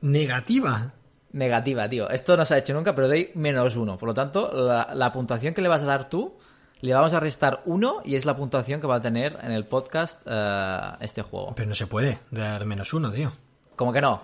negativa. 0.00 0.92
Negativa, 1.32 1.88
tío. 1.90 2.08
Esto 2.08 2.34
no 2.38 2.46
se 2.46 2.54
ha 2.54 2.58
hecho 2.58 2.72
nunca, 2.72 2.94
pero 2.94 3.06
doy 3.08 3.30
menos 3.34 3.76
uno. 3.76 3.98
Por 3.98 4.08
lo 4.08 4.14
tanto, 4.14 4.50
la, 4.50 4.92
la 4.94 5.12
puntuación 5.12 5.52
que 5.52 5.60
le 5.60 5.68
vas 5.68 5.82
a 5.82 5.86
dar 5.86 6.08
tú, 6.08 6.38
le 6.80 6.94
vamos 6.94 7.12
a 7.12 7.20
restar 7.20 7.60
uno 7.66 8.00
y 8.02 8.14
es 8.14 8.24
la 8.24 8.34
puntuación 8.34 8.80
que 8.80 8.86
va 8.86 8.96
a 8.96 9.02
tener 9.02 9.38
en 9.42 9.52
el 9.52 9.66
podcast 9.66 10.22
eh, 10.24 10.92
este 11.00 11.20
juego. 11.20 11.54
Pero 11.54 11.68
no 11.68 11.74
se 11.74 11.86
puede 11.86 12.20
dar 12.30 12.64
menos 12.64 12.94
uno, 12.94 13.12
tío. 13.12 13.30
Como 13.76 13.92
que 13.92 14.00
no. 14.00 14.22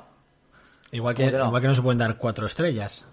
Igual 0.93 1.15
que, 1.15 1.25
¿Cómo 1.25 1.33
que 1.33 1.39
no? 1.39 1.47
igual 1.49 1.61
que 1.63 1.69
no 1.69 1.75
se 1.75 1.83
pueden 1.83 1.99
dar 1.99 2.17
cuatro 2.17 2.47
estrellas. 2.47 3.05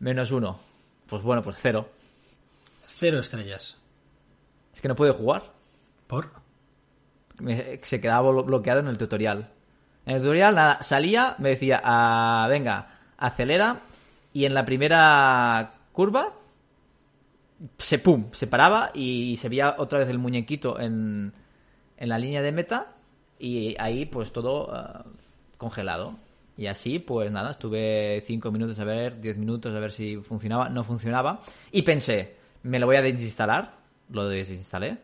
Menos 0.00 0.32
uno. 0.32 0.58
Pues 1.06 1.22
bueno, 1.22 1.42
pues 1.44 1.58
cero. 1.60 1.88
Cero 2.88 3.20
estrellas. 3.20 3.78
Es 4.74 4.80
que 4.80 4.88
no 4.88 4.96
puede 4.96 5.12
jugar. 5.12 5.44
¿Por? 6.10 6.28
Se 7.82 8.00
quedaba 8.00 8.28
blo- 8.30 8.44
bloqueado 8.44 8.80
en 8.80 8.88
el 8.88 8.98
tutorial. 8.98 9.48
En 10.04 10.16
el 10.16 10.20
tutorial 10.22 10.54
nada, 10.56 10.82
salía, 10.82 11.36
me 11.38 11.50
decía, 11.50 11.80
ah, 11.84 12.46
venga, 12.50 12.98
acelera, 13.16 13.76
y 14.32 14.44
en 14.44 14.54
la 14.54 14.64
primera 14.64 15.74
curva 15.92 16.32
se 17.78 17.98
pum, 18.00 18.26
se 18.32 18.46
paraba 18.48 18.90
y 18.92 19.36
se 19.36 19.48
veía 19.48 19.76
otra 19.78 20.00
vez 20.00 20.08
el 20.08 20.18
muñequito 20.18 20.80
en, 20.80 21.32
en 21.96 22.08
la 22.08 22.18
línea 22.18 22.42
de 22.42 22.52
meta 22.52 22.94
y 23.38 23.76
ahí 23.78 24.06
pues 24.06 24.32
todo 24.32 24.68
ah, 24.74 25.04
congelado. 25.58 26.16
Y 26.56 26.66
así, 26.66 26.98
pues 26.98 27.30
nada, 27.30 27.52
estuve 27.52 28.22
5 28.26 28.50
minutos 28.50 28.78
a 28.80 28.84
ver, 28.84 29.20
10 29.20 29.38
minutos 29.38 29.74
a 29.74 29.78
ver 29.80 29.90
si 29.92 30.16
funcionaba, 30.18 30.68
no 30.68 30.82
funcionaba. 30.84 31.40
Y 31.72 31.82
pensé, 31.82 32.36
me 32.64 32.78
lo 32.78 32.86
voy 32.86 32.96
a 32.96 33.02
desinstalar, 33.02 33.72
lo 34.10 34.28
desinstalé. 34.28 34.98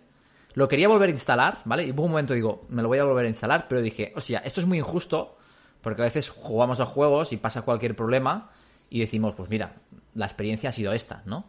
Lo 0.57 0.69
quería 0.69 0.89
volver 0.89 1.11
a 1.11 1.13
instalar, 1.13 1.59
¿vale? 1.67 1.85
Y 1.85 1.91
hubo 1.91 2.05
un 2.05 2.13
momento 2.13 2.33
digo, 2.33 2.65
me 2.71 2.81
lo 2.81 2.89
voy 2.89 2.97
a 2.97 3.05
volver 3.05 3.27
a 3.27 3.29
instalar, 3.29 3.67
pero 3.69 3.83
dije, 3.83 4.15
hostia, 4.17 4.39
esto 4.39 4.63
es 4.63 4.67
muy 4.67 4.79
injusto, 4.79 5.37
porque 5.83 6.01
a 6.01 6.07
veces 6.07 6.31
jugamos 6.31 6.81
a 6.81 6.87
juegos 6.87 7.35
y 7.35 7.37
pasa 7.37 7.61
cualquier 7.61 7.95
problema 7.95 8.49
y 8.89 9.01
decimos, 9.01 9.35
pues 9.35 9.51
mira, 9.51 9.75
la 10.15 10.25
experiencia 10.25 10.71
ha 10.71 10.73
sido 10.73 10.95
esta, 10.95 11.23
¿no? 11.27 11.45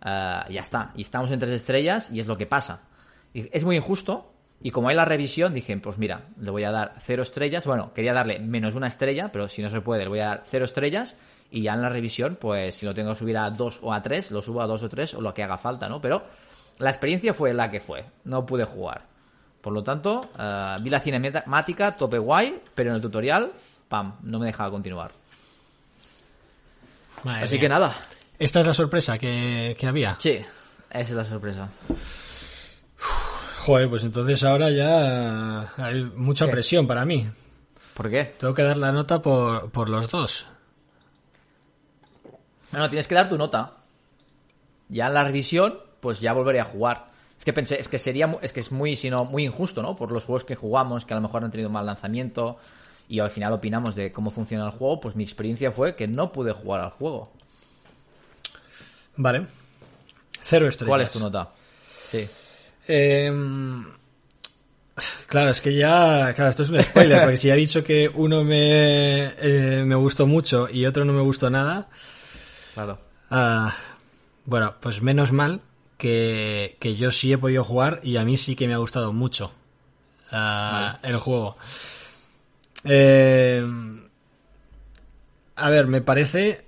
Ah, 0.00 0.44
ya 0.50 0.60
está. 0.60 0.90
Y 0.96 1.02
estamos 1.02 1.30
en 1.30 1.38
tres 1.38 1.52
estrellas 1.52 2.10
y 2.10 2.18
es 2.18 2.26
lo 2.26 2.36
que 2.36 2.46
pasa. 2.46 2.80
Y 3.32 3.48
es 3.56 3.62
muy 3.62 3.76
injusto. 3.76 4.32
Y 4.60 4.72
como 4.72 4.88
hay 4.88 4.96
la 4.96 5.04
revisión, 5.04 5.54
dije, 5.54 5.76
pues 5.76 5.98
mira, 5.98 6.22
le 6.36 6.50
voy 6.50 6.64
a 6.64 6.72
dar 6.72 6.94
cero 6.98 7.22
estrellas. 7.22 7.64
Bueno, 7.64 7.92
quería 7.94 8.12
darle 8.12 8.40
menos 8.40 8.74
una 8.74 8.88
estrella, 8.88 9.30
pero 9.30 9.48
si 9.48 9.62
no 9.62 9.68
se 9.70 9.82
puede, 9.82 10.02
le 10.02 10.08
voy 10.08 10.18
a 10.18 10.26
dar 10.26 10.42
cero 10.46 10.64
estrellas. 10.64 11.14
Y 11.48 11.62
ya 11.62 11.74
en 11.74 11.82
la 11.82 11.90
revisión, 11.90 12.36
pues 12.40 12.74
si 12.74 12.86
lo 12.86 12.92
tengo 12.92 13.10
que 13.10 13.20
subir 13.20 13.38
a 13.38 13.50
dos 13.50 13.78
o 13.82 13.92
a 13.92 14.02
tres, 14.02 14.32
lo 14.32 14.42
subo 14.42 14.62
a 14.62 14.66
dos 14.66 14.82
o 14.82 14.88
tres 14.88 15.14
o 15.14 15.20
lo 15.20 15.32
que 15.32 15.44
haga 15.44 15.58
falta, 15.58 15.88
¿no? 15.88 16.00
Pero 16.00 16.24
la 16.82 16.90
experiencia 16.90 17.32
fue 17.32 17.54
la 17.54 17.70
que 17.70 17.80
fue. 17.80 18.04
No 18.24 18.44
pude 18.44 18.64
jugar. 18.64 19.02
Por 19.60 19.72
lo 19.72 19.82
tanto, 19.84 20.28
ah, 20.36 20.76
vi 20.80 20.90
la 20.90 21.00
cinemática, 21.00 21.96
tope 21.96 22.18
guay, 22.18 22.60
pero 22.74 22.90
en 22.90 22.96
el 22.96 23.02
tutorial, 23.02 23.52
pam, 23.88 24.16
no 24.22 24.38
me 24.40 24.46
dejaba 24.46 24.70
continuar. 24.70 25.12
Madre 27.24 27.44
Así 27.44 27.54
mía. 27.54 27.60
que 27.62 27.68
nada, 27.68 27.96
Esta 28.38 28.60
es 28.60 28.66
la 28.66 28.74
sorpresa 28.74 29.16
que, 29.18 29.76
que 29.78 29.86
había. 29.86 30.16
sí, 30.18 30.38
esa 30.90 31.00
es 31.00 31.10
la 31.12 31.24
sorpresa. 31.24 31.68
Joder, 33.60 33.88
pues 33.88 34.02
entonces 34.02 34.42
ahora 34.42 34.70
ya 34.70 35.60
hay 35.76 36.02
mucha 36.16 36.46
¿Qué? 36.46 36.52
presión 36.52 36.86
para 36.88 37.04
mí. 37.04 37.28
¿Por 37.94 38.10
qué? 38.10 38.24
Tengo 38.38 38.54
que 38.54 38.62
dar 38.62 38.76
la 38.76 38.90
nota 38.90 39.22
por, 39.22 39.70
por 39.70 39.88
los 39.88 40.10
dos. 40.10 40.46
No, 42.72 42.80
no, 42.80 42.88
tienes 42.88 43.06
que 43.06 43.14
dar 43.14 43.28
tu 43.28 43.38
nota. 43.38 43.74
Ya 44.88 45.06
en 45.06 45.14
la 45.14 45.22
revisión, 45.24 45.78
pues 46.02 46.20
ya 46.20 46.32
volveré 46.32 46.60
a 46.60 46.64
jugar. 46.64 47.06
Es 47.38 47.44
que 47.44 47.52
pensé, 47.52 47.80
es 47.80 47.88
que 47.88 47.98
sería, 47.98 48.30
es 48.42 48.52
que 48.52 48.60
es 48.60 48.72
muy, 48.72 48.96
sino 48.96 49.24
muy 49.24 49.44
injusto, 49.46 49.82
¿no? 49.82 49.94
Por 49.94 50.10
los 50.10 50.24
juegos 50.24 50.44
que 50.44 50.56
jugamos, 50.56 51.04
que 51.04 51.14
a 51.14 51.16
lo 51.16 51.22
mejor 51.22 51.44
han 51.44 51.50
tenido 51.50 51.70
mal 51.70 51.86
lanzamiento 51.86 52.58
y 53.08 53.20
al 53.20 53.30
final 53.30 53.52
opinamos 53.52 53.94
de 53.94 54.12
cómo 54.12 54.32
funciona 54.32 54.66
el 54.66 54.72
juego, 54.72 55.00
pues 55.00 55.14
mi 55.14 55.22
experiencia 55.22 55.70
fue 55.70 55.94
que 55.94 56.08
no 56.08 56.32
pude 56.32 56.52
jugar 56.52 56.80
al 56.80 56.90
juego. 56.90 57.32
Vale. 59.16 59.46
Cero 60.42 60.66
estrellas. 60.66 60.90
¿Cuál 60.90 61.00
es 61.02 61.12
tu 61.12 61.20
nota? 61.20 61.50
Sí. 62.10 62.28
Em, 62.88 63.86
claro, 65.28 65.50
es 65.52 65.60
que 65.60 65.74
ya. 65.74 66.32
Claro, 66.34 66.50
esto 66.50 66.64
es 66.64 66.70
un 66.70 66.82
spoiler, 66.82 67.22
porque 67.22 67.38
si 67.38 67.46
ya 67.46 67.54
he 67.54 67.58
dicho 67.58 67.84
que 67.84 68.10
uno 68.12 68.42
me, 68.42 69.26
eh, 69.38 69.84
me 69.84 69.94
gustó 69.94 70.26
mucho 70.26 70.68
y 70.68 70.84
otro 70.84 71.04
no 71.04 71.12
me 71.12 71.22
gustó 71.22 71.48
nada. 71.48 71.88
Claro. 72.74 72.98
ah, 73.30 73.76
bueno, 74.46 74.74
pues 74.80 75.00
menos 75.00 75.30
mal 75.30 75.60
que, 76.02 76.76
que 76.80 76.96
yo 76.96 77.12
sí 77.12 77.32
he 77.32 77.38
podido 77.38 77.62
jugar 77.62 78.00
y 78.02 78.16
a 78.16 78.24
mí 78.24 78.36
sí 78.36 78.56
que 78.56 78.66
me 78.66 78.74
ha 78.74 78.78
gustado 78.78 79.12
mucho 79.12 79.52
ah, 80.32 80.98
el 81.04 81.16
juego. 81.18 81.56
Em, 82.82 84.08
a 85.54 85.70
ver, 85.70 85.86
me 85.86 86.00
parece. 86.00 86.64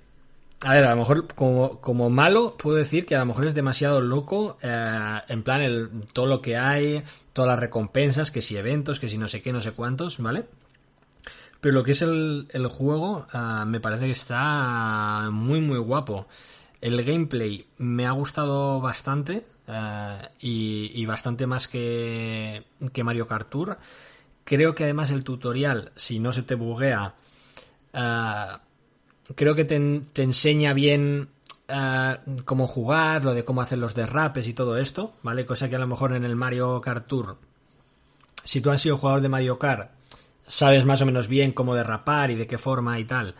A 0.61 0.73
ver, 0.73 0.85
a 0.85 0.91
lo 0.91 0.95
mejor 0.95 1.27
como, 1.35 1.81
como 1.81 2.09
malo 2.09 2.55
puedo 2.55 2.77
decir 2.77 3.05
que 3.05 3.13
a 3.17 3.19
lo 3.19 3.25
mejor 3.25 3.45
es 3.45 3.53
demasiado 3.53 3.99
loco, 3.99 4.57
eh, 4.61 5.19
en 5.27 5.43
plan 5.43 5.61
el, 5.61 5.89
todo 6.13 6.27
lo 6.27 6.41
que 6.41 6.55
hay, 6.55 7.03
todas 7.33 7.49
las 7.49 7.59
recompensas, 7.59 8.31
que 8.31 8.41
si 8.41 8.55
eventos, 8.55 9.01
que 9.01 9.09
si 9.09 9.17
no 9.17 9.27
sé 9.27 9.41
qué, 9.41 9.51
no 9.51 9.59
sé 9.59 9.73
cuántos, 9.73 10.17
¿vale? 10.19 10.45
Pero 11.59 11.73
lo 11.73 11.83
que 11.83 11.91
es 11.91 12.01
el, 12.01 12.47
el 12.51 12.67
juego 12.67 13.27
ah, 13.33 13.65
me 13.67 13.81
parece 13.81 14.05
que 14.05 14.11
está 14.11 15.27
muy 15.29 15.59
muy 15.59 15.79
guapo. 15.79 16.25
El 16.81 17.03
gameplay 17.03 17.65
me 17.77 18.05
ha 18.05 18.11
gustado 18.11 18.79
bastante 18.81 19.45
eh, 19.67 20.29
y, 20.39 21.05
bastante 21.05 21.47
más 21.47 21.67
que, 21.67 22.63
que 22.93 23.03
Mario 23.03 23.27
Kart 23.27 23.49
Tour. 23.49 23.77
Creo 24.43 24.75
que 24.75 24.83
además 24.83 25.11
el 25.11 25.23
tutorial, 25.23 25.91
si 25.95 26.19
no 26.19 26.31
se 26.31 26.43
te 26.43 26.55
buguea, 26.55 27.15
ah, 27.93 28.61
creo 29.35 29.55
que 29.55 29.65
te, 29.65 29.75
en- 29.75 30.07
te 30.13 30.21
enseña 30.23 30.73
bien 30.73 31.29
ah, 31.67 32.19
cómo 32.45 32.67
jugar, 32.67 33.23
lo 33.23 33.33
de 33.33 33.43
cómo 33.43 33.61
hacer 33.61 33.79
los 33.79 33.95
derrapes 33.95 34.47
y 34.47 34.53
todo 34.53 34.77
esto, 34.77 35.13
¿vale? 35.23 35.45
Cosa 35.45 35.69
que 35.69 35.75
a 35.75 35.79
lo 35.79 35.87
mejor 35.87 36.13
en 36.13 36.25
el 36.25 36.35
Mario 36.35 36.79
Kart 36.81 37.07
Tour, 37.07 37.37
si 38.43 38.61
tú 38.61 38.69
has 38.69 38.81
sido 38.81 38.97
jugador 38.97 39.21
de 39.21 39.29
Mario 39.29 39.57
Kart 39.57 39.89
sabes 40.47 40.85
más 40.85 41.01
o 41.01 41.05
menos 41.07 41.27
bien 41.27 41.51
cómo 41.51 41.73
derrapar 41.75 42.31
y 42.31 42.35
de 42.35 42.47
qué 42.47 42.57
forma 42.57 42.99
y 42.99 43.05
tal. 43.05 43.35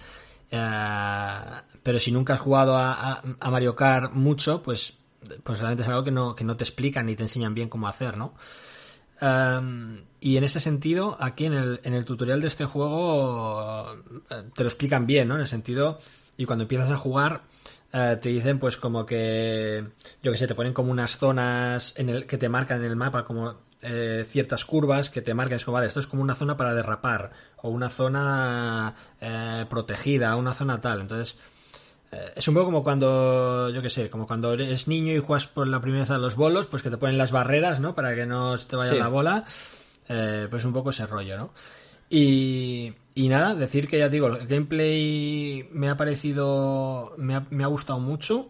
Eh, 0.50 1.40
pero 1.86 2.00
si 2.00 2.12
nunca 2.12 2.34
has 2.34 2.40
jugado 2.40 2.76
a, 2.76 3.22
Mario 3.52 3.76
Kart 3.76 4.12
mucho, 4.12 4.64
pues, 4.64 4.98
pues 5.44 5.60
realmente 5.60 5.84
es 5.84 5.88
algo 5.88 6.04
que 6.04 6.10
no, 6.10 6.36
que 6.36 6.44
no 6.44 6.58
te 6.58 6.64
explican 6.64 7.06
ni 7.06 7.16
te 7.16 7.22
enseñan 7.22 7.54
bien 7.54 7.70
cómo 7.70 7.88
hacer, 7.88 8.18
¿no? 8.18 8.34
Em, 9.22 10.04
y 10.20 10.36
en 10.38 10.44
ese 10.44 10.60
sentido, 10.60 11.16
aquí 11.20 11.46
en 11.46 11.54
el, 11.54 11.80
en 11.84 11.94
el 11.94 12.04
tutorial 12.04 12.42
de 12.42 12.48
este 12.48 12.66
juego 12.66 13.94
eh, 14.32 14.44
te 14.56 14.64
lo 14.64 14.68
explican 14.68 15.06
bien, 15.06 15.28
¿no? 15.28 15.36
En 15.36 15.42
el 15.42 15.48
sentido, 15.48 16.00
y 16.38 16.46
cuando 16.46 16.64
empiezas 16.64 16.90
a 16.90 16.98
jugar, 16.98 17.44
eh, 17.94 18.18
te 18.20 18.30
dicen 18.30 18.58
pues 18.58 18.78
como 18.78 19.06
que, 19.06 19.88
yo 20.24 20.32
que 20.32 20.40
sé, 20.40 20.48
te 20.48 20.56
ponen 20.56 20.74
como 20.74 20.90
unas 20.90 21.20
zonas 21.20 21.94
en 21.98 22.10
el, 22.10 22.26
que 22.26 22.40
te 22.40 22.50
marcan 22.50 22.80
en 22.80 22.90
el 22.90 22.96
mapa 22.96 23.26
como 23.26 23.58
eh, 23.84 24.26
ciertas 24.28 24.66
curvas 24.66 25.12
que 25.12 25.22
te 25.22 25.36
marcan, 25.36 25.58
es 25.58 25.66
como, 25.66 25.76
vale, 25.76 25.86
esto 25.86 26.00
es 26.00 26.08
como 26.08 26.24
una 26.24 26.34
zona 26.34 26.58
para 26.58 26.74
derrapar, 26.74 27.30
o 27.58 27.70
una 27.70 27.92
zona 27.92 28.96
protegida, 29.70 30.36
una 30.36 30.56
zona 30.56 30.82
tal. 30.82 31.02
Entonces, 31.02 31.38
eh, 31.38 31.55
es 32.36 32.47
un 32.47 32.53
poco 32.53 32.66
como 32.66 32.84
cuando, 32.84 33.70
yo 33.70 33.82
qué 33.82 33.89
sé, 33.89 34.09
como 34.09 34.28
cuando 34.28 34.53
eres 34.53 34.88
niño 34.88 35.13
y 35.13 35.20
juegas 35.20 35.47
por 35.47 35.68
la 35.68 35.82
primera 35.82 36.03
vez 36.03 36.11
a 36.11 36.18
los 36.18 36.36
bolos, 36.36 36.68
pues 36.68 36.84
que 36.84 36.89
te 36.89 36.97
ponen 36.97 37.18
las 37.18 37.32
barreras, 37.32 37.80
¿no? 37.80 37.95
Para 37.95 38.16
que 38.16 38.26
no 38.26 38.57
se 38.57 38.68
te 38.68 38.76
vaya 38.76 38.93
la 38.93 39.07
bola. 39.07 39.45
Eh, 40.07 40.47
pues 40.49 40.66
un 40.66 40.74
poco 40.74 40.91
ese 40.91 41.07
rollo, 41.07 41.38
¿no? 41.38 41.51
Y, 42.09 42.93
y 43.16 43.28
nada, 43.28 43.55
decir 43.55 43.88
que 43.88 43.97
ya 43.97 44.09
digo, 44.09 44.28
el 44.28 44.47
gameplay 44.47 45.68
me 45.72 45.89
ha 45.89 45.97
parecido, 45.97 47.13
me 47.18 47.36
ha, 47.36 47.45
me 47.49 47.63
ha 47.63 47.68
gustado 47.68 47.99
mucho. 47.99 48.49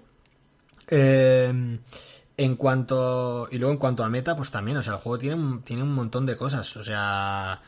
Eh, 0.89 1.79
en 2.37 2.55
cuanto, 2.57 3.47
y 3.49 3.57
luego 3.57 3.71
en 3.71 3.79
cuanto 3.79 4.03
a 4.03 4.09
meta, 4.09 4.35
pues 4.35 4.51
también, 4.51 4.77
o 4.77 4.83
sea, 4.83 4.93
el 4.93 4.99
juego 4.99 5.17
tiene, 5.17 5.59
tiene 5.63 5.83
un 5.83 5.93
montón 5.93 6.25
de 6.25 6.35
cosas, 6.35 6.75
o 6.75 6.83
sea, 6.83 7.61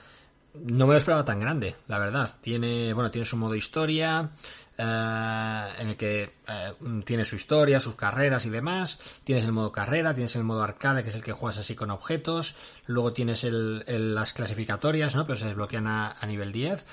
no 0.53 0.87
me 0.87 0.93
lo 0.93 0.97
esperaba 0.97 1.23
tan 1.23 1.39
grande, 1.39 1.75
la 1.87 1.99
verdad. 1.99 2.29
Tiene, 2.41 2.93
bueno, 2.93 3.09
tiene 3.11 3.25
su 3.25 3.37
modo 3.37 3.55
historia, 3.55 4.31
eh, 4.66 4.66
en 4.77 5.87
el 5.87 5.97
que 5.97 6.23
eh, 6.47 6.73
tiene 7.03 7.25
su 7.25 7.35
historia, 7.35 7.79
sus 7.79 7.95
carreras 7.95 8.45
y 8.45 8.49
demás. 8.49 9.21
Tienes 9.23 9.45
el 9.45 9.51
modo 9.51 9.71
carrera, 9.71 10.13
tienes 10.13 10.35
el 10.35 10.43
modo 10.43 10.63
arcade, 10.63 11.03
que 11.03 11.09
es 11.09 11.15
el 11.15 11.23
que 11.23 11.33
juegas 11.33 11.57
así 11.57 11.75
con 11.75 11.89
objetos. 11.89 12.55
Luego 12.85 13.13
tienes 13.13 13.43
el, 13.43 13.83
las 14.13 14.33
clasificatorias, 14.33 15.15
¿no? 15.15 15.25
Pero 15.25 15.35
se 15.35 15.47
desbloquean 15.47 15.87
a, 15.87 16.25
nivel 16.27 16.51
10. 16.51 16.85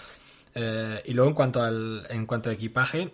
Eh, 0.54 1.02
y 1.04 1.12
luego 1.12 1.30
en 1.30 1.34
cuanto 1.34 1.62
al 1.62 2.06
en 2.08 2.26
cuanto 2.26 2.50
a 2.50 2.52
equipaje 2.52 3.12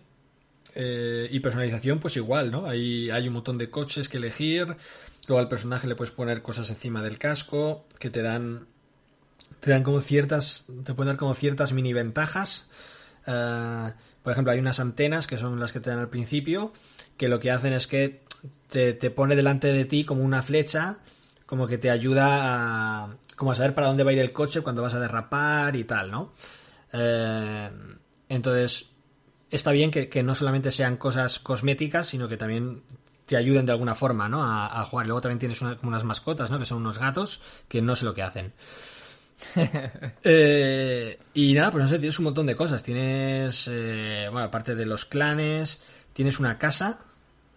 y 0.73 1.41
personalización, 1.41 1.99
pues 1.99 2.17
igual, 2.17 2.53
¿no? 2.53 2.67
Hay, 2.67 3.11
hay 3.11 3.27
un 3.27 3.35
montón 3.35 3.59
de 3.59 3.71
coches 3.71 4.09
que 4.09 4.19
elegir. 4.19 4.77
Luego 5.27 5.41
al 5.41 5.49
personaje 5.49 5.89
le 5.89 5.97
puedes 5.97 6.13
poner 6.13 6.43
cosas 6.43 6.71
encima 6.71 7.03
del 7.03 7.19
casco 7.19 7.87
que 7.99 8.09
te 8.09 8.23
dan 8.23 8.67
te 9.59 9.71
dan 9.71 9.83
como 9.83 10.01
ciertas 10.01 10.65
te 10.85 10.95
pueden 10.95 11.09
dar 11.09 11.17
como 11.17 11.35
ciertas 11.35 11.73
mini 11.73 11.93
ventajas 11.93 12.69
eh, 13.27 13.93
por 14.23 14.33
ejemplo, 14.33 14.53
hay 14.53 14.59
unas 14.59 14.81
antenas 14.81 15.27
que 15.27 15.39
son 15.39 15.59
las 15.59 15.73
que 15.73 15.81
te 15.81 15.91
dan 15.91 15.99
al 15.99 16.09
principio, 16.09 16.73
que 17.17 17.29
lo 17.29 17.41
que 17.41 17.51
hacen 17.51 17.73
es 17.73 17.87
que 17.87 18.23
te, 18.69 18.95
pone 19.11 19.37
delante 19.37 19.73
de 19.73 19.85
ti 19.85 20.05
como 20.05 20.23
una 20.23 20.43
flecha, 20.43 20.99
como 21.47 21.67
que 21.67 21.79
te 21.79 21.91
ayuda 21.91 23.05
a, 23.05 23.17
como 23.37 23.53
a 23.53 23.55
saber 23.55 23.75
para 23.75 23.89
dónde 23.89 24.05
va 24.05 24.11
a 24.11 24.13
ir 24.13 24.21
el 24.21 24.33
coche 24.33 24.61
cuando 24.61 24.83
vas 24.83 24.95
a 24.95 25.01
derrapar 25.01 25.75
y 25.77 25.85
tal, 25.85 26.11
¿no? 26.11 26.33
Eh, 26.93 27.71
entonces, 28.29 28.91
está 29.51 29.73
bien 29.73 29.91
que, 29.91 30.23
no 30.23 30.35
solamente 30.35 30.71
sean 30.71 30.97
cosas 30.97 31.39
cosméticas, 31.39 32.07
sino 32.07 32.29
que 32.29 32.37
también 32.37 32.83
te 33.27 33.37
ayuden 33.37 33.67
de 33.67 33.73
alguna 33.73 33.95
forma, 33.95 34.29
¿no? 34.29 34.43
A, 34.43 34.85
jugar. 34.85 35.07
Luego 35.07 35.21
también 35.21 35.39
tienes 35.39 35.59
como 35.59 35.89
unas 35.89 36.05
mascotas, 36.05 36.51
¿no? 36.51 36.59
Que 36.59 36.65
son 36.65 36.79
unos 36.79 36.99
gatos 36.99 37.41
que 37.69 37.81
no 37.83 37.97
sé 37.97 38.05
lo 38.05 38.15
que 38.15 38.23
hacen. 38.23 38.53
Eh, 40.23 41.19
y 41.35 41.55
nada, 41.55 41.71
pues 41.71 41.83
no 41.83 41.89
sé, 41.89 41.99
tienes 41.99 42.19
un 42.19 42.27
montón 42.27 42.47
de 42.47 42.57
cosas. 42.57 42.83
Tienes, 42.83 43.69
eh, 43.73 44.29
bueno, 44.31 44.47
aparte 44.47 44.75
de 44.75 44.87
los 44.87 45.05
clanes, 45.05 45.81
tienes 46.13 46.39
una 46.39 46.59
casa, 46.59 47.01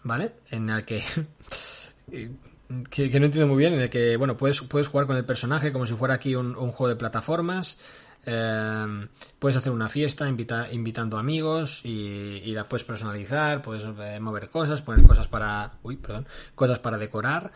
¿vale? 0.03 0.33
En 0.49 0.67
la 0.67 0.81
que, 0.81 1.03
que, 2.89 3.19
no 3.19 3.25
entiendo 3.25 3.47
muy 3.47 3.57
bien, 3.57 3.73
en 3.73 3.81
el 3.81 3.89
que, 3.89 4.15
bueno, 4.17 4.37
puedes, 4.37 4.61
puedes 4.61 4.87
jugar 4.87 5.07
con 5.07 5.17
el 5.17 5.25
personaje 5.25 5.71
como 5.71 5.85
si 5.85 5.93
fuera 5.93 6.15
aquí 6.15 6.35
un, 6.35 6.53
juego 6.53 6.87
de 6.87 6.95
plataformas. 6.95 7.77
Eh, 8.25 9.07
puedes 9.37 9.57
hacer 9.57 9.73
una 9.73 9.89
fiesta 9.89 10.29
invitando 10.29 11.17
amigos 11.17 11.81
y, 11.83 12.41
y, 12.45 12.53
la 12.53 12.67
puedes 12.69 12.85
personalizar, 12.85 13.61
puedes 13.61 13.85
mover 14.21 14.49
cosas, 14.49 14.81
poner 14.81 15.05
cosas 15.05 15.27
para, 15.27 15.73
uy, 15.83 15.97
perdón, 15.97 16.25
cosas 16.55 16.79
para 16.79 16.97
decorar. 16.97 17.51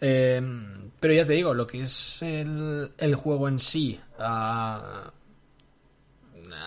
Eh, 0.00 0.40
pero 1.00 1.14
ya 1.14 1.26
te 1.26 1.32
digo, 1.34 1.54
lo 1.54 1.66
que 1.66 1.82
es 1.82 2.22
el, 2.22 2.92
el 2.98 3.14
juego 3.14 3.48
en 3.48 3.58
sí, 3.58 4.00
ah, 4.18 5.12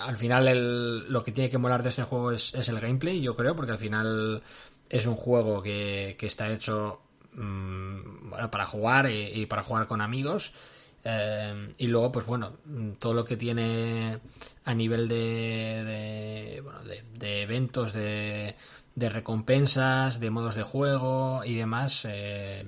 al 0.04 0.18
final 0.18 1.12
lo 1.12 1.24
que 1.24 1.32
tiene 1.32 1.50
que 1.50 1.58
molar 1.58 1.84
de 1.84 1.90
este 1.90 2.04
juego 2.04 2.32
es, 2.32 2.54
el 2.54 2.80
gameplay, 2.80 3.22
yo 3.22 3.36
creo, 3.36 3.56
porque 3.56 3.72
al 3.72 3.78
final 3.78 4.42
es 4.90 5.06
un 5.06 5.16
juego 5.16 5.62
que, 5.62 6.18
está 6.20 6.50
hecho 6.52 7.02
mm, 7.34 8.32
para 8.52 8.66
jugar 8.66 9.10
y, 9.10 9.46
para 9.46 9.64
jugar 9.64 9.88
con 9.88 10.02
amigos. 10.02 10.54
Eh, 11.04 11.74
y 11.78 11.88
luego, 11.88 12.12
pues 12.12 12.26
bueno, 12.26 12.58
todo 13.00 13.14
lo 13.14 13.26
que 13.26 13.38
tiene 13.38 14.20
a 14.66 14.74
nivel 14.74 15.08
de, 15.08 16.62
de, 17.18 17.42
eventos, 17.42 17.94
de, 17.94 18.56
de 18.96 19.10
recompensas, 19.10 20.20
de 20.20 20.30
modos 20.30 20.56
de 20.56 20.64
juego 20.64 21.44
y 21.44 21.56
demás, 21.56 22.06
eh, 22.08 22.66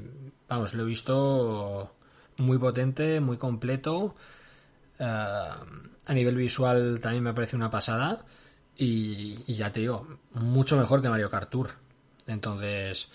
Vamos, 0.54 0.76
lo 0.76 0.84
he 0.84 0.86
visto 0.86 1.96
muy 2.38 2.60
potente, 2.60 3.20
muy 3.20 3.38
completo. 3.38 4.14
Eh, 5.00 5.04
a 5.04 6.14
nivel 6.14 6.36
visual 6.36 7.00
también 7.02 7.24
me 7.24 7.34
parece 7.34 7.56
una 7.56 7.72
pasada. 7.72 8.24
Y, 8.78 9.52
ya 9.52 9.72
te 9.72 9.80
digo, 9.80 10.08
mucho 10.36 10.78
mejor 10.78 11.02
que 11.02 11.10
Mario 11.10 11.32
Kart 11.32 11.50
Tour. 11.50 11.72
Entonces, 12.28 13.08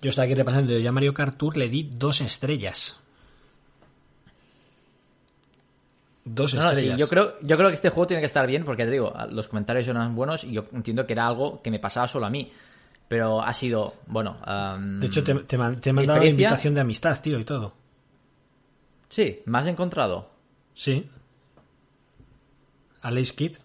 yo 0.00 0.08
estaba 0.08 0.24
aquí 0.24 0.34
repasando. 0.34 0.78
Yo 0.78 0.88
a 0.88 0.92
Mario 0.92 1.12
Kart 1.12 1.36
Tour 1.36 1.58
le 1.58 1.68
di 1.68 1.82
dos 1.82 2.22
estrellas. 2.22 2.96
Dos 6.24 6.54
estrellas. 6.54 6.98
yo, 6.98 7.08
creo, 7.08 7.34
yo 7.42 7.58
creo 7.58 7.68
que 7.68 7.74
este 7.74 7.90
juego 7.90 8.06
tiene 8.06 8.22
que 8.22 8.26
estar 8.26 8.46
bien 8.46 8.64
porque 8.64 8.86
te 8.86 8.92
digo, 8.92 9.12
los 9.32 9.48
comentarios 9.48 9.86
eran 9.86 10.16
buenos 10.16 10.44
y 10.44 10.52
yo 10.52 10.64
entiendo 10.72 11.06
que 11.06 11.12
era 11.12 11.26
algo 11.26 11.60
que 11.60 11.70
me 11.70 11.78
pasaba 11.78 12.08
solo 12.08 12.24
a 12.24 12.30
mí. 12.30 12.50
Pero 13.08 13.40
ha 13.40 13.52
sido, 13.52 13.94
bueno. 14.06 14.38
de 14.98 15.06
hecho, 15.06 15.22
te, 15.22 15.34
te, 15.34 15.56
he 15.56 15.92
mandado 15.92 16.24
invitación 16.24 16.74
de 16.74 16.80
amistad, 16.80 17.20
tío, 17.20 17.38
y 17.38 17.44
todo. 17.44 17.72
Sí, 19.08 19.42
¿me 19.46 19.58
has 19.58 19.66
encontrado? 19.66 20.30
Sí. 20.74 21.08
A 23.02 23.12
Kid. 23.12 23.56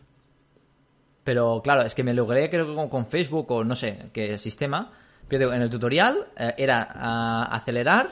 Pero 1.24 1.62
claro, 1.64 1.82
es 1.82 1.96
que 1.96 2.04
me 2.04 2.14
logré, 2.14 2.50
creo 2.50 2.68
que 2.68 2.90
con, 2.90 3.08
Facebook 3.08 3.52
o 3.52 3.64
no 3.64 3.76
sé 3.76 4.10
qué 4.14 4.38
sistema. 4.38 4.92
Pero 5.28 5.54
en 5.54 5.62
el 5.62 5.70
tutorial 5.70 6.28
eh, 6.38 6.54
era 6.58 6.90
ah, 6.94 7.48
acelerar 7.52 8.10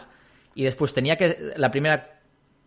y 0.55 0.63
después 0.63 0.93
tenía 0.93 1.15
que. 1.15 1.53
La 1.57 1.69
primera 1.69 2.19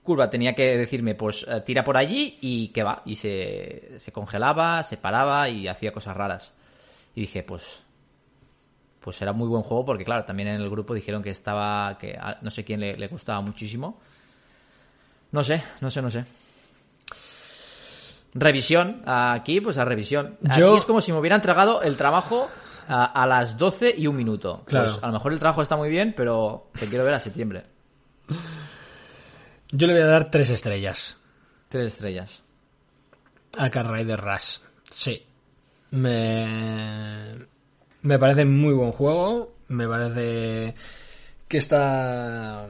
curva 0.02 0.28
tenía 0.28 0.54
que 0.54 0.76
decirme, 0.76 1.14
pues 1.14 1.46
eh, 1.48 1.62
tira 1.64 1.84
por 1.84 1.96
allí 1.96 2.38
y 2.40 2.68
que 2.68 2.82
va. 2.82 3.02
Y 3.04 3.16
se, 3.16 3.98
se 3.98 4.12
congelaba, 4.12 4.82
se 4.82 4.96
paraba 4.96 5.48
y 5.48 5.68
hacía 5.68 5.92
cosas 5.92 6.16
raras. 6.16 6.52
Y 7.14 7.22
dije, 7.22 7.42
pues 7.42 7.82
pues 9.02 9.20
era 9.20 9.32
muy 9.32 9.48
buen 9.48 9.62
juego 9.62 9.84
porque, 9.84 10.04
claro, 10.04 10.24
también 10.24 10.48
en 10.48 10.60
el 10.60 10.70
grupo 10.70 10.94
dijeron 10.94 11.22
que 11.22 11.30
estaba, 11.30 11.98
que 11.98 12.18
no 12.40 12.50
sé 12.50 12.64
quién 12.64 12.80
le, 12.80 13.08
gustaba 13.08 13.40
muchísimo. 13.40 14.00
No 15.32 15.42
sé, 15.42 15.62
no 15.80 15.90
sé, 15.90 16.02
no 16.02 16.10
sé. 16.10 16.24
Revisión, 18.34 19.02
aquí 19.04 19.60
pues 19.60 19.76
a 19.76 19.84
revisión. 19.84 20.38
Aquí 20.48 20.62
es 20.62 20.84
como 20.84 21.00
si 21.00 21.12
me 21.12 21.18
hubieran 21.18 21.42
tragado 21.42 21.82
el 21.82 21.96
trabajo 21.96 22.48
a, 22.88 23.26
las 23.26 23.58
12 23.58 23.94
y 23.98 24.06
un 24.06 24.16
minuto. 24.16 24.62
Pues, 24.64 24.68
claro. 24.68 24.98
a 25.02 25.06
lo 25.08 25.12
mejor 25.14 25.32
el 25.32 25.38
trabajo 25.38 25.62
está 25.62 25.76
muy 25.76 25.88
bien, 25.88 26.14
pero 26.16 26.70
te 26.78 26.86
quiero 26.86 27.04
ver 27.04 27.14
a 27.14 27.20
septiembre. 27.20 27.62
Yo 29.70 29.86
le 29.86 29.94
voy 29.94 30.02
a 30.02 30.06
dar 30.06 30.30
tres 30.30 30.50
estrellas. 30.50 31.18
Tres 31.68 31.88
estrellas. 31.94 32.42
A 33.58 33.70
Car 33.70 33.90
Rider 33.90 34.20
Rush. 34.20 34.58
Sí. 34.90 35.26
Me, 35.90 37.46
me 38.02 38.18
parece 38.18 38.44
muy 38.44 38.74
buen 38.74 38.92
juego. 38.92 39.54
Me 39.68 39.88
parece 39.88 40.74
que 41.48 41.58
está. 41.58 42.68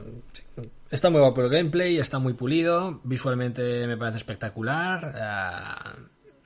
Está 0.89 1.09
muy 1.09 1.19
guapo 1.19 1.41
el 1.41 1.49
gameplay, 1.49 1.97
está 1.97 2.19
muy 2.19 2.33
pulido. 2.33 3.01
Visualmente 3.03 3.87
me 3.87 3.97
parece 3.97 4.17
espectacular. 4.17 5.13
Ah, 5.19 5.95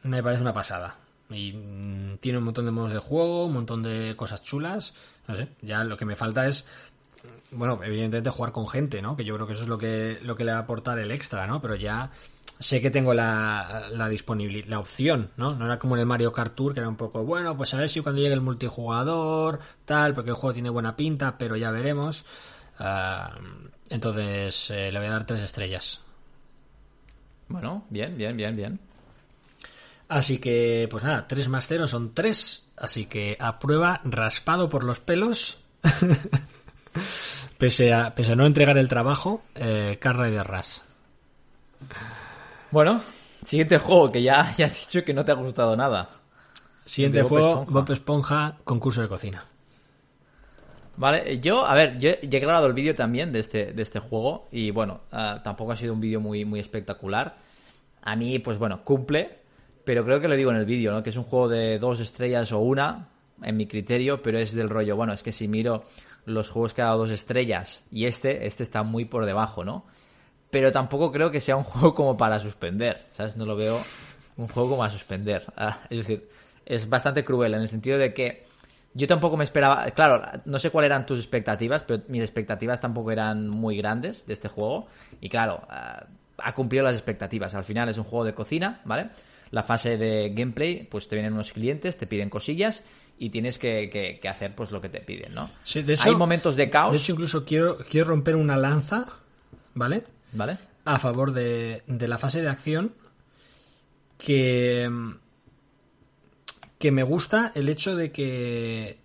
me 0.04 0.24
parece 0.24 0.42
una 0.42 0.54
pasada. 0.54 0.98
Y 1.30 1.52
mm, 1.52 2.18
tiene 2.20 2.38
un 2.38 2.46
montón 2.46 2.66
de 2.66 2.72
modos 2.72 2.94
de 2.94 3.00
juego, 3.00 3.46
un 3.46 3.54
montón 3.54 3.84
de 3.84 4.16
cosas 4.16 4.42
chulas. 4.42 4.94
No 5.28 5.36
sé, 5.36 5.50
ya 5.62 5.84
lo 5.84 5.98
que 5.98 6.06
me 6.06 6.16
falta 6.16 6.48
es 6.48 6.66
bueno, 7.52 7.80
evidentemente 7.84 8.30
jugar 8.30 8.52
con 8.52 8.68
gente, 8.68 9.02
¿no? 9.02 9.16
Que 9.16 9.24
yo 9.24 9.36
creo 9.36 9.48
que 9.48 9.54
eso 9.54 9.64
es 9.64 9.70
lo 9.70 9.78
que, 9.78 10.20
lo 10.22 10.36
que 10.36 10.44
le 10.44 10.52
va 10.52 10.58
a 10.58 10.62
aportar 10.62 11.00
el 11.00 11.12
extra, 11.12 11.48
¿no? 11.48 11.62
Pero 11.62 11.76
ya 11.76 12.12
sé 12.60 12.82
que 12.82 12.92
tengo 12.92 13.14
la, 13.14 13.88
la 13.92 14.10
disponibilidad, 14.10 14.68
la 14.68 14.80
opción, 14.80 15.32
¿no? 15.38 15.56
No 15.56 15.66
era 15.66 15.80
como 15.80 15.96
en 15.96 16.02
el 16.02 16.06
Mario 16.06 16.32
Kart 16.32 16.56
Tour, 16.56 16.74
que 16.74 16.80
era 16.80 16.90
un 16.90 16.96
poco, 16.96 17.24
bueno, 17.24 17.56
pues 17.56 17.74
a 17.74 17.78
ver 17.78 17.90
si 17.90 18.02
cuando 18.02 18.22
llegue 18.22 18.34
el 18.34 18.42
multijugador, 18.42 19.60
tal, 19.86 20.14
porque 20.14 20.32
el 20.32 20.36
juego 20.36 20.54
tiene 20.54 20.70
buena 20.70 20.96
pinta, 20.96 21.38
pero 21.38 21.56
ya 21.56 21.72
veremos. 21.72 22.26
Ah, 22.80 23.38
entonces, 23.90 24.70
eh, 24.72 24.92
le 24.92 25.00
voy 25.00 25.08
a 25.08 25.12
dar 25.12 25.26
tres 25.26 25.42
estrellas. 25.42 26.02
Bueno, 27.48 27.86
bien, 27.90 28.18
bien, 28.18 28.36
bien, 28.36 28.56
bien. 28.56 28.80
Así 30.10 30.40
que, 30.40 30.88
pues 30.90 31.04
nada, 31.04 31.28
3 31.28 31.50
más 31.50 31.68
0 31.68 31.88
son 31.88 32.14
3. 32.14 32.66
Así 32.78 33.06
que 33.08 33.38
a 33.40 33.60
prueba, 33.60 34.02
raspado 34.04 34.70
por 34.70 34.84
los 34.84 35.00
pelos. 35.00 35.60
pese, 37.58 37.94
a, 37.94 38.16
pese 38.16 38.34
a 38.34 38.36
no 38.36 38.46
entregar 38.46 38.78
el 38.78 38.88
trabajo, 38.88 39.44
eh, 39.56 39.98
Carra 40.00 40.30
y 40.30 40.32
de 40.32 40.44
Ras. 40.44 40.84
Bueno, 42.72 43.02
siguiente 43.44 43.78
juego 43.78 44.12
que 44.12 44.22
ya, 44.22 44.54
ya 44.58 44.66
has 44.66 44.80
dicho 44.80 45.06
que 45.06 45.14
no 45.14 45.24
te 45.24 45.32
ha 45.32 45.36
gustado 45.36 45.76
nada. 45.76 46.10
Siguiente 46.86 47.24
juego, 47.24 47.66
Bob 47.66 47.92
Esponja, 47.92 48.58
concurso 48.64 49.02
de 49.02 49.08
cocina. 49.08 49.46
Vale, 50.98 51.40
yo, 51.40 51.66
a 51.66 51.76
ver, 51.76 52.00
yo, 52.00 52.10
he 52.10 52.40
grabado 52.40 52.66
el 52.66 52.74
vídeo 52.74 52.96
también 52.96 53.32
de 53.32 53.40
este, 53.40 53.72
de 53.72 53.82
este 53.82 54.00
juego 54.00 54.48
y 54.52 54.72
bueno, 54.72 55.02
uh, 55.12 55.44
tampoco 55.44 55.72
ha 55.72 55.76
sido 55.76 55.94
un 55.94 56.02
vídeo 56.02 56.20
muy, 56.20 56.44
muy 56.44 56.60
espectacular. 56.60 57.38
A 58.02 58.16
mí, 58.16 58.40
pues 58.40 58.58
bueno, 58.58 58.84
cumple, 58.84 59.40
pero 59.84 60.04
creo 60.04 60.20
que 60.20 60.28
lo 60.28 60.36
digo 60.36 60.50
en 60.50 60.58
el 60.58 60.66
vídeo, 60.66 60.92
¿no? 60.92 61.04
Que 61.04 61.12
es 61.12 61.18
un 61.18 61.26
juego 61.26 61.50
de 61.50 61.78
dos 61.78 62.00
estrellas 62.00 62.52
o 62.52 62.60
una, 62.60 63.10
en 63.44 63.58
mi 63.58 63.68
criterio, 63.68 64.22
pero 64.22 64.40
es 64.40 64.54
del 64.54 64.70
rollo, 64.70 64.96
bueno, 64.96 65.14
es 65.14 65.24
que 65.24 65.32
si 65.32 65.48
miro 65.48 65.84
los 66.26 66.50
juegos 66.50 66.74
que 66.74 66.82
ha 66.82 66.86
dado 66.86 67.00
dos 67.00 67.12
estrellas 67.12 67.84
y 67.92 68.06
este, 68.06 68.48
este 68.48 68.64
está 68.64 68.84
muy 68.84 69.06
por 69.06 69.26
debajo, 69.26 69.64
¿no? 69.64 69.86
Pero 70.50 70.72
tampoco 70.72 71.12
creo 71.12 71.32
que 71.32 71.40
sea 71.40 71.56
un 71.56 71.64
juego 71.66 71.94
como 71.94 72.18
para 72.18 72.40
suspender, 72.40 73.06
¿sabes? 73.16 73.36
No 73.36 73.46
lo 73.46 73.56
veo 73.56 73.80
un 74.38 74.48
juego 74.48 74.70
como 74.72 74.84
a 74.84 74.90
suspender. 74.90 75.46
Ah, 75.56 75.80
es 75.90 75.98
decir, 76.00 76.30
es 76.66 76.88
bastante 76.88 77.24
cruel 77.24 77.54
en 77.54 77.62
el 77.62 77.68
sentido 77.68 77.98
de 77.98 78.14
que 78.14 78.46
yo 78.94 79.08
tampoco 79.08 79.38
me 79.38 79.44
esperaba, 79.44 79.86
claro, 79.92 80.22
no 80.46 80.58
sé 80.58 80.72
cuáles 80.72 80.88
eran 80.88 81.06
tus 81.06 81.20
expectativas, 81.20 81.84
pero 81.84 82.04
mis 82.08 82.22
expectativas 82.22 82.80
tampoco 82.80 83.12
eran 83.12 83.48
muy 83.48 83.78
grandes 83.78 84.26
de 84.26 84.34
este 84.34 84.48
juego. 84.48 84.88
Y 85.22 85.30
claro, 85.30 85.62
uh, 85.70 86.06
ha 86.40 86.56
cumplido 86.56 86.84
las 86.84 86.96
expectativas. 86.96 87.54
Al 87.54 87.64
final 87.64 87.90
es 87.90 87.98
un 87.98 88.06
juego 88.06 88.26
de 88.26 88.34
cocina, 88.34 88.82
¿vale? 88.86 89.10
La 89.52 89.64
fase 89.64 89.98
de 89.98 90.34
gameplay, 90.36 90.88
pues 90.90 91.08
te 91.08 91.16
vienen 91.16 91.34
unos 91.34 91.52
clientes, 91.52 91.96
te 91.96 92.08
piden 92.08 92.30
cosillas 92.30 92.84
y 93.20 93.30
tienes 93.30 93.58
que, 93.58 93.90
que, 93.92 94.20
que 94.20 94.30
hacer 94.30 94.56
pues 94.56 94.72
lo 94.72 94.82
que 94.82 94.90
te 94.90 95.00
piden, 95.02 95.34
¿no? 95.34 95.50
Sí, 95.64 95.84
de 95.84 95.94
hecho, 95.94 96.10
Hay 96.10 96.16
momentos 96.16 96.56
de 96.56 96.70
caos. 96.70 96.92
De 96.92 96.98
hecho, 96.98 97.14
incluso 97.14 97.46
quiero, 97.46 97.78
quiero 97.90 98.08
romper 98.08 98.36
una 98.36 98.58
lanza, 98.58 99.06
¿vale? 99.74 100.04
¿Vale? 100.38 100.58
A 100.86 101.00
favor 101.00 101.34
de, 101.34 101.84
de 101.88 102.08
la 102.08 102.18
fase 102.18 102.42
de 102.42 102.50
acción 102.50 102.94
que 104.18 104.90
que 106.80 106.92
me 106.92 107.04
gusta 107.04 107.52
el 107.56 107.70
hecho 107.70 107.96
de 107.96 108.12
que 108.12 109.00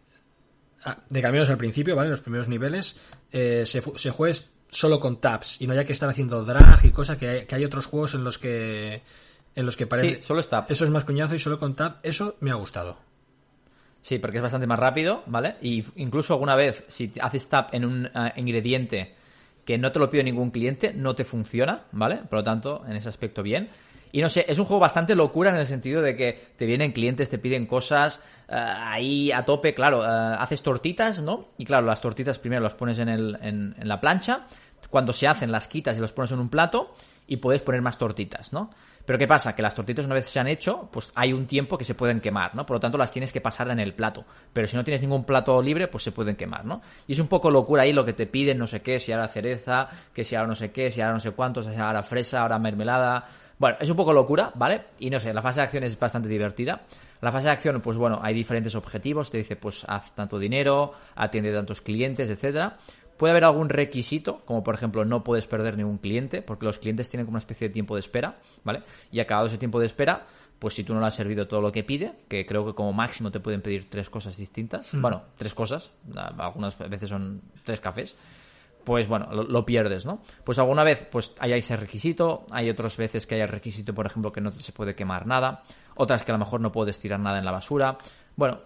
ah, 0.85 0.99
de 1.09 1.21
que 1.21 1.27
al 1.27 1.33
menos 1.33 1.51
al 1.51 1.59
principio, 1.59 1.97
¿vale? 1.97 2.09
En 2.09 2.13
los 2.13 2.21
primeros 2.21 2.49
niveles 2.49 2.97
eh, 3.31 3.65
se, 3.67 3.83
se, 3.97 4.11
juegue 4.11 4.39
solo 4.71 5.01
con 5.01 5.21
tabs 5.21 5.61
y 5.61 5.67
no 5.67 5.73
haya 5.73 5.85
que 5.85 5.93
estar 5.93 6.09
haciendo 6.09 6.45
drag 6.45 6.85
y 6.85 6.91
cosas 6.91 7.17
que 7.17 7.29
hay, 7.29 7.47
que 7.47 7.55
hay 7.55 7.65
otros 7.65 7.87
juegos 7.87 8.15
en 8.15 8.25
los 8.25 8.39
que 8.39 9.03
en 9.55 9.67
los 9.67 9.77
que 9.77 9.87
parece 9.87 10.17
sí, 10.17 10.23
solo 10.23 10.41
es 10.41 10.49
eso 10.69 10.85
es 10.85 10.91
más 10.91 11.05
coñazo 11.05 11.35
y 11.35 11.39
solo 11.39 11.59
con 11.59 11.75
tab 11.75 11.97
eso 12.03 12.37
me 12.41 12.51
ha 12.51 12.55
gustado 12.55 12.97
sí 14.01 14.19
porque 14.19 14.39
es 14.39 14.43
bastante 14.43 14.67
más 14.67 14.79
rápido 14.79 15.23
vale 15.27 15.57
y 15.61 15.85
incluso 15.97 16.33
alguna 16.33 16.57
vez 16.57 16.85
si 16.89 17.13
haces 17.21 17.49
tab 17.51 17.69
en 17.73 17.85
un 17.85 18.07
uh, 18.07 18.31
ingrediente 18.37 19.15
que 19.65 19.79
no 19.79 19.93
te 19.93 19.99
lo 19.99 20.11
pide 20.11 20.25
ningún 20.25 20.51
cliente 20.51 20.93
no 20.93 21.15
te 21.15 21.25
funciona 21.25 21.85
vale 21.93 22.17
por 22.29 22.41
lo 22.41 22.43
tanto 22.43 22.85
en 22.89 22.97
ese 22.97 23.09
aspecto 23.09 23.43
bien 23.43 23.71
y 24.13 24.21
no 24.21 24.29
sé, 24.29 24.45
es 24.47 24.59
un 24.59 24.67
juego 24.67 24.81
bastante 24.81 25.15
locura 25.15 25.51
en 25.51 25.57
el 25.57 25.67
sentido 25.67 26.03
de 26.03 26.15
que 26.15 26.39
te 26.57 26.67
vienen 26.67 26.93
clientes, 26.93 27.31
te 27.31 27.39
piden 27.39 27.67
cosas 27.67 28.21
uh, 28.49 28.53
ahí 28.55 29.33
a 29.33 29.43
tope, 29.43 29.73
claro, 29.73 30.01
uh, 30.01 30.37
haces 30.39 30.63
tortitas, 30.63 31.23
¿no? 31.23 31.49
Y 31.57 31.65
claro, 31.65 31.87
las 31.87 32.03
tortitas 32.03 32.39
primero 32.39 32.63
las 32.63 32.75
pones 32.75 32.99
en, 32.99 33.09
el, 33.09 33.39
en, 33.41 33.75
en, 33.79 33.89
la 33.89 34.03
plancha, 34.03 34.47
cuando 34.91 35.15
se 35.15 35.27
hacen 35.27 35.51
las 35.51 35.67
quitas 35.67 35.97
y 35.97 36.01
las 36.01 36.13
pones 36.13 36.31
en 36.33 36.41
un 36.41 36.51
plato 36.51 36.95
y 37.27 37.39
puedes 37.39 37.63
poner 37.63 37.81
más 37.81 37.97
tortitas, 37.97 38.53
¿no? 38.53 38.69
Pero 39.05 39.19
¿qué 39.19 39.27
pasa? 39.27 39.55
Que 39.55 39.63
las 39.63 39.75
tortitas 39.75 40.07
una 40.07 40.15
vez 40.15 40.29
se 40.29 40.39
han 40.39 40.47
hecho, 40.47 40.89
pues 40.93 41.13
hay 41.15 41.33
un 41.33 41.47
tiempo 41.47 41.77
que 41.77 41.85
se 41.85 41.95
pueden 41.95 42.21
quemar, 42.21 42.55
¿no? 42.55 42.65
Por 42.65 42.77
lo 42.77 42.81
tanto 42.81 42.99
las 42.99 43.11
tienes 43.11 43.33
que 43.33 43.41
pasar 43.41 43.69
en 43.71 43.81
el 43.81 43.95
plato. 43.95 44.25
Pero 44.53 44.67
si 44.67 44.77
no 44.77 44.85
tienes 44.85 45.01
ningún 45.03 45.25
plato 45.25 45.61
libre, 45.61 45.89
pues 45.89 46.05
se 46.05 46.13
pueden 46.13 46.37
quemar, 46.37 46.65
¿no? 46.65 46.83
Y 47.07 47.13
es 47.13 47.19
un 47.19 47.29
poco 47.29 47.51
locura 47.51 47.83
ahí 47.83 47.93
lo 47.93 48.05
que 48.05 48.13
te 48.13 48.27
piden, 48.27 48.59
no 48.59 48.67
sé 48.67 48.81
qué, 48.81 48.99
si 48.99 49.13
ahora 49.13 49.29
cereza, 49.29 49.89
que 50.15 50.25
si 50.25 50.37
ahora 50.37 50.49
no 50.49 50.55
sé 50.55 50.71
qué, 50.71 50.91
si 50.91 51.01
ahora 51.01 51.15
no 51.15 51.21
sé 51.21 51.33
cuántos, 51.33 51.67
si 51.67 51.75
ahora 51.75 52.03
fresa, 52.03 52.43
ahora 52.43 52.59
mermelada, 52.59 53.27
bueno, 53.59 53.77
es 53.81 53.91
un 53.91 53.97
poco 53.97 54.13
locura, 54.13 54.51
¿vale? 54.55 54.87
Y 54.99 55.11
no 55.11 55.21
sé, 55.21 55.33
la 55.33 55.43
fase 55.43 55.61
de 55.61 55.65
acción 55.65 55.85
es 55.85 55.99
bastante 55.99 56.29
divertida. 56.29 56.81
La 57.21 57.31
fase 57.31 57.47
de 57.47 57.53
acción, 57.53 57.81
pues 57.81 57.97
bueno, 57.97 58.19
hay 58.21 58.35
diferentes 58.35 58.75
objetivos. 58.75 59.31
Te 59.31 59.39
dice, 59.39 59.55
pues 59.55 59.85
haz 59.87 60.13
tanto 60.17 60.37
dinero, 60.39 60.93
atiende 61.15 61.53
tantos 61.53 61.81
clientes, 61.81 62.29
etcétera. 62.29 62.79
Puede 63.23 63.31
haber 63.31 63.45
algún 63.45 63.69
requisito, 63.69 64.41
como 64.45 64.65
por 64.65 64.75
ejemplo 64.75 65.05
no 65.05 65.23
puedes 65.23 65.47
perder 65.47 65.77
ningún 65.77 65.99
cliente, 65.99 66.43
porque 66.43 66.67
los 66.67 66.81
clientes 66.81 67.09
tienen 67.09 67.25
como 67.25 67.35
una 67.35 67.39
especie 67.39 67.69
de 67.69 67.73
tiempo 67.73 67.95
de 67.95 68.01
espera, 68.01 68.41
¿vale? 68.65 68.83
Y 69.13 69.21
acabado 69.21 69.47
ese 69.47 69.59
tiempo 69.59 69.79
de 69.79 69.87
espera, 69.87 70.27
pues 70.59 70.75
si 70.75 70.83
tú 70.83 70.93
no 70.93 70.99
le 70.99 71.07
has 71.07 71.15
servido 71.15 71.47
todo 71.47 71.61
lo 71.61 71.71
que 71.71 71.85
pide, 71.85 72.15
que 72.27 72.45
creo 72.45 72.67
que 72.67 72.75
como 72.75 72.93
máximo 72.93 73.31
te 73.31 73.39
pueden 73.39 73.63
pedir 73.63 73.89
tres 73.89 74.11
cosas 74.11 74.37
distintas, 74.37 74.93
mm. 74.93 75.01
bueno, 75.01 75.23
tres 75.37 75.55
cosas, 75.55 75.93
algunas 76.37 76.77
veces 76.77 77.11
son 77.11 77.43
tres 77.63 77.79
cafés, 77.79 78.17
pues 78.83 79.07
bueno, 79.07 79.29
lo, 79.33 79.45
lo, 79.45 79.65
pierdes, 79.65 80.05
¿no? 80.05 80.21
Pues 80.43 80.59
alguna 80.59 80.83
vez 80.83 81.07
pues 81.09 81.33
hay 81.39 81.53
ese 81.53 81.77
requisito, 81.77 82.45
hay 82.51 82.71
otras 82.71 82.97
veces 82.97 83.29
que 83.29 83.37
hay 83.37 83.43
el 83.43 83.49
requisito, 83.51 83.95
por 83.95 84.05
ejemplo, 84.05 84.33
que 84.33 84.41
no 84.41 84.51
se 84.51 84.73
puede 84.73 84.97
quemar 84.97 85.29
nada, 85.29 85.63
otras 85.95 86.25
que 86.25 86.33
a 86.33 86.35
lo 86.35 86.41
mejor 86.41 86.61
no 86.61 86.73
puedes 86.73 86.99
tirar 86.99 87.21
nada 87.21 87.39
en 87.39 87.45
la 87.45 87.53
basura. 87.53 87.97
Bueno, 88.35 88.59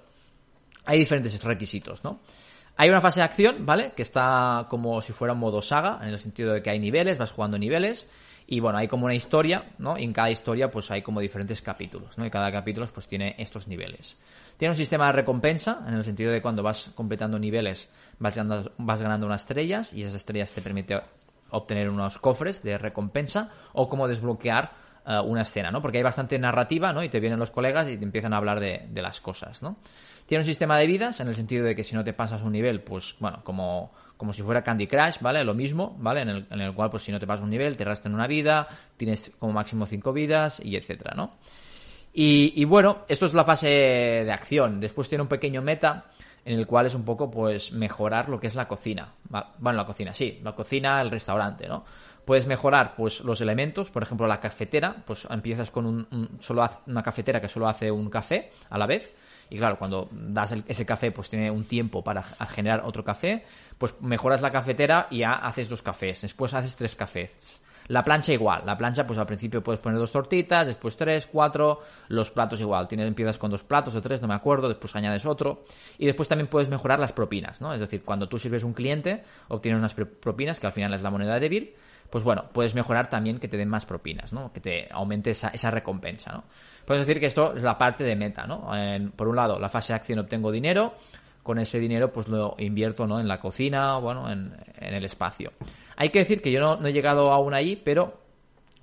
hay 0.87 0.99
diferentes 0.99 1.45
requisitos, 1.45 2.03
¿no? 2.05 2.21
Hay 2.79 2.91
una 2.91 3.01
fase 3.01 3.21
de 3.21 3.25
acción, 3.25 3.65
¿vale? 3.65 3.93
Que 3.97 4.03
está 4.03 4.67
como 4.69 5.01
si 5.01 5.13
fuera 5.13 5.33
un 5.33 5.41
modo 5.41 5.63
saga, 5.63 5.99
en 6.03 6.09
el 6.09 6.19
sentido 6.19 6.53
de 6.53 6.63
que 6.63 6.71
hay 6.71 6.79
niveles, 6.79 7.17
vas 7.19 7.33
jugando 7.33 7.59
niveles, 7.59 8.09
y 8.47 8.61
bueno, 8.61 8.79
hay 8.79 8.87
como 8.87 9.07
una 9.07 9.15
historia, 9.15 9.73
¿no? 9.79 9.99
Y 9.99 10.05
en 10.05 10.13
cada 10.13 10.31
historia 10.31 10.71
pues 10.71 10.91
hay 10.91 11.03
como 11.03 11.21
diferentes 11.21 11.63
capítulos, 11.63 12.17
¿no? 12.17 12.25
Y 12.27 12.31
cada 12.31 12.53
capítulo 12.53 12.87
pues 12.93 13.07
tiene 13.07 13.35
estos 13.39 13.67
niveles. 13.67 14.17
Tiene 14.57 14.73
un 14.73 14.77
sistema 14.77 15.07
de 15.07 15.13
recompensa, 15.13 15.85
en 15.89 15.95
el 15.95 16.05
sentido 16.05 16.31
de 16.31 16.41
cuando 16.41 16.63
vas 16.63 16.91
completando 16.95 17.39
niveles 17.39 17.89
vas 18.19 18.37
ganando, 18.37 19.27
unas 19.27 19.41
estrellas 19.41 19.93
y 19.93 20.03
esas 20.03 20.15
estrellas 20.15 20.53
te 20.53 20.61
permiten 20.61 21.01
obtener 21.51 21.89
unos 21.89 22.19
cofres 22.19 22.63
de 22.63 22.79
recompensa 22.79 23.51
o 23.73 23.89
como 23.89 24.07
desbloquear 24.07 24.73
uh, 25.07 25.23
una 25.23 25.43
escena, 25.43 25.71
¿no? 25.71 25.83
Porque 25.83 25.99
hay 25.99 26.05
bastante 26.05 26.39
narrativa, 26.39 26.93
¿no? 26.93 27.03
Y 27.03 27.09
te 27.09 27.21
vienen 27.21 27.41
los 27.41 27.51
colegas 27.51 27.89
y 27.89 27.97
te 27.97 28.05
empiezan 28.05 28.33
a 28.33 28.37
hablar 28.37 28.61
de 28.61 29.03
las 29.03 29.21
cosas, 29.21 29.61
¿no? 29.63 29.77
Tiene 30.27 30.43
un 30.43 30.47
sistema 30.47 30.77
de 30.79 30.87
vidas, 30.87 31.21
en 31.21 31.29
el 31.29 31.35
sentido 31.35 31.65
de 31.65 31.75
que 31.75 31.85
si 31.85 31.95
no 31.95 32.03
te 32.03 32.13
pasas 32.13 32.43
un 32.43 32.53
nivel, 32.53 32.81
pues, 32.83 33.15
bueno, 33.21 33.43
como, 33.45 33.93
como 34.17 34.33
si 34.33 34.43
fuera 34.43 34.63
Candy 34.63 34.87
Crush, 34.87 35.21
¿vale? 35.21 35.45
Lo 35.45 35.55
mismo, 35.55 35.97
¿vale? 36.01 36.23
En 36.23 36.29
el, 36.29 36.47
en 36.51 36.61
el 36.61 36.75
cual, 36.75 36.91
pues, 36.91 37.05
si 37.05 37.13
no 37.13 37.21
te 37.21 37.27
pasas 37.27 37.45
un 37.45 37.51
nivel, 37.51 37.77
te 37.77 37.85
restan 37.85 38.13
una 38.13 38.27
vida, 38.27 38.67
tienes 38.97 39.31
como 39.39 39.53
máximo 39.53 39.87
cinco 39.87 40.13
vidas 40.13 40.61
y 40.63 40.77
etcétera, 40.77 41.15
¿no? 41.15 41.33
Y, 42.19 42.65
bueno, 42.65 43.05
esto 43.09 43.27
es 43.27 43.35
la 43.35 43.45
fase 43.45 43.69
de 43.69 44.33
acción. 44.33 44.81
Después 44.81 45.07
tiene 45.07 45.21
un 45.21 45.29
pequeño 45.29 45.61
meta 45.61 46.07
en 46.47 46.59
el 46.59 46.67
cual 46.67 46.87
es 46.87 46.95
un 46.95 47.05
poco, 47.05 47.31
pues, 47.31 47.73
mejorar 47.73 48.31
lo 48.31 48.41
que 48.41 48.47
es 48.47 48.55
la 48.55 48.67
cocina. 48.67 49.13
Bueno, 49.59 49.77
la 49.77 49.85
cocina, 49.85 50.15
sí, 50.15 50.41
la 50.43 50.53
cocina, 50.53 51.03
el 51.03 51.11
restaurante, 51.11 51.69
¿no? 51.69 51.85
Puedes 52.25 52.47
mejorar, 52.47 52.95
pues, 52.97 53.21
los 53.21 53.43
elementos, 53.43 53.91
por 53.91 54.03
ejemplo, 54.03 54.27
la 54.27 54.41
cafetera, 54.41 54.97
pues 55.05 55.29
empiezas 55.29 55.71
con 55.71 55.85
un, 55.85 56.39
solo 56.41 56.67
una 56.87 57.03
cafetera 57.03 57.39
que 57.39 57.51
solo 57.51 57.69
hace 57.69 57.91
un 57.91 58.09
café 58.09 58.51
a 58.71 58.79
la 58.79 58.87
vez. 58.87 59.15
Y 59.51 59.59
claro, 59.59 59.79
cuando 59.79 60.09
das 60.13 60.55
ese 60.67 60.87
café, 60.87 61.13
pues 61.13 61.29
tiene 61.29 61.51
un 61.51 61.65
tiempo 61.65 62.03
para 62.03 62.23
generar 62.23 62.83
otro 62.85 63.05
café, 63.05 63.45
pues 63.79 63.95
mejoras 64.01 64.41
la 64.43 64.51
cafetera 64.51 65.07
y 65.11 65.19
ya 65.19 65.33
haces 65.33 65.69
dos 65.69 65.83
cafés. 65.83 66.23
Después 66.23 66.55
haces 66.55 66.77
tres 66.77 66.97
cafés. 66.97 67.31
La 67.89 68.03
plancha 68.03 68.33
igual, 68.33 68.63
la 68.67 68.77
plancha 68.77 69.07
pues 69.07 69.19
al 69.19 69.27
principio 69.27 69.63
puedes 69.63 69.81
poner 69.81 69.99
dos 69.99 70.11
tortitas, 70.11 70.67
después 70.67 70.97
tres, 70.97 71.29
cuatro, 71.31 71.83
los 72.09 72.33
platos 72.33 72.61
igual, 72.61 72.89
tienes, 72.89 73.07
empiezas 73.07 73.39
con 73.39 73.51
dos 73.51 73.63
platos 73.63 73.95
o 73.95 74.03
tres, 74.03 74.21
no 74.21 74.27
me 74.27 74.35
acuerdo, 74.35 74.69
después 74.69 74.97
añades 74.97 75.25
otro 75.25 75.65
y 75.97 76.07
después 76.07 76.29
también 76.29 76.49
puedes 76.49 76.69
mejorar 76.69 76.99
las 76.99 77.13
propinas, 77.13 77.61
¿no? 77.61 77.73
Es 77.73 77.79
decir, 77.79 78.03
cuando 78.03 78.29
tú 78.29 78.41
sirves 78.41 78.65
un 78.65 78.73
cliente, 78.73 79.23
obtienes 79.49 79.79
unas 79.79 79.95
propinas 79.95 80.59
que 80.59 80.67
al 80.67 80.73
final 80.73 80.95
es 80.95 81.03
la 81.03 81.11
moneda 81.11 81.39
débil, 81.39 81.75
pues 82.11 82.25
bueno, 82.25 82.45
puedes 82.53 82.75
mejorar 82.75 83.09
también 83.09 83.39
que 83.39 83.49
te 83.49 83.57
den 83.57 83.69
más 83.69 83.87
propinas, 83.87 84.33
¿no? 84.33 84.53
Que 84.53 84.61
te 84.61 84.89
aumente 84.91 85.31
esa, 85.31 85.49
esa 85.49 85.71
recompensa, 85.71 86.33
¿no? 86.33 86.45
Puedes 86.85 87.07
decir 87.07 87.21
que 87.21 87.27
esto 87.27 87.55
es 87.55 87.63
la 87.63 87.77
parte 87.79 88.05
de 88.05 88.15
meta, 88.17 88.47
¿no? 88.47 88.71
Por 89.17 89.29
un 89.29 89.37
lado, 89.37 89.59
la 89.59 89.69
fase 89.69 89.93
de 89.93 89.97
acción 89.97 90.19
obtengo 90.21 90.53
dinero, 90.53 90.95
con 91.43 91.59
ese 91.59 91.79
dinero 91.79 92.13
pues 92.13 92.27
lo 92.27 92.57
invierto 92.59 93.07
¿no? 93.07 93.21
en 93.21 93.29
la 93.29 93.39
cocina, 93.39 93.99
bueno, 93.99 94.31
en, 94.31 94.53
en 94.79 94.95
el 94.95 95.05
espacio. 95.05 95.53
Hay 95.97 96.11
que 96.11 96.19
decir 96.19 96.43
que 96.43 96.51
yo 96.51 96.61
no, 96.61 96.77
no 96.77 96.89
he 96.89 96.93
llegado 96.93 97.33
aún 97.33 97.55
ahí, 97.55 97.77
pero 97.77 98.26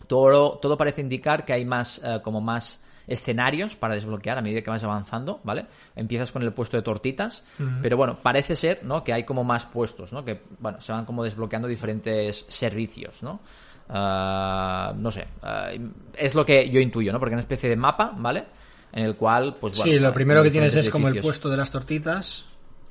todo, 0.08 0.58
todo 0.60 0.78
parece 0.78 1.02
indicar 1.02 1.46
que 1.46 1.54
hay 1.54 1.66
más, 1.66 2.00
uh, 2.04 2.22
como 2.22 2.42
más 2.42 2.82
escenarios 3.06 3.76
para 3.76 3.96
desbloquear 3.96 4.38
a 4.38 4.42
medida 4.42 4.62
que 4.62 4.70
vas 4.70 4.84
avanzando, 4.84 5.42
¿vale? 5.44 5.66
Empiezas 5.96 6.32
con 6.32 6.42
el 6.42 6.54
puesto 6.54 6.78
de 6.78 6.84
tortitas, 6.84 7.44
uh 7.60 7.64
-huh. 7.64 7.82
pero 7.82 7.98
bueno, 7.98 8.20
parece 8.22 8.56
ser, 8.56 8.80
¿no? 8.84 9.04
Que 9.04 9.14
hay 9.14 9.26
como 9.26 9.44
más 9.44 9.66
puestos, 9.66 10.14
¿no? 10.14 10.24
Que, 10.24 10.42
bueno, 10.60 10.80
se 10.80 10.94
van 10.94 11.06
como 11.06 11.24
desbloqueando 11.24 11.68
diferentes 11.68 12.46
servicios, 12.48 13.22
¿no? 13.22 13.42
Uh, 13.90 14.96
no 14.96 15.12
sé, 15.12 15.28
uh, 15.44 15.90
es 16.16 16.34
lo 16.34 16.46
que 16.46 16.70
yo 16.70 16.80
intuyo, 16.80 17.12
¿no? 17.12 17.20
Porque 17.20 17.34
es 17.34 17.38
una 17.38 17.42
especie 17.42 17.70
de 17.70 17.76
mapa, 17.76 18.14
¿vale? 18.16 18.46
En 18.94 19.04
el 19.06 19.16
cual, 19.16 19.58
pues 19.60 19.78
bueno. 19.78 19.92
Sí, 19.92 20.00
lo 20.00 20.14
primero 20.14 20.42
que 20.42 20.52
tienes 20.52 20.74
es 20.76 20.90
como 20.90 21.10
el 21.10 21.20
puesto 21.20 21.50
de 21.50 21.58
las 21.58 21.70
tortitas, 21.70 22.46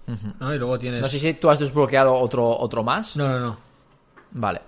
-huh. 0.07 0.35
¿no? 0.41 0.55
Y 0.55 0.59
luego 0.59 0.79
tienes. 0.79 1.01
No 1.01 1.07
sé 1.07 1.19
si 1.19 1.35
tú 1.35 1.49
has 1.49 1.59
desbloqueado 1.59 2.13
otro, 2.15 2.47
otro 2.47 2.83
más. 2.83 3.17
No, 3.17 3.29
no, 3.29 3.41
no. 3.41 3.57
Vale. 4.33 4.61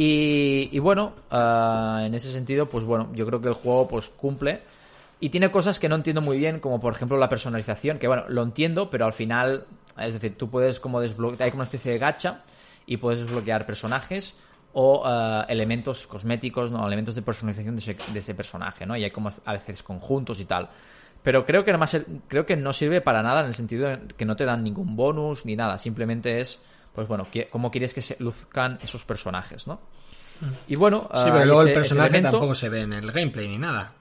Y, 0.00 0.68
y 0.70 0.78
bueno, 0.78 1.12
ah, 1.28 2.04
en 2.04 2.14
ese 2.14 2.30
sentido, 2.30 2.68
pues 2.68 2.84
bueno, 2.84 3.10
yo 3.14 3.26
creo 3.26 3.40
que 3.40 3.48
el 3.48 3.54
juego 3.54 3.88
pues 3.88 4.08
cumple. 4.08 4.62
Y 5.18 5.30
tiene 5.30 5.50
cosas 5.50 5.80
que 5.80 5.88
no 5.88 5.96
entiendo 5.96 6.22
muy 6.22 6.38
bien, 6.38 6.60
como 6.60 6.80
por 6.80 6.94
ejemplo 6.94 7.18
la 7.18 7.28
personalización, 7.28 7.98
que 7.98 8.06
bueno, 8.06 8.22
lo 8.28 8.44
entiendo, 8.44 8.90
pero 8.90 9.06
al 9.06 9.12
final, 9.12 9.64
es 9.98 10.14
decir, 10.14 10.38
tú 10.38 10.48
puedes 10.48 10.78
como 10.78 11.00
desbloquear, 11.00 11.42
hay 11.42 11.50
como 11.50 11.62
una 11.62 11.64
especie 11.64 11.90
de 11.90 11.98
gacha 11.98 12.42
y 12.86 12.98
puedes 12.98 13.18
desbloquear 13.18 13.66
personajes 13.66 14.36
o 14.72 15.02
ah, 15.04 15.44
elementos 15.48 16.06
cosméticos, 16.06 16.70
no, 16.70 16.86
elementos 16.86 17.16
de 17.16 17.22
personalización 17.22 17.74
de 17.74 17.80
ese, 17.80 17.96
de 18.12 18.18
ese 18.20 18.36
personaje, 18.36 18.86
¿no? 18.86 18.96
Y 18.96 19.02
hay 19.02 19.10
como 19.10 19.32
a 19.44 19.52
veces 19.52 19.82
conjuntos 19.82 20.38
y 20.38 20.44
tal. 20.44 20.68
Pero 21.24 21.44
creo 21.44 21.64
que 21.64 21.72
además 21.72 22.00
creo 22.28 22.46
que 22.46 22.54
no 22.54 22.72
sirve 22.72 23.00
para 23.00 23.20
nada 23.24 23.40
en 23.40 23.46
el 23.46 23.54
sentido 23.54 23.88
de 23.88 23.98
que 24.16 24.24
no 24.24 24.36
te 24.36 24.44
dan 24.44 24.62
ningún 24.62 24.94
bonus 24.94 25.44
ni 25.44 25.56
nada, 25.56 25.76
simplemente 25.76 26.38
es 26.38 26.60
pues 26.94 27.06
bueno, 27.08 27.26
cómo 27.50 27.70
quieres 27.70 27.94
que 27.94 28.02
se 28.02 28.16
luzcan 28.18 28.78
esos 28.82 29.04
personajes, 29.04 29.66
¿no? 29.66 29.80
Y 30.68 30.76
bueno, 30.76 31.08
sí, 31.12 31.24
pero 31.24 31.38
ah, 31.38 31.44
luego 31.44 31.62
el 31.62 31.74
personaje 31.74 32.20
tampoco 32.20 32.54
se 32.54 32.68
ve 32.68 32.82
en 32.82 32.92
el 32.92 33.10
gameplay 33.10 33.48
ni 33.48 33.58
nada. 33.58 33.92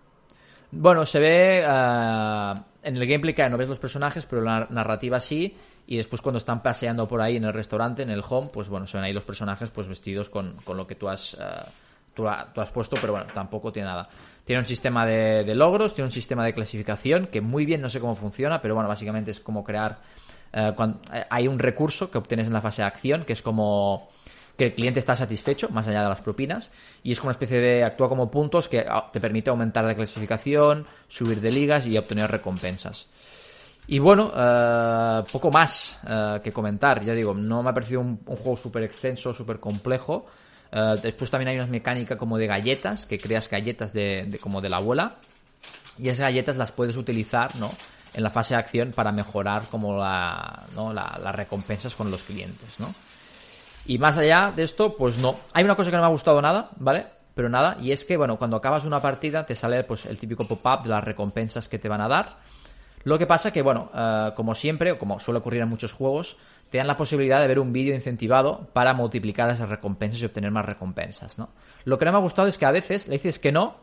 Bueno, 0.72 1.06
se 1.06 1.20
ve 1.20 1.64
ah, 1.66 2.64
en 2.84 2.96
el 2.96 3.08
gameplay 3.08 3.34
que 3.34 3.48
no 3.50 3.58
ves 3.58 3.70
los 3.70 3.80
personajes, 3.80 4.26
pero 4.26 4.42
la 4.42 4.68
narrativa 4.70 5.20
sí. 5.20 5.56
Y 5.88 5.98
después 5.98 6.22
cuando 6.22 6.38
están 6.38 6.62
paseando 6.62 7.08
por 7.08 7.22
ahí 7.22 7.38
en 7.38 7.46
el 7.46 7.54
restaurante, 7.54 8.04
en 8.04 8.10
el 8.10 8.22
home, 8.28 8.50
pues 8.52 8.68
bueno, 8.68 8.86
se 8.88 8.98
ven 8.98 9.06
ahí 9.06 9.14
los 9.14 9.24
personajes 9.24 9.72
pues 9.72 9.88
vestidos 9.88 10.30
con, 10.30 10.56
lo 10.68 10.86
que 10.86 10.96
tú 10.96 11.08
has, 11.08 11.36
ah, 11.40 11.66
tú, 12.14 12.28
has 12.28 12.72
puesto, 12.72 12.98
pero 13.00 13.14
bueno, 13.14 13.28
tampoco 13.34 13.72
tiene 13.72 13.88
nada. 13.88 14.10
Tiene 14.44 14.62
un 14.62 14.66
sistema 14.66 15.06
de, 15.06 15.44
de, 15.44 15.56
logros, 15.56 15.96
tiene 15.96 16.08
un 16.08 16.12
sistema 16.12 16.46
de 16.46 16.54
clasificación 16.54 17.28
que 17.28 17.42
muy 17.42 17.66
bien 17.66 17.82
no 17.82 17.90
sé 17.90 18.00
cómo 18.00 18.16
funciona, 18.16 18.62
pero 18.62 18.76
bueno, 18.76 18.90
básicamente 18.90 19.32
es 19.32 19.40
como 19.40 19.64
crear 19.64 20.00
eh, 20.54 20.74
eh, 21.14 21.26
hay 21.30 21.48
un 21.48 21.60
recurso 21.60 22.10
que 22.10 22.18
obtienes 22.18 22.48
en 22.48 22.54
la 22.54 22.62
fase 22.62 22.82
de 22.82 22.88
acción 22.88 23.24
que 23.24 23.34
es 23.34 23.42
como 23.42 24.10
que 24.58 24.66
el 24.66 24.74
cliente 24.74 25.00
está 25.00 25.16
satisfecho, 25.16 25.70
más 25.70 25.88
allá 25.88 26.02
de 26.02 26.10
las 26.10 26.22
propinas, 26.22 26.72
y 27.04 27.12
es 27.12 27.20
como 27.20 27.28
una 27.28 27.34
especie 27.34 27.60
de, 27.60 27.84
actúa 27.84 28.10
como 28.10 28.32
puntos 28.32 28.68
que 28.68 28.80
ah, 28.80 29.08
te 29.14 29.20
permite 29.20 29.52
aumentar 29.52 29.86
de 29.86 29.96
clasificación, 29.96 30.88
subir 31.08 31.42
de 31.42 31.52
ligas 31.52 31.86
y 31.86 31.96
obtener 31.96 32.32
recompensas. 32.32 33.08
Y 33.86 34.00
bueno, 34.00 34.32
eh, 34.36 35.24
poco 35.32 35.52
más 35.52 36.00
que 36.44 36.52
comentar, 36.52 37.02
ya 37.02 37.14
digo, 37.14 37.36
no 37.36 37.62
me 37.62 37.70
ha 37.70 37.74
parecido 37.74 38.02
un, 38.02 38.18
juego 38.18 38.58
súper 38.58 38.82
extenso, 38.82 39.32
súper 39.32 39.60
complejo. 39.60 40.26
después 41.04 41.30
también 41.30 41.50
hay 41.50 41.58
una 41.58 41.68
mecánica 41.68 42.18
como 42.18 42.40
de 42.40 42.48
galletas, 42.48 43.06
que 43.06 43.20
creas 43.20 43.48
galletas 43.50 43.94
de, 43.94 44.40
como 44.42 44.60
de 44.60 44.72
la 44.72 44.78
abuela, 44.78 45.18
y 46.00 46.10
esas 46.10 46.22
galletas 46.22 46.58
las 46.58 46.72
puedes 46.72 46.98
utilizar, 46.98 47.56
¿no? 47.58 47.70
En 48.18 48.24
la 48.24 48.32
fase 48.32 48.56
de 48.56 48.60
acción 48.60 48.94
para 48.94 49.12
mejorar 49.12 49.68
como 49.70 49.96
la, 49.96 50.64
¿no? 50.76 50.92
las 50.92 51.36
recompensas 51.36 51.96
con 51.96 52.10
los 52.10 52.24
clientes, 52.24 52.80
¿no? 52.80 52.92
Y 53.86 54.00
más 54.00 54.18
allá 54.18 54.52
de 54.54 54.64
esto, 54.64 54.98
pues 54.98 55.20
no. 55.20 55.36
Hay 55.54 55.64
una 55.64 55.76
cosa 55.76 55.92
que 55.92 55.98
no 55.98 56.02
me 56.02 56.08
ha 56.08 56.12
gustado 56.12 56.42
nada, 56.42 56.68
¿vale? 56.78 57.06
Pero 57.36 57.48
nada, 57.48 57.78
y 57.80 57.92
es 57.92 58.06
que, 58.06 58.18
bueno, 58.18 58.38
cuando 58.40 58.58
acabas 58.58 58.86
una 58.86 58.98
partida 58.98 59.46
te 59.46 59.54
sale 59.54 59.84
pues 59.84 60.08
el 60.08 60.20
típico 60.20 60.48
pop-up 60.48 60.82
de 60.84 60.90
las 60.90 61.04
recompensas 61.04 61.70
que 61.70 61.78
te 61.78 61.88
van 61.88 62.02
a 62.02 62.08
dar. 62.08 62.38
Lo 63.04 63.20
que 63.20 63.28
pasa 63.28 63.54
que, 63.54 63.62
bueno, 63.62 63.92
eh, 63.94 64.32
como 64.36 64.56
siempre, 64.56 64.92
o 64.94 64.98
como 64.98 65.20
suele 65.20 65.38
ocurrir 65.38 65.62
en 65.62 65.70
muchos 65.70 65.94
juegos, 65.94 66.38
te 66.72 66.80
dan 66.80 66.88
la 66.88 66.98
posibilidad 66.98 67.40
de 67.40 67.48
ver 67.48 67.60
un 67.60 67.72
vídeo 67.72 67.94
incentivado 67.94 68.68
para 68.74 68.96
multiplicar 68.96 69.48
esas 69.52 69.70
recompensas 69.70 70.20
y 70.24 70.26
obtener 70.26 70.50
más 70.50 70.66
recompensas, 70.66 71.38
¿no? 71.38 71.50
Lo 71.86 72.00
que 72.00 72.06
no 72.06 72.12
me 72.14 72.18
ha 72.18 72.22
gustado 72.22 72.48
es 72.48 72.58
que 72.58 72.66
a 72.66 72.72
veces 72.72 73.08
le 73.08 73.14
dices 73.14 73.38
que 73.38 73.52
no, 73.52 73.76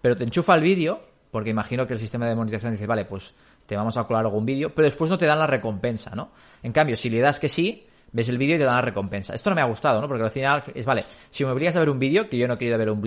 pero 0.00 0.14
te 0.14 0.22
enchufa 0.22 0.54
el 0.54 0.62
vídeo, 0.62 1.00
porque 1.32 1.50
imagino 1.50 1.86
que 1.86 1.94
el 1.94 1.98
sistema 1.98 2.26
de 2.26 2.36
monetización 2.36 2.72
dice, 2.72 2.86
vale, 2.86 3.06
pues 3.06 3.34
te 3.66 3.76
vamos 3.76 3.96
a 3.96 4.04
colar 4.04 4.24
algún 4.24 4.44
vídeo, 4.44 4.74
pero 4.74 4.86
después 4.86 5.10
no 5.10 5.18
te 5.18 5.26
dan 5.26 5.38
la 5.38 5.46
recompensa, 5.46 6.14
¿no? 6.14 6.30
En 6.62 6.72
cambio, 6.72 6.96
si 6.96 7.10
le 7.10 7.20
das 7.20 7.40
que 7.40 7.48
sí, 7.48 7.86
ves 8.12 8.28
el 8.28 8.38
vídeo 8.38 8.56
y 8.56 8.58
te 8.58 8.64
dan 8.64 8.76
la 8.76 8.82
recompensa. 8.82 9.34
Esto 9.34 9.50
no 9.50 9.56
me 9.56 9.62
ha 9.62 9.66
gustado, 9.66 10.00
¿no? 10.00 10.08
Porque 10.08 10.24
al 10.24 10.30
final 10.30 10.62
es, 10.74 10.84
vale, 10.84 11.04
si 11.30 11.44
me 11.44 11.50
obligas 11.50 11.76
a 11.76 11.80
ver 11.80 11.90
un 11.90 11.98
vídeo, 11.98 12.28
que 12.28 12.36
yo 12.36 12.46
no 12.46 12.58
quiero 12.58 12.78
ver 12.78 12.90
un, 12.90 13.00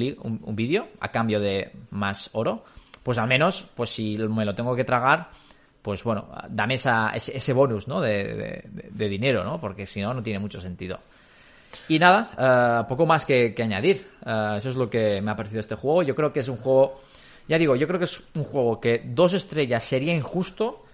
vídeo 0.55 0.87
a 0.99 1.09
cambio 1.09 1.39
de 1.39 1.71
más 1.91 2.29
oro, 2.33 2.65
pues 3.03 3.17
al 3.17 3.27
menos, 3.27 3.65
pues 3.75 3.91
si 3.91 4.17
me 4.17 4.45
lo 4.45 4.55
tengo 4.55 4.75
que 4.75 4.83
tragar, 4.83 5.29
pues 5.81 6.03
bueno, 6.03 6.27
dame 6.49 6.75
esa, 6.75 7.11
ese, 7.13 7.53
bonus, 7.53 7.87
¿no? 7.87 8.01
De, 8.01 8.63
dinero, 8.91 9.43
¿no? 9.43 9.59
Porque 9.61 9.85
si 9.85 10.01
no, 10.01 10.13
no 10.13 10.23
tiene 10.23 10.39
mucho 10.39 10.59
sentido. 10.59 10.99
Y 11.89 11.99
nada, 11.99 12.31
eh, 12.37 12.85
poco 12.87 13.05
más 13.05 13.25
que, 13.25 13.53
añadir. 13.59 14.07
Eh, 14.25 14.55
eso 14.57 14.69
es 14.69 14.75
lo 14.75 14.89
que 14.89 15.21
me 15.21 15.31
ha 15.31 15.35
parecido 15.35 15.59
este 15.59 15.75
juego. 15.75 16.01
Yo 16.01 16.15
creo 16.15 16.33
que 16.33 16.39
es 16.39 16.47
un 16.47 16.57
juego 16.57 17.01
ya 17.47 17.57
digo, 17.57 17.75
yo 17.75 17.87
creo 17.87 17.99
que 17.99 18.05
es 18.05 18.23
un 18.33 18.43
juego 18.43 18.79
que 18.79 19.03
dos 19.05 19.33
estrellas 19.33 19.83
sería 19.83 20.15
injusto 20.15 20.85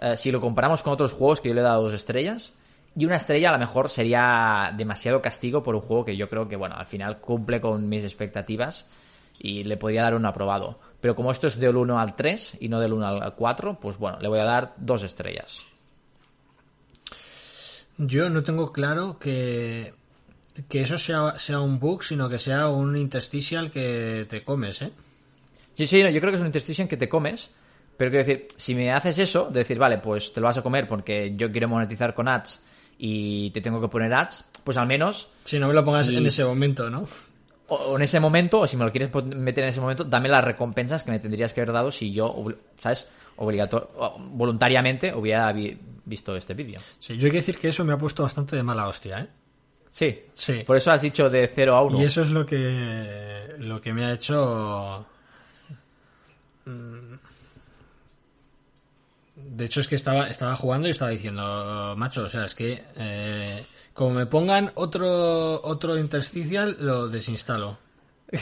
eh, 0.00 0.16
si 0.16 0.30
lo 0.30 0.40
comparamos 0.40 0.82
con 0.82 0.92
otros 0.92 1.12
juegos 1.12 1.40
que 1.40 1.48
yo 1.48 1.54
le 1.54 1.60
he 1.60 1.64
dado 1.64 1.82
dos 1.82 1.92
estrellas. 1.92 2.54
Y 2.96 3.04
una 3.04 3.16
estrella 3.16 3.50
a 3.50 3.52
lo 3.52 3.58
mejor 3.58 3.90
sería 3.90 4.72
demasiado 4.76 5.22
castigo 5.22 5.62
por 5.62 5.74
un 5.74 5.82
juego 5.82 6.04
que 6.04 6.16
yo 6.16 6.28
creo 6.28 6.48
que, 6.48 6.56
bueno, 6.56 6.76
al 6.76 6.86
final 6.86 7.20
cumple 7.20 7.60
con 7.60 7.88
mis 7.88 8.04
expectativas 8.04 8.86
y 9.38 9.64
le 9.64 9.76
podría 9.76 10.02
dar 10.02 10.14
un 10.14 10.26
aprobado. 10.26 10.80
Pero 11.00 11.14
como 11.14 11.30
esto 11.30 11.46
es 11.46 11.58
del 11.58 11.76
1 11.76 11.98
al 11.98 12.16
3 12.16 12.56
y 12.60 12.68
no 12.68 12.80
del 12.80 12.92
1 12.92 13.06
al 13.06 13.34
4, 13.34 13.78
pues 13.80 13.98
bueno, 13.98 14.18
le 14.20 14.28
voy 14.28 14.40
a 14.40 14.44
dar 14.44 14.74
dos 14.78 15.04
estrellas. 15.04 15.62
Yo 17.98 18.30
no 18.30 18.42
tengo 18.42 18.72
claro 18.72 19.18
que, 19.18 19.94
que 20.68 20.80
eso 20.80 20.98
sea, 20.98 21.38
sea 21.38 21.60
un 21.60 21.78
bug, 21.78 22.02
sino 22.02 22.28
que 22.28 22.38
sea 22.38 22.68
un 22.68 22.96
interstitial 22.96 23.70
que 23.70 24.26
te 24.28 24.42
comes, 24.42 24.82
¿eh? 24.82 24.92
Sí, 25.78 25.86
sí, 25.86 26.02
yo 26.02 26.20
creo 26.20 26.32
que 26.32 26.34
es 26.34 26.40
un 26.40 26.48
interstitial 26.48 26.88
que 26.88 26.96
te 26.96 27.08
comes, 27.08 27.52
pero 27.96 28.10
quiero 28.10 28.26
decir, 28.26 28.48
si 28.56 28.74
me 28.74 28.90
haces 28.90 29.16
eso, 29.20 29.44
de 29.44 29.60
decir, 29.60 29.78
vale, 29.78 29.98
pues 29.98 30.32
te 30.32 30.40
lo 30.40 30.48
vas 30.48 30.58
a 30.58 30.62
comer 30.62 30.88
porque 30.88 31.34
yo 31.36 31.52
quiero 31.52 31.68
monetizar 31.68 32.14
con 32.14 32.26
ads 32.26 32.60
y 32.98 33.52
te 33.52 33.60
tengo 33.60 33.80
que 33.80 33.86
poner 33.86 34.12
ads, 34.12 34.44
pues 34.64 34.76
al 34.76 34.88
menos... 34.88 35.28
Si 35.44 35.56
no 35.60 35.68
me 35.68 35.74
lo 35.74 35.84
pongas 35.84 36.08
en 36.08 36.26
ese 36.26 36.44
momento, 36.44 36.90
¿no? 36.90 37.04
O, 37.68 37.94
en 37.94 38.02
ese 38.02 38.18
momento, 38.18 38.58
o 38.58 38.66
si 38.66 38.76
me 38.76 38.86
lo 38.86 38.90
quieres 38.90 39.14
meter 39.14 39.62
en 39.62 39.70
ese 39.70 39.80
momento, 39.80 40.02
dame 40.02 40.28
las 40.28 40.42
recompensas 40.42 41.04
que 41.04 41.12
me 41.12 41.20
tendrías 41.20 41.54
que 41.54 41.60
haber 41.60 41.72
dado 41.72 41.92
si 41.92 42.12
yo, 42.12 42.44
¿sabes? 42.76 43.06
Obligator 43.36 43.92
voluntariamente 44.32 45.14
hubiera 45.14 45.54
visto 46.04 46.34
este 46.34 46.54
vídeo. 46.54 46.80
Sí, 46.98 47.16
yo 47.16 47.26
hay 47.26 47.30
que 47.30 47.36
decir 47.36 47.56
que 47.56 47.68
eso 47.68 47.84
me 47.84 47.92
ha 47.92 47.98
puesto 47.98 48.24
bastante 48.24 48.56
de 48.56 48.64
mala 48.64 48.88
hostia, 48.88 49.20
¿eh? 49.20 49.28
Sí, 49.92 50.22
sí. 50.34 50.64
Por 50.66 50.76
eso 50.76 50.90
has 50.90 51.02
dicho 51.02 51.30
de 51.30 51.46
0 51.46 51.76
a 51.76 51.82
1. 51.82 52.00
Y 52.00 52.04
eso 52.04 52.22
es 52.22 52.30
lo 52.30 52.44
que, 52.44 53.54
lo 53.58 53.80
que 53.80 53.92
me 53.92 54.06
ha 54.06 54.14
hecho. 54.14 55.06
De 59.36 59.64
hecho, 59.64 59.80
es 59.80 59.88
que 59.88 59.94
estaba, 59.94 60.28
estaba 60.28 60.56
jugando 60.56 60.88
y 60.88 60.90
estaba 60.90 61.10
diciendo, 61.10 61.94
macho, 61.96 62.24
o 62.24 62.28
sea, 62.28 62.44
es 62.44 62.54
que 62.54 62.84
eh, 62.96 63.64
como 63.94 64.10
me 64.10 64.26
pongan 64.26 64.72
otro, 64.74 65.62
otro 65.62 65.96
intersticial, 65.96 66.76
lo 66.80 67.08
desinstalo. 67.08 67.78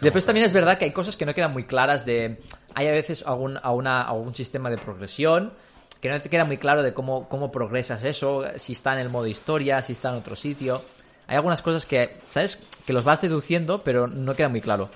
Después 0.00 0.24
también 0.24 0.44
es 0.44 0.52
verdad 0.52 0.76
que 0.78 0.84
hay 0.84 0.90
cosas 0.92 1.16
que 1.16 1.24
no 1.24 1.34
quedan 1.34 1.52
muy 1.52 1.64
claras 1.64 2.04
de... 2.04 2.42
Hay 2.74 2.86
a 2.88 2.92
veces 2.92 3.24
algún, 3.26 3.56
algún 3.56 4.34
sistema 4.34 4.68
de 4.68 4.76
progresión 4.76 5.52
que 6.00 6.10
no 6.10 6.20
te 6.20 6.28
queda 6.28 6.44
muy 6.44 6.58
claro 6.58 6.82
de 6.82 6.92
cómo, 6.92 7.28
cómo 7.30 7.50
progresas 7.50 8.04
eso, 8.04 8.44
si 8.56 8.74
está 8.74 8.92
en 8.92 8.98
el 8.98 9.08
modo 9.08 9.26
historia, 9.26 9.80
si 9.80 9.92
está 9.92 10.10
en 10.10 10.16
otro 10.16 10.36
sitio. 10.36 10.84
Hay 11.26 11.36
algunas 11.36 11.62
cosas 11.62 11.86
que, 11.86 12.18
¿sabes? 12.28 12.62
Que 12.84 12.92
los 12.92 13.04
vas 13.04 13.22
deduciendo, 13.22 13.82
pero 13.82 14.06
no 14.06 14.34
queda 14.34 14.50
muy 14.50 14.60
claro. 14.60 14.90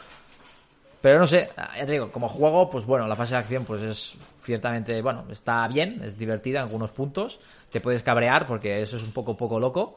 Pero 1.01 1.19
no 1.19 1.27
sé, 1.27 1.49
ya 1.57 1.87
te 1.87 1.93
digo, 1.93 2.11
como 2.11 2.29
juego, 2.29 2.69
pues 2.69 2.85
bueno, 2.85 3.07
la 3.07 3.15
fase 3.15 3.35
de 3.35 3.39
acción 3.39 3.65
pues 3.65 3.83
es 3.83 4.15
ciertamente, 4.43 5.01
bueno, 5.01 5.27
está 5.31 5.67
bien, 5.69 6.01
es 6.03 6.19
divertida 6.19 6.59
en 6.59 6.65
algunos 6.65 6.93
puntos. 6.93 7.39
Te 7.71 7.81
puedes 7.81 8.03
cabrear 8.03 8.47
porque 8.47 8.83
eso 8.83 8.97
es 8.97 9.05
un 9.05 9.13
poco 9.13 9.37
poco 9.37 9.61
loco. 9.61 9.97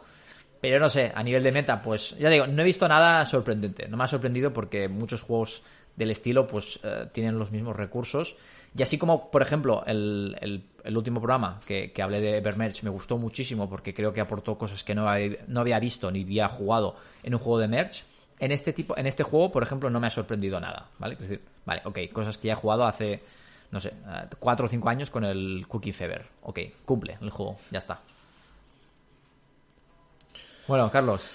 Pero 0.59 0.79
no 0.79 0.89
sé, 0.89 1.11
a 1.13 1.23
nivel 1.23 1.41
de 1.41 1.51
meta, 1.51 1.81
pues 1.81 2.15
ya 2.19 2.29
digo, 2.29 2.45
no 2.45 2.61
he 2.61 2.65
visto 2.65 2.87
nada 2.87 3.25
sorprendente. 3.25 3.87
No 3.87 3.97
me 3.97 4.03
ha 4.03 4.07
sorprendido 4.07 4.53
porque 4.53 4.87
muchos 4.87 5.23
juegos 5.23 5.63
del 5.95 6.11
estilo 6.11 6.45
pues 6.45 6.79
eh, 6.83 7.07
tienen 7.11 7.39
los 7.39 7.49
mismos 7.49 7.75
recursos. 7.75 8.35
Y 8.77 8.83
así 8.83 8.99
como, 8.99 9.31
por 9.31 9.41
ejemplo, 9.41 9.83
el, 9.87 10.37
el, 10.83 10.97
último 10.97 11.19
programa 11.19 11.59
que, 11.65 11.91
que, 11.91 12.01
hablé 12.01 12.21
de 12.21 12.37
Evermerge 12.37 12.83
me 12.83 12.89
gustó 12.91 13.17
muchísimo 13.17 13.67
porque 13.67 13.93
creo 13.93 14.13
que 14.13 14.21
aportó 14.21 14.57
cosas 14.57 14.83
que 14.83 14.95
no, 14.95 15.07
no 15.47 15.59
había 15.59 15.79
visto 15.79 16.11
ni 16.11 16.21
había 16.21 16.47
jugado 16.47 16.95
en 17.23 17.33
un 17.33 17.39
juego 17.39 17.59
de 17.59 17.67
Merge 17.67 18.03
en 18.41 18.51
este 18.51 18.73
tipo, 18.73 18.97
en 18.97 19.05
este 19.05 19.21
juego, 19.21 19.51
por 19.51 19.61
ejemplo, 19.61 19.89
no 19.91 19.99
me 19.99 20.07
ha 20.07 20.09
sorprendido 20.09 20.59
nada, 20.59 20.87
¿vale? 20.97 21.13
Es 21.13 21.21
decir, 21.21 21.41
vale, 21.63 21.83
ok, 21.85 21.99
cosas 22.11 22.39
que 22.39 22.47
ya 22.47 22.53
he 22.53 22.55
jugado 22.55 22.85
hace, 22.85 23.21
no 23.69 23.79
sé, 23.79 23.89
eh, 23.89 24.27
cuatro 24.39 24.65
o 24.65 24.69
cinco 24.69 24.89
años 24.89 25.11
con 25.11 25.23
el 25.23 25.65
Cookie 25.67 25.93
Fever. 25.93 26.25
Ok, 26.41 26.59
cumple 26.83 27.19
el 27.21 27.29
juego, 27.29 27.59
ya 27.69 27.77
está. 27.77 27.99
Bueno, 30.67 30.89
Carlos, 30.91 31.29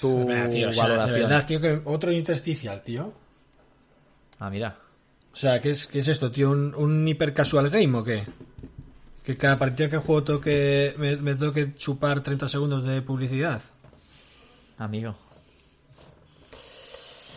tu 0.00 0.26
valoración. 0.26 1.46
tío, 1.46 1.60
que 1.60 1.82
otro 1.84 2.10
intersticial, 2.10 2.82
tío. 2.82 3.12
Ah, 4.38 4.48
mira. 4.48 4.76
O 5.30 5.36
sea, 5.36 5.60
¿qué 5.60 5.72
es, 5.72 5.90
es 5.92 6.08
esto, 6.08 6.30
tío? 6.30 6.50
¿Un, 6.50 6.74
¿Un, 6.74 7.06
hiper 7.06 7.34
casual 7.34 7.68
game 7.68 7.98
o 7.98 8.02
qué? 8.02 8.24
Que 9.24 9.36
cada 9.36 9.58
partida 9.58 9.90
que 9.90 9.98
juego 9.98 10.24
toque, 10.24 10.94
me, 10.96 11.16
me 11.16 11.34
tengo 11.34 11.52
que 11.52 11.74
chupar 11.74 12.22
30 12.22 12.48
segundos 12.48 12.82
de 12.84 13.02
publicidad. 13.02 13.60
Amigo. 14.78 15.27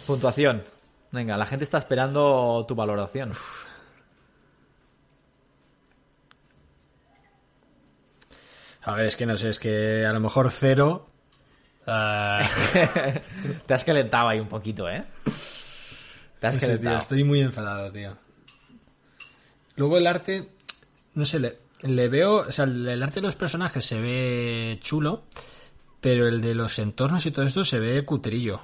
Puntuación. 0.08 0.64
Venga, 1.12 1.38
la 1.38 1.46
gente 1.46 1.64
está 1.64 1.78
esperando 1.78 2.66
tu 2.68 2.76
valoración. 2.76 3.34
A 8.84 8.96
ver, 8.96 9.06
es 9.06 9.16
que 9.16 9.26
no 9.26 9.38
sé, 9.38 9.50
es 9.50 9.60
que 9.60 10.06
a 10.06 10.14
lo 10.14 10.20
mejor 10.20 10.50
cero 10.52 11.12
Ah, 11.88 12.48
Te 13.66 13.74
has 13.74 13.84
calentado 13.84 14.30
ahí 14.30 14.40
un 14.40 14.48
poquito, 14.48 14.88
¿eh? 14.90 15.04
Te 16.40 16.48
has 16.48 16.54
no 16.56 16.60
sé, 16.60 16.78
tío, 16.78 16.98
estoy 16.98 17.24
muy 17.24 17.42
enfadado, 17.42 17.92
tío. 17.92 18.18
Luego 19.76 19.98
el 19.98 20.08
arte, 20.08 20.50
no 21.16 21.26
sé, 21.26 21.40
le, 21.40 21.60
le 21.82 22.10
veo, 22.10 22.48
o 22.48 22.52
sea, 22.52 22.66
el, 22.66 22.88
el 22.88 23.04
arte 23.04 23.16
de 23.16 23.22
los 23.22 23.36
personajes 23.36 23.86
se 23.86 24.00
ve 24.00 24.80
chulo, 24.82 25.24
pero 26.00 26.28
el 26.28 26.42
de 26.42 26.56
los 26.56 26.78
entornos 26.80 27.26
y 27.26 27.32
todo 27.32 27.46
esto 27.46 27.66
se 27.66 27.80
ve 27.80 28.06
cutrillo. 28.06 28.62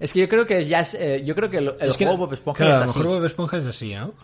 Es 0.00 0.12
que 0.12 0.20
yo 0.20 0.28
creo 0.28 0.46
que 0.46 0.64
ya 0.64 0.80
es. 0.80 0.94
eh, 0.94 1.22
yo 1.24 1.34
creo 1.34 1.50
que 1.50 1.58
el, 1.58 1.74
el 1.80 1.88
es 1.88 1.96
que, 1.96 2.04
juego 2.04 2.18
Bob 2.26 2.32
Esponja 2.32 2.64
claro, 2.64 2.84
es 2.84 2.90
así. 2.90 2.98
mejor 2.98 3.14
Bob 3.16 3.24
Esponja 3.24 3.56
es 3.58 3.66
así, 3.66 3.94
¿no? 3.94 4.14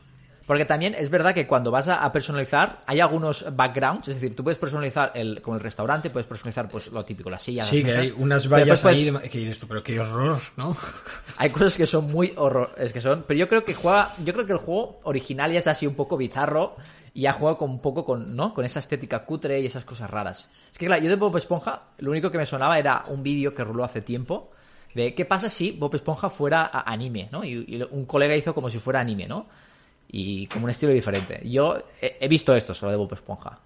Porque 0.50 0.64
también 0.64 0.96
es 0.98 1.10
verdad 1.10 1.32
que 1.32 1.46
cuando 1.46 1.70
vas 1.70 1.86
a, 1.86 2.10
personalizar, 2.10 2.80
hay 2.84 2.98
algunos 2.98 3.44
backgrounds, 3.54 4.08
es 4.08 4.16
decir, 4.16 4.34
tú 4.34 4.42
puedes 4.42 4.58
personalizar 4.58 5.12
el, 5.14 5.40
como 5.42 5.56
el 5.56 5.62
restaurante, 5.62 6.10
puedes 6.10 6.26
personalizar 6.26 6.68
pues 6.68 6.88
lo 6.88 7.04
típico, 7.04 7.30
las 7.30 7.40
sillas, 7.40 7.68
Sí, 7.68 7.84
las 7.84 7.94
que 7.94 8.00
mesas, 8.00 8.02
hay 8.16 8.20
unas 8.20 8.48
vallas 8.48 8.82
puedes- 8.82 9.14
ahí, 9.14 9.28
que 9.28 9.38
dices 9.38 9.60
tú, 9.60 9.68
pero 9.68 9.84
qué 9.84 10.00
horror, 10.00 10.38
¿no? 10.56 10.76
Hay 11.36 11.50
cosas 11.50 11.76
que 11.76 11.86
son 11.86 12.10
muy 12.10 12.32
horror, 12.36 12.72
es 12.78 12.92
que 12.92 13.00
son, 13.00 13.24
pero 13.28 13.38
yo 13.38 13.48
creo 13.48 13.64
que 13.64 13.74
juega, 13.74 14.10
yo 14.24 14.32
creo 14.32 14.44
que 14.44 14.54
el 14.54 14.58
juego 14.58 14.98
original 15.04 15.52
ya 15.52 15.60
es 15.60 15.68
así 15.68 15.86
un 15.86 15.94
poco 15.94 16.16
bizarro 16.16 16.74
y 17.14 17.20
ya 17.22 17.32
juega 17.34 17.56
con 17.56 17.70
un 17.70 17.80
poco 17.80 18.04
con, 18.04 18.34
¿no? 18.34 18.52
Con 18.52 18.64
esa 18.64 18.80
estética 18.80 19.24
cutre 19.24 19.60
y 19.60 19.66
esas 19.66 19.84
cosas 19.84 20.10
raras. 20.10 20.50
Es 20.72 20.78
que 20.78 20.86
claro, 20.86 21.00
yo 21.00 21.10
de 21.10 21.14
Bob 21.14 21.36
Esponja, 21.36 21.82
lo 21.98 22.10
único 22.10 22.28
que 22.28 22.38
me 22.38 22.46
sonaba 22.46 22.76
era 22.76 23.04
un 23.06 23.22
vídeo 23.22 23.54
que 23.54 23.62
ruló 23.62 23.84
hace 23.84 24.02
tiempo 24.02 24.50
de 24.94 25.14
qué 25.14 25.24
pasa 25.24 25.48
si 25.48 25.72
Bob 25.72 25.94
Esponja 25.94 26.30
fuera 26.30 26.70
anime, 26.84 27.28
¿no? 27.30 27.44
Y, 27.44 27.64
y 27.68 27.82
un 27.90 28.06
colega 28.06 28.36
hizo 28.36 28.54
como 28.54 28.70
si 28.70 28.78
fuera 28.78 29.00
anime, 29.00 29.26
¿no? 29.26 29.46
Y 30.10 30.46
como 30.48 30.64
un 30.64 30.70
estilo 30.70 30.92
diferente. 30.92 31.40
Yo 31.48 31.84
he, 32.00 32.18
he 32.20 32.28
visto 32.28 32.54
esto 32.54 32.74
solo 32.74 32.90
de 32.90 32.98
Bob 32.98 33.12
Esponja. 33.12 33.58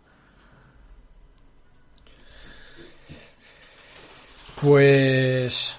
Pues. 4.61 5.75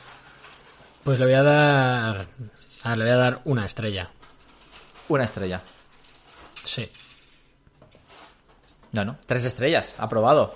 Pues 1.04 1.20
le 1.20 1.26
voy 1.26 1.34
a 1.36 1.44
dar. 1.44 2.28
ah, 2.84 2.96
le 2.96 3.04
voy 3.04 3.14
a 3.14 3.18
dar 3.18 3.42
una 3.46 3.66
estrella. 3.66 4.10
Una 5.08 5.26
estrella. 5.26 5.62
Sí. 6.64 6.90
No, 8.92 9.06
no. 9.06 9.18
Tres 9.26 9.46
estrellas. 9.46 9.96
Aprobado. 9.98 10.56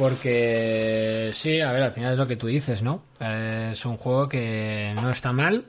Porque 0.00 1.30
sí, 1.34 1.60
a 1.60 1.72
ver, 1.72 1.82
al 1.82 1.92
final 1.92 2.14
es 2.14 2.18
lo 2.18 2.26
que 2.26 2.36
tú 2.36 2.46
dices, 2.46 2.82
¿no? 2.82 3.02
Es 3.20 3.84
un 3.84 3.98
juego 3.98 4.30
que 4.30 4.94
no 4.96 5.10
está 5.10 5.30
mal, 5.30 5.66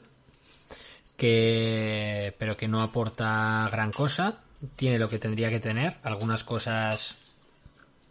que 1.17 2.33
pero 2.39 2.55
que 2.55 2.69
no 2.69 2.81
aporta 2.81 3.67
gran 3.69 3.91
cosa, 3.91 4.37
tiene 4.77 4.99
lo 4.99 5.09
que 5.09 5.19
tendría 5.19 5.49
que 5.49 5.59
tener, 5.59 5.97
algunas 6.03 6.45
cosas, 6.45 7.17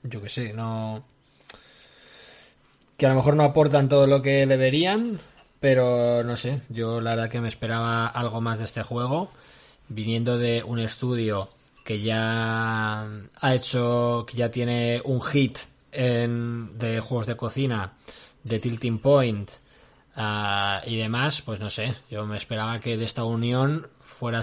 yo 0.03 0.21
que 0.21 0.29
sé, 0.29 0.53
no 0.53 1.05
que 2.99 3.07
a 3.07 3.09
lo 3.09 3.15
mejor 3.15 3.35
no 3.35 3.45
aportan 3.45 3.89
todo 3.89 4.07
lo 4.07 4.21
que 4.21 4.47
deberían, 4.47 5.19
pero 5.59 6.23
no 6.23 6.37
sé, 6.37 6.61
yo 6.69 7.01
la 7.01 7.13
verdad 7.15 7.31
que 7.31 7.41
me 7.41 7.49
esperaba 7.49 8.07
algo 8.07 8.43
más 8.43 8.59
de 8.59 8.65
este 8.65 8.83
juego, 8.83 9.31
viniendo 9.89 10.37
de 10.37 10.65
un 10.65 10.81
estudio 10.81 11.49
que 11.83 12.03
ya 12.03 13.09
ha 13.41 13.55
hecho, 13.55 14.27
que 14.29 14.37
ya 14.37 14.51
tiene 14.51 15.01
un 15.03 15.23
hit 15.23 15.61
en, 15.93 16.79
de 16.79 17.01
juegos 17.01 17.27
de 17.27 17.37
cocina, 17.37 17.95
de 18.45 18.59
Tilting 18.59 18.99
Point 18.99 19.51
ah, 20.17 20.83
y 20.87 20.97
demás, 20.97 21.43
pues 21.43 21.61
no 21.61 21.71
sé, 21.71 21.95
yo 22.11 22.27
me 22.27 22.37
esperaba 22.37 22.81
que 22.81 22.97
de 22.97 23.05
esta 23.05 23.25
unión 23.25 23.89
fuera, 24.03 24.43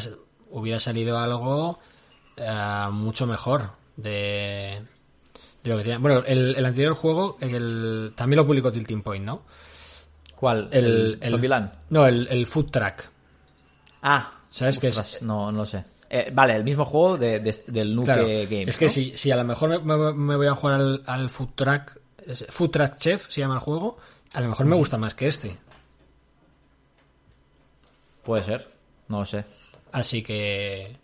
hubiera 0.50 0.80
salido 0.80 1.18
algo 1.18 1.80
ah, 2.40 2.90
mucho 2.92 3.26
mejor 3.26 3.72
de, 3.96 4.84
de 5.64 5.70
lo 5.70 5.78
que 5.78 5.84
tenía. 5.84 6.00
Bueno, 6.00 6.24
el, 6.26 6.56
el 6.56 6.66
anterior 6.66 6.94
juego 6.94 7.38
el, 7.42 8.14
también 8.16 8.38
lo 8.38 8.46
publicó 8.46 8.72
Tilting 8.72 9.02
Point, 9.02 9.26
¿no? 9.26 9.44
¿Cuál? 10.36 10.70
El, 10.72 11.18
¿El? 11.20 11.70
No, 11.90 12.06
el, 12.06 12.28
el 12.30 12.46
Food 12.46 12.70
Track. 12.70 13.10
Ah. 14.04 14.34
¿Sabes 14.50 14.80
qué 14.80 14.88
es? 14.88 15.22
No, 15.22 15.52
no 15.52 15.60
lo 15.60 15.66
sé. 15.66 15.84
Eh, 16.10 16.30
vale, 16.34 16.56
el 16.56 16.64
mismo 16.64 16.86
juego 16.86 17.18
de, 17.18 17.40
de- 17.40 17.64
del 17.68 17.94
Nuke 17.96 18.06
Claro, 18.06 18.24
Games. 18.28 18.70
es 18.70 18.78
que 18.78 18.86
¿no? 18.86 18.92
si, 18.92 19.18
si 19.18 19.30
a 19.32 19.36
lo 19.36 19.44
mejor 19.44 19.82
me, 19.84 19.98
me- 19.98 20.14
me 20.14 20.36
voy 20.38 20.48
a 20.48 20.56
jugar 20.56 20.76
al, 20.76 21.04
al 21.06 21.30
Food 21.30 21.50
Track, 21.56 22.00
Food 22.50 22.70
Track 22.72 22.98
Chef 22.98 23.26
se 23.30 23.42
llama 23.42 23.56
el 23.56 23.60
juego, 23.60 23.98
a 24.34 24.42
lo 24.42 24.50
mejor 24.50 24.66
me 24.66 24.76
gusta 24.76 24.98
más 24.98 25.14
que 25.16 25.28
este. 25.28 25.58
Puede 28.24 28.44
ser. 28.44 28.68
No 29.08 29.20
lo 29.20 29.26
sé. 29.26 29.46
Así 29.92 30.22
que 30.22 30.96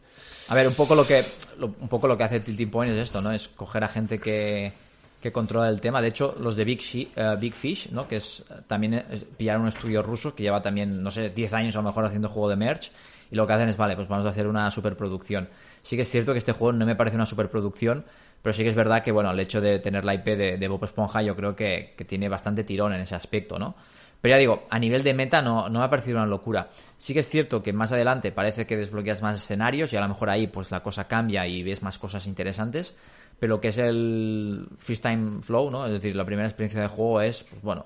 A 0.50 0.56
ver, 0.56 0.68
un 0.68 0.74
poco 0.74 0.94
lo 0.96 1.08
que 1.08 1.24
lo- 1.58 1.74
un 1.80 1.88
poco 1.88 2.08
lo 2.08 2.18
que 2.18 2.24
hace 2.24 2.40
Tilting 2.42 2.70
Point 2.70 2.92
es 2.94 2.98
esto, 2.98 3.22
¿no? 3.22 3.32
Es 3.32 3.48
coger 3.48 3.84
a 3.84 3.88
gente 3.88 4.20
que, 4.20 4.74
que 5.22 5.32
controla 5.32 5.70
el 5.70 5.80
tema. 5.80 6.02
De 6.02 6.10
hecho, 6.10 6.36
los 6.40 6.56
de 6.58 6.66
Big, 6.66 6.82
eh, 7.16 7.36
Big 7.40 7.54
Fish, 7.54 7.90
¿no? 7.92 8.08
Que 8.08 8.18
es 8.18 8.42
eh, 8.50 8.56
también 8.68 8.94
es 8.96 9.24
pillar 9.38 9.58
un 9.60 9.68
estudio 9.70 10.02
ruso 10.02 10.36
que 10.36 10.44
lleva 10.44 10.62
también, 10.62 11.02
no 11.02 11.12
sé, 11.12 11.30
10 11.30 11.54
años 11.54 11.76
a 11.76 11.80
lo 11.80 11.88
mejor 11.88 12.06
haciendo 12.06 12.28
juego 12.28 12.50
de 12.50 12.58
merch. 12.58 12.92
Y 13.32 13.36
lo 13.36 13.48
que 13.48 13.54
hacen 13.54 13.70
es, 13.70 13.78
vale, 13.78 13.96
pues 13.96 14.08
vamos 14.08 14.26
a 14.26 14.30
hacer 14.30 14.48
una 14.48 14.70
superproducción. 14.72 15.50
Sí 15.82 15.96
que 15.96 16.04
es 16.04 16.10
cierto 16.10 16.32
que 16.34 16.40
este 16.40 16.52
juego 16.52 16.74
no 16.74 16.86
me 16.86 16.96
parece 16.96 17.16
una 17.16 17.26
superproducción, 17.26 18.06
pero 18.42 18.54
sí 18.54 18.64
que 18.64 18.70
es 18.70 18.76
verdad 18.76 19.04
que, 19.04 19.12
bueno, 19.12 19.32
el 19.32 19.40
hecho 19.40 19.62
de 19.62 19.80
tener 19.80 20.06
la 20.06 20.14
IP 20.14 20.26
de, 20.26 20.58
de 20.58 20.68
Bob 20.68 20.84
Esponja 20.84 21.22
yo 21.22 21.36
creo 21.36 21.56
que, 21.56 21.94
que 21.98 22.06
tiene 22.06 22.30
bastante 22.30 22.64
tirón 22.64 22.94
en 22.94 23.02
ese 23.02 23.16
aspecto, 23.16 23.58
¿no? 23.58 23.76
Pero 24.24 24.36
ya 24.36 24.40
digo, 24.40 24.68
a 24.70 24.80
nivel 24.80 25.04
de 25.04 25.14
meta 25.14 25.42
no, 25.42 25.68
no 25.68 25.80
me 25.80 25.86
ha 25.86 25.90
parecido 25.90 26.16
una 26.16 26.26
locura. 26.26 26.70
Sí 26.96 27.14
que 27.14 27.20
es 27.20 27.28
cierto 27.28 27.62
que 27.62 27.74
más 27.74 27.92
adelante 27.92 28.32
parece 28.32 28.66
que 28.66 28.78
desbloqueas 28.78 29.22
más 29.22 29.36
escenarios 29.38 29.92
y 29.92 29.98
a 29.98 30.00
lo 30.00 30.08
mejor 30.08 30.30
ahí 30.30 30.48
pues 30.48 30.72
la 30.72 30.82
cosa 30.82 31.10
cambia 31.10 31.46
y 31.46 31.62
ves 31.62 31.84
más 31.84 32.00
cosas 32.00 32.26
interesantes. 32.26 32.96
Pero 33.38 33.56
lo 33.56 33.60
que 33.60 33.68
es 33.68 33.78
el 33.80 34.66
Freestyle 34.78 35.44
Flow, 35.44 35.70
¿no? 35.70 35.86
Es 35.88 35.92
decir, 35.92 36.16
la 36.16 36.24
primera 36.24 36.48
experiencia 36.48 36.80
de 36.80 36.88
juego 36.88 37.20
es, 37.20 37.44
pues 37.44 37.62
bueno, 37.62 37.86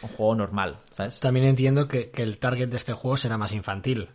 un 0.00 0.08
juego 0.08 0.34
normal, 0.34 0.78
¿sabes? 0.96 1.20
también 1.20 1.44
entiendo 1.44 1.86
que, 1.86 2.08
que 2.08 2.22
el 2.22 2.38
target 2.38 2.70
de 2.70 2.78
este 2.78 2.94
juego 2.94 3.18
será 3.18 3.36
más 3.36 3.52
infantil. 3.52 4.08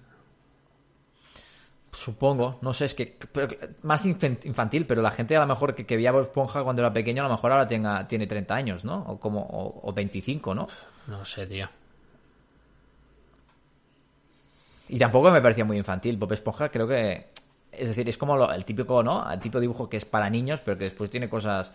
Supongo, 1.92 2.60
no 2.62 2.72
sé, 2.74 2.86
es 2.86 2.94
que 2.96 3.18
pero- 3.32 3.48
más 3.82 4.06
infan- 4.06 4.38
infantil, 4.46 4.86
pero 4.86 5.02
la 5.02 5.10
gente 5.12 5.36
a 5.36 5.40
lo 5.42 5.48
mejor 5.48 5.74
que, 5.74 5.86
que 5.86 5.96
veía 5.96 6.12
Bob 6.12 6.22
Esponja 6.24 6.64
cuando 6.64 6.82
era 6.84 6.94
pequeño 6.94 7.24
a 7.24 7.28
lo 7.28 7.34
mejor 7.34 7.52
ahora 7.52 7.68
tenga, 7.68 8.08
tiene 8.08 8.28
30 8.28 8.54
años, 8.56 8.86
¿no? 8.86 9.04
O 9.08 9.20
como 9.20 9.42
o, 9.42 9.90
o 9.90 9.94
25, 9.94 10.54
¿no? 10.54 10.68
No 11.08 11.26
sé, 11.26 11.48
tío. 11.48 11.68
Y 14.90 14.98
tampoco 14.98 15.30
me 15.32 15.42
parecía 15.42 15.66
muy 15.66 15.78
infantil. 15.78 16.18
Bob 16.18 16.32
Esponja 16.34 16.70
creo 16.70 16.88
que... 16.88 17.28
Es 17.72 17.88
decir, 17.88 18.10
es 18.10 18.18
como 18.18 18.36
lo- 18.36 18.52
el 18.52 18.66
típico, 18.66 19.04
¿no? 19.04 19.30
El 19.32 19.40
tipo 19.40 19.58
de 19.60 19.62
dibujo 19.62 19.90
que 19.90 19.98
es 19.98 20.06
para 20.06 20.30
niños, 20.30 20.62
pero 20.62 20.78
que 20.78 20.86
después 20.86 21.10
tiene 21.10 21.30
cosas 21.30 21.72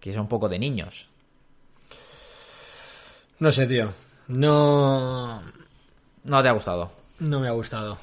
que 0.00 0.12
son 0.12 0.22
un 0.22 0.28
poco 0.28 0.48
de 0.48 0.58
niños. 0.58 1.08
No 3.38 3.50
sé, 3.50 3.66
tío. 3.66 3.90
No, 4.28 5.42
No 6.24 6.42
te 6.42 6.48
ha 6.48 6.52
gustado. 6.52 6.90
no 7.20 7.40
me 7.40 7.48
ha 7.48 7.52
gustado. 7.52 7.98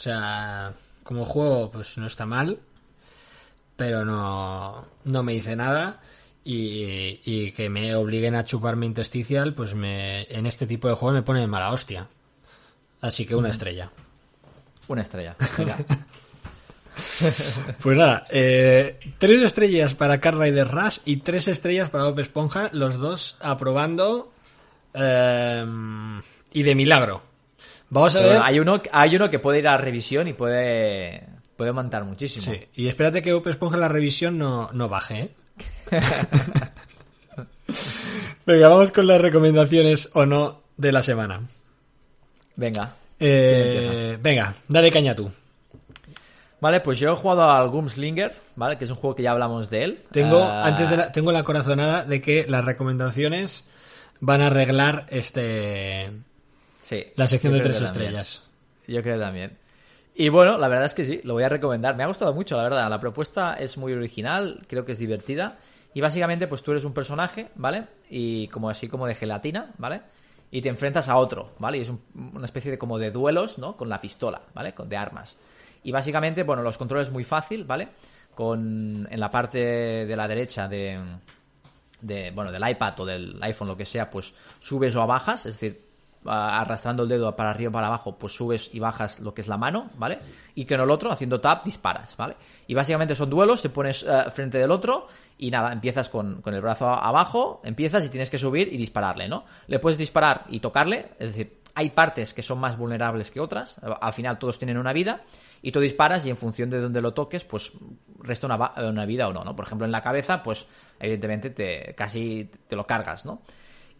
O 0.00 0.02
sea, 0.02 0.72
como 1.02 1.26
juego, 1.26 1.70
pues 1.70 1.98
no 1.98 2.06
está 2.06 2.24
mal, 2.24 2.58
pero 3.76 4.02
no, 4.06 4.86
no 5.04 5.22
me 5.22 5.32
dice 5.34 5.54
nada. 5.56 6.00
Y, 6.42 7.20
y 7.22 7.52
que 7.52 7.68
me 7.68 7.94
obliguen 7.94 8.34
a 8.34 8.44
chuparme 8.44 8.86
intersticial, 8.86 9.52
pues 9.52 9.74
me, 9.74 10.22
en 10.22 10.46
este 10.46 10.66
tipo 10.66 10.88
de 10.88 10.94
juego 10.94 11.14
me 11.14 11.22
pone 11.22 11.40
de 11.40 11.46
mala 11.46 11.70
hostia. 11.70 12.08
Así 13.02 13.26
que 13.26 13.36
una 13.36 13.50
estrella. 13.50 13.90
Una 14.88 15.02
estrella. 15.02 15.36
Pues 17.82 17.96
nada, 17.96 18.26
eh, 18.28 18.98
tres 19.16 19.40
estrellas 19.40 19.94
para 19.94 20.20
Car 20.20 20.36
Rider 20.36 20.68
Rush 20.68 20.98
y 21.06 21.18
tres 21.18 21.48
estrellas 21.48 21.88
para 21.88 22.04
Bob 22.04 22.18
Esponja, 22.18 22.68
los 22.72 22.98
dos 22.98 23.38
aprobando 23.40 24.32
eh, 24.92 25.64
y 26.52 26.62
de 26.62 26.74
milagro. 26.74 27.29
Vamos 27.90 28.14
a 28.16 28.20
Pero 28.20 28.32
ver. 28.34 28.40
hay, 28.42 28.58
uno, 28.60 28.80
hay 28.92 29.16
uno 29.16 29.28
que 29.30 29.38
puede 29.38 29.58
ir 29.58 29.68
a 29.68 29.76
revisión 29.76 30.28
y 30.28 30.32
puede, 30.32 31.26
puede 31.56 31.72
montar 31.72 32.04
muchísimo. 32.04 32.44
Sí, 32.54 32.66
y 32.74 32.86
espérate 32.88 33.20
que 33.20 33.32
Bob 33.32 33.46
Esponja 33.48 33.76
la 33.76 33.88
revisión 33.88 34.38
no, 34.38 34.70
no 34.72 34.88
baje, 34.88 35.20
¿eh? 35.22 35.30
Venga, 38.46 38.68
vamos 38.68 38.90
con 38.90 39.06
las 39.06 39.20
recomendaciones 39.20 40.08
o 40.14 40.26
no 40.26 40.62
de 40.76 40.92
la 40.92 41.02
semana. 41.02 41.42
Venga. 42.56 42.94
Eh, 43.18 44.18
venga, 44.20 44.54
dale 44.66 44.90
caña 44.90 45.14
tú. 45.14 45.30
Vale, 46.60 46.80
pues 46.80 46.98
yo 46.98 47.12
he 47.12 47.16
jugado 47.16 47.50
al 47.50 47.68
Gumslinger, 47.70 48.34
¿vale? 48.56 48.76
Que 48.76 48.84
es 48.84 48.90
un 48.90 48.96
juego 48.96 49.14
que 49.16 49.22
ya 49.22 49.30
hablamos 49.32 49.70
de 49.70 49.84
él. 49.84 50.02
Tengo, 50.10 50.42
Ah, 50.42 50.66
antes 50.66 50.90
de 50.90 50.96
la, 50.96 51.12
tengo 51.12 51.32
la 51.32 51.42
corazonada 51.42 52.04
de 52.04 52.20
que 52.20 52.44
las 52.48 52.64
recomendaciones 52.64 53.66
van 54.20 54.42
a 54.42 54.46
arreglar 54.48 55.06
este 55.10 56.12
sí, 56.90 57.06
la 57.16 57.26
sección 57.26 57.52
de 57.52 57.60
tres 57.60 57.78
también. 57.78 58.02
estrellas. 58.02 58.42
Yo 58.86 59.02
creo 59.02 59.18
también. 59.18 59.56
Y 60.14 60.28
bueno, 60.28 60.58
la 60.58 60.68
verdad 60.68 60.86
es 60.86 60.94
que 60.94 61.04
sí, 61.04 61.20
lo 61.24 61.34
voy 61.34 61.44
a 61.44 61.48
recomendar. 61.48 61.96
Me 61.96 62.02
ha 62.02 62.06
gustado 62.06 62.34
mucho, 62.34 62.56
la 62.56 62.64
verdad. 62.64 62.90
La 62.90 63.00
propuesta 63.00 63.54
es 63.54 63.76
muy 63.78 63.92
original, 63.92 64.64
creo 64.68 64.84
que 64.84 64.92
es 64.92 64.98
divertida. 64.98 65.58
Y 65.94 66.00
básicamente, 66.00 66.46
pues 66.46 66.62
tú 66.62 66.72
eres 66.72 66.84
un 66.84 66.92
personaje, 66.92 67.48
¿vale? 67.54 67.86
Y 68.10 68.48
como 68.48 68.68
así 68.68 68.88
como 68.88 69.06
de 69.06 69.14
gelatina, 69.14 69.72
¿vale? 69.78 70.02
Y 70.50 70.60
te 70.60 70.68
enfrentas 70.68 71.08
a 71.08 71.16
otro, 71.16 71.52
¿vale? 71.58 71.78
Y 71.78 71.82
es 71.82 71.88
un- 71.90 72.00
una 72.34 72.44
especie 72.44 72.70
de 72.72 72.78
como 72.78 72.98
de 72.98 73.10
duelos, 73.12 73.58
¿no? 73.58 73.76
Con 73.76 73.88
la 73.88 74.00
pistola, 74.00 74.42
¿vale? 74.52 74.72
Con, 74.74 74.88
de 74.88 74.96
armas. 74.96 75.36
Y 75.84 75.92
básicamente, 75.92 76.42
bueno, 76.42 76.62
los 76.62 76.76
controles 76.76 77.10
muy 77.10 77.24
fácil, 77.24 77.64
¿vale? 77.64 77.88
Con 78.34 79.06
en 79.10 79.20
la 79.20 79.30
parte 79.30 79.58
de 80.06 80.16
la 80.16 80.26
derecha 80.28 80.68
de, 80.68 80.98
de, 82.00 82.30
bueno, 82.32 82.50
del 82.52 82.68
iPad 82.68 83.00
o 83.00 83.06
del 83.06 83.38
iPhone, 83.42 83.68
lo 83.68 83.76
que 83.76 83.86
sea, 83.86 84.10
pues 84.10 84.32
subes 84.60 84.94
o 84.96 85.06
bajas, 85.06 85.46
es 85.46 85.54
decir, 85.54 85.89
arrastrando 86.24 87.04
el 87.04 87.08
dedo 87.08 87.34
para 87.34 87.50
arriba 87.50 87.70
o 87.70 87.72
para 87.72 87.86
abajo, 87.86 88.16
pues 88.18 88.34
subes 88.34 88.70
y 88.72 88.78
bajas 88.78 89.20
lo 89.20 89.32
que 89.32 89.40
es 89.40 89.48
la 89.48 89.56
mano, 89.56 89.90
¿vale? 89.96 90.18
Y 90.54 90.72
en 90.72 90.80
el 90.80 90.90
otro, 90.90 91.10
haciendo 91.10 91.40
tap, 91.40 91.64
disparas, 91.64 92.16
¿vale? 92.16 92.36
Y 92.66 92.74
básicamente 92.74 93.14
son 93.14 93.30
duelos, 93.30 93.62
te 93.62 93.70
pones 93.70 94.02
eh, 94.02 94.24
frente 94.32 94.58
del 94.58 94.70
otro 94.70 95.08
y 95.38 95.50
nada, 95.50 95.72
empiezas 95.72 96.08
con, 96.08 96.42
con 96.42 96.54
el 96.54 96.60
brazo 96.60 96.88
abajo, 96.88 97.60
empiezas 97.64 98.04
y 98.04 98.10
tienes 98.10 98.30
que 98.30 98.38
subir 98.38 98.72
y 98.72 98.76
dispararle, 98.76 99.28
¿no? 99.28 99.44
Le 99.66 99.78
puedes 99.78 99.98
disparar 99.98 100.44
y 100.48 100.60
tocarle, 100.60 101.12
es 101.18 101.28
decir, 101.28 101.60
hay 101.74 101.90
partes 101.90 102.34
que 102.34 102.42
son 102.42 102.58
más 102.58 102.76
vulnerables 102.76 103.30
que 103.30 103.40
otras, 103.40 103.78
al 103.78 104.12
final 104.12 104.38
todos 104.38 104.58
tienen 104.58 104.76
una 104.76 104.92
vida 104.92 105.22
y 105.62 105.72
tú 105.72 105.80
disparas 105.80 106.26
y 106.26 106.30
en 106.30 106.36
función 106.36 106.68
de 106.68 106.80
dónde 106.80 107.00
lo 107.00 107.14
toques, 107.14 107.44
pues 107.44 107.72
resta 108.18 108.46
una, 108.46 108.72
una 108.88 109.06
vida 109.06 109.28
o 109.28 109.32
no, 109.32 109.44
¿no? 109.44 109.56
Por 109.56 109.64
ejemplo, 109.64 109.86
en 109.86 109.92
la 109.92 110.02
cabeza, 110.02 110.42
pues 110.42 110.66
evidentemente 110.98 111.50
te 111.50 111.94
casi 111.96 112.50
te 112.68 112.76
lo 112.76 112.86
cargas, 112.86 113.24
¿no? 113.24 113.42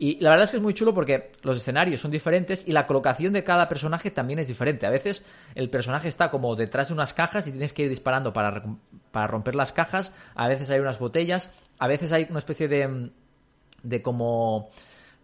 Y 0.03 0.18
la 0.20 0.30
verdad 0.30 0.44
es 0.44 0.53
que 0.53 0.57
es 0.57 0.62
muy 0.62 0.72
chulo 0.72 0.94
porque 0.94 1.30
los 1.42 1.59
escenarios 1.59 2.01
son 2.01 2.11
diferentes 2.11 2.64
y 2.66 2.72
la 2.72 2.86
colocación 2.86 3.34
de 3.34 3.44
cada 3.44 3.68
personaje 3.68 4.11
también 4.11 4.38
es 4.38 4.48
diferente. 4.48 4.86
A 4.86 4.90
veces 4.90 5.22
el 5.55 5.68
personaje 5.68 6.09
está 6.09 6.30
como 6.30 6.57
detrás 6.57 6.88
de 6.88 6.94
unas 6.94 7.12
cajas 7.12 7.46
y 7.46 7.51
tienes 7.51 7.74
que 7.74 7.82
ir 7.82 7.90
disparando 7.90 8.32
para, 8.32 8.64
para 9.11 9.26
romper 9.26 9.55
las 9.55 9.72
cajas. 9.72 10.11
A 10.34 10.48
veces 10.48 10.70
hay 10.70 10.80
unas 10.80 10.98
botellas. 10.98 11.51
A 11.78 11.86
veces 11.86 12.12
hay 12.12 12.26
una 12.30 12.38
especie 12.38 12.66
de, 12.66 13.11
de 13.82 14.01
como 14.01 14.70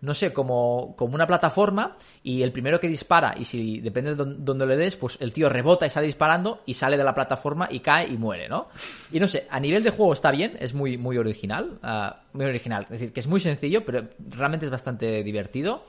no 0.00 0.14
sé, 0.14 0.32
como, 0.32 0.94
como 0.96 1.14
una 1.14 1.26
plataforma 1.26 1.96
y 2.22 2.42
el 2.42 2.52
primero 2.52 2.78
que 2.78 2.88
dispara 2.88 3.34
y 3.38 3.44
si 3.44 3.80
depende 3.80 4.14
de 4.14 4.34
dónde 4.38 4.66
le 4.66 4.76
des, 4.76 4.96
pues 4.96 5.16
el 5.20 5.32
tío 5.32 5.48
rebota 5.48 5.86
y 5.86 5.90
sale 5.90 6.06
disparando 6.06 6.62
y 6.66 6.74
sale 6.74 6.96
de 6.96 7.04
la 7.04 7.14
plataforma 7.14 7.68
y 7.70 7.80
cae 7.80 8.06
y 8.08 8.18
muere, 8.18 8.48
¿no? 8.48 8.68
Y 9.10 9.20
no 9.20 9.26
sé, 9.26 9.46
a 9.48 9.58
nivel 9.58 9.82
de 9.82 9.90
juego 9.90 10.12
está 10.12 10.30
bien, 10.30 10.56
es 10.60 10.74
muy, 10.74 10.98
muy 10.98 11.16
original, 11.16 11.78
ah, 11.82 12.20
muy 12.34 12.44
original, 12.44 12.84
es 12.84 12.90
decir, 12.90 13.12
que 13.12 13.20
es 13.20 13.26
muy 13.26 13.40
sencillo, 13.40 13.84
pero 13.84 14.06
realmente 14.30 14.66
es 14.66 14.70
bastante 14.70 15.22
divertido. 15.22 15.84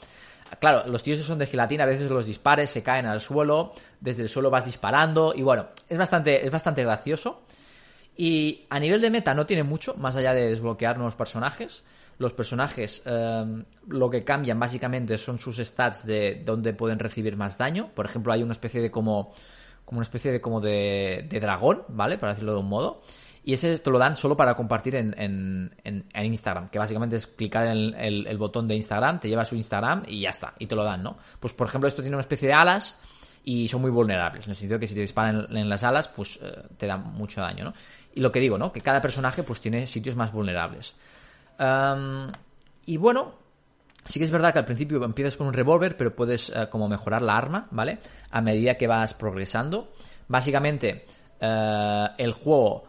Claro, 0.59 0.89
los 0.89 1.03
tíos 1.03 1.17
son 1.19 1.39
de 1.39 1.45
gelatina, 1.45 1.83
a 1.83 1.87
veces 1.87 2.09
los 2.09 2.25
dispares 2.25 2.69
se 2.69 2.81
caen 2.81 3.05
al 3.05 3.19
suelo, 3.19 3.73
desde 3.99 4.23
el 4.23 4.29
suelo 4.29 4.49
vas 4.49 4.63
disparando 4.63 5.33
y 5.35 5.41
bueno, 5.41 5.67
es 5.89 5.97
bastante, 5.97 6.45
es 6.45 6.51
bastante 6.51 6.83
gracioso. 6.83 7.41
Y 8.15 8.65
a 8.69 8.79
nivel 8.79 9.01
de 9.01 9.11
meta 9.11 9.35
no 9.35 9.45
tiene 9.45 9.63
mucho, 9.63 9.93
más 9.95 10.15
allá 10.15 10.33
de 10.33 10.47
desbloquear 10.47 10.95
nuevos 10.95 11.15
personajes 11.15 11.83
los 12.17 12.33
personajes 12.33 13.01
em, 13.05 13.63
lo 13.87 14.09
que 14.09 14.23
cambian 14.23 14.59
básicamente 14.59 15.17
son 15.17 15.39
sus 15.39 15.57
stats 15.57 16.05
de 16.05 16.41
donde 16.45 16.73
pueden 16.73 16.99
recibir 16.99 17.35
más 17.37 17.57
daño. 17.57 17.91
Por 17.93 18.05
ejemplo, 18.05 18.33
hay 18.33 18.43
una 18.43 18.53
especie 18.53 18.81
de 18.81 18.89
como, 18.89 19.33
como 19.85 19.99
una 19.99 20.03
especie 20.03 20.31
de 20.31 20.41
como 20.41 20.59
de, 20.59 21.27
dragón, 21.29 21.83
¿vale? 21.89 22.17
Para 22.17 22.33
decirlo 22.33 22.53
de 22.53 22.59
un 22.59 22.69
modo. 22.69 23.01
Y 23.43 23.53
ese 23.53 23.77
te 23.77 23.91
lo 23.91 23.97
dan 23.97 24.17
solo 24.17 24.35
para 24.35 24.55
compartir 24.55 24.95
en, 24.97 25.15
en, 25.17 26.03
Instagram, 26.13 26.69
que 26.69 26.79
básicamente 26.79 27.15
es 27.15 27.27
clicar 27.27 27.67
en 27.67 27.93
el, 27.95 28.37
botón 28.37 28.67
de 28.67 28.75
Instagram, 28.75 29.21
te 29.21 29.29
lleva 29.29 29.43
a 29.43 29.45
su 29.45 29.55
Instagram 29.55 30.03
y 30.05 30.21
ya 30.21 30.31
está, 30.31 30.53
y 30.59 30.65
te 30.65 30.75
lo 30.75 30.83
dan, 30.83 31.01
¿no? 31.01 31.17
Pues 31.39 31.53
por 31.53 31.67
ejemplo, 31.67 31.87
esto 31.87 32.01
tiene 32.01 32.17
una 32.17 32.21
especie 32.21 32.49
de 32.49 32.53
alas 32.53 32.99
y 33.45 33.69
son 33.69 33.79
muy 33.79 33.91
vulnerables, 33.91 34.47
en 34.47 34.51
el 34.51 34.57
sentido 34.57 34.79
que 34.79 34.87
si 34.87 34.95
te 34.95 34.99
disparan 34.99 35.47
en, 35.55 35.69
las 35.69 35.85
alas, 35.85 36.09
pues 36.09 36.37
eh, 36.41 36.61
te 36.77 36.87
dan 36.87 37.13
mucho 37.13 37.39
daño, 37.39 37.63
¿no? 37.63 37.73
Y 38.13 38.19
lo 38.19 38.33
que 38.33 38.41
digo, 38.41 38.57
¿no? 38.57 38.73
Que 38.73 38.81
cada 38.81 38.99
personaje 38.99 39.43
pues 39.43 39.61
tiene 39.61 39.87
sitios 39.87 40.17
más 40.17 40.33
vulnerables 40.33 40.97
y 42.85 42.97
bueno, 42.97 43.33
sí 44.05 44.19
que 44.19 44.25
es 44.25 44.31
verdad 44.31 44.53
que 44.53 44.59
al 44.59 44.65
principio 44.65 45.03
empiezas 45.03 45.37
con 45.37 45.47
un 45.47 45.53
revólver, 45.53 45.97
pero 45.97 46.15
puedes 46.15 46.49
eh, 46.49 46.67
como 46.69 46.87
mejorar 46.87 47.21
la 47.21 47.37
arma, 47.37 47.67
¿vale? 47.71 47.99
A 48.31 48.41
medida 48.41 48.75
que 48.75 48.87
vas 48.87 49.13
progresando. 49.13 49.93
Básicamente, 50.27 51.05
eh, 51.39 52.07
el 52.17 52.33
juego 52.33 52.83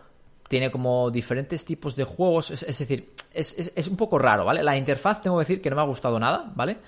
tiene 0.49 0.71
como 0.71 1.11
diferentes 1.11 1.65
tipos 1.65 1.95
de 1.95 2.05
juegos, 2.05 2.51
es, 2.51 2.79
decir, 2.79 3.13
es, 3.33 3.73
es, 3.75 3.89
un 3.89 3.97
poco 3.97 4.19
raro, 4.19 4.45
¿vale? 4.45 4.63
La 4.63 4.77
interfaz 4.77 5.21
tengo 5.21 5.37
que 5.37 5.43
decir 5.43 5.61
que 5.61 5.69
no 5.69 5.77
me 5.77 5.83
ha 5.83 5.87
gustado 5.87 6.19
nada, 6.19 6.51
¿vale? 6.55 6.79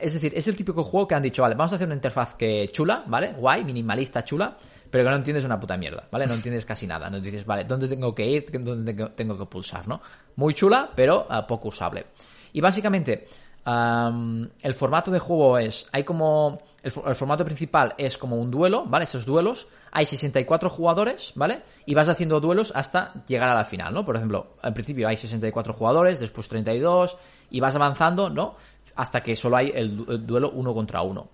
Es 0.00 0.14
decir, 0.14 0.32
es 0.34 0.48
el 0.48 0.56
típico 0.56 0.82
juego 0.82 1.06
que 1.06 1.14
han 1.14 1.22
dicho, 1.22 1.42
vale, 1.42 1.54
vamos 1.54 1.72
a 1.72 1.76
hacer 1.76 1.86
una 1.86 1.94
interfaz 1.94 2.34
que 2.34 2.68
chula, 2.72 3.04
¿vale? 3.06 3.34
Guay, 3.34 3.64
minimalista, 3.64 4.24
chula, 4.24 4.56
pero 4.90 5.04
que 5.04 5.10
no 5.10 5.16
entiendes 5.16 5.44
una 5.44 5.60
puta 5.60 5.76
mierda, 5.76 6.08
¿vale? 6.10 6.26
No 6.26 6.34
entiendes 6.34 6.64
casi 6.64 6.86
nada. 6.86 7.08
No 7.08 7.20
dices, 7.20 7.46
vale, 7.46 7.64
¿dónde 7.64 7.86
tengo 7.86 8.14
que 8.14 8.26
ir? 8.26 8.46
¿Dónde 8.50 9.08
tengo, 9.14 9.38
que 9.38 9.46
pulsar, 9.46 9.86
¿no? 9.86 10.00
Muy 10.36 10.54
chula, 10.54 10.90
pero 10.94 11.26
uh, 11.30 11.46
poco 11.46 11.68
usable. 11.68 12.06
Y 12.52 12.60
básicamente, 12.60 13.28
el 13.66 14.74
formato 14.74 15.10
de 15.10 15.18
juego 15.18 15.58
es, 15.58 15.86
hay 15.92 16.04
como, 16.04 16.60
el, 16.82 16.90
formato 16.90 17.44
principal 17.44 17.94
es 17.96 18.18
como 18.18 18.36
un 18.36 18.50
duelo, 18.50 18.84
¿vale? 18.86 19.04
Esos 19.04 19.24
duelos, 19.24 19.66
hay 19.90 20.04
64 20.04 20.68
jugadores, 20.68 21.32
¿vale? 21.34 21.62
Y 21.86 21.94
vas 21.94 22.08
haciendo 22.08 22.40
duelos 22.40 22.72
hasta 22.74 23.24
llegar 23.26 23.48
a 23.48 23.54
la 23.54 23.64
final, 23.64 23.94
¿no? 23.94 24.04
Por 24.04 24.16
ejemplo, 24.16 24.56
al 24.60 24.74
principio 24.74 25.08
hay 25.08 25.16
64 25.16 25.72
jugadores, 25.72 26.20
después 26.20 26.48
32, 26.48 27.16
y 27.50 27.60
vas 27.60 27.74
avanzando, 27.74 28.28
¿no? 28.28 28.56
Hasta 28.96 29.22
que 29.22 29.36
solo 29.36 29.56
hay 29.56 29.72
el, 29.74 30.26
duelo 30.26 30.50
uno 30.50 30.74
contra 30.74 31.02
uno. 31.02 31.30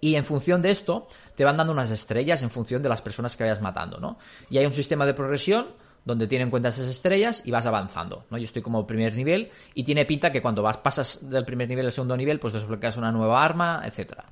Y 0.00 0.16
en 0.16 0.24
función 0.24 0.60
de 0.60 0.70
esto, 0.70 1.08
te 1.34 1.44
van 1.44 1.56
dando 1.56 1.72
unas 1.72 1.90
estrellas 1.90 2.42
en 2.42 2.50
función 2.50 2.82
de 2.82 2.88
las 2.88 3.00
personas 3.00 3.36
que 3.36 3.44
vayas 3.44 3.62
matando, 3.62 3.98
¿no? 3.98 4.18
Y 4.50 4.58
hay 4.58 4.66
un 4.66 4.74
sistema 4.74 5.06
de 5.06 5.14
progresión 5.14 5.68
donde 6.04 6.26
tiene 6.26 6.44
en 6.44 6.50
cuenta 6.50 6.68
esas 6.68 6.88
estrellas 6.88 7.42
y 7.46 7.50
vas 7.50 7.64
avanzando, 7.64 8.26
¿no? 8.30 8.36
Yo 8.36 8.44
estoy 8.44 8.60
como 8.60 8.86
primer 8.86 9.14
nivel 9.14 9.50
y 9.72 9.84
tiene 9.84 10.04
pinta 10.04 10.30
que 10.30 10.42
cuando 10.42 10.62
vas, 10.62 10.76
pasas 10.76 11.18
del 11.22 11.46
primer 11.46 11.68
nivel 11.68 11.86
al 11.86 11.92
segundo 11.92 12.16
nivel, 12.16 12.38
pues 12.38 12.52
desbloqueas 12.52 12.98
una 12.98 13.10
nueva 13.10 13.42
arma, 13.42 13.82
etcétera. 13.84 14.26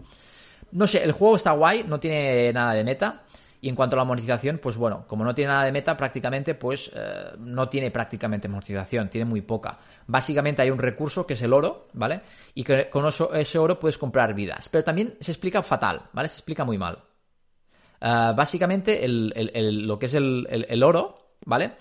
No 0.72 0.86
sé, 0.86 1.02
el 1.02 1.12
juego 1.12 1.36
está 1.36 1.52
guay, 1.52 1.84
no 1.84 1.98
tiene 1.98 2.52
nada 2.52 2.74
de 2.74 2.84
meta. 2.84 3.22
Y 3.64 3.68
en 3.68 3.76
cuanto 3.76 3.94
a 3.94 3.98
la 3.98 4.04
monetización, 4.04 4.58
pues 4.58 4.76
bueno, 4.76 5.04
como 5.06 5.24
no 5.24 5.36
tiene 5.36 5.52
nada 5.52 5.64
de 5.64 5.70
meta 5.70 5.96
prácticamente, 5.96 6.56
pues 6.56 6.90
eh, 6.96 7.30
no 7.38 7.68
tiene 7.68 7.92
prácticamente 7.92 8.48
monetización, 8.48 9.08
tiene 9.08 9.24
muy 9.24 9.42
poca. 9.42 9.78
Básicamente 10.08 10.62
hay 10.62 10.70
un 10.70 10.80
recurso 10.80 11.24
que 11.24 11.34
es 11.34 11.42
el 11.42 11.52
oro, 11.52 11.86
¿vale? 11.92 12.22
Y 12.56 12.64
con 12.64 13.06
ese 13.06 13.58
oro 13.60 13.78
puedes 13.78 13.98
comprar 13.98 14.34
vidas. 14.34 14.68
Pero 14.68 14.82
también 14.82 15.14
se 15.20 15.30
explica 15.30 15.62
fatal, 15.62 16.02
¿vale? 16.12 16.28
Se 16.28 16.38
explica 16.38 16.64
muy 16.64 16.76
mal. 16.76 16.98
Eh, 18.00 18.32
básicamente 18.34 19.00
lo 19.06 19.96
que 19.96 20.06
es 20.06 20.14
el, 20.14 20.82
oro, 20.82 21.36
¿vale? 21.46 21.74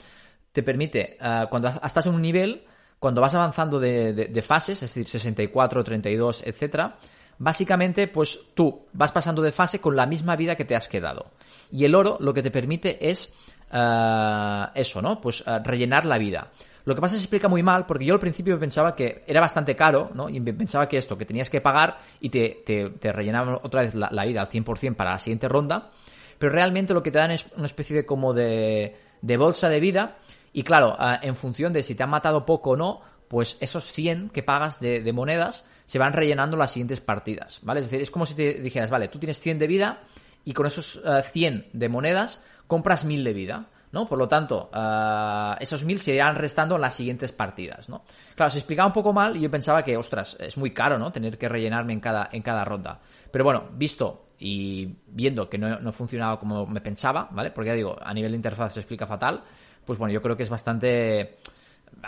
Te 0.52 0.62
permite, 0.62 1.18
eh, 1.20 1.46
cuando 1.50 1.68
estás 1.84 2.06
en 2.06 2.14
un 2.14 2.22
nivel, 2.22 2.64
cuando 3.00 3.22
vas 3.22 3.34
avanzando 3.34 3.80
de, 3.80 4.14
de 4.14 4.42
fases, 4.44 4.84
es 4.84 4.94
decir, 4.94 5.08
64, 5.08 5.84
32, 5.84 6.44
etcétera, 6.46 7.00
Básicamente, 7.44 8.08
pues 8.08 8.40
tú 8.54 8.86
vas 8.94 9.12
pasando 9.12 9.42
de 9.42 9.52
fase 9.52 9.82
con 9.82 9.96
la 9.96 10.06
misma 10.06 10.36
vida 10.36 10.56
que 10.56 10.64
te 10.64 10.76
has 10.76 10.88
quedado. 10.88 11.32
Y 11.72 11.86
el 11.86 11.96
oro 11.96 12.18
lo 12.20 12.36
que 12.36 12.44
te 12.44 12.52
permite 12.52 13.10
es 13.10 13.34
eh, 13.72 14.66
eso, 14.76 15.02
¿no? 15.02 15.20
Pues 15.20 15.44
eh, 15.48 15.58
rellenar 15.64 16.06
la 16.06 16.20
vida. 16.20 16.52
Lo 16.86 16.94
que 16.94 17.02
pasa 17.02 17.16
es 17.16 17.18
que 17.18 17.22
se 17.22 17.26
explica 17.26 17.48
muy 17.48 17.64
mal, 17.64 17.88
porque 17.88 18.06
yo 18.06 18.14
al 18.14 18.20
principio 18.20 18.60
pensaba 18.60 18.96
que 18.96 19.24
era 19.26 19.42
bastante 19.42 19.76
caro, 19.76 20.12
¿no? 20.14 20.30
Y 20.30 20.40
pensaba 20.40 20.88
que 20.88 20.98
esto, 20.98 21.18
que 21.18 21.26
tenías 21.26 21.50
que 21.50 21.62
pagar 21.62 21.98
y 22.20 22.30
te, 22.30 22.62
te, 22.64 23.12
rellenaban 23.12 23.58
otra 23.64 23.82
vez 23.82 23.96
la, 23.96 24.24
vida 24.24 24.42
al 24.42 24.50
100% 24.50 24.96
para 24.96 25.14
la 25.14 25.20
siguiente 25.20 25.48
ronda. 25.48 25.90
Pero 26.38 26.52
realmente 26.52 26.94
lo 26.94 27.02
que 27.02 27.10
te 27.10 27.18
dan 27.18 27.32
es 27.32 27.48
una 27.58 27.66
especie 27.66 27.96
de 27.96 28.06
como 28.06 28.36
de, 28.36 28.96
de 29.20 29.38
bolsa 29.38 29.68
de 29.68 29.80
vida. 29.80 30.18
Y 30.54 30.62
claro, 30.62 30.96
eh, 31.00 31.18
en 31.24 31.36
función 31.36 31.74
de 31.74 31.82
si 31.82 31.96
te 31.96 32.04
han 32.04 32.12
matado 32.12 32.46
poco 32.46 32.72
o 32.72 32.78
no, 32.78 33.02
pues 33.28 33.58
esos 33.62 33.92
100 33.92 34.30
que 34.30 34.44
pagas 34.44 34.80
de 34.80 35.12
monedas 35.12 35.66
se 35.92 36.00
van 36.00 36.14
rellenando 36.14 36.56
las 36.56 36.72
siguientes 36.72 37.02
partidas, 37.02 37.60
¿vale? 37.64 37.82
Es 37.82 37.88
decir, 37.88 38.00
es 38.00 38.10
como 38.10 38.26
si 38.26 38.34
te 38.34 38.54
dijeras, 38.62 38.90
vale, 38.90 39.10
tú 39.10 39.20
tienes 39.20 39.42
100 39.42 39.60
de 39.60 39.68
vida 39.68 40.00
y 40.46 40.54
con 40.54 40.66
esos 40.66 41.02
100 41.34 41.54
eh, 41.54 41.70
de 41.74 41.90
monedas 41.90 42.42
compras 42.66 43.04
1000 43.04 43.26
de 43.26 43.34
vida. 43.34 43.68
¿no? 43.92 44.08
Por 44.08 44.18
lo 44.18 44.26
tanto, 44.26 44.70
eh, 44.74 45.56
esos 45.60 45.84
1000 45.84 46.00
se 46.00 46.14
irán 46.14 46.38
restando 46.38 46.76
en 46.76 46.82
las 46.82 46.94
siguientes 46.94 47.34
partidas, 47.34 47.90
¿no? 47.90 48.06
Claro, 48.36 48.50
se 48.50 48.60
explicaba 48.60 48.88
un 48.88 48.94
poco 48.94 49.12
mal 49.12 49.36
y 49.36 49.42
yo 49.42 49.52
pensaba 49.52 49.84
que, 49.84 49.98
ostras, 49.98 50.38
es 50.40 50.56
muy 50.56 50.72
caro, 50.72 50.98
¿no? 50.98 51.12
Tener 51.12 51.38
que 51.38 51.50
rellenarme 51.50 51.92
en 51.92 52.00
cada, 52.00 52.30
en 52.32 52.42
cada 52.42 52.64
ronda. 52.64 53.02
Pero 53.30 53.44
bueno, 53.44 53.66
visto 53.74 54.28
y 54.40 54.96
viendo 55.08 55.50
que 55.50 55.58
no, 55.58 55.78
no 55.82 55.92
funcionaba 55.92 56.40
como 56.40 56.66
me 56.68 56.80
pensaba, 56.80 57.28
¿vale? 57.32 57.52
Porque 57.52 57.68
ya 57.68 57.76
digo, 57.76 57.98
a 58.02 58.14
nivel 58.14 58.32
de 58.32 58.38
interfaz 58.38 58.76
se 58.76 58.80
explica 58.80 59.06
fatal, 59.06 59.44
pues 59.86 60.00
bueno, 60.00 60.14
yo 60.14 60.22
creo 60.22 60.38
que 60.38 60.44
es 60.44 60.50
bastante 60.50 61.40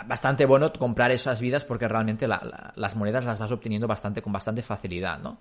bastante 0.06 0.44
bueno 0.46 0.72
comprar 0.72 1.10
esas 1.12 1.40
vidas 1.40 1.64
porque 1.64 1.88
realmente 1.88 2.26
las 2.28 2.96
monedas 2.96 3.24
las 3.24 3.38
vas 3.38 3.52
obteniendo 3.52 3.86
bastante 3.86 4.22
con 4.22 4.32
bastante 4.32 4.62
facilidad, 4.62 5.18
¿no? 5.18 5.38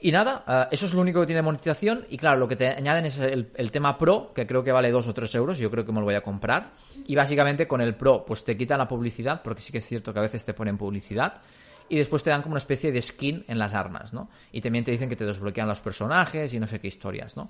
Y 0.00 0.12
nada, 0.12 0.44
eh, 0.46 0.68
eso 0.72 0.86
es 0.86 0.94
lo 0.94 1.00
único 1.00 1.20
que 1.20 1.26
tiene 1.26 1.42
monetización. 1.42 2.06
Y 2.08 2.16
claro, 2.16 2.38
lo 2.38 2.48
que 2.48 2.56
te 2.56 2.68
añaden 2.68 3.06
es 3.06 3.18
el, 3.18 3.70
tema 3.72 3.98
Pro, 3.98 4.32
que 4.32 4.46
creo 4.46 4.62
que 4.62 4.72
vale 4.72 4.90
2 4.90 5.08
o 5.08 5.14
3 5.14 5.34
euros. 5.34 5.58
Yo 5.58 5.70
creo 5.70 5.84
que 5.84 5.92
me 5.92 5.98
lo 5.98 6.04
voy 6.04 6.14
a 6.14 6.20
comprar. 6.20 6.70
Y 7.06 7.16
básicamente 7.16 7.66
con 7.66 7.80
el 7.80 7.94
Pro, 7.96 8.24
pues 8.24 8.44
te 8.44 8.56
quitan 8.56 8.78
la 8.78 8.86
publicidad, 8.86 9.42
porque 9.42 9.60
sí 9.60 9.72
que 9.72 9.78
es 9.78 9.86
cierto 9.86 10.12
que 10.12 10.20
a 10.20 10.22
veces 10.22 10.44
te 10.44 10.54
ponen 10.54 10.78
publicidad. 10.78 11.40
Y 11.88 11.96
después 11.96 12.22
te 12.22 12.30
dan 12.30 12.42
como 12.42 12.52
una 12.52 12.58
especie 12.58 12.92
de 12.92 13.00
skin 13.00 13.44
en 13.48 13.58
las 13.58 13.72
armas, 13.74 14.12
¿no? 14.12 14.28
Y 14.52 14.60
también 14.60 14.84
te 14.84 14.90
dicen 14.90 15.08
que 15.08 15.16
te 15.16 15.24
desbloquean 15.24 15.66
los 15.66 15.80
personajes 15.80 16.52
y 16.52 16.60
no 16.60 16.66
sé 16.66 16.80
qué 16.80 16.86
historias, 16.86 17.34
¿no? 17.34 17.48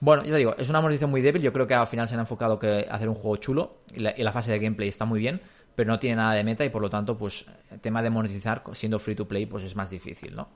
Bueno, 0.00 0.24
ya 0.24 0.36
digo, 0.36 0.54
es 0.56 0.68
una 0.68 0.80
monetización 0.80 1.10
muy 1.10 1.22
débil. 1.22 1.42
Yo 1.42 1.52
creo 1.52 1.66
que 1.66 1.74
al 1.74 1.86
final 1.86 2.06
se 2.06 2.14
han 2.14 2.20
enfocado 2.20 2.58
que 2.58 2.86
hacer 2.88 3.08
un 3.08 3.14
juego 3.14 3.36
chulo 3.36 3.78
y 3.92 4.00
la, 4.00 4.32
fase 4.32 4.52
de 4.52 4.58
gameplay 4.58 4.88
está 4.88 5.06
muy 5.06 5.18
bien, 5.18 5.40
pero 5.78 5.92
no 5.92 6.00
tiene 6.00 6.16
nada 6.16 6.34
de 6.34 6.42
meta 6.42 6.64
y 6.64 6.70
por 6.70 6.82
lo 6.82 6.90
tanto, 6.90 7.16
pues, 7.16 7.44
el 7.70 7.78
tema 7.78 8.02
de 8.02 8.10
monetizar 8.10 8.64
siendo 8.72 8.98
free 8.98 9.14
to 9.14 9.28
play, 9.28 9.46
pues 9.46 9.62
es 9.62 9.76
más 9.76 9.88
difícil, 9.88 10.34
¿no? 10.34 10.48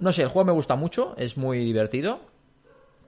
No 0.00 0.12
sé, 0.12 0.20
el 0.20 0.28
juego 0.28 0.44
me 0.44 0.52
gusta 0.52 0.76
mucho, 0.76 1.14
es 1.16 1.38
muy 1.38 1.64
divertido. 1.64 2.20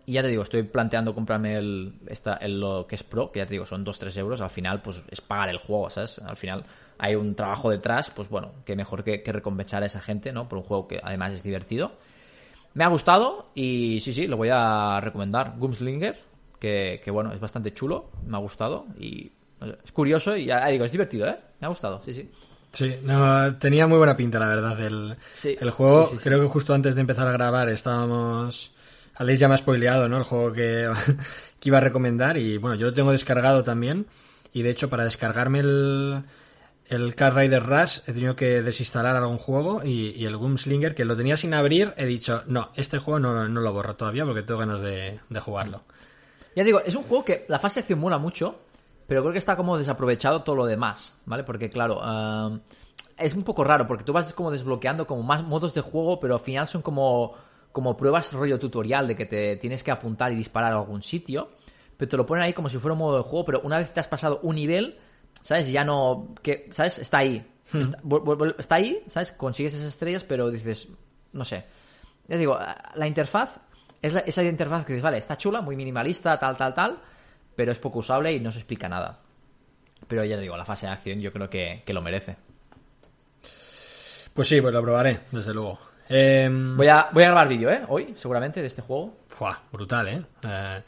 Y 0.06 0.14
ya 0.14 0.22
te 0.22 0.28
digo, 0.28 0.44
estoy 0.44 0.62
planteando 0.62 1.14
comprarme 1.14 1.58
el, 1.58 1.92
el, 2.40 2.58
lo 2.58 2.86
que 2.86 2.94
es 2.94 3.02
Pro, 3.02 3.30
que 3.30 3.40
ya 3.40 3.44
te 3.44 3.52
digo, 3.52 3.66
son 3.66 3.84
2-3 3.84 4.16
euros. 4.16 4.40
Al 4.40 4.48
final, 4.48 4.80
pues 4.80 5.04
es 5.10 5.20
pagar 5.20 5.50
el 5.50 5.58
juego, 5.58 5.90
¿sabes? 5.90 6.20
Al 6.20 6.38
final 6.38 6.64
hay 6.96 7.16
un 7.16 7.34
trabajo 7.34 7.68
detrás, 7.68 8.10
pues 8.10 8.30
bueno, 8.30 8.52
que 8.64 8.74
mejor 8.74 9.04
que, 9.04 9.22
que 9.22 9.30
recompensar 9.30 9.82
a 9.82 9.86
esa 9.86 10.00
gente, 10.00 10.32
¿no? 10.32 10.48
Por 10.48 10.56
un 10.56 10.64
juego 10.64 10.88
que 10.88 11.00
además 11.02 11.32
es 11.32 11.42
divertido. 11.42 11.92
Me 12.72 12.84
ha 12.84 12.88
gustado 12.88 13.50
y 13.54 14.00
sí, 14.00 14.14
sí, 14.14 14.26
lo 14.26 14.38
voy 14.38 14.48
a 14.50 15.00
recomendar. 15.02 15.56
Gumslinger, 15.58 16.18
que, 16.58 17.02
que 17.04 17.10
bueno, 17.10 17.30
es 17.34 17.40
bastante 17.40 17.74
chulo, 17.74 18.08
me 18.24 18.38
ha 18.38 18.40
gustado 18.40 18.86
y 18.98 19.32
es 19.84 19.92
curioso 19.92 20.36
y 20.36 20.46
ya 20.46 20.66
digo, 20.68 20.84
es 20.84 20.92
divertido, 20.92 21.26
¿eh? 21.28 21.36
Me 21.60 21.66
ha 21.66 21.68
gustado, 21.70 22.02
sí, 22.04 22.12
sí. 22.14 22.30
Sí, 22.72 22.94
no, 23.02 23.56
tenía 23.58 23.86
muy 23.86 23.98
buena 23.98 24.16
pinta, 24.16 24.38
la 24.38 24.48
verdad, 24.48 24.80
el, 24.80 25.16
Sí, 25.34 25.56
el 25.60 25.70
juego. 25.70 26.04
sí, 26.06 26.12
sí, 26.12 26.18
sí. 26.18 26.24
Creo 26.24 26.40
que 26.40 26.46
justo 26.48 26.72
antes 26.72 26.94
de 26.94 27.00
empezar 27.02 27.26
a 27.28 27.32
grabar 27.32 27.68
estábamos... 27.68 28.72
Aleix 29.14 29.38
ya 29.38 29.46
me 29.46 29.54
ha 29.54 29.58
spoileado, 29.58 30.08
¿no? 30.08 30.16
El 30.16 30.22
juego 30.24 30.52
que, 30.52 30.90
que 31.60 31.68
iba 31.68 31.76
a 31.78 31.82
recomendar 31.82 32.38
y 32.38 32.56
bueno, 32.56 32.76
yo 32.76 32.86
lo 32.86 32.94
tengo 32.94 33.12
descargado 33.12 33.62
también 33.62 34.06
y 34.54 34.62
de 34.62 34.70
hecho 34.70 34.88
para 34.88 35.04
descargarme 35.04 35.60
el, 35.60 36.24
el 36.86 37.14
Car 37.14 37.34
Rider 37.36 37.62
Rush 37.62 37.98
he 38.06 38.12
tenido 38.14 38.34
que 38.36 38.62
desinstalar 38.62 39.14
algún 39.16 39.36
juego 39.36 39.82
y, 39.84 40.12
y 40.16 40.24
el 40.24 40.38
Gumslinger 40.38 40.94
que 40.94 41.04
lo 41.04 41.14
tenía 41.14 41.36
sin 41.36 41.52
abrir 41.52 41.92
he 41.98 42.06
dicho, 42.06 42.42
no, 42.46 42.70
este 42.74 42.98
juego 42.98 43.20
no, 43.20 43.48
no 43.50 43.60
lo 43.60 43.72
borro 43.74 43.96
todavía 43.96 44.24
porque 44.24 44.42
tengo 44.42 44.60
ganas 44.60 44.80
de, 44.80 45.20
de 45.28 45.40
jugarlo. 45.40 45.82
Ya 46.56 46.64
digo, 46.64 46.80
es 46.80 46.94
un 46.94 47.02
juego 47.04 47.22
que 47.24 47.44
la 47.48 47.58
fase 47.58 47.80
de 47.80 47.80
acción 47.82 47.98
mola 47.98 48.16
mucho, 48.16 48.60
pero 49.12 49.20
creo 49.20 49.32
que 49.34 49.38
está 49.38 49.56
como 49.56 49.76
desaprovechado 49.76 50.42
todo 50.42 50.56
lo 50.56 50.64
demás, 50.64 51.18
¿vale? 51.26 51.44
Porque 51.44 51.68
claro, 51.68 51.98
ah, 52.00 52.58
es 53.18 53.34
un 53.34 53.42
poco 53.42 53.62
raro, 53.62 53.86
porque 53.86 54.04
tú 54.04 54.12
vas 54.14 54.32
como 54.32 54.50
desbloqueando 54.50 55.06
como 55.06 55.22
más 55.22 55.42
modos 55.44 55.74
de 55.74 55.82
juego, 55.82 56.18
pero 56.18 56.32
al 56.32 56.40
final 56.40 56.66
son 56.66 56.80
como, 56.80 57.34
como 57.72 57.94
pruebas 57.94 58.32
rollo 58.32 58.58
tutorial 58.58 59.06
de 59.06 59.14
que 59.14 59.26
te 59.26 59.56
tienes 59.56 59.82
que 59.82 59.90
apuntar 59.90 60.32
y 60.32 60.34
disparar 60.34 60.72
a 60.72 60.76
algún 60.76 61.02
sitio, 61.02 61.50
pero 61.98 62.08
te 62.08 62.16
lo 62.16 62.24
ponen 62.24 62.42
ahí 62.44 62.54
como 62.54 62.70
si 62.70 62.78
fuera 62.78 62.94
un 62.94 63.00
modo 63.00 63.18
de 63.18 63.22
juego, 63.24 63.44
pero 63.44 63.60
una 63.64 63.76
vez 63.76 63.92
te 63.92 64.00
has 64.00 64.08
pasado 64.08 64.40
un 64.44 64.54
nivel, 64.56 64.96
¿sabes? 65.42 65.70
Ya 65.70 65.84
no, 65.84 66.34
que, 66.40 66.70
¿sabes? 66.72 66.98
Está 66.98 67.18
ahí. 67.18 67.46
Está, 67.74 68.00
vol- 68.02 68.54
está 68.58 68.76
ahí, 68.76 69.04
¿sabes? 69.08 69.32
Consigues 69.32 69.74
esas 69.74 69.88
estrellas, 69.88 70.24
pero 70.24 70.50
dices, 70.50 70.88
no 71.34 71.44
sé. 71.44 71.66
Ya 72.28 72.38
digo, 72.38 72.58
la 72.94 73.06
interfaz 73.06 73.60
es 74.00 74.14
la- 74.14 74.20
esa 74.20 74.42
interfaz 74.42 74.86
que 74.86 74.94
dices, 74.94 75.04
vale, 75.04 75.18
está 75.18 75.36
chula, 75.36 75.60
muy 75.60 75.76
minimalista, 75.76 76.38
tal, 76.38 76.56
tal, 76.56 76.72
tal, 76.72 76.98
pero 77.56 77.72
es 77.72 77.78
poco 77.78 78.00
usable 78.00 78.32
y 78.32 78.40
no 78.40 78.52
se 78.52 78.58
explica 78.58 78.88
nada. 78.88 79.20
Pero 80.08 80.24
ya 80.24 80.36
te 80.36 80.42
digo, 80.42 80.56
la 80.56 80.64
fase 80.64 80.86
de 80.86 80.92
acción 80.92 81.20
yo 81.20 81.32
creo 81.32 81.48
que, 81.48 81.82
que 81.84 81.92
lo 81.92 82.02
merece. 82.02 82.36
Pues 84.34 84.48
sí, 84.48 84.60
pues 84.60 84.72
lo 84.72 84.82
probaré, 84.82 85.20
desde 85.30 85.52
luego. 85.52 85.78
Em, 86.08 86.76
Voy 86.76 86.88
a, 86.88 87.08
voy 87.12 87.22
a 87.22 87.26
grabar 87.26 87.48
vídeo, 87.48 87.70
¿eh? 87.70 87.82
Hoy, 87.88 88.14
seguramente, 88.16 88.60
de 88.60 88.66
este 88.66 88.82
juego. 88.82 89.18
Fua, 89.28 89.62
brutal, 89.70 90.08
¿eh? 90.08 90.22
Eh, 90.42 90.82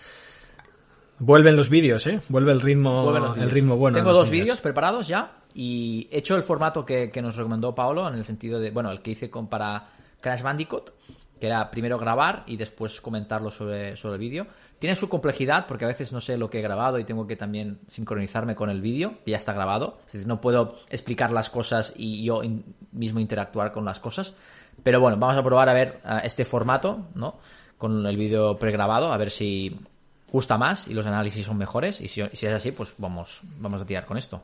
Vuelven 1.18 1.56
los 1.56 1.70
vídeos, 1.70 2.06
¿eh? 2.06 2.20
Vuelve 2.28 2.52
el 2.52 2.60
ritmo, 2.60 3.34
el 3.36 3.50
ritmo 3.50 3.76
bueno. 3.76 3.96
Tengo 3.96 4.12
dos 4.12 4.30
vídeos 4.30 4.60
preparados 4.60 5.06
ya 5.06 5.36
y 5.54 6.08
he 6.10 6.18
hecho 6.18 6.34
el 6.34 6.42
formato 6.42 6.84
que, 6.84 7.10
que 7.10 7.22
nos 7.22 7.36
recomendó 7.36 7.74
Paolo 7.74 8.08
en 8.08 8.14
el 8.14 8.24
sentido 8.24 8.58
de, 8.58 8.70
bueno, 8.72 8.90
el 8.90 9.00
que 9.00 9.12
hice 9.12 9.30
con, 9.30 9.48
para 9.48 9.90
Crash 10.20 10.42
Bandicoot, 10.42 10.92
que 11.40 11.46
era 11.48 11.70
primero 11.70 11.98
grabar 11.98 12.44
y 12.46 12.56
después 12.56 13.00
comentarlo 13.00 13.50
sobre, 13.50 13.96
sobre 13.96 14.14
el 14.14 14.20
vídeo. 14.20 14.46
Tiene 14.78 14.96
su 14.96 15.08
complejidad 15.08 15.66
porque 15.66 15.84
a 15.84 15.88
veces 15.88 16.12
no 16.12 16.20
sé 16.20 16.38
lo 16.38 16.48
que 16.48 16.58
he 16.60 16.62
grabado 16.62 16.98
y 16.98 17.04
tengo 17.04 17.26
que 17.26 17.36
también 17.36 17.80
sincronizarme 17.86 18.54
con 18.54 18.70
el 18.70 18.80
vídeo, 18.80 19.14
que 19.24 19.32
ya 19.32 19.36
está 19.36 19.52
grabado. 19.52 19.98
Es 20.06 20.14
decir, 20.14 20.28
no 20.28 20.40
puedo 20.40 20.76
explicar 20.90 21.30
las 21.32 21.50
cosas 21.50 21.92
y 21.96 22.24
yo 22.24 22.42
in- 22.42 22.64
mismo 22.92 23.20
interactuar 23.20 23.72
con 23.72 23.84
las 23.84 24.00
cosas. 24.00 24.34
Pero 24.82 25.00
bueno, 25.00 25.16
vamos 25.18 25.36
a 25.36 25.42
probar 25.42 25.68
a 25.68 25.74
ver 25.74 26.00
este 26.22 26.44
formato, 26.44 27.06
¿no? 27.14 27.36
Con 27.78 28.06
el 28.06 28.16
vídeo 28.16 28.56
pregrabado, 28.58 29.12
a 29.12 29.16
ver 29.16 29.30
si 29.30 29.78
gusta 30.30 30.56
más 30.58 30.88
y 30.88 30.94
los 30.94 31.06
análisis 31.06 31.46
son 31.46 31.58
mejores. 31.58 32.00
Y 32.00 32.08
si, 32.08 32.22
y 32.22 32.36
si 32.36 32.46
es 32.46 32.52
así, 32.52 32.72
pues 32.72 32.94
vamos, 32.98 33.40
vamos 33.58 33.80
a 33.82 33.86
tirar 33.86 34.06
con 34.06 34.16
esto. 34.16 34.40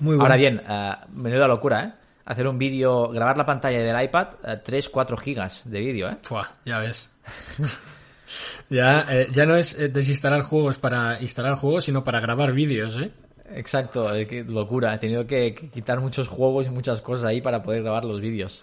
Muy 0.00 0.16
bueno. 0.16 0.22
Ahora 0.24 0.36
bien, 0.36 0.60
eh, 0.68 0.92
menuda 1.14 1.46
locura, 1.46 1.84
¿eh? 1.84 1.92
Hacer 2.26 2.46
un 2.48 2.58
vídeo, 2.58 3.08
grabar 3.08 3.36
la 3.36 3.44
pantalla 3.44 3.78
del 3.80 4.04
iPad, 4.04 4.28
3-4 4.42 5.18
gigas 5.18 5.62
de 5.64 5.80
vídeo, 5.80 6.08
¿eh? 6.08 6.16
Fua, 6.22 6.50
ya 6.64 6.78
ves. 6.78 7.10
ya, 8.70 9.04
eh, 9.10 9.28
ya 9.30 9.44
no 9.46 9.56
es 9.56 9.74
eh, 9.78 9.88
desinstalar 9.88 10.42
juegos 10.42 10.78
para 10.78 11.20
instalar 11.20 11.56
juegos, 11.56 11.84
sino 11.84 12.02
para 12.02 12.20
grabar 12.20 12.52
vídeos, 12.52 12.96
¿eh? 12.96 13.10
Exacto, 13.54 14.14
eh, 14.14 14.26
qué 14.26 14.42
locura. 14.42 14.94
He 14.94 14.98
tenido 14.98 15.26
que, 15.26 15.54
quitar 15.54 16.00
muchos 16.00 16.28
juegos 16.28 16.66
y 16.66 16.70
muchas 16.70 17.02
cosas 17.02 17.26
ahí 17.26 17.40
para 17.42 17.62
poder 17.62 17.82
grabar 17.82 18.04
los 18.04 18.20
vídeos. 18.20 18.62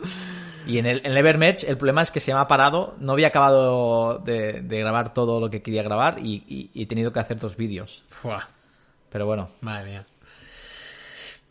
Y 0.65 0.79
en 0.79 0.85
el, 0.87 0.99
en 1.05 1.11
el 1.11 1.17
Evermerge 1.17 1.67
el 1.69 1.77
problema 1.77 2.01
es 2.01 2.09
que 2.11 2.19
se 2.19 2.33
me 2.33 2.39
ha 2.39 2.47
parado, 2.47 2.95
no 2.99 3.13
había 3.13 3.27
acabado 3.27 4.17
de, 4.19 4.61
de 4.61 4.79
grabar 4.79 5.13
todo 5.13 5.39
lo 5.39 5.49
que 5.49 5.61
quería 5.61 5.83
grabar 5.83 6.17
y, 6.19 6.43
y- 6.47 6.71
y 6.73 6.83
he 6.83 6.85
tenido 6.87 7.13
que 7.13 7.19
hacer 7.19 7.37
dos 7.37 7.55
vídeos. 7.57 8.03
Fua, 8.09 8.47
Pero 9.11 9.25
bueno, 9.27 9.49
madre 9.61 9.91
mía. 9.91 10.05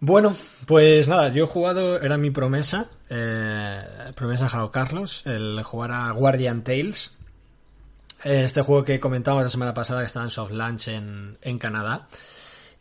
Bueno, 0.03 0.34
pues 0.66 1.09
nada, 1.09 1.28
yo 1.28 1.44
he 1.44 1.46
jugado, 1.46 2.01
era 2.01 2.16
mi 2.16 2.30
promesa, 2.30 2.88
eh, 3.11 4.12
promesa 4.14 4.48
Jao 4.48 4.70
Carlos, 4.70 5.26
el 5.26 5.62
jugar 5.62 5.92
a 5.92 6.11
Guardian 6.12 6.64
Tales, 6.64 7.18
este 8.24 8.62
juego 8.62 8.82
que 8.82 8.98
comentamos 8.98 9.42
la 9.42 9.51
semana 9.51 9.74
pasada 9.74 10.01
que 10.01 10.07
estaba 10.07 10.24
en 10.24 10.30
soft 10.30 10.53
launch 10.53 10.88
en, 10.88 11.36
en 11.42 11.59
Canadá. 11.59 12.09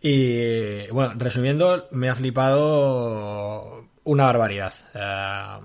Y 0.01 0.87
bueno, 0.91 1.13
resumiendo, 1.17 1.89
me 1.91 2.07
ha 2.07 2.15
flipado 2.15 3.85
una 4.05 4.23
barbaridad. 4.23 4.73
Eh, 4.93 5.59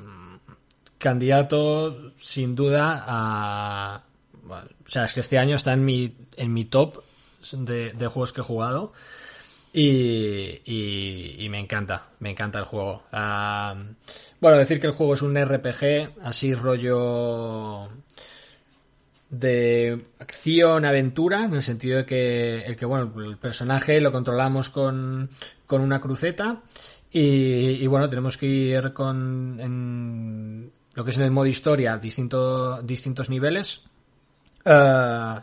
candidato 0.99 2.13
sin 2.19 2.57
duda 2.57 3.05
a... 3.07 4.03
bueno, 4.43 4.67
o 4.85 4.89
sea, 4.89 5.05
es 5.05 5.15
que 5.15 5.21
este 5.21 5.39
año 5.39 5.55
está 5.55 5.73
en 5.73 5.85
mi, 5.85 6.17
en 6.37 6.53
mi 6.53 6.65
top 6.65 7.05
de, 7.53 7.93
de 7.93 8.07
juegos 8.09 8.33
que 8.33 8.41
he 8.41 8.45
jugado. 8.45 8.93
Y, 9.77 10.63
y- 10.67 11.49
me 11.49 11.59
encanta, 11.59 12.09
me 12.21 12.31
encanta 12.31 12.61
el 12.61 12.65
juego. 12.65 13.03
Ah, 13.13 13.75
bueno, 14.41 14.57
decir 14.57 14.81
que 14.81 14.87
el 14.87 14.93
juego 14.93 15.15
es 15.15 15.23
un 15.23 15.37
RPG, 15.37 16.13
así 16.23 16.55
rollo 16.55 17.89
de 19.31 20.01
acción, 20.21 20.85
aventura, 20.85 21.45
en 21.45 21.55
el 21.55 21.63
sentido 21.63 21.99
de 21.99 22.07
que 22.07 22.59
el 22.67 22.77
que 22.77 22.87
bueno, 22.87 23.13
el 23.25 23.37
personaje 23.37 24.01
lo 24.01 24.13
controlamos 24.13 24.69
con, 24.69 25.29
con 25.67 25.81
una 25.81 26.01
cruceta 26.01 26.63
y, 27.11 27.21
y, 27.83 27.87
bueno, 27.87 28.09
tenemos 28.09 28.37
que 28.37 28.47
ir 28.47 28.93
con 28.93 29.59
en 29.61 30.73
lo 30.95 31.05
que 31.05 31.11
es 31.11 31.17
en 31.17 31.25
el 31.25 31.31
modo 31.33 31.47
historia, 31.47 31.97
distinto, 31.99 32.81
distintos 32.83 33.29
niveles. 33.31 33.83
eh, 34.65 35.35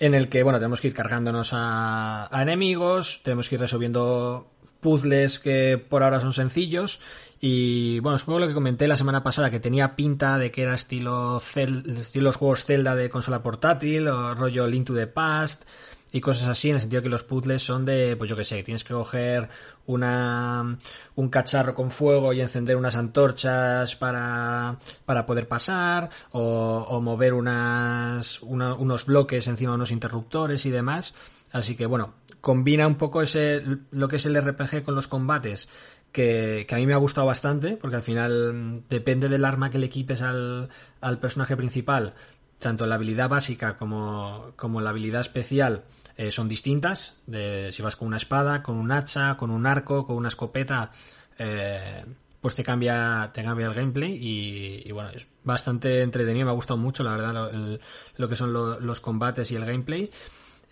en 0.00 0.14
el 0.14 0.28
que, 0.28 0.42
bueno, 0.42 0.58
tenemos 0.58 0.80
que 0.80 0.88
ir 0.88 0.94
cargándonos 0.94 1.52
a, 1.52 2.28
a 2.36 2.42
enemigos, 2.42 3.20
tenemos 3.22 3.48
que 3.48 3.54
ir 3.54 3.60
resolviendo 3.60 4.50
puzzles 4.80 5.38
que 5.38 5.78
por 5.78 6.02
ahora 6.02 6.20
son 6.20 6.32
sencillos. 6.32 7.00
Y 7.40 8.00
bueno, 8.00 8.18
supongo 8.18 8.40
lo 8.40 8.48
que 8.48 8.54
comenté 8.54 8.88
la 8.88 8.96
semana 8.96 9.22
pasada 9.22 9.50
que 9.50 9.60
tenía 9.60 9.96
pinta 9.96 10.38
de 10.38 10.50
que 10.50 10.62
era 10.62 10.74
estilo, 10.74 11.38
estilo 11.38 12.24
los 12.24 12.36
juegos 12.36 12.64
Zelda 12.64 12.96
de 12.96 13.08
consola 13.08 13.42
portátil 13.42 14.08
o 14.08 14.34
rollo 14.34 14.66
Link 14.66 14.86
to 14.86 14.94
the 14.94 15.06
Past 15.06 15.64
y 16.12 16.20
cosas 16.20 16.48
así 16.48 16.68
en 16.68 16.74
el 16.74 16.80
sentido 16.80 17.02
que 17.02 17.08
los 17.08 17.22
puzzles 17.22 17.62
son 17.62 17.84
de, 17.84 18.16
pues 18.16 18.28
yo 18.28 18.36
que 18.36 18.44
sé, 18.44 18.62
tienes 18.64 18.82
que 18.82 18.92
coger 18.94 19.48
una, 19.86 20.76
un 21.14 21.28
cacharro 21.28 21.74
con 21.74 21.90
fuego 21.90 22.32
y 22.32 22.40
encender 22.40 22.76
unas 22.76 22.96
antorchas 22.96 23.94
para, 23.96 24.78
para 25.04 25.26
poder 25.26 25.46
pasar 25.48 26.10
o, 26.32 27.00
mover 27.00 27.34
unas, 27.34 28.42
una- 28.42 28.74
unos 28.74 29.06
bloques 29.06 29.46
encima 29.46 29.72
de 29.72 29.76
unos 29.76 29.92
interruptores 29.92 30.66
y 30.66 30.70
demás. 30.70 31.14
Así 31.52 31.76
que 31.76 31.86
bueno, 31.86 32.14
combina 32.40 32.86
un 32.86 32.96
poco 32.96 33.22
ese, 33.22 33.62
lo 33.90 34.08
que 34.08 34.16
es 34.16 34.26
el 34.26 34.36
RPG 34.40 34.82
con 34.82 34.94
los 34.94 35.08
combates, 35.08 35.68
que, 36.12 36.64
que 36.68 36.74
a 36.74 36.78
mí 36.78 36.86
me 36.86 36.92
ha 36.94 36.96
gustado 36.98 37.26
bastante, 37.28 37.76
porque 37.76 37.96
al 37.96 38.02
final 38.02 38.52
mm, 38.52 38.74
depende 38.88 39.28
del 39.28 39.44
arma 39.44 39.70
que 39.70 39.78
le 39.78 39.86
equipes 39.86 40.22
al, 40.22 40.68
al 41.00 41.18
personaje 41.20 41.56
principal, 41.56 42.14
tanto 42.58 42.84
la 42.86 42.96
habilidad 42.96 43.28
básica 43.28 43.76
como, 43.76 44.52
como 44.56 44.80
la 44.80 44.90
habilidad 44.90 45.20
especial 45.22 45.84
eh, 46.16 46.30
son 46.30 46.48
distintas. 46.48 47.16
De, 47.26 47.70
si 47.72 47.82
vas 47.82 47.96
con 47.96 48.08
una 48.08 48.16
espada, 48.18 48.62
con 48.62 48.76
un 48.76 48.92
hacha, 48.92 49.36
con 49.36 49.50
un 49.50 49.66
arco, 49.66 50.06
con 50.06 50.16
una 50.16 50.28
escopeta, 50.28 50.90
eh, 51.38 52.04
pues 52.40 52.54
te 52.54 52.62
cambia, 52.62 53.30
te 53.34 53.42
cambia 53.44 53.66
el 53.66 53.74
gameplay 53.74 54.16
y, 54.20 54.90
bueno, 54.92 55.10
es 55.10 55.26
bastante 55.44 56.00
entretenido, 56.02 56.46
me 56.46 56.52
ha 56.52 56.54
gustado 56.54 56.78
mucho, 56.78 57.02
la 57.04 57.10
verdad, 57.12 57.34
lo, 57.34 57.48
el- 57.50 57.80
lo 58.16 58.28
que 58.28 58.36
son 58.36 58.52
lo- 58.52 58.80
los 58.80 59.00
combates 59.00 59.50
y 59.50 59.56
el 59.56 59.64
gameplay. 59.66 60.10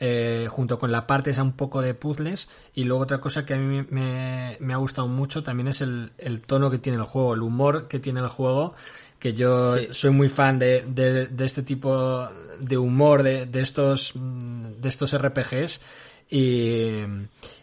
eh, 0.01 0.47
junto 0.49 0.79
con 0.79 0.93
la 0.93 1.09
parte 1.09 1.31
esa 1.31 1.43
un 1.43 1.55
poco 1.55 1.81
de 1.83 1.93
puzzles 1.93 2.49
y 2.73 2.85
luego 2.85 3.03
otra 3.03 3.19
cosa 3.21 3.45
que 3.45 3.55
a 3.55 3.57
mí 3.59 3.85
me, 3.91 4.57
ha 4.73 4.77
gustado 4.77 5.09
mucho 5.09 5.43
también 5.43 5.67
es 5.67 5.81
el 5.81 6.41
tono 6.47 6.71
que 6.71 6.79
tiene 6.79 6.99
el 6.99 7.05
juego, 7.05 7.35
el 7.35 7.43
humor 7.43 7.89
que 7.89 7.99
tiene 7.99 8.21
el 8.21 8.29
juego 8.29 8.75
que 9.19 9.33
yo 9.33 9.77
Sí. 9.77 9.89
soy 9.91 10.11
muy 10.11 10.29
fan 10.29 10.59
de, 10.59 10.85
de- 10.87 11.27
de 11.27 11.45
este 11.45 11.63
tipo 11.63 12.29
de 12.61 12.77
humor 12.79 13.23
de, 13.23 13.47
de 13.47 13.61
estos 13.61 14.13
mm, 14.15 14.81
de 14.81 14.89
estos 14.89 15.13
RPGs 15.17 15.81
y, 16.31 17.03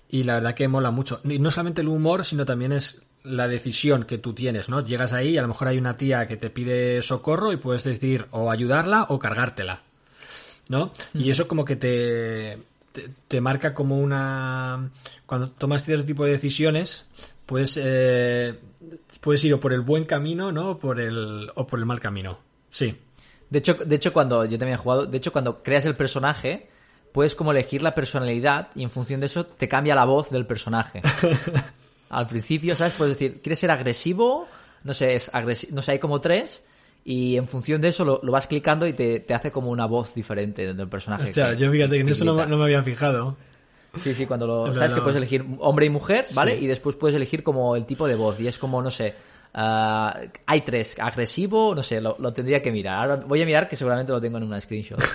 y 0.09 0.23
la 0.23 0.35
verdad 0.35 0.53
que 0.53 0.67
mola 0.67 0.91
mucho 0.91 1.21
y 1.23 1.39
no 1.39 1.51
solamente 1.51 1.81
el 1.81 1.87
humor 1.87 2.25
sino 2.25 2.45
también 2.45 2.71
es 2.71 3.01
la 3.23 3.47
decisión 3.47 4.03
que 4.03 4.19
tú 4.19 4.33
tienes, 4.33 4.69
¿no? 4.69 4.85
Llegas 4.85 5.11
ahí 5.11 5.29
y 5.29 5.37
a 5.37 5.41
lo 5.41 5.47
mejor 5.47 5.67
hay 5.69 5.79
una 5.79 5.97
tía 5.97 6.27
que 6.27 6.37
te 6.37 6.51
pide 6.51 7.01
socorro 7.01 7.51
y 7.51 7.57
puedes 7.57 7.83
decidir 7.83 8.27
o 8.29 8.51
ayudarla 8.51 9.07
o 9.09 9.17
cargártela. 9.17 9.81
¿no? 10.69 10.91
Y 11.13 11.29
eso 11.31 11.47
como 11.47 11.63
que 11.65 11.75
te, 11.75 12.57
te, 12.91 13.09
te 13.27 13.39
marca 13.41 13.73
como 13.75 13.99
una... 13.99 14.89
Cuando 15.27 15.49
tomas 15.51 15.83
cierto 15.83 16.05
tipo 16.05 16.25
de 16.25 16.31
decisiones, 16.31 17.07
puedes, 17.47 17.79
eh, 17.81 18.59
puedes 19.25 19.43
ir 19.43 19.53
o 19.53 19.59
por 19.59 19.73
el 19.73 19.81
buen 19.81 20.05
camino, 20.05 20.53
¿no? 20.53 20.69
O 20.71 20.79
por 20.79 21.01
el, 21.01 21.51
o 21.55 21.67
por 21.67 21.79
el 21.79 21.85
mal 21.85 21.99
camino. 21.99 22.39
Sí. 22.69 22.95
De 23.49 23.59
hecho, 23.59 23.73
de 23.73 23.95
hecho, 23.95 24.13
cuando 24.13 24.45
yo 24.45 24.57
también 24.57 24.75
he 24.75 24.77
jugado, 24.81 25.05
de 25.05 25.17
hecho, 25.17 25.31
cuando 25.33 25.61
creas 25.61 25.85
el 25.85 25.95
personaje, 25.95 26.69
puedes 27.11 27.35
como 27.35 27.51
elegir 27.51 27.81
la 27.81 27.93
personalidad 27.93 28.69
y 28.75 28.83
en 28.83 28.89
función 28.89 29.19
de 29.19 29.25
eso 29.25 29.45
te 29.45 29.67
cambia 29.67 29.95
la 29.95 30.05
voz 30.05 30.29
del 30.29 30.45
personaje. 30.45 31.01
Al 32.09 32.27
principio, 32.27 32.75
¿sabes? 32.75 32.93
Puedes 32.93 33.17
decir, 33.17 33.41
¿quieres 33.41 33.59
ser 33.59 33.71
agresivo? 33.71 34.47
No 34.83 34.93
sé, 34.93 35.15
es 35.15 35.31
agresi- 35.33 35.69
no 35.71 35.81
sé, 35.81 35.93
hay 35.93 35.99
como 35.99 36.21
tres 36.21 36.63
y 37.03 37.35
en 37.37 37.47
función 37.47 37.81
de 37.81 37.89
eso 37.89 38.05
lo, 38.05 38.19
lo 38.23 38.31
vas 38.31 38.47
clicando 38.47 38.87
y 38.87 38.93
te, 38.93 39.19
te 39.19 39.33
hace 39.33 39.51
como 39.51 39.69
una 39.71 39.85
voz 39.85 40.13
diferente 40.13 40.73
del 40.73 40.87
personaje. 40.87 41.23
Hostia, 41.23 41.51
que- 41.51 41.57
yo 41.63 41.71
fíjate 41.71 41.95
que 41.95 42.01
en 42.01 42.09
eso 42.09 42.25
no, 42.25 42.45
no 42.45 42.57
me 42.57 42.63
había 42.65 42.83
fijado. 42.83 43.35
Sí, 43.97 44.13
sí, 44.13 44.25
cuando 44.25 44.45
lo... 44.47 44.75
Sabes 44.75 44.93
que 44.93 45.01
puedes 45.01 45.17
elegir 45.17 45.45
hombre 45.59 45.85
y 45.85 45.89
mujer, 45.89 46.25
¿vale? 46.35 46.57
Sí. 46.57 46.65
Y 46.65 46.67
después 46.67 46.95
puedes 46.95 47.15
elegir 47.15 47.43
como 47.43 47.75
el 47.75 47.85
tipo 47.85 48.07
de 48.07 48.15
voz. 48.15 48.39
Y 48.39 48.47
es 48.47 48.57
como, 48.57 48.81
no 48.81 48.91
sé... 48.91 49.15
ah, 49.53 50.19
hay 50.45 50.61
tres, 50.61 50.95
agresivo, 50.99 51.73
no 51.73 51.81
sé, 51.81 52.01
lo, 52.01 52.15
lo 52.19 52.33
tendría 52.33 52.61
que 52.61 52.71
mirar. 52.71 53.09
Ahora 53.09 53.23
voy 53.25 53.41
a 53.41 53.45
mirar 53.45 53.67
que 53.69 53.75
seguramente 53.75 54.11
lo 54.11 54.19
tengo 54.19 54.37
en 54.37 54.43
una 54.43 54.59
screenshot. 54.59 54.99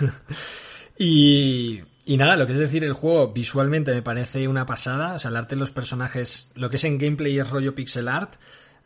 Y, 0.98 1.80
y 2.04 2.16
nada, 2.18 2.36
lo 2.36 2.46
que 2.46 2.52
es 2.52 2.58
decir, 2.58 2.84
el 2.84 2.92
juego 2.92 3.32
visualmente 3.32 3.94
me 3.94 4.02
parece 4.02 4.46
una 4.48 4.66
pasada. 4.66 5.14
O 5.14 5.18
sea, 5.18 5.30
el 5.30 5.36
arte 5.36 5.54
de 5.54 5.60
los 5.60 5.70
personajes, 5.70 6.50
lo 6.54 6.68
que 6.68 6.76
es 6.76 6.84
en 6.84 6.98
gameplay 6.98 7.38
es 7.38 7.48
rollo 7.48 7.74
pixel 7.74 8.06
art. 8.08 8.34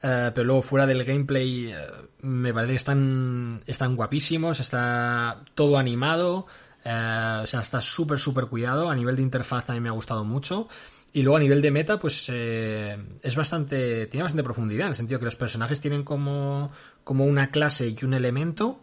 eh, 0.02 0.30
pero 0.34 0.44
luego 0.44 0.62
fuera 0.62 0.86
del 0.86 1.02
gameplay 1.04 1.72
eh, 1.72 1.76
me 2.22 2.52
parece 2.52 2.72
que 2.72 2.76
están, 2.76 3.62
están 3.66 3.96
guapísimos, 3.96 4.60
está 4.60 5.42
todo 5.56 5.76
animado, 5.78 6.46
eh, 6.84 7.40
o 7.42 7.46
sea, 7.46 7.60
está 7.60 7.80
súper, 7.80 8.18
súper 8.18 8.46
cuidado. 8.46 8.90
A 8.90 8.94
nivel 8.94 9.16
de 9.16 9.22
interfaz 9.22 9.64
también 9.64 9.82
me 9.84 9.88
ha 9.88 9.92
gustado 9.92 10.24
mucho. 10.24 10.68
Y 11.12 11.22
luego 11.22 11.36
a 11.36 11.40
nivel 11.40 11.62
de 11.62 11.70
meta, 11.70 11.98
pues 11.98 12.26
eh, 12.28 12.98
es 13.22 13.36
bastante, 13.36 14.06
tiene 14.08 14.22
bastante 14.22 14.42
profundidad, 14.42 14.86
en 14.86 14.90
el 14.90 14.94
sentido 14.96 15.20
que 15.20 15.26
los 15.26 15.36
personajes 15.36 15.80
tienen 15.80 16.02
como, 16.02 16.72
como 17.04 17.24
una 17.24 17.50
clase 17.50 17.88
y 17.88 18.04
un 18.04 18.14
elemento. 18.14 18.80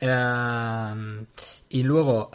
Eh, 0.00 1.24
y 1.68 1.82
luego, 1.84 2.30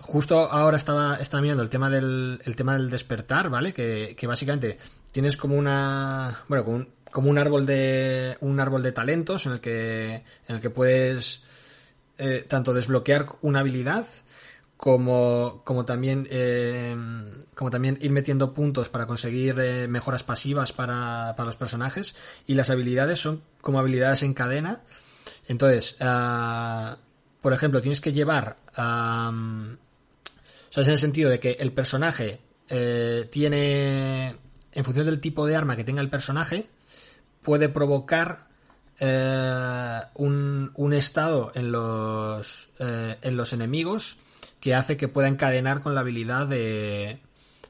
justo 0.00 0.38
ahora 0.38 0.76
estaba, 0.76 1.16
estaba 1.16 1.40
mirando 1.40 1.62
el 1.62 1.70
tema 1.70 1.88
del, 1.88 2.40
el 2.44 2.54
tema 2.56 2.74
del 2.74 2.90
despertar, 2.90 3.48
¿vale? 3.48 3.72
Que, 3.72 4.14
que 4.16 4.26
básicamente 4.26 4.78
tienes 5.10 5.38
como 5.38 5.56
una, 5.56 6.44
bueno, 6.48 6.64
como 6.64 6.76
un, 6.76 6.88
como 7.10 7.30
un 7.30 7.38
árbol 7.38 7.64
de, 7.64 8.36
un 8.40 8.60
árbol 8.60 8.82
de 8.82 8.92
talentos 8.92 9.46
en 9.46 9.52
el 9.52 9.60
que, 9.60 10.16
en 10.16 10.56
el 10.56 10.60
que 10.60 10.68
puedes 10.68 11.42
eh, 12.18 12.44
tanto 12.48 12.74
desbloquear 12.74 13.26
una 13.42 13.60
habilidad 13.60 14.06
como, 14.76 15.62
como 15.64 15.84
también 15.84 16.26
eh, 16.30 16.96
como 17.54 17.70
también 17.70 17.98
ir 18.00 18.10
metiendo 18.10 18.52
puntos 18.52 18.88
para 18.88 19.06
conseguir 19.06 19.58
eh, 19.58 19.88
mejoras 19.88 20.24
pasivas 20.24 20.72
para, 20.72 21.34
para 21.36 21.46
los 21.46 21.56
personajes. 21.56 22.16
Y 22.46 22.54
las 22.54 22.70
habilidades 22.70 23.20
son 23.20 23.42
como 23.60 23.78
habilidades 23.78 24.22
en 24.22 24.34
cadena. 24.34 24.82
Entonces 25.46 25.96
ah, 26.00 26.98
por 27.40 27.52
ejemplo 27.52 27.80
tienes 27.80 28.00
que 28.00 28.12
llevar 28.12 28.56
es 30.80 30.88
en 30.88 30.92
el 30.92 30.98
sentido 30.98 31.30
de 31.30 31.40
que 31.40 31.52
el 31.52 31.72
personaje 31.72 32.40
eh, 32.68 33.28
tiene 33.30 34.36
en 34.72 34.84
función 34.84 35.06
del 35.06 35.20
tipo 35.20 35.46
de 35.46 35.56
arma 35.56 35.76
que 35.76 35.84
tenga 35.84 36.00
el 36.00 36.10
personaje 36.10 36.68
puede 37.42 37.68
provocar 37.68 38.48
eh, 39.00 40.00
un, 40.14 40.72
un 40.74 40.92
estado 40.92 41.52
en 41.54 41.72
los, 41.72 42.68
eh, 42.78 43.16
en 43.22 43.36
los 43.36 43.52
enemigos 43.52 44.18
que 44.60 44.74
hace 44.74 44.96
que 44.96 45.08
pueda 45.08 45.28
encadenar 45.28 45.82
con 45.82 45.94
la 45.94 46.00
habilidad 46.00 46.46
de, 46.46 47.18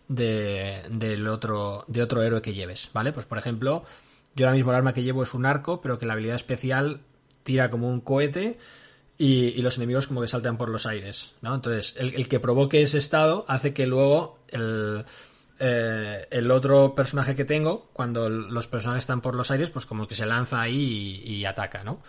de, 0.09 0.83
del 0.91 1.27
otro, 1.29 1.85
de 1.89 2.03
otro 2.03 2.23
héroe 2.23 2.43
que 2.43 2.55
lleves, 2.55 2.91
¿vale? 2.93 3.13
Pues 3.13 3.27
por 3.27 3.39
ejemplo, 3.39 3.85
yo 4.37 4.47
ahora 4.47 4.57
mismo 4.57 4.71
el 4.71 4.77
arma 4.77 4.95
que 4.95 5.03
llevo 5.03 5.23
es 5.23 5.35
un 5.35 5.47
arco, 5.47 5.81
pero 5.81 5.99
que 5.99 6.07
la 6.07 6.13
habilidad 6.13 6.37
especial 6.37 7.01
tira 7.43 7.71
como 7.71 7.89
un 7.89 8.01
cohete 8.01 8.59
y, 9.19 9.47
y 9.49 9.63
los 9.63 9.77
enemigos 9.77 10.07
como 10.07 10.21
que 10.21 10.29
saltan 10.29 10.57
por 10.57 10.69
los 10.69 10.87
aires, 10.87 11.35
¿no? 11.41 11.55
Entonces, 11.55 11.95
el, 11.97 12.15
el 12.15 12.29
que 12.29 12.41
provoque 12.41 12.83
ese 12.83 12.99
estado 12.99 13.45
hace 13.49 13.73
que 13.73 13.87
luego 13.87 14.39
el, 14.49 15.05
eh, 15.59 16.27
el 16.31 16.51
otro 16.51 16.95
personaje 16.95 17.35
que 17.35 17.45
tengo, 17.45 17.91
cuando 17.93 18.29
los 18.29 18.69
personajes 18.69 19.05
están 19.05 19.21
por 19.21 19.35
los 19.35 19.51
aires, 19.51 19.71
pues 19.71 19.87
como 19.87 20.07
que 20.07 20.15
se 20.15 20.27
lanza 20.27 20.61
ahí 20.61 21.23
y, 21.25 21.45
ataca, 21.45 21.85
¿no? 21.85 22.01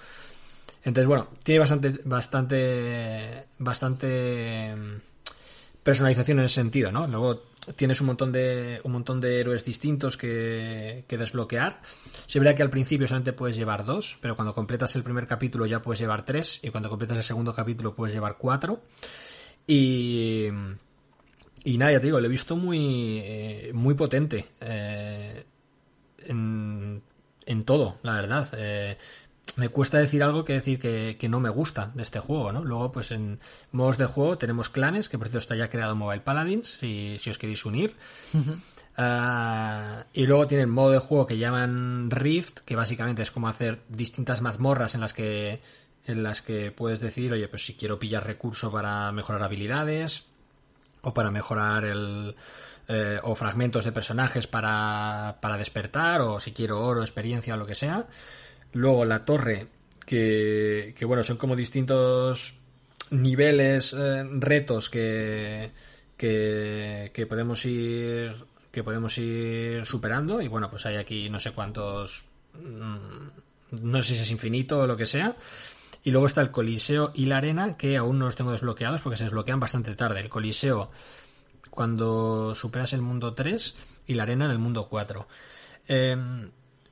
Entonces, 0.84 1.08
bueno, 1.08 1.30
tiene 1.44 1.60
bastante, 1.60 2.00
bastante, 2.06 3.46
bastante 3.58 4.76
mm, 4.76 5.82
personalización 5.84 6.40
en 6.40 6.46
ese 6.46 6.56
sentido, 6.56 6.92
¿no? 6.92 7.08
Luego 7.08 7.44
tienes 7.76 8.00
un 8.02 8.08
montón 8.08 8.32
de, 8.32 8.82
un 8.84 8.92
montón 8.92 9.20
de 9.20 9.40
héroes 9.40 9.66
distintos 9.66 10.18
que, 10.18 11.06
que 11.08 11.18
desbloquear. 11.18 11.82
Sí, 12.28 12.38
es 12.38 12.44
verdad 12.44 12.56
que 12.56 12.64
al 12.64 12.70
principio 12.70 13.08
solamente 13.08 13.34
puedes 13.34 13.56
llevar 13.56 13.86
dos, 13.86 14.18
pero 14.22 14.36
cuando 14.36 14.54
completas 14.54 14.96
el 14.96 15.04
primer 15.04 15.26
capítulo 15.26 15.66
ya 15.66 15.82
puedes 15.82 16.00
llevar 16.00 16.26
tres, 16.26 16.60
y 16.62 16.70
cuando 16.70 16.90
completas 16.90 17.18
el 17.18 17.24
segundo 17.24 17.54
capítulo 17.54 17.96
puedes 17.96 18.14
llevar 18.14 18.38
cuatro. 18.38 18.82
Y, 19.68 20.50
y 21.66 21.80
nada, 21.80 21.94
ya 21.94 22.00
te 22.00 22.06
digo, 22.06 22.20
lo 22.20 22.28
he 22.28 22.30
visto 22.30 22.56
muy, 22.56 23.20
eh, 23.24 23.72
muy 23.74 23.96
potente 23.96 24.46
eh, 24.62 25.44
en, 26.28 27.02
en 27.46 27.64
todo, 27.66 27.98
la 28.04 28.14
verdad. 28.14 28.48
Eh, 28.56 28.98
me 29.56 29.70
cuesta 29.70 29.98
decir 29.98 30.22
algo 30.22 30.46
que 30.46 30.54
decir 30.54 30.80
que, 30.80 31.18
que 31.20 31.28
no 31.28 31.40
me 31.40 31.50
gusta 31.50 31.92
de 31.96 32.04
este 32.04 32.20
juego, 32.20 32.52
¿no? 32.52 32.64
Luego, 32.64 32.92
pues 32.92 33.12
en 33.12 33.40
modos 33.72 33.98
de 33.98 34.06
juego 34.06 34.38
tenemos 34.38 34.70
clanes, 34.70 35.10
que 35.10 35.18
por 35.18 35.28
cierto 35.28 35.40
está 35.40 35.56
ya 35.56 35.72
creado 35.72 35.96
Mobile 35.96 36.22
Paladins, 36.22 36.70
si, 36.70 37.18
si 37.18 37.32
os 37.32 37.40
queréis 37.40 37.66
unir. 37.66 37.96
Ah, 38.96 40.06
y 40.14 40.28
luego 40.28 40.46
tienen 40.46 40.70
modo 40.70 40.92
de 40.92 41.00
juego 41.00 41.26
que 41.26 41.40
llaman 41.40 42.12
Rift, 42.12 42.60
que 42.60 42.76
básicamente 42.76 43.24
es 43.24 43.32
como 43.32 43.48
hacer 43.48 43.82
distintas 43.90 44.42
mazmorras 44.42 44.94
en 44.94 45.02
las 45.02 45.14
que 45.14 45.62
en 46.06 46.22
las 46.22 46.44
que 46.44 46.72
puedes 46.72 47.00
decir, 47.00 47.34
oye, 47.34 47.48
pues 47.48 47.66
si 47.66 47.74
quiero 47.74 47.98
pillar 47.98 48.24
recurso 48.24 48.72
para 48.72 49.12
mejorar 49.12 49.42
habilidades 49.42 50.28
o 51.06 51.14
para 51.14 51.32
mejorar 51.32 51.86
el 51.86 52.36
eh, 52.88 53.20
o 53.24 53.34
fragmentos 53.34 53.86
de 53.86 53.92
personajes 53.92 54.46
para, 54.48 55.38
para 55.42 55.58
despertar 55.58 56.22
o 56.22 56.40
si 56.40 56.52
quiero 56.52 56.86
oro, 56.86 57.02
experiencia 57.02 57.54
o 57.54 57.58
lo 57.58 57.66
que 57.66 57.74
sea. 57.74 58.06
Luego 58.74 59.06
la 59.06 59.26
torre 59.26 59.68
que, 60.06 60.94
que 60.98 61.06
bueno, 61.06 61.24
son 61.24 61.38
como 61.38 61.56
distintos 61.56 62.56
niveles, 63.10 63.94
eh, 63.98 64.24
retos 64.40 64.90
que, 64.90 65.72
que, 66.18 67.12
que 67.14 67.26
podemos 67.26 67.66
ir 67.66 68.36
que 68.72 68.84
podemos 68.84 69.18
ir 69.18 69.86
superando 69.86 70.42
y 70.42 70.50
bueno, 70.50 70.70
pues 70.70 70.86
hay 70.86 70.98
aquí 70.98 71.30
no 71.30 71.40
sé 71.40 71.52
cuántos 71.52 72.26
mm, 72.54 73.82
no 73.82 74.04
sé 74.04 74.16
si 74.16 74.22
es 74.22 74.32
infinito 74.32 74.82
o 74.82 74.88
lo 74.88 74.98
que 74.98 75.06
sea. 75.06 75.36
Y 76.06 76.12
luego 76.12 76.28
está 76.28 76.42
el 76.42 76.52
Coliseo 76.52 77.12
y 77.16 77.26
la 77.26 77.38
Arena, 77.38 77.78
que 77.78 77.98
aún 77.98 78.20
no 78.20 78.26
los 78.26 78.36
tengo 78.36 78.52
desbloqueados 78.52 79.02
porque 79.02 79.18
se 79.18 79.24
desbloquean 79.24 79.60
bastante 79.60 79.96
tarde. 79.96 80.22
El 80.22 80.30
Coliseo 80.30 80.92
cuando 81.72 82.54
superas 82.54 82.94
el 82.94 83.02
mundo 83.02 83.34
3 83.34 83.76
y 84.06 84.14
la 84.14 84.24
Arena 84.24 84.46
en 84.46 84.52
el 84.52 84.60
mundo 84.60 84.88
4. 84.88 85.28
Eh, 85.88 86.16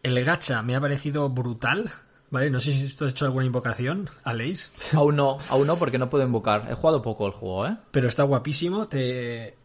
el 0.02 0.26
gacha 0.26 0.64
me 0.64 0.76
ha 0.76 0.81
parecido 0.81 1.30
brutal. 1.30 1.91
¿Vale? 2.31 2.49
No 2.49 2.60
sé 2.60 2.73
si 2.73 2.91
tú 2.95 3.06
has 3.06 3.11
hecho 3.11 3.26
alguna 3.26 3.45
invocación, 3.45 4.10
Aleix, 4.23 4.72
aún 4.94 5.18
no, 5.18 5.38
aún 5.49 5.68
no, 5.68 5.77
porque 5.77 5.99
no 5.99 6.10
puedo 6.10 6.26
invocar. 6.26 6.65
He 6.68 6.73
jugado 6.73 7.03
poco 7.03 7.27
el 7.27 7.34
juego, 7.34 7.68
¿eh? 7.68 7.77
pero 7.91 8.07
está 8.07 8.23
guapísimo. 8.23 8.88
Te... 8.88 9.56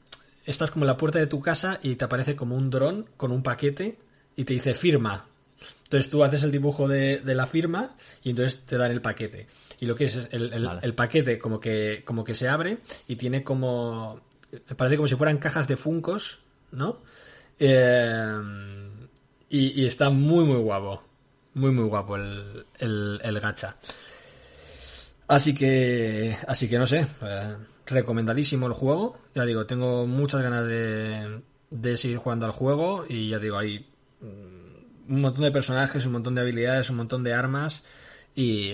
Estás 0.44 0.70
como 0.70 0.84
en 0.84 0.88
la 0.88 0.98
puerta 0.98 1.18
de 1.18 1.26
tu 1.26 1.40
casa 1.40 1.80
y 1.82 1.94
te 1.96 2.04
aparece 2.04 2.36
como 2.36 2.54
un 2.54 2.68
dron 2.68 3.06
con 3.16 3.32
un 3.32 3.42
paquete 3.42 3.98
y 4.36 4.44
te 4.44 4.52
dice 4.52 4.74
firma. 4.74 5.24
Entonces 5.88 6.10
tú 6.10 6.22
haces 6.22 6.42
el 6.42 6.52
dibujo 6.52 6.86
de, 6.86 7.20
de 7.20 7.34
la 7.34 7.46
firma 7.46 7.96
y 8.22 8.30
entonces 8.30 8.60
te 8.66 8.76
dan 8.76 8.90
el 8.90 9.00
paquete. 9.00 9.46
Y 9.80 9.86
lo 9.86 9.94
que 9.94 10.04
es 10.04 10.16
el, 10.32 10.52
el- 10.52 10.66
Vale. 10.66 10.80
el 10.82 10.94
paquete 10.94 11.38
como 11.38 11.58
que, 11.60 12.02
como 12.04 12.24
que 12.24 12.34
se 12.34 12.46
abre 12.48 12.78
y 13.06 13.16
tiene 13.16 13.42
como... 13.42 14.20
Parece 14.76 14.96
como 14.96 15.08
si 15.08 15.14
fueran 15.14 15.38
cajas 15.38 15.66
de 15.66 15.76
funcos, 15.76 16.42
¿no? 16.72 17.00
Eh, 17.58 18.38
y, 19.48 19.82
y 19.82 19.86
está 19.86 20.10
muy, 20.10 20.44
muy 20.44 20.58
guapo. 20.60 21.02
Muy, 21.54 21.70
muy 21.70 21.84
guapo 21.88 22.16
el, 22.16 22.66
el, 22.78 23.40
gacha. 23.40 23.76
Así 25.26 25.54
que, 25.54 26.36
así 26.46 26.68
que 26.68 26.78
no 26.78 26.86
sé, 26.86 27.06
eh, 27.22 27.56
recomendadísimo 27.86 28.66
el 28.66 28.72
juego. 28.74 29.18
Ya 29.34 29.44
digo, 29.44 29.66
tengo 29.66 30.06
muchas 30.06 30.42
ganas 30.42 30.66
de, 30.66 31.40
de 31.70 31.96
seguir 31.96 32.18
jugando 32.18 32.46
al 32.46 32.52
juego 32.52 33.04
y 33.08 33.30
ya 33.30 33.38
digo, 33.38 33.58
hay 33.58 33.86
mm, 34.20 34.57
un 35.08 35.20
montón 35.20 35.42
de 35.42 35.50
personajes, 35.50 36.06
un 36.06 36.12
montón 36.12 36.34
de 36.34 36.40
habilidades, 36.42 36.90
un 36.90 36.96
montón 36.96 37.24
de 37.24 37.34
armas 37.34 37.84
y, 38.34 38.70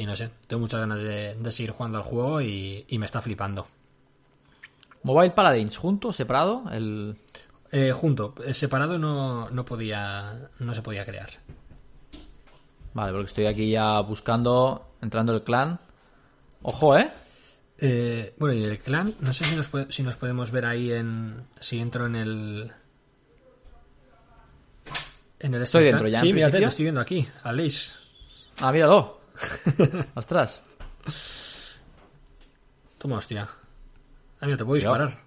y 0.00 0.04
no 0.06 0.16
sé, 0.16 0.30
tengo 0.46 0.60
muchas 0.60 0.80
ganas 0.80 1.00
de, 1.02 1.34
de 1.34 1.50
seguir 1.50 1.70
jugando 1.70 1.98
al 1.98 2.04
juego 2.04 2.40
y, 2.40 2.84
y 2.88 2.98
me 2.98 3.06
está 3.06 3.20
flipando. 3.20 3.66
Mobile 5.02 5.32
Paladins, 5.32 5.76
junto, 5.76 6.12
separado, 6.12 6.64
el... 6.72 7.16
Eh, 7.70 7.92
junto, 7.92 8.34
eh, 8.44 8.54
separado 8.54 8.98
no, 8.98 9.50
no 9.50 9.64
podía, 9.64 10.48
no 10.60 10.74
se 10.74 10.82
podía 10.82 11.04
crear. 11.04 11.30
Vale, 12.94 13.12
porque 13.12 13.28
estoy 13.28 13.46
aquí 13.46 13.70
ya 13.70 14.00
buscando, 14.00 14.94
entrando 15.02 15.34
el 15.34 15.42
clan. 15.42 15.80
Ojo, 16.62 16.96
¿eh? 16.96 17.10
Eh, 17.78 18.32
bueno, 18.38 18.54
y 18.54 18.62
el 18.62 18.78
clan, 18.78 19.14
no 19.18 19.32
sé 19.32 19.44
si 19.44 19.56
nos, 19.56 19.68
si 19.88 20.04
nos 20.04 20.16
podemos 20.16 20.52
ver 20.52 20.64
ahí 20.64 20.92
en. 20.92 21.42
Si 21.58 21.80
entro 21.80 22.06
en 22.06 22.14
el. 22.14 22.72
En 25.44 25.52
el 25.52 25.60
Estoy 25.62 25.84
dentro 25.84 26.08
ya, 26.08 26.20
Sí, 26.22 26.30
en 26.30 26.36
mírate, 26.36 26.58
te 26.58 26.64
estoy 26.64 26.84
viendo 26.84 27.02
aquí, 27.02 27.28
Aleix. 27.42 27.96
Ah, 28.60 28.72
míralo. 28.72 29.20
Ostras. 30.14 30.62
Toma, 32.96 33.18
hostia. 33.18 33.46
Ah, 34.40 34.46
mira, 34.46 34.56
te 34.56 34.64
puedo 34.64 34.76
disparar. 34.76 35.18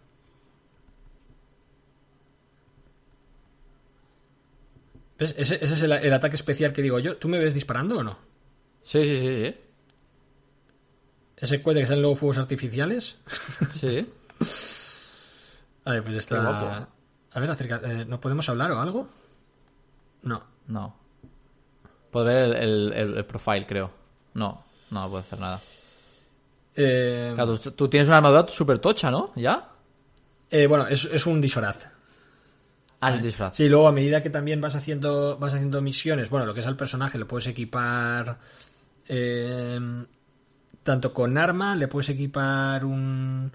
¿Ves? 5.19 5.35
Ese, 5.37 5.55
ese 5.63 5.73
es 5.73 5.83
el, 5.83 5.91
el 5.91 6.13
ataque 6.13 6.35
especial 6.35 6.73
que 6.73 6.81
digo 6.81 6.97
yo. 6.99 7.17
¿Tú 7.17 7.27
me 7.27 7.37
ves 7.39 7.53
disparando 7.53 7.97
o 7.99 8.03
no? 8.03 8.17
Sí, 8.81 9.01
sí, 9.07 9.19
sí, 9.19 9.45
sí. 9.45 9.55
Ese 11.37 11.61
cohete 11.61 11.81
que 11.81 11.85
salen 11.87 12.01
luego 12.01 12.15
fuegos 12.15 12.37
artificiales. 12.39 13.19
Sí. 13.71 14.07
A 15.85 15.91
ver, 15.91 16.03
pues 16.03 16.15
está. 16.17 16.41
Guapo. 16.41 16.87
A 17.33 17.39
ver, 17.39 17.49
acerca. 17.49 17.81
eh, 17.83 18.03
¿No 18.05 18.19
podemos 18.19 18.49
hablar 18.49 18.71
o 18.71 18.79
algo? 18.81 19.07
No. 20.23 20.43
No. 20.67 20.95
Puedo 22.11 22.25
ver 22.25 22.37
el, 22.37 22.55
el, 22.55 22.93
el- 22.93 23.17
el 23.17 23.25
profile, 23.25 23.65
creo. 23.67 23.91
No, 24.33 24.63
no, 24.91 25.05
puedo 25.09 25.19
hacer 25.19 25.39
nada. 25.39 25.59
Eh, 26.75 27.31
Claro, 27.35 27.59
tú, 27.59 27.71
tú 27.71 27.87
tienes 27.87 28.07
una 28.07 28.17
armadura 28.17 28.47
súper 28.47 28.79
tocha, 28.79 29.09
¿no? 29.11 29.31
¿Ya? 29.35 29.69
eh, 30.49 30.65
bueno, 30.67 30.87
es, 30.87 31.05
es 31.05 31.25
un 31.25 31.41
disfraz. 31.41 31.87
Ah, 33.01 33.09
es 33.11 33.17
un 33.17 33.21
disfraz. 33.23 33.55
Sí, 33.55 33.67
luego 33.67 33.87
a 33.87 33.91
medida 33.91 34.21
que 34.23 34.29
también 34.29 34.61
vas 34.61 34.75
haciendo, 34.75 35.37
vas 35.37 35.53
haciendo 35.53 35.81
misiones, 35.81 36.29
bueno, 36.29 36.45
lo 36.45 36.53
que 36.53 36.61
es 36.61 36.67
al 36.67 36.77
personaje, 36.77 37.17
le 37.17 37.25
puedes 37.25 37.47
equipar 37.47 38.37
eh, 39.07 39.79
tanto 40.83 41.13
con 41.13 41.37
arma, 41.37 41.75
le 41.75 41.87
puedes 41.87 42.09
equipar 42.09 42.85
un, 42.85 43.51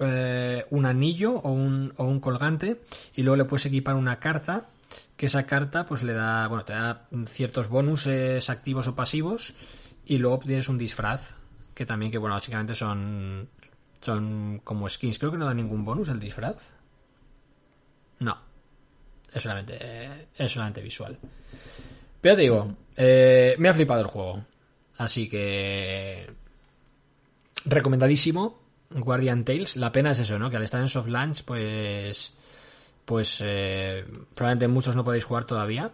eh, 0.00 0.66
un 0.70 0.86
anillo 0.86 1.32
o 1.36 1.50
un, 1.52 1.92
o 1.96 2.04
un 2.04 2.18
colgante, 2.20 2.80
y 3.14 3.22
luego 3.22 3.36
le 3.36 3.44
puedes 3.44 3.66
equipar 3.66 3.94
una 3.94 4.18
carta, 4.18 4.66
que 5.16 5.26
esa 5.26 5.46
carta 5.46 5.86
pues 5.86 6.02
le 6.02 6.12
da, 6.12 6.46
bueno, 6.48 6.64
te 6.64 6.72
da 6.72 7.08
ciertos 7.26 7.68
bonuses 7.68 8.50
activos 8.50 8.88
o 8.88 8.94
pasivos, 8.94 9.54
y 10.04 10.18
luego 10.18 10.38
tienes 10.38 10.68
un 10.68 10.78
disfraz, 10.78 11.34
que 11.74 11.86
también, 11.86 12.10
que 12.10 12.18
bueno, 12.18 12.34
básicamente 12.34 12.74
son, 12.74 13.48
son 14.00 14.60
como 14.64 14.88
skins. 14.88 15.18
Creo 15.18 15.30
que 15.30 15.38
no 15.38 15.46
da 15.46 15.54
ningún 15.54 15.84
bonus 15.84 16.08
el 16.08 16.18
disfraz. 16.18 16.74
No. 18.18 18.36
Es 19.32 19.42
solamente, 19.42 20.28
es 20.34 20.50
solamente 20.50 20.82
visual. 20.82 21.18
Pero 22.20 22.36
te 22.36 22.42
digo, 22.42 22.74
eh, 22.96 23.54
me 23.58 23.68
ha 23.68 23.74
flipado 23.74 24.00
el 24.00 24.06
juego. 24.06 24.44
Así 24.96 25.28
que. 25.28 26.30
Recomendadísimo. 27.64 28.60
Guardian 28.90 29.44
Tales. 29.44 29.76
La 29.76 29.92
pena 29.92 30.12
es 30.12 30.20
eso, 30.20 30.38
¿no? 30.38 30.50
Que 30.50 30.56
al 30.56 30.62
estar 30.62 30.80
en 30.80 30.88
soft 30.88 31.08
launch, 31.08 31.44
pues. 31.44 32.34
Pues. 33.08 33.42
eh, 33.42 34.04
probablemente 34.34 34.68
muchos 34.68 34.94
no 34.94 35.02
podéis 35.02 35.24
jugar 35.24 35.46
todavía. 35.46 35.90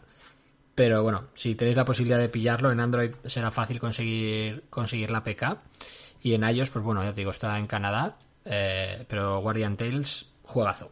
Pero 0.74 1.04
bueno, 1.04 1.26
si 1.34 1.54
tenéis 1.54 1.76
la 1.76 1.84
posibilidad 1.84 2.18
de 2.18 2.28
pillarlo, 2.28 2.72
en 2.72 2.80
Android 2.80 3.12
será 3.24 3.52
fácil 3.52 3.78
conseguir, 3.78 4.64
conseguir 4.68 5.12
la 5.12 5.22
PK. 5.22 5.58
Y 6.22 6.34
en 6.34 6.42
iOS, 6.42 6.70
pues 6.70 6.84
bueno, 6.84 7.04
ya 7.04 7.10
te 7.10 7.20
digo, 7.20 7.30
está 7.30 7.56
en 7.56 7.68
Canadá. 7.68 8.16
eh, 8.44 9.06
pero 9.08 9.40
Guardian 9.40 9.76
Tales, 9.76 10.26
juegazo. 10.42 10.90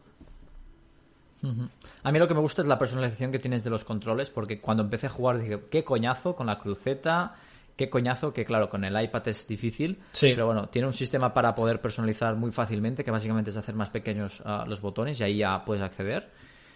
A 2.03 2.11
mí 2.13 2.19
lo 2.19 2.27
que 2.29 2.33
me 2.33 2.39
gusta 2.39 2.61
es 2.61 2.69
la 2.69 2.79
personalización 2.79 3.33
que 3.33 3.39
tienes 3.39 3.65
de 3.65 3.69
los 3.69 3.83
controles, 3.83 4.29
porque 4.29 4.61
cuando 4.61 4.83
empecé 4.83 5.07
a 5.07 5.09
jugar 5.09 5.39
dije, 5.39 5.59
qué 5.69 5.83
coñazo 5.83 6.37
con 6.37 6.47
la 6.47 6.57
cruceta, 6.57 7.35
qué 7.75 7.89
coñazo 7.89 8.33
que 8.33 8.45
claro, 8.45 8.69
con 8.69 8.83
el 8.83 9.01
iPad 9.01 9.27
es 9.27 9.47
difícil, 9.47 9.99
Sí. 10.11 10.29
pero 10.31 10.45
bueno, 10.45 10.67
tiene 10.69 10.87
un 10.87 10.93
sistema 10.93 11.33
para 11.33 11.55
poder 11.55 11.81
personalizar 11.81 12.35
muy 12.35 12.51
fácilmente, 12.51 13.03
que 13.03 13.11
básicamente 13.11 13.49
es 13.49 13.57
hacer 13.57 13.75
más 13.75 13.89
pequeños 13.89 14.41
ah, 14.45 14.65
los 14.67 14.81
botones 14.81 15.19
y 15.19 15.23
ahí 15.23 15.37
ya 15.37 15.63
puedes 15.65 15.83
acceder. 15.83 16.29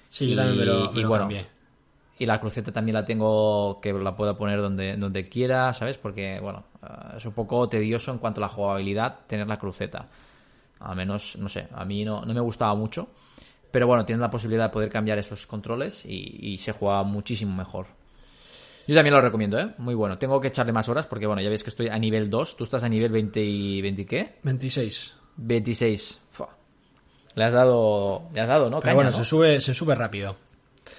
Sí, 0.09 0.29
yo 0.29 0.35
también 0.35 0.57
me 0.57 0.65
lo, 0.65 0.91
me 0.91 1.01
y 1.01 1.03
bueno, 1.03 1.23
cambié. 1.25 1.45
Y 2.19 2.25
la 2.25 2.39
cruceta 2.39 2.71
también 2.71 2.95
la 2.95 3.05
tengo 3.05 3.79
que 3.79 3.93
la 3.93 4.15
pueda 4.15 4.35
poner 4.35 4.59
donde, 4.59 4.97
donde 4.97 5.29
quiera, 5.29 5.71
¿sabes? 5.73 5.99
Porque, 5.99 6.39
bueno, 6.41 6.63
ah, 6.81 7.13
es 7.17 7.25
un 7.25 7.33
poco 7.33 7.69
tedioso 7.69 8.11
en 8.11 8.17
cuanto 8.17 8.39
a 8.41 8.43
la 8.43 8.49
jugabilidad 8.49 9.19
tener 9.27 9.47
la 9.47 9.59
cruceta. 9.59 10.07
Al 10.79 10.95
menos, 10.95 11.35
no 11.37 11.47
sé, 11.49 11.67
a 11.73 11.85
mí 11.85 12.03
no, 12.05 12.21
no 12.25 12.33
me 12.33 12.39
gustaba 12.41 12.73
mucho. 12.73 13.09
Pero 13.69 13.85
bueno, 13.85 14.05
tienes 14.05 14.21
la 14.21 14.31
posibilidad 14.31 14.65
de 14.65 14.69
poder 14.73 14.89
cambiar 14.89 15.17
esos 15.19 15.45
controles 15.45 16.05
y, 16.05 16.37
y 16.53 16.57
se 16.57 16.71
juega 16.71 17.03
muchísimo 17.03 17.53
mejor. 17.55 17.85
Yo 18.87 18.95
también 18.95 19.13
lo 19.13 19.21
recomiendo, 19.21 19.59
¿eh? 19.59 19.73
Muy 19.79 19.93
bueno. 19.95 20.17
Tengo 20.17 20.39
que 20.39 20.47
echarle 20.47 20.71
más 20.71 20.87
horas 20.89 21.05
porque, 21.07 21.27
bueno, 21.27 21.41
ya 21.41 21.49
veis 21.49 21.63
que 21.63 21.69
estoy 21.69 21.89
a 21.89 21.99
nivel 21.99 22.29
2. 22.29 22.55
¿Tú 22.57 22.63
estás 22.63 22.83
a 22.83 22.89
nivel 22.89 23.11
20 23.11 23.43
y 23.43 23.81
20 23.81 24.01
y 24.01 24.05
qué? 24.05 24.35
26. 24.43 25.15
26. 25.35 26.21
Fua. 26.31 26.49
Le 27.35 27.43
has 27.43 27.53
dado, 27.53 28.23
le 28.33 28.39
has 28.41 28.47
dado, 28.47 28.69
¿no? 28.69 28.77
Pero 28.79 28.83
Caña, 28.83 28.95
bueno, 28.95 29.11
¿no? 29.11 29.17
se 29.17 29.25
sube, 29.25 29.59
se 29.61 29.73
sube 29.73 29.93
rápido. 29.93 30.37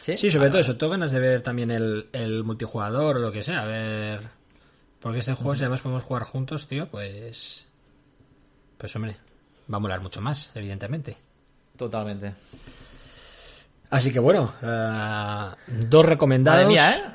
Sí, 0.03 0.17
Sí, 0.19 0.31
sobre 0.31 0.49
Ah, 0.49 0.51
todo 0.51 0.61
eso. 0.61 0.77
Tengo 0.77 0.91
ganas 0.93 1.11
de 1.13 1.19
ver 1.21 1.43
también 1.43 1.71
el, 1.71 2.09
el 2.13 2.45
multijugador 2.45 3.17
o 3.17 3.21
lo 3.21 3.33
que 3.33 3.43
sea. 3.43 3.63
A 3.63 3.67
ver. 3.67 4.21
Porque 5.01 5.21
este 5.21 5.33
juego, 5.35 5.55
si 5.55 5.63
además 5.63 5.81
podemos 5.81 6.05
jugar 6.05 6.25
juntos, 6.25 6.69
tío, 6.69 6.89
pues. 6.89 7.67
Pues 8.77 8.95
hombre, 8.97 9.17
va 9.73 9.79
a 9.79 9.81
molar 9.81 10.01
mucho 10.03 10.21
más, 10.21 10.51
evidentemente. 10.55 11.17
Totalmente. 11.77 12.35
Así 13.91 14.13
que 14.13 14.19
bueno, 14.19 14.53
eh, 14.63 15.51
dos 15.89 16.05
recomendados. 16.05 16.65
Madre 16.65 16.73
mía, 16.75 16.91
¿eh? 16.97 17.15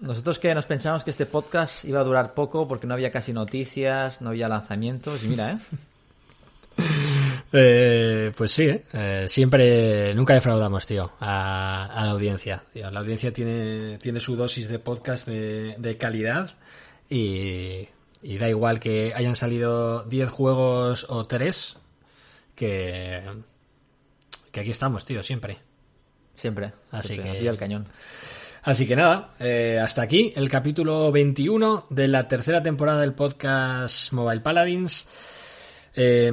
Nosotros 0.00 0.38
que 0.38 0.54
nos 0.54 0.66
pensamos 0.66 1.02
que 1.04 1.10
este 1.10 1.26
podcast 1.26 1.84
iba 1.84 2.00
a 2.00 2.04
durar 2.04 2.32
poco 2.34 2.68
porque 2.68 2.86
no 2.86 2.94
había 2.94 3.10
casi 3.10 3.32
noticias, 3.32 4.20
no 4.20 4.30
había 4.30 4.48
lanzamientos, 4.48 5.24
y 5.24 5.28
mira, 5.28 5.52
¿eh? 5.52 5.58
Eh, 7.52 8.30
pues 8.36 8.52
sí, 8.52 8.68
¿eh? 8.92 9.24
Siempre, 9.26 10.14
nunca 10.14 10.34
defraudamos, 10.34 10.86
tío, 10.86 11.12
a, 11.18 11.86
a 11.86 12.04
la 12.04 12.10
audiencia. 12.12 12.62
tío. 12.72 12.90
La 12.90 13.00
audiencia 13.00 13.32
tiene, 13.32 13.98
tiene 13.98 14.20
su 14.20 14.36
dosis 14.36 14.68
de 14.68 14.78
podcast 14.78 15.26
de, 15.26 15.74
de 15.78 15.96
calidad 15.96 16.50
y, 17.08 17.88
y 18.22 18.38
da 18.38 18.48
igual 18.50 18.80
que 18.80 19.12
hayan 19.14 19.34
salido 19.34 20.04
10 20.04 20.30
juegos 20.30 21.06
o 21.08 21.24
3, 21.26 21.78
que, 22.54 23.22
que 24.52 24.60
aquí 24.60 24.70
estamos, 24.70 25.04
tío, 25.06 25.22
siempre. 25.22 25.58
Siempre. 26.34 26.72
Así 26.90 27.14
siempre, 27.14 27.32
que- 27.38 27.44
del 27.44 27.56
cañón. 27.58 27.88
Así 28.68 28.86
que 28.86 28.96
nada, 28.96 29.32
eh, 29.40 29.80
hasta 29.82 30.02
aquí 30.02 30.30
el 30.36 30.50
capítulo 30.50 31.10
21 31.10 31.86
de 31.88 32.06
la 32.06 32.28
tercera 32.28 32.62
temporada 32.62 33.00
del 33.00 33.14
podcast 33.14 34.12
Mobile 34.12 34.42
Paladins. 34.42 35.08
Eh, 35.96 36.30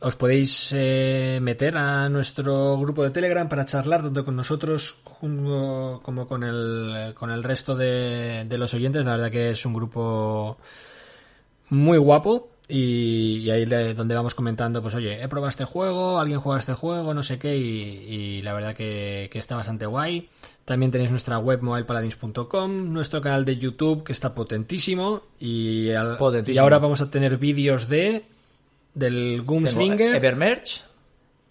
os 0.00 0.16
podéis 0.16 0.70
eh, 0.76 1.38
meter 1.40 1.78
a 1.78 2.10
nuestro 2.10 2.76
grupo 2.76 3.02
de 3.02 3.08
Telegram 3.08 3.48
para 3.48 3.64
charlar 3.64 4.02
tanto 4.02 4.22
con 4.22 4.36
nosotros 4.36 4.98
como 5.02 6.26
con 6.28 6.44
el, 6.44 7.14
con 7.14 7.30
el 7.30 7.42
resto 7.42 7.74
de, 7.74 8.44
de 8.46 8.58
los 8.58 8.74
oyentes. 8.74 9.06
La 9.06 9.12
verdad 9.12 9.30
que 9.30 9.48
es 9.48 9.64
un 9.64 9.72
grupo 9.72 10.58
muy 11.70 11.96
guapo 11.96 12.50
y, 12.70 13.38
y 13.38 13.50
ahí 13.50 13.66
le- 13.66 13.94
donde 13.94 14.14
vamos 14.14 14.34
comentando, 14.34 14.80
pues 14.82 14.94
oye, 14.94 15.22
he 15.22 15.28
probado 15.28 15.48
este 15.50 15.64
juego, 15.64 16.18
alguien 16.18 16.38
juega 16.40 16.58
este 16.60 16.74
juego, 16.74 17.12
no 17.14 17.22
sé 17.22 17.38
qué, 17.38 17.56
y, 17.56 17.62
y 18.08 18.42
la 18.42 18.52
verdad 18.54 18.74
que, 18.74 19.28
que 19.32 19.38
está 19.38 19.56
bastante 19.56 19.86
guay. 19.86 20.28
También 20.64 20.90
tenéis 20.92 21.10
nuestra 21.10 21.38
web 21.38 21.60
mobilepaladins.com, 21.62 22.92
nuestro 22.92 23.20
canal 23.20 23.44
de 23.44 23.56
YouTube 23.56 24.04
que 24.04 24.12
está 24.12 24.34
potentísimo 24.34 25.22
y, 25.38 25.90
al- 25.90 26.16
Potentísimo. 26.16 26.54
y 26.54 26.58
ahora 26.58 26.78
vamos 26.78 27.00
a 27.00 27.10
tener 27.10 27.36
vídeos 27.38 27.88
de 27.88 28.24
del 28.94 29.42
Goomslinger, 29.42 30.14
Evermerge. 30.16 30.80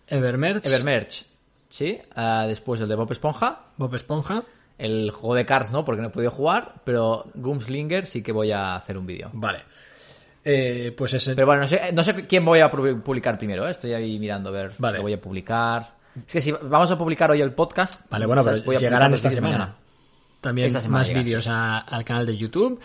Evermerge, 0.08 0.68
Evermerge. 0.68 1.26
Sí. 1.70 2.00
ah, 2.16 2.46
después 2.48 2.82
el 2.82 2.88
de 2.90 2.96
Bob 2.96 3.12
Esponja. 3.12 3.66
Bob 3.78 3.94
Esponja. 3.96 4.44
El 4.78 5.12
juego 5.12 5.36
de 5.36 5.46
Cars 5.46 5.72
no, 5.72 5.84
porque 5.86 6.02
no 6.02 6.08
he 6.08 6.12
podido 6.12 6.32
jugar. 6.32 6.76
Pero 6.84 7.26
Goomslinger 7.36 8.06
sí 8.06 8.24
que 8.24 8.32
voy 8.32 8.52
a 8.52 8.76
hacer 8.76 8.98
un 8.98 9.06
vídeo. 9.06 9.30
Vale. 9.34 9.60
Eh, 10.44 10.94
pues 10.98 11.14
ese... 11.14 11.36
Pero 11.36 11.48
bueno, 11.48 11.62
no 11.64 11.68
sé, 11.68 11.92
no 11.94 12.04
sé 12.04 12.26
quién 12.28 12.46
voy 12.46 12.60
a 12.60 12.72
pu- 12.72 13.02
publicar 13.02 13.38
primero, 13.38 13.68
¿eh? 13.68 13.72
Estoy 13.72 13.94
ahí 13.94 14.18
mirando 14.20 14.50
a 14.50 14.52
ver 14.54 14.72
Vale. 14.78 14.94
si 14.94 14.98
lo 14.98 15.02
voy 15.04 15.14
a 15.14 15.22
publicar. 15.22 15.94
Es 16.26 16.34
que 16.34 16.42
si 16.42 16.52
vamos 16.52 16.90
a 16.92 16.98
publicar 16.98 17.30
hoy 17.32 17.42
el 17.42 17.52
podcast. 17.54 18.02
Vale, 18.10 18.26
bueno, 18.26 18.44
Voy 18.66 18.76
a 18.76 18.80
llegarán 18.80 19.14
esta 19.14 19.30
semana. 19.30 19.76
También 20.42 20.68
Esta 20.68 20.80
semana 20.80 21.04
más 21.06 21.14
vídeos 21.14 21.44
sí. 21.44 21.50
al 21.52 22.06
canal 22.06 22.26
de 22.26 22.38
YouTube. 22.38 22.80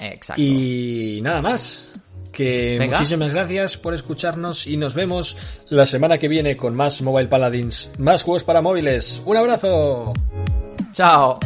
Exacto. 0.00 0.40
Y 0.40 1.20
nada 1.22 1.42
más. 1.42 1.92
Que 2.32 2.78
Venga. 2.80 2.96
muchísimas 2.96 3.32
gracias 3.32 3.76
por 3.76 3.94
escucharnos 3.94 4.66
y 4.66 4.76
nos 4.76 4.94
vemos 4.96 5.36
la 5.68 5.86
semana 5.86 6.18
que 6.18 6.26
viene 6.26 6.56
con 6.56 6.74
más 6.74 7.00
Mobile 7.00 7.28
Paladins, 7.28 7.92
más 7.98 8.24
juegos 8.24 8.42
para 8.42 8.60
móviles. 8.60 9.22
Un 9.24 9.36
abrazo. 9.36 10.12
Chao. 10.92 11.38